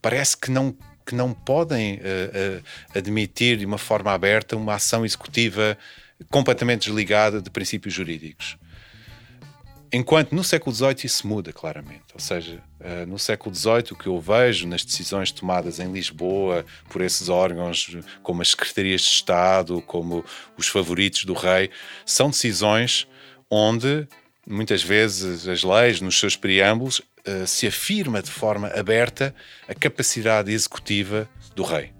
parece 0.00 0.36
que 0.36 0.50
não 0.50 0.76
que 1.04 1.14
não 1.14 1.32
podem 1.32 1.98
uh, 1.98 1.98
uh, 1.98 2.62
admitir 2.92 3.56
de 3.58 3.64
uma 3.64 3.78
forma 3.78 4.12
aberta 4.12 4.56
uma 4.56 4.74
ação 4.74 5.04
executiva 5.04 5.78
completamente 6.30 6.88
desligada 6.88 7.40
de 7.40 7.48
princípios 7.48 7.94
jurídicos. 7.94 8.56
Enquanto 9.92 10.34
no 10.34 10.42
século 10.42 10.74
XVIII 10.74 10.96
isso 11.04 11.26
muda 11.26 11.52
claramente, 11.52 12.04
ou 12.12 12.20
seja, 12.20 12.62
uh, 12.80 13.06
no 13.06 13.18
século 13.18 13.54
XVIII 13.54 13.92
o 13.92 13.96
que 13.96 14.06
eu 14.06 14.20
vejo 14.20 14.66
nas 14.66 14.84
decisões 14.84 15.30
tomadas 15.30 15.78
em 15.78 15.92
Lisboa 15.92 16.64
por 16.90 17.00
esses 17.02 17.28
órgãos, 17.28 17.96
como 18.22 18.42
as 18.42 18.50
secretarias 18.50 19.02
de 19.02 19.08
Estado, 19.08 19.80
como 19.82 20.24
os 20.56 20.68
favoritos 20.68 21.24
do 21.24 21.34
rei, 21.34 21.70
são 22.04 22.30
decisões 22.30 23.06
onde 23.50 24.06
muitas 24.46 24.82
vezes 24.82 25.46
as 25.48 25.62
leis, 25.62 26.00
nos 26.00 26.18
seus 26.18 26.36
preâmbulos, 26.36 26.98
uh, 26.98 27.46
se 27.46 27.66
afirma 27.66 28.22
de 28.22 28.30
forma 28.30 28.68
aberta 28.68 29.34
a 29.68 29.74
capacidade 29.74 30.52
executiva 30.52 31.28
do 31.54 31.62
rei 31.62 31.96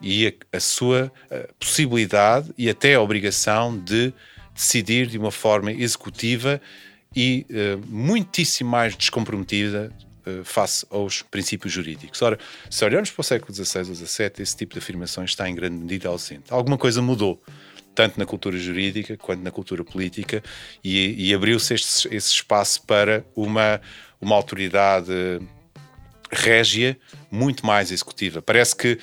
e 0.00 0.26
a, 0.26 0.56
a 0.56 0.60
sua 0.60 1.12
uh, 1.30 1.54
possibilidade 1.58 2.52
e 2.56 2.70
até 2.70 2.94
a 2.94 3.00
obrigação 3.00 3.78
de 3.78 4.12
decidir 4.60 5.06
de 5.06 5.16
uma 5.16 5.30
forma 5.30 5.72
executiva 5.72 6.60
e 7.16 7.46
uh, 7.48 7.82
muitíssimo 7.88 8.70
mais 8.70 8.94
descomprometida 8.94 9.90
uh, 10.26 10.44
face 10.44 10.86
aos 10.90 11.22
princípios 11.22 11.72
jurídicos. 11.72 12.20
Ora, 12.20 12.38
se 12.68 12.84
olharmos 12.84 13.10
para 13.10 13.20
o 13.22 13.24
século 13.24 13.54
XVI 13.54 13.88
ou 13.88 13.94
XVII, 13.94 14.32
esse 14.38 14.56
tipo 14.56 14.74
de 14.74 14.78
afirmações 14.78 15.30
está 15.30 15.48
em 15.48 15.54
grande 15.54 15.76
medida 15.76 16.08
ausente. 16.08 16.44
Alguma 16.50 16.76
coisa 16.76 17.00
mudou, 17.00 17.42
tanto 17.94 18.18
na 18.18 18.26
cultura 18.26 18.58
jurídica 18.58 19.16
quanto 19.16 19.42
na 19.42 19.50
cultura 19.50 19.82
política, 19.82 20.42
e, 20.84 21.30
e 21.30 21.34
abriu-se 21.34 21.72
esse 21.74 22.08
espaço 22.18 22.82
para 22.82 23.24
uma, 23.34 23.80
uma 24.20 24.36
autoridade 24.36 25.10
régia 26.30 26.96
muito 27.30 27.66
mais 27.66 27.90
executiva. 27.90 28.40
Parece 28.40 28.76
que, 28.76 28.98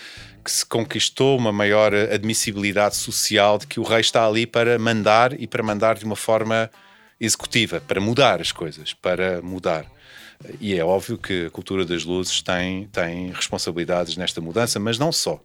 que, 0.47 0.51
se 0.51 0.65
conquistou 0.65 1.37
uma 1.37 1.51
maior 1.51 1.93
admissibilidade 1.93 2.95
social 2.95 3.57
de 3.57 3.67
que 3.67 3.81
o 3.81 3.83
rei 3.83 3.99
está 3.99 4.25
ali 4.25 4.47
para 4.47 4.79
mandar 4.79 5.37
e 5.37 5.45
para 5.45 5.61
mandar 5.61 5.97
de 5.97 6.05
uma 6.05 6.15
forma 6.15 6.71
executiva, 7.19 7.81
para 7.81 7.99
mudar 7.99 8.39
as 8.39 8.53
coisas, 8.53 8.93
para 8.93 9.41
mudar. 9.41 9.85
E 10.61 10.73
é 10.73 10.85
óbvio 10.85 11.17
que 11.17 11.47
a 11.47 11.49
cultura 11.49 11.83
das 11.83 12.05
luzes 12.05 12.41
tem, 12.41 12.85
tem 12.87 13.31
responsabilidades 13.31 14.15
nesta 14.15 14.39
mudança, 14.39 14.79
mas 14.79 14.97
não 14.97 15.11
só. 15.11 15.43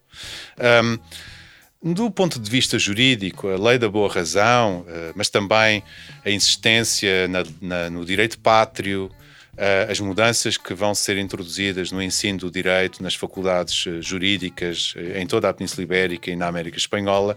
Um, 1.83 1.95
do 1.95 2.09
ponto 2.09 2.39
de 2.39 2.49
vista 2.49 2.79
jurídico, 2.79 3.49
a 3.49 3.57
lei 3.57 3.79
da 3.79 3.89
boa 3.89 4.09
razão, 4.09 4.83
uh, 4.83 5.12
mas 5.16 5.29
também 5.29 5.83
a 6.24 6.31
insistência 6.31 7.27
na, 7.27 7.43
na, 7.61 7.91
no 7.91 8.05
direito 8.05 8.39
pátrio, 8.39 9.11
as 9.89 10.01
mudanças 10.01 10.57
que 10.57 10.73
vão 10.73 10.95
ser 10.95 11.19
introduzidas 11.19 11.93
no 11.93 12.03
ensino 12.03 12.39
do 12.39 12.51
direito 12.51 13.03
nas 13.03 13.15
faculdades 13.15 13.85
uh, 13.87 14.01
jurídicas 14.01 14.95
em 15.15 15.27
toda 15.27 15.49
a 15.49 15.53
Península 15.53 15.83
Ibérica 15.83 16.31
e 16.31 16.37
na 16.37 16.47
América 16.47 16.79
Espanhola, 16.79 17.37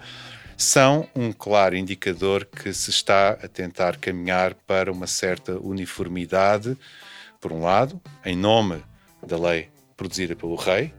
são 0.57 1.07
um 1.13 1.31
claro 1.33 1.75
indicador 1.75 2.45
que 2.45 2.73
se 2.73 2.89
está 2.89 3.31
a 3.31 3.47
tentar 3.47 3.97
caminhar 3.97 4.53
para 4.53 4.91
uma 4.91 5.07
certa 5.07 5.57
uniformidade, 5.59 6.77
por 7.41 7.51
um 7.51 7.61
lado, 7.61 8.01
em 8.25 8.35
nome 8.35 8.81
da 9.25 9.37
lei 9.37 9.69
produzida 9.97 10.35
pelo 10.35 10.55
rei, 10.55 10.93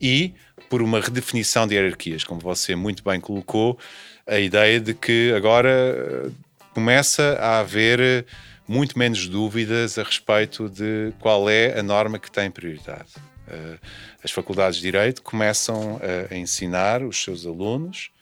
e 0.00 0.32
por 0.68 0.80
uma 0.80 1.00
redefinição 1.00 1.66
de 1.66 1.74
hierarquias, 1.74 2.24
como 2.24 2.40
você 2.40 2.76
muito 2.76 3.02
bem 3.02 3.20
colocou, 3.20 3.78
a 4.26 4.38
ideia 4.38 4.80
de 4.80 4.94
que 4.94 5.32
agora 5.36 5.68
eh, 5.68 6.30
começa 6.72 7.36
a 7.40 7.58
haver 7.58 8.00
eh, 8.00 8.24
muito 8.70 8.96
menos 8.96 9.26
dúvidas 9.26 9.98
a 9.98 10.04
respeito 10.04 10.68
de 10.68 11.12
qual 11.18 11.50
é 11.50 11.76
a 11.76 11.82
norma 11.82 12.20
que 12.20 12.30
tem 12.30 12.48
prioridade. 12.48 13.14
Eh, 13.48 13.78
as 14.22 14.30
faculdades 14.30 14.76
de 14.76 14.82
Direito 14.82 15.22
começam 15.22 16.00
a 16.30 16.36
ensinar 16.36 17.02
os 17.02 17.20
seus 17.20 17.44
alunos 17.44 18.12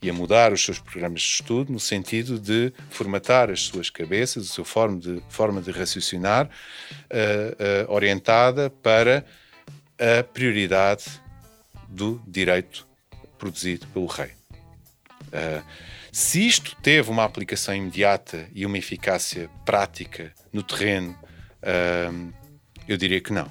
e 0.00 0.08
a 0.08 0.12
mudar 0.12 0.52
os 0.52 0.64
seus 0.64 0.78
programas 0.78 1.22
de 1.22 1.26
estudo 1.26 1.72
no 1.72 1.80
sentido 1.80 2.38
de 2.38 2.72
formatar 2.88 3.50
as 3.50 3.62
suas 3.62 3.90
cabeças, 3.90 4.44
a 4.44 4.54
sua 4.54 4.64
forma 4.64 5.00
de, 5.00 5.20
forma 5.28 5.60
de 5.60 5.72
raciocinar, 5.72 6.46
uh, 6.46 7.90
uh, 7.90 7.92
orientada 7.92 8.70
para 8.70 9.26
a 9.98 10.22
prioridade 10.22 11.04
do 11.88 12.22
direito 12.28 12.86
produzido 13.38 13.88
pelo 13.88 14.06
rei. 14.06 14.30
Uh, 15.32 15.95
se 16.16 16.46
isto 16.46 16.74
teve 16.80 17.10
uma 17.10 17.24
aplicação 17.24 17.74
imediata 17.74 18.48
e 18.54 18.64
uma 18.64 18.78
eficácia 18.78 19.50
prática 19.66 20.32
no 20.50 20.62
terreno, 20.62 21.14
eu 22.88 22.96
diria 22.96 23.20
que 23.20 23.34
não. 23.34 23.46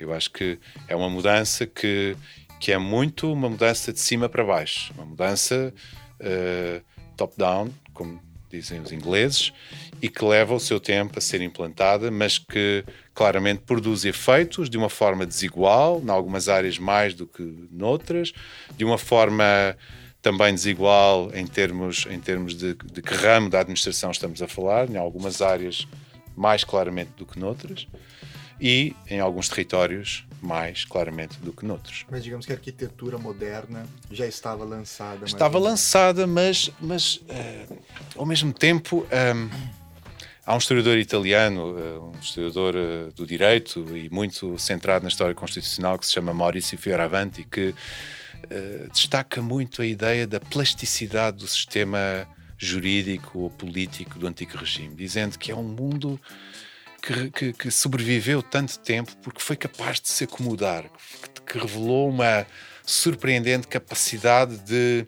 Eu 0.00 0.14
acho 0.14 0.30
que 0.30 0.58
é 0.88 0.96
uma 0.96 1.10
mudança 1.10 1.66
que 1.66 2.16
que 2.58 2.72
é 2.72 2.78
muito 2.78 3.30
uma 3.30 3.50
mudança 3.50 3.92
de 3.92 4.00
cima 4.00 4.26
para 4.26 4.42
baixo, 4.42 4.90
uma 4.94 5.04
mudança 5.04 5.72
uh, 6.18 6.82
top-down, 7.14 7.70
como 7.92 8.20
dizem 8.50 8.80
os 8.80 8.90
ingleses, 8.90 9.52
e 10.00 10.08
que 10.08 10.24
leva 10.24 10.54
o 10.54 10.58
seu 10.58 10.80
tempo 10.80 11.18
a 11.18 11.20
ser 11.20 11.42
implantada, 11.42 12.10
mas 12.10 12.38
que 12.38 12.84
claramente 13.14 13.60
produz 13.66 14.06
efeitos 14.06 14.70
de 14.70 14.78
uma 14.78 14.88
forma 14.88 15.26
desigual, 15.26 16.00
em 16.02 16.08
algumas 16.08 16.48
áreas 16.48 16.78
mais 16.78 17.12
do 17.12 17.26
que 17.26 17.42
noutras, 17.70 18.32
de 18.76 18.84
uma 18.84 18.96
forma 18.96 19.76
também 20.20 20.52
desigual 20.52 21.30
em 21.34 21.46
termos, 21.46 22.06
em 22.10 22.18
termos 22.18 22.54
de, 22.54 22.74
de 22.74 23.02
que 23.02 23.14
ramo 23.14 23.48
da 23.48 23.60
administração 23.60 24.10
estamos 24.10 24.42
a 24.42 24.48
falar, 24.48 24.90
em 24.90 24.96
algumas 24.96 25.40
áreas 25.40 25.86
mais 26.36 26.64
claramente 26.64 27.10
do 27.16 27.26
que 27.26 27.38
noutras 27.38 27.86
e 28.60 28.94
em 29.08 29.20
alguns 29.20 29.48
territórios 29.48 30.24
mais 30.40 30.84
claramente 30.84 31.38
do 31.38 31.52
que 31.52 31.64
noutros. 31.64 32.04
Mas 32.10 32.22
digamos 32.22 32.46
que 32.46 32.52
a 32.52 32.54
arquitetura 32.54 33.18
moderna 33.18 33.86
já 34.10 34.26
estava 34.26 34.64
lançada. 34.64 35.24
Estava 35.24 35.58
lançada, 35.58 36.26
mas, 36.26 36.70
mas 36.80 37.16
uh, 37.16 37.78
ao 38.16 38.26
mesmo 38.26 38.52
tempo 38.52 39.04
um, 39.04 39.50
há 40.46 40.54
um 40.54 40.58
historiador 40.58 40.98
italiano, 40.98 41.76
uh, 41.76 42.12
um 42.16 42.20
historiador 42.20 42.74
uh, 42.74 43.12
do 43.12 43.26
direito 43.26 43.84
e 43.96 44.08
muito 44.10 44.56
centrado 44.58 45.02
na 45.02 45.08
história 45.08 45.34
constitucional 45.34 45.98
que 45.98 46.06
se 46.06 46.12
chama 46.12 46.32
Maurizio 46.32 46.78
Fioravanti, 46.78 47.44
que 47.44 47.74
destaca 48.92 49.42
muito 49.42 49.82
a 49.82 49.86
ideia 49.86 50.26
da 50.26 50.40
plasticidade 50.40 51.38
do 51.38 51.46
sistema 51.46 52.26
jurídico 52.56 53.38
ou 53.38 53.50
político 53.50 54.18
do 54.18 54.26
antigo 54.26 54.56
regime, 54.56 54.94
dizendo 54.94 55.38
que 55.38 55.52
é 55.52 55.54
um 55.54 55.62
mundo 55.62 56.20
que, 57.02 57.30
que, 57.30 57.52
que, 57.52 57.70
sobreviveu 57.70 58.42
tanto 58.42 58.78
tempo 58.80 59.16
porque 59.22 59.40
foi 59.40 59.56
capaz 59.56 60.00
de 60.00 60.08
se 60.08 60.24
acomodar, 60.24 60.84
que, 61.34 61.40
que 61.42 61.58
revelou 61.58 62.08
uma 62.08 62.46
surpreendente 62.84 63.68
capacidade 63.68 64.58
de 64.58 65.06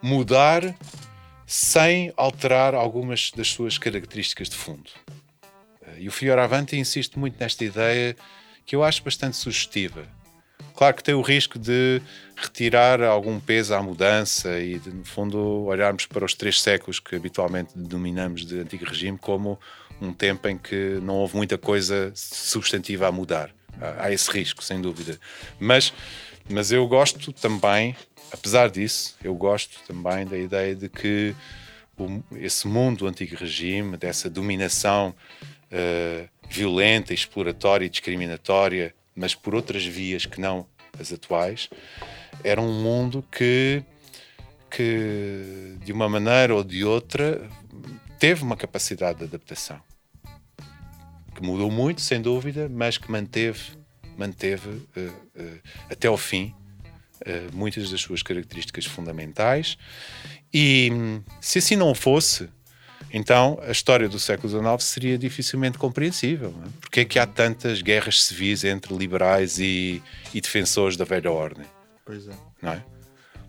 mudar 0.00 0.74
sem 1.46 2.12
alterar 2.16 2.74
algumas 2.74 3.30
das 3.32 3.48
suas 3.48 3.76
características 3.76 4.48
de 4.48 4.56
fundo. 4.56 4.90
E 5.98 6.08
o 6.08 6.12
Fioravanti 6.12 6.76
insiste 6.76 7.18
muito 7.18 7.38
nesta 7.40 7.64
ideia 7.64 8.16
que 8.64 8.76
eu 8.76 8.84
acho 8.84 9.02
bastante 9.02 9.36
sugestiva. 9.36 10.06
Claro 10.74 10.94
que 10.94 11.02
tem 11.02 11.14
o 11.14 11.20
risco 11.20 11.58
de 11.58 12.00
retirar 12.36 13.02
algum 13.02 13.40
peso 13.40 13.74
à 13.74 13.82
mudança 13.82 14.60
e, 14.60 14.78
de, 14.78 14.90
no 14.90 15.04
fundo, 15.04 15.64
olharmos 15.64 16.06
para 16.06 16.24
os 16.24 16.34
três 16.34 16.62
séculos 16.62 17.00
que 17.00 17.16
habitualmente 17.16 17.76
denominamos 17.76 18.46
de 18.46 18.60
antigo 18.60 18.84
regime 18.84 19.18
como 19.18 19.58
um 20.00 20.12
tempo 20.12 20.46
em 20.48 20.56
que 20.56 21.00
não 21.02 21.16
houve 21.16 21.36
muita 21.36 21.58
coisa 21.58 22.12
substantiva 22.14 23.08
a 23.08 23.12
mudar. 23.12 23.50
Há 23.98 24.10
esse 24.12 24.30
risco, 24.30 24.62
sem 24.62 24.80
dúvida. 24.80 25.18
Mas, 25.58 25.92
mas 26.48 26.70
eu 26.72 26.86
gosto 26.86 27.32
também, 27.32 27.96
apesar 28.32 28.70
disso, 28.70 29.16
eu 29.22 29.34
gosto 29.34 29.80
também 29.86 30.26
da 30.26 30.38
ideia 30.38 30.74
de 30.74 30.88
que 30.88 31.34
o, 31.96 32.22
esse 32.36 32.66
mundo 32.66 32.98
do 32.98 33.06
antigo 33.06 33.36
regime, 33.36 33.96
dessa 33.96 34.30
dominação 34.30 35.14
uh, 35.72 36.28
violenta, 36.48 37.12
exploratória 37.12 37.86
e 37.86 37.88
discriminatória, 37.88 38.94
mas 39.18 39.34
por 39.34 39.54
outras 39.54 39.84
vias 39.84 40.24
que 40.24 40.40
não 40.40 40.66
as 40.98 41.12
atuais, 41.12 41.68
era 42.42 42.60
um 42.60 42.82
mundo 42.82 43.24
que, 43.30 43.82
que 44.70 45.76
de 45.84 45.92
uma 45.92 46.08
maneira 46.08 46.54
ou 46.54 46.64
de 46.64 46.84
outra, 46.84 47.48
teve 48.18 48.42
uma 48.42 48.56
capacidade 48.56 49.18
de 49.18 49.24
adaptação 49.24 49.80
que 51.38 51.46
mudou 51.46 51.70
muito, 51.70 52.00
sem 52.00 52.20
dúvida, 52.20 52.68
mas 52.68 52.98
que 52.98 53.08
manteve, 53.10 53.78
manteve 54.16 54.68
uh, 54.70 54.82
uh, 55.00 55.60
até 55.88 56.08
ao 56.08 56.16
fim 56.16 56.52
uh, 57.22 57.56
muitas 57.56 57.92
das 57.92 58.00
suas 58.00 58.24
características 58.24 58.86
fundamentais. 58.86 59.78
E 60.52 60.90
se 61.40 61.60
assim 61.60 61.76
não 61.76 61.94
fosse, 61.94 62.48
então 63.12 63.58
a 63.62 63.70
história 63.70 64.08
do 64.08 64.18
século 64.18 64.48
XIX 64.48 64.82
seria 64.82 65.18
dificilmente 65.18 65.78
compreensível. 65.78 66.52
Não 66.56 66.64
é? 66.64 66.68
Porque 66.80 67.00
é 67.00 67.04
que 67.04 67.18
há 67.18 67.26
tantas 67.26 67.80
guerras 67.80 68.22
civis 68.22 68.64
entre 68.64 68.94
liberais 68.94 69.58
e, 69.58 70.02
e 70.34 70.40
defensores 70.40 70.96
da 70.96 71.04
velha 71.04 71.30
ordem? 71.30 71.64
Pois 72.04 72.28
é. 72.28 72.32
Não 72.60 72.72
é? 72.72 72.84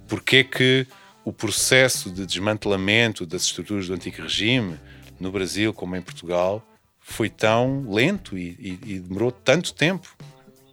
Porque 0.07 0.37
é 0.37 0.43
que 0.43 0.87
o 1.23 1.33
processo 1.33 2.09
de 2.09 2.25
desmantelamento 2.25 3.25
das 3.25 3.43
estruturas 3.43 3.87
do 3.87 3.93
antigo 3.93 4.21
regime, 4.21 4.79
no 5.19 5.31
Brasil 5.31 5.73
como 5.73 5.95
em 5.95 6.01
Portugal, 6.01 6.65
foi 6.99 7.29
tão 7.29 7.91
lento 7.91 8.37
e, 8.37 8.55
e, 8.59 8.93
e 8.95 8.99
demorou 8.99 9.31
tanto 9.31 9.73
tempo. 9.73 10.15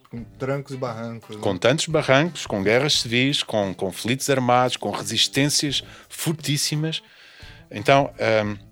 Com 0.09 0.23
trancos 0.23 0.73
e 0.73 0.77
barrancos. 0.77 1.35
Né? 1.35 1.41
Com 1.41 1.57
tantos 1.57 1.87
barrancos, 1.87 2.45
com 2.45 2.63
guerras 2.63 3.01
civis, 3.01 3.43
com 3.43 3.73
conflitos 3.73 4.29
armados, 4.29 4.77
com 4.77 4.89
resistências 4.89 5.83
fortíssimas. 6.07 7.03
Então, 7.69 8.13
um, 8.45 8.66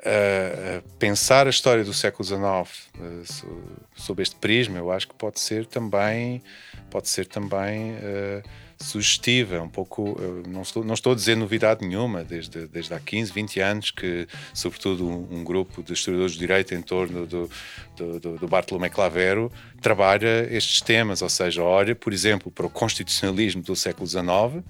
uh, 0.00 0.88
pensar 0.98 1.46
a 1.46 1.50
história 1.50 1.84
do 1.84 1.92
século 1.92 2.24
XIX 2.24 2.40
uh, 2.40 3.84
sob 3.96 4.22
este 4.22 4.36
prisma, 4.36 4.78
eu 4.78 4.90
acho 4.90 5.08
que 5.08 5.14
pode 5.14 5.40
ser 5.40 5.66
também, 5.66 6.42
pode 6.90 7.08
ser 7.08 7.26
também 7.26 7.92
uh, 7.92 8.42
sugestiva, 8.80 9.56
é 9.56 9.60
um 9.60 9.68
pouco, 9.68 10.16
não 10.46 10.62
estou, 10.62 10.84
não 10.84 10.94
estou 10.94 11.12
a 11.12 11.14
dizer 11.16 11.36
novidade 11.36 11.84
nenhuma, 11.84 12.22
desde, 12.22 12.68
desde 12.68 12.94
há 12.94 13.00
15, 13.00 13.32
20 13.32 13.60
anos 13.60 13.90
que, 13.90 14.28
sobretudo, 14.54 15.08
um, 15.08 15.38
um 15.38 15.42
grupo 15.42 15.82
de 15.82 15.94
historiadores 15.94 16.34
de 16.34 16.38
direito 16.38 16.74
em 16.74 16.82
torno 16.82 17.26
do, 17.26 17.50
do, 17.96 18.20
do, 18.20 18.38
do 18.38 18.90
Clavero 18.90 19.50
trabalha 19.82 20.46
estes 20.48 20.80
temas, 20.80 21.22
ou 21.22 21.28
seja, 21.28 21.60
olha, 21.60 21.96
por 21.96 22.12
exemplo, 22.12 22.52
para 22.52 22.66
o 22.66 22.70
constitucionalismo 22.70 23.62
do 23.62 23.74
século 23.74 24.06
XIX 24.06 24.64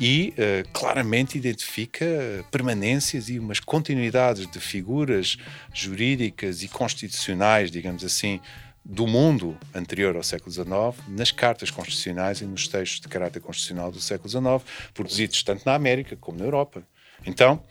e 0.00 0.32
uh, 0.36 0.68
claramente 0.72 1.36
identifica 1.36 2.06
permanências 2.50 3.28
e 3.28 3.38
umas 3.38 3.60
continuidades 3.60 4.46
de 4.46 4.60
figuras 4.60 5.36
jurídicas 5.72 6.62
e 6.62 6.68
constitucionais, 6.68 7.70
digamos 7.70 8.04
assim, 8.04 8.40
do 8.84 9.06
mundo 9.06 9.58
anterior 9.74 10.16
ao 10.16 10.22
século 10.22 10.50
XIX 10.50 10.66
nas 11.08 11.30
cartas 11.30 11.70
constitucionais 11.70 12.40
e 12.40 12.46
nos 12.46 12.68
textos 12.68 13.00
de 13.00 13.08
caráter 13.08 13.40
constitucional 13.40 13.92
do 13.92 14.00
século 14.00 14.30
XIX, 14.30 14.70
produzidos 14.94 15.42
tanto 15.42 15.62
na 15.66 15.74
América 15.74 16.16
como 16.16 16.38
na 16.38 16.44
Europa. 16.44 16.82
Então, 17.26 17.62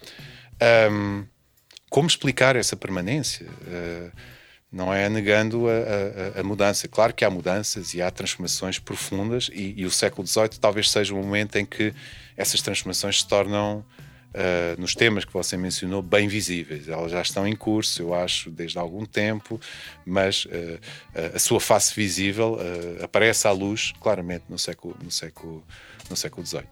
um, 0.92 1.26
como 1.90 2.08
explicar 2.08 2.56
essa 2.56 2.76
permanência? 2.76 3.48
Uh, 3.48 4.37
não 4.72 4.94
é 4.94 5.08
negando 5.10 5.68
a, 5.68 6.38
a, 6.38 6.42
a, 6.42 6.44
mudança. 6.44 6.88
Claro 6.88 7.14
que 7.14 7.24
há 7.24 7.30
mudanças 7.30 7.94
e 7.94 8.02
há 8.02 8.12
transformações 8.12 8.80
profundas, 8.80 9.50
e, 9.54 9.74
e, 9.78 9.86
o 9.86 9.92
século 9.92 10.28
XVIII 10.28 10.50
talvez 10.60 10.90
seja 10.90 11.14
o 11.14 11.18
momento 11.18 11.56
em 11.56 11.66
que 11.66 11.94
essas 12.36 12.62
transformações 12.62 13.20
se 13.22 13.28
tornam 13.28 13.86
uh, 14.34 14.80
nos 14.80 14.94
temas 14.94 15.26
que 15.26 15.34
você 15.34 15.58
mencionou, 15.58 16.02
bem 16.02 16.28
visíveis. 16.28 16.88
Elas 16.88 17.12
já 17.12 17.22
estão 17.22 17.48
em 17.48 17.56
curso, 17.56 18.02
eu 18.02 18.14
acho, 18.14 18.50
desde 18.52 18.78
algum 18.78 19.06
tempo, 19.06 19.60
mas 20.06 20.46
uh, 20.46 20.80
a 21.34 21.40
sua 21.40 21.60
face 21.60 21.94
visível 21.96 22.56
uh, 22.60 23.04
aparece 23.04 23.48
à 23.48 23.52
luz 23.52 23.94
claramente 24.02 24.46
no 24.50 24.60
século, 24.60 24.98
no 25.02 25.12
século, 25.12 25.64
no 26.10 26.16
século 26.16 26.46
XVIII. 26.46 26.66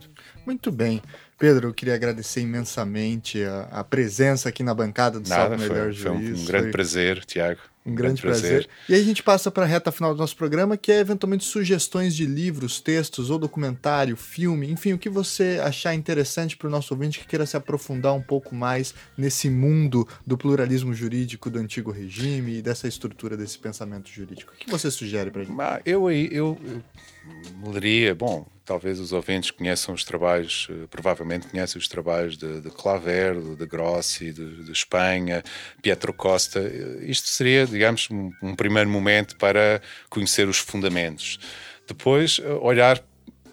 Muito 0.46 0.72
bem. 0.72 1.02
Pedro, 1.38 1.70
eu 1.70 1.74
queria 1.74 1.96
agradecer 1.96 2.42
imensamente 2.42 3.44
a, 3.44 3.64
a 3.72 3.84
presença 3.84 4.50
aqui 4.50 4.64
na 4.64 4.74
bancada 4.74 5.20
do 5.20 5.28
Nada, 5.28 5.58
Salve 5.58 5.70
Melhor 5.70 5.86
foi, 5.86 5.94
Juiz. 5.94 6.02
Foi 6.02 6.12
um 6.12 6.46
grande 6.46 6.64
foi... 6.64 6.72
prazer, 6.72 7.26
Tiago. 7.26 7.60
Um 7.86 7.94
grande, 7.94 8.20
prazer. 8.20 8.50
prazer. 8.50 8.70
E 8.90 8.96
aí 8.96 9.02
a 9.02 9.04
gente 9.04 9.22
passa 9.22 9.52
para 9.52 9.64
a 9.64 9.68
reta 9.68 9.92
final 9.92 10.14
do 10.14 10.18
nosso 10.18 10.36
programa, 10.36 10.76
que 10.76 10.92
é 10.92 11.00
eventualmente 11.00 11.44
sugestões 11.44 12.16
de 12.16 12.26
livros, 12.26 12.82
textos 12.82 13.30
ou 13.30 13.38
documentário, 13.38 14.18
filme, 14.18 14.72
enfim, 14.72 14.94
o 14.94 14.98
que 14.98 15.08
você 15.08 15.62
achar 15.64 15.94
interessante 15.94 16.58
para 16.58 16.68
o 16.68 16.72
nosso 16.72 16.94
ouvinte 16.96 17.20
que 17.20 17.28
queira 17.28 17.46
se 17.46 17.56
aprofundar 17.56 18.14
um 18.14 18.22
pouco 18.22 18.56
mais 18.56 18.96
nesse 19.16 19.52
mundo 19.52 20.08
do 20.26 20.36
pluralismo 20.36 20.96
jurídico 20.96 21.50
do 21.50 21.60
antigo 21.60 21.92
regime 21.92 22.58
e 22.58 22.62
dessa 22.62 22.88
estrutura 22.88 23.38
desse 23.38 23.60
pensamento 23.60 24.10
jurídico. 24.10 24.52
O 24.54 24.58
que 24.58 24.72
você 24.72 24.90
sugere 24.90 25.30
para 25.30 25.42
a 25.42 25.46
gente? 25.46 25.56
Eu 25.86 26.08
aí, 26.08 26.28
eu, 26.32 26.58
eu 26.66 27.72
leria, 27.72 28.16
bom, 28.16 28.48
talvez 28.66 29.00
os 29.00 29.14
ouvintes 29.14 29.52
conheçam 29.52 29.94
os 29.94 30.04
trabalhos, 30.04 30.68
eh, 30.70 30.88
provavelmente 30.90 31.48
conhecem 31.48 31.80
os 31.80 31.88
trabalhos 31.88 32.36
de, 32.36 32.62
de 32.62 32.70
Claver, 32.72 33.40
de 33.40 33.66
Grossi, 33.66 34.34
de, 34.34 34.64
de, 34.64 34.72
Espanha, 34.72 35.44
Pietro 35.82 36.12
Costa. 36.12 36.60
Isto 37.02 37.30
seria, 37.30 37.66
digamos, 37.66 38.10
um, 38.10 38.32
um 38.42 38.56
primeiro 38.56 38.90
momento 38.90 39.38
para 39.38 39.82
conhecer 40.10 40.48
os 40.48 40.58
fundamentos. 40.58 41.40
Depois, 41.88 42.42
eh, 42.44 42.50
olhar 42.62 43.02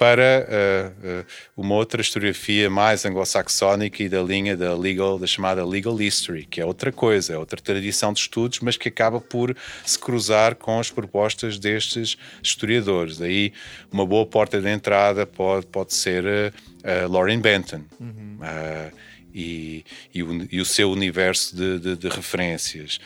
para 0.03 0.49
uh, 0.49 1.21
uh, 1.21 1.27
uma 1.57 1.77
outra 1.77 2.01
historiografia 2.01 2.69
mais 2.69 3.05
anglo-saxónica 3.05 4.03
e 4.03 4.09
da 4.09 4.21
linha 4.21 4.57
da 4.57 4.75
legal, 4.75 5.17
da 5.17 5.29
chamada 5.29 5.65
legal 5.65 6.01
history, 6.03 6.45
que 6.45 6.61
é 6.61 6.67
outra 6.67 6.91
coisa, 6.91 7.35
é 7.35 7.39
outra 7.39 7.61
tradição 7.63 8.13
de 8.13 8.19
estudos, 8.19 8.59
mas 8.59 8.77
que 8.77 8.89
acaba 8.89 9.21
por 9.21 9.57
se 9.87 9.97
cruzar 9.97 10.57
com 10.57 10.81
as 10.81 10.91
propostas 10.91 11.57
destes 11.57 12.17
historiadores. 12.43 13.17
Daí 13.17 13.53
uma 13.93 14.05
boa 14.05 14.27
porta 14.27 14.61
de 14.61 14.69
entrada 14.69 15.25
pode, 15.25 15.67
pode 15.67 15.95
ser 15.95 16.25
uh, 16.25 17.09
Lauren 17.09 17.39
Benton. 17.39 17.83
Uhum 18.01 18.39
e, 19.35 19.85
e, 20.15 20.23
o, 20.23 20.49
e 20.51 20.61
o, 20.61 20.65
seu 20.65 20.91
universo 20.91 21.55
de, 21.57 21.79
de, 21.79 21.97
de 21.97 22.09
referências. 22.09 22.99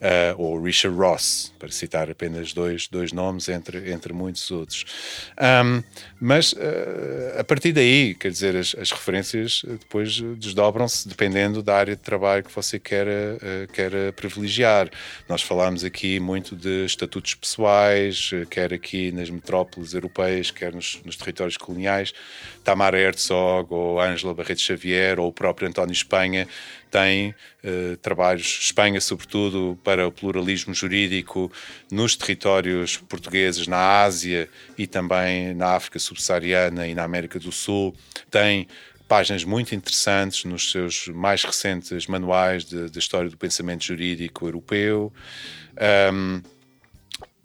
Uh, 0.00 0.34
ou 0.42 0.62
Richard 0.62 0.96
Ross, 0.96 1.52
para 1.58 1.70
citar 1.70 2.10
apenas 2.10 2.52
dois, 2.52 2.88
dois 2.88 3.12
nomes 3.12 3.48
entre, 3.48 3.90
entre 3.92 4.12
muitos 4.12 4.50
outros. 4.50 4.84
Um, 5.40 5.82
mas 6.20 6.52
uh, 6.52 7.38
a 7.38 7.44
partir 7.44 7.72
daí, 7.72 8.14
quer 8.14 8.30
dizer, 8.30 8.56
as, 8.56 8.74
as 8.74 8.90
referências 8.90 9.62
depois 9.64 10.20
desdobram-se 10.38 11.08
dependendo 11.08 11.62
da 11.62 11.76
área 11.76 11.96
de 11.96 12.02
trabalho 12.02 12.44
que 12.44 12.54
você 12.54 12.78
quer, 12.78 13.06
uh, 13.06 13.72
quer 13.72 14.12
privilegiar. 14.12 14.90
Nós 15.28 15.42
falámos 15.42 15.84
aqui 15.84 16.18
muito 16.20 16.56
de 16.56 16.84
estatutos 16.84 17.34
pessoais, 17.34 18.30
quer 18.50 18.72
aqui 18.72 19.12
nas 19.12 19.30
metrópoles 19.30 19.94
europeias, 19.94 20.50
quer 20.50 20.72
nos, 20.72 21.00
nos 21.04 21.16
territórios 21.16 21.56
coloniais. 21.56 22.12
Tamara 22.62 22.98
Herzog, 22.98 23.72
ou 23.72 24.00
Ângela 24.00 24.34
Barreto 24.34 24.60
Xavier, 24.60 25.20
ou 25.20 25.28
o 25.28 25.32
próprio 25.32 25.68
António 25.74 25.92
Espanha, 25.92 26.46
tem 26.88 27.34
uh, 27.64 27.96
trabalhos, 27.96 28.60
Espanha 28.62 29.00
sobretudo, 29.00 29.76
para 29.82 30.06
o 30.06 30.12
pluralismo 30.12 30.72
jurídico 30.72 31.50
nos 31.90 32.14
territórios 32.14 32.96
portugueses, 32.96 33.66
na 33.66 34.02
Ásia 34.02 34.48
e 34.78 34.86
também 34.86 35.52
na 35.54 35.74
África 35.74 35.98
subsaariana 35.98 36.86
e 36.86 36.94
na 36.94 37.02
América 37.02 37.40
do 37.40 37.50
Sul. 37.50 37.92
Tem 38.30 38.68
páginas 39.08 39.42
muito 39.42 39.74
interessantes 39.74 40.44
nos 40.44 40.70
seus 40.70 41.08
mais 41.08 41.42
recentes 41.42 42.06
manuais 42.06 42.64
de, 42.64 42.88
de 42.88 42.98
história 42.98 43.28
do 43.28 43.36
pensamento 43.36 43.84
jurídico 43.84 44.46
europeu. 44.46 45.12
Um, 46.12 46.40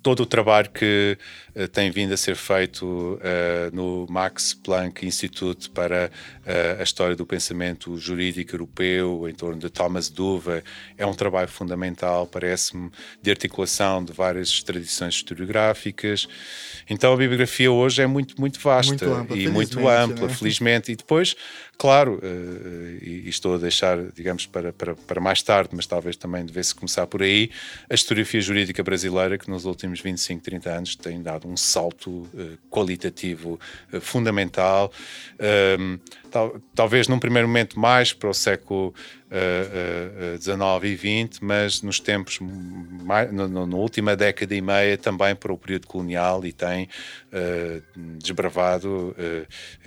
todo 0.01 0.21
o 0.21 0.25
trabalho 0.25 0.69
que 0.69 1.17
uh, 1.55 1.67
tem 1.67 1.91
vindo 1.91 2.13
a 2.13 2.17
ser 2.17 2.35
feito 2.35 2.85
uh, 2.85 3.75
no 3.75 4.05
Max 4.09 4.53
Planck 4.53 5.05
Institute 5.05 5.69
para 5.69 6.09
uh, 6.09 6.79
a 6.79 6.83
história 6.83 7.15
do 7.15 7.25
pensamento 7.25 7.97
jurídico 7.97 8.55
europeu, 8.55 9.27
em 9.27 9.33
torno 9.33 9.59
de 9.59 9.69
Thomas 9.69 10.09
Duva, 10.09 10.63
é 10.97 11.05
um 11.05 11.13
trabalho 11.13 11.49
fundamental, 11.49 12.25
parece-me, 12.27 12.89
de 13.21 13.29
articulação 13.29 14.03
de 14.03 14.13
várias 14.13 14.63
tradições 14.63 15.15
historiográficas. 15.15 16.27
Então 16.89 17.13
a 17.13 17.17
bibliografia 17.17 17.71
hoje 17.71 18.01
é 18.01 18.07
muito, 18.07 18.39
muito 18.39 18.59
vasta 18.59 18.91
muito 18.91 19.13
ampla, 19.13 19.37
e 19.37 19.47
muito 19.47 19.87
ampla, 19.87 20.27
né? 20.27 20.33
felizmente. 20.33 20.91
E 20.91 20.95
depois, 20.95 21.35
claro, 21.79 22.21
e, 23.01 23.23
e, 23.25 23.29
estou 23.29 23.55
a 23.55 23.57
deixar, 23.57 23.97
digamos, 24.13 24.45
para, 24.45 24.71
para, 24.71 24.93
para 24.95 25.19
mais 25.19 25.41
tarde, 25.41 25.71
mas 25.73 25.87
talvez 25.87 26.15
também 26.15 26.45
devesse 26.45 26.75
começar 26.75 27.07
por 27.07 27.23
aí, 27.23 27.49
a 27.89 27.95
historiografia 27.95 28.39
jurídica 28.39 28.83
brasileira, 28.83 29.35
que 29.37 29.49
nos 29.49 29.65
últimos 29.65 29.79
últimos 29.79 30.01
25, 30.01 30.43
30 30.43 30.69
anos 30.69 30.95
tem 30.95 31.21
dado 31.21 31.47
um 31.47 31.57
salto 31.57 32.09
uh, 32.09 32.57
qualitativo 32.69 33.59
fundamental, 34.01 34.91
um, 35.79 35.99
tal, 36.29 36.59
talvez 36.73 37.07
num 37.07 37.19
primeiro 37.19 37.47
momento 37.47 37.79
mais 37.79 38.13
para 38.13 38.29
o 38.29 38.33
século 38.33 38.93
XIX 40.39 40.57
uh, 40.57 40.85
e 40.85 40.97
XX, 41.27 41.39
mas 41.39 41.81
nos 41.81 41.99
tempos, 41.99 42.39
mais, 42.41 43.31
na 43.31 43.75
última 43.75 44.15
década 44.15 44.55
e 44.55 44.61
meia, 44.61 44.97
também 44.97 45.35
para 45.35 45.53
o 45.53 45.57
período 45.57 45.87
colonial 45.87 46.45
e 46.45 46.51
tem 46.51 46.89
desbravado 48.17 49.15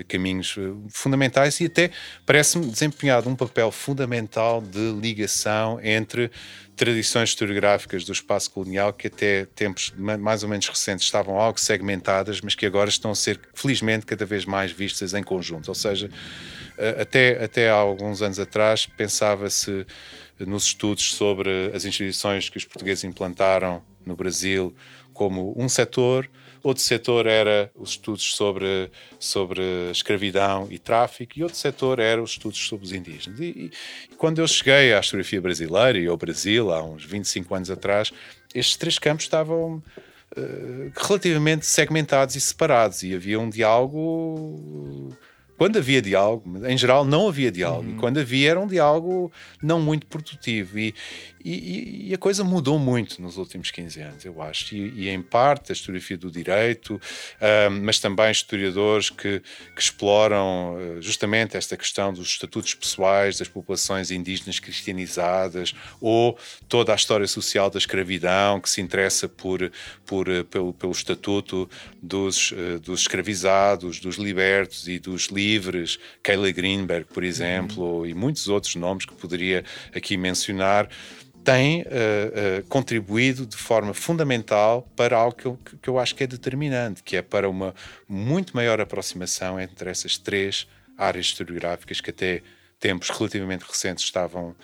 caminhos 0.06 0.54
fundamentais 0.90 1.60
e 1.60 1.66
até 1.66 1.90
parece-me 2.24 2.66
desempenhado 2.66 3.28
um 3.28 3.34
papel 3.34 3.72
fundamental 3.72 4.60
de 4.60 4.92
ligação 4.92 5.80
entre 5.82 6.30
tradições 6.76 7.30
historiográficas 7.30 8.04
do 8.04 8.12
espaço 8.12 8.50
colonial 8.50 8.92
que 8.92 9.06
até 9.06 9.44
tempos 9.54 9.92
mais 9.96 10.42
ou 10.42 10.48
menos 10.48 10.66
recentes 10.68 11.04
estavam 11.04 11.38
algo 11.38 11.60
segmentadas, 11.60 12.40
mas 12.40 12.54
que 12.54 12.66
agora 12.66 12.88
estão 12.88 13.10
a 13.10 13.14
ser, 13.14 13.40
felizmente, 13.54 14.06
cada 14.06 14.24
vez 14.24 14.44
mais 14.44 14.72
vistas 14.72 15.14
em 15.14 15.22
conjunto. 15.22 15.68
Ou 15.68 15.74
seja, 15.74 16.08
até, 16.98 17.44
até 17.44 17.70
há 17.70 17.74
alguns 17.74 18.22
anos 18.22 18.38
atrás 18.38 18.86
pensava-se 18.86 19.86
nos 20.40 20.64
estudos 20.64 21.14
sobre 21.14 21.70
as 21.74 21.84
instituições 21.84 22.48
que 22.48 22.56
os 22.56 22.64
portugueses 22.64 23.04
implantaram 23.04 23.82
no 24.04 24.16
Brasil 24.16 24.74
como 25.12 25.54
um 25.56 25.68
setor 25.68 26.28
Outro 26.62 26.82
setor 26.82 27.26
era 27.26 27.70
os 27.74 27.90
estudos 27.90 28.34
sobre, 28.34 28.90
sobre 29.18 29.62
escravidão 29.90 30.68
e 30.70 30.78
tráfico, 30.78 31.32
e 31.36 31.42
outro 31.42 31.58
setor 31.58 31.98
era 31.98 32.22
os 32.22 32.30
estudos 32.30 32.58
sobre 32.58 32.86
os 32.86 32.92
indígenas. 32.92 33.40
E, 33.40 33.70
e, 34.10 34.14
quando 34.16 34.40
eu 34.40 34.46
cheguei 34.46 34.94
à 34.94 35.00
historiografia 35.00 35.40
brasileira 35.40 35.98
e 35.98 36.06
ao 36.06 36.16
Brasil, 36.16 36.72
há 36.72 36.82
uns 36.82 37.04
25 37.04 37.54
anos 37.54 37.70
atrás, 37.70 38.12
estes 38.54 38.76
três 38.76 38.98
campos 38.98 39.24
estavam 39.24 39.82
uh, 40.36 40.92
relativamente 40.96 41.66
segmentados 41.66 42.36
e 42.36 42.40
separados, 42.40 43.02
e 43.02 43.12
havia 43.12 43.40
um 43.40 43.50
diálogo 43.50 45.16
quando 45.62 45.76
havia 45.76 46.02
diálogo, 46.02 46.66
em 46.66 46.76
geral 46.76 47.04
não 47.04 47.28
havia 47.28 47.48
diálogo, 47.48 47.88
uhum. 47.88 47.94
e 47.94 48.00
quando 48.00 48.18
havia 48.18 48.50
era 48.50 48.58
um 48.58 48.66
diálogo 48.66 49.30
não 49.62 49.80
muito 49.80 50.06
produtivo. 50.08 50.76
E, 50.76 50.92
e, 51.44 52.08
e, 52.08 52.14
a 52.14 52.18
coisa 52.18 52.42
mudou 52.42 52.80
muito 52.80 53.22
nos 53.22 53.36
últimos 53.36 53.70
15 53.70 54.00
anos, 54.00 54.24
eu 54.24 54.42
acho. 54.42 54.74
E, 54.74 55.02
e 55.02 55.08
em 55.08 55.22
parte 55.22 55.70
a 55.70 55.72
historiografia 55.72 56.16
do 56.16 56.32
direito, 56.32 57.00
mas 57.80 58.00
também 58.00 58.32
historiadores 58.32 59.08
que, 59.08 59.40
que 59.74 59.80
exploram 59.80 60.74
uh, 60.74 61.02
justamente 61.02 61.56
esta 61.56 61.76
questão 61.76 62.12
dos 62.12 62.28
estatutos 62.28 62.74
pessoais 62.74 63.38
das 63.38 63.48
populações 63.48 64.10
indígenas 64.10 64.58
cristianizadas 64.58 65.74
ou 66.00 66.36
toda 66.68 66.92
a 66.92 66.96
história 66.96 67.26
social 67.28 67.70
da 67.70 67.78
escravidão 67.78 68.60
que 68.60 68.68
se 68.68 68.80
interessa 68.80 69.28
por, 69.28 69.70
por, 70.04 70.28
uh, 70.28 70.44
pelo, 70.44 70.72
pelo 70.72 70.92
estatuto 70.92 71.70
dos, 72.02 72.50
uh, 72.50 72.80
dos 72.80 73.02
escravizados, 73.02 74.00
dos 74.00 74.16
libertos 74.16 74.88
e 74.88 74.98
dos 74.98 75.28
livres, 75.52 75.98
Kayla 76.22 76.50
Greenberg, 76.50 77.06
por 77.12 77.24
exemplo, 77.24 77.98
uhum. 77.98 78.06
e 78.06 78.14
muitos 78.14 78.48
outros 78.48 78.74
nomes 78.76 79.04
que 79.04 79.14
poderia 79.14 79.64
aqui 79.94 80.16
mencionar 80.16 80.88
tem 81.44 81.82
uh, 81.82 81.84
uh, 81.84 82.66
contribuído 82.68 83.44
de 83.44 83.56
forma 83.56 83.92
fundamental 83.92 84.88
para 84.94 85.16
algo 85.16 85.36
que 85.36 85.46
eu, 85.46 85.58
que 85.82 85.88
eu 85.88 85.98
acho 85.98 86.14
que 86.14 86.22
é 86.22 86.26
determinante, 86.26 87.02
que 87.02 87.16
é 87.16 87.22
para 87.22 87.48
uma 87.48 87.74
muito 88.08 88.54
maior 88.54 88.80
aproximação 88.80 89.60
entre 89.60 89.90
essas 89.90 90.16
três 90.16 90.68
áreas 90.96 91.26
historiográficas 91.26 92.00
que 92.00 92.10
até 92.10 92.42
tempos 92.78 93.10
relativamente 93.10 93.64
recentes 93.64 94.04
estavam 94.04 94.54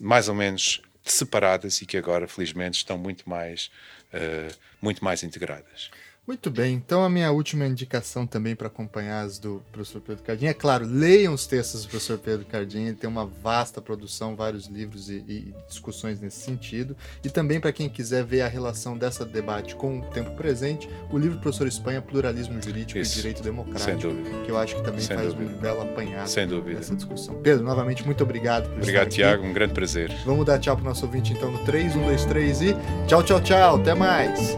mais 0.00 0.28
ou 0.28 0.34
menos 0.34 0.82
separadas 1.02 1.80
e 1.80 1.86
que 1.86 1.96
agora, 1.96 2.28
felizmente, 2.28 2.76
estão 2.76 2.98
muito 2.98 3.28
mais, 3.28 3.70
uh, 4.12 4.54
muito 4.82 5.02
mais 5.02 5.22
integradas. 5.22 5.90
Muito 6.28 6.50
bem, 6.50 6.74
então 6.74 7.02
a 7.02 7.08
minha 7.08 7.32
última 7.32 7.66
indicação 7.66 8.26
também 8.26 8.54
para 8.54 8.66
acompanhar 8.66 9.22
as 9.22 9.38
do 9.38 9.62
professor 9.72 10.02
Pedro 10.02 10.22
Cardim 10.22 10.44
é 10.44 10.52
claro, 10.52 10.84
leiam 10.86 11.32
os 11.32 11.46
textos 11.46 11.84
do 11.84 11.88
professor 11.88 12.18
Pedro 12.18 12.44
Cardim, 12.44 12.82
ele 12.82 12.96
tem 12.96 13.08
uma 13.08 13.24
vasta 13.24 13.80
produção, 13.80 14.36
vários 14.36 14.66
livros 14.66 15.08
e, 15.08 15.24
e 15.26 15.54
discussões 15.66 16.20
nesse 16.20 16.40
sentido. 16.40 16.94
E 17.24 17.30
também 17.30 17.58
para 17.58 17.72
quem 17.72 17.88
quiser 17.88 18.24
ver 18.24 18.42
a 18.42 18.46
relação 18.46 18.94
dessa 18.98 19.24
debate 19.24 19.74
com 19.74 20.00
o 20.00 20.02
tempo 20.10 20.32
presente, 20.32 20.86
o 21.10 21.16
livro 21.16 21.38
do 21.38 21.40
professor 21.40 21.66
Espanha, 21.66 22.02
Pluralismo 22.02 22.60
Jurídico 22.60 22.98
Isso. 22.98 23.14
e 23.14 23.16
Direito 23.22 23.42
Democrático, 23.42 24.12
que 24.44 24.50
eu 24.50 24.58
acho 24.58 24.76
que 24.76 24.82
também 24.82 25.00
Sem 25.00 25.16
faz 25.16 25.32
dúvida. 25.32 25.50
um 25.50 25.58
belo 25.58 25.80
apanhado 25.80 26.28
Sem 26.28 26.46
dúvida. 26.46 26.78
dessa 26.78 26.94
discussão. 26.94 27.40
Pedro, 27.40 27.64
novamente, 27.64 28.04
muito 28.04 28.22
obrigado 28.22 28.68
por 28.68 28.80
Obrigado, 28.80 29.08
Tiago, 29.08 29.46
um 29.46 29.54
grande 29.54 29.72
prazer. 29.72 30.14
Vamos 30.26 30.44
dar 30.44 30.58
tchau 30.58 30.76
para 30.76 30.82
o 30.82 30.88
nosso 30.88 31.06
ouvinte 31.06 31.32
então 31.32 31.50
no 31.50 31.64
3, 31.64 31.96
1, 31.96 32.02
2, 32.04 32.24
3 32.26 32.60
e 32.60 32.76
tchau, 33.06 33.22
tchau, 33.22 33.40
tchau, 33.40 33.76
até 33.76 33.94
mais! 33.94 34.54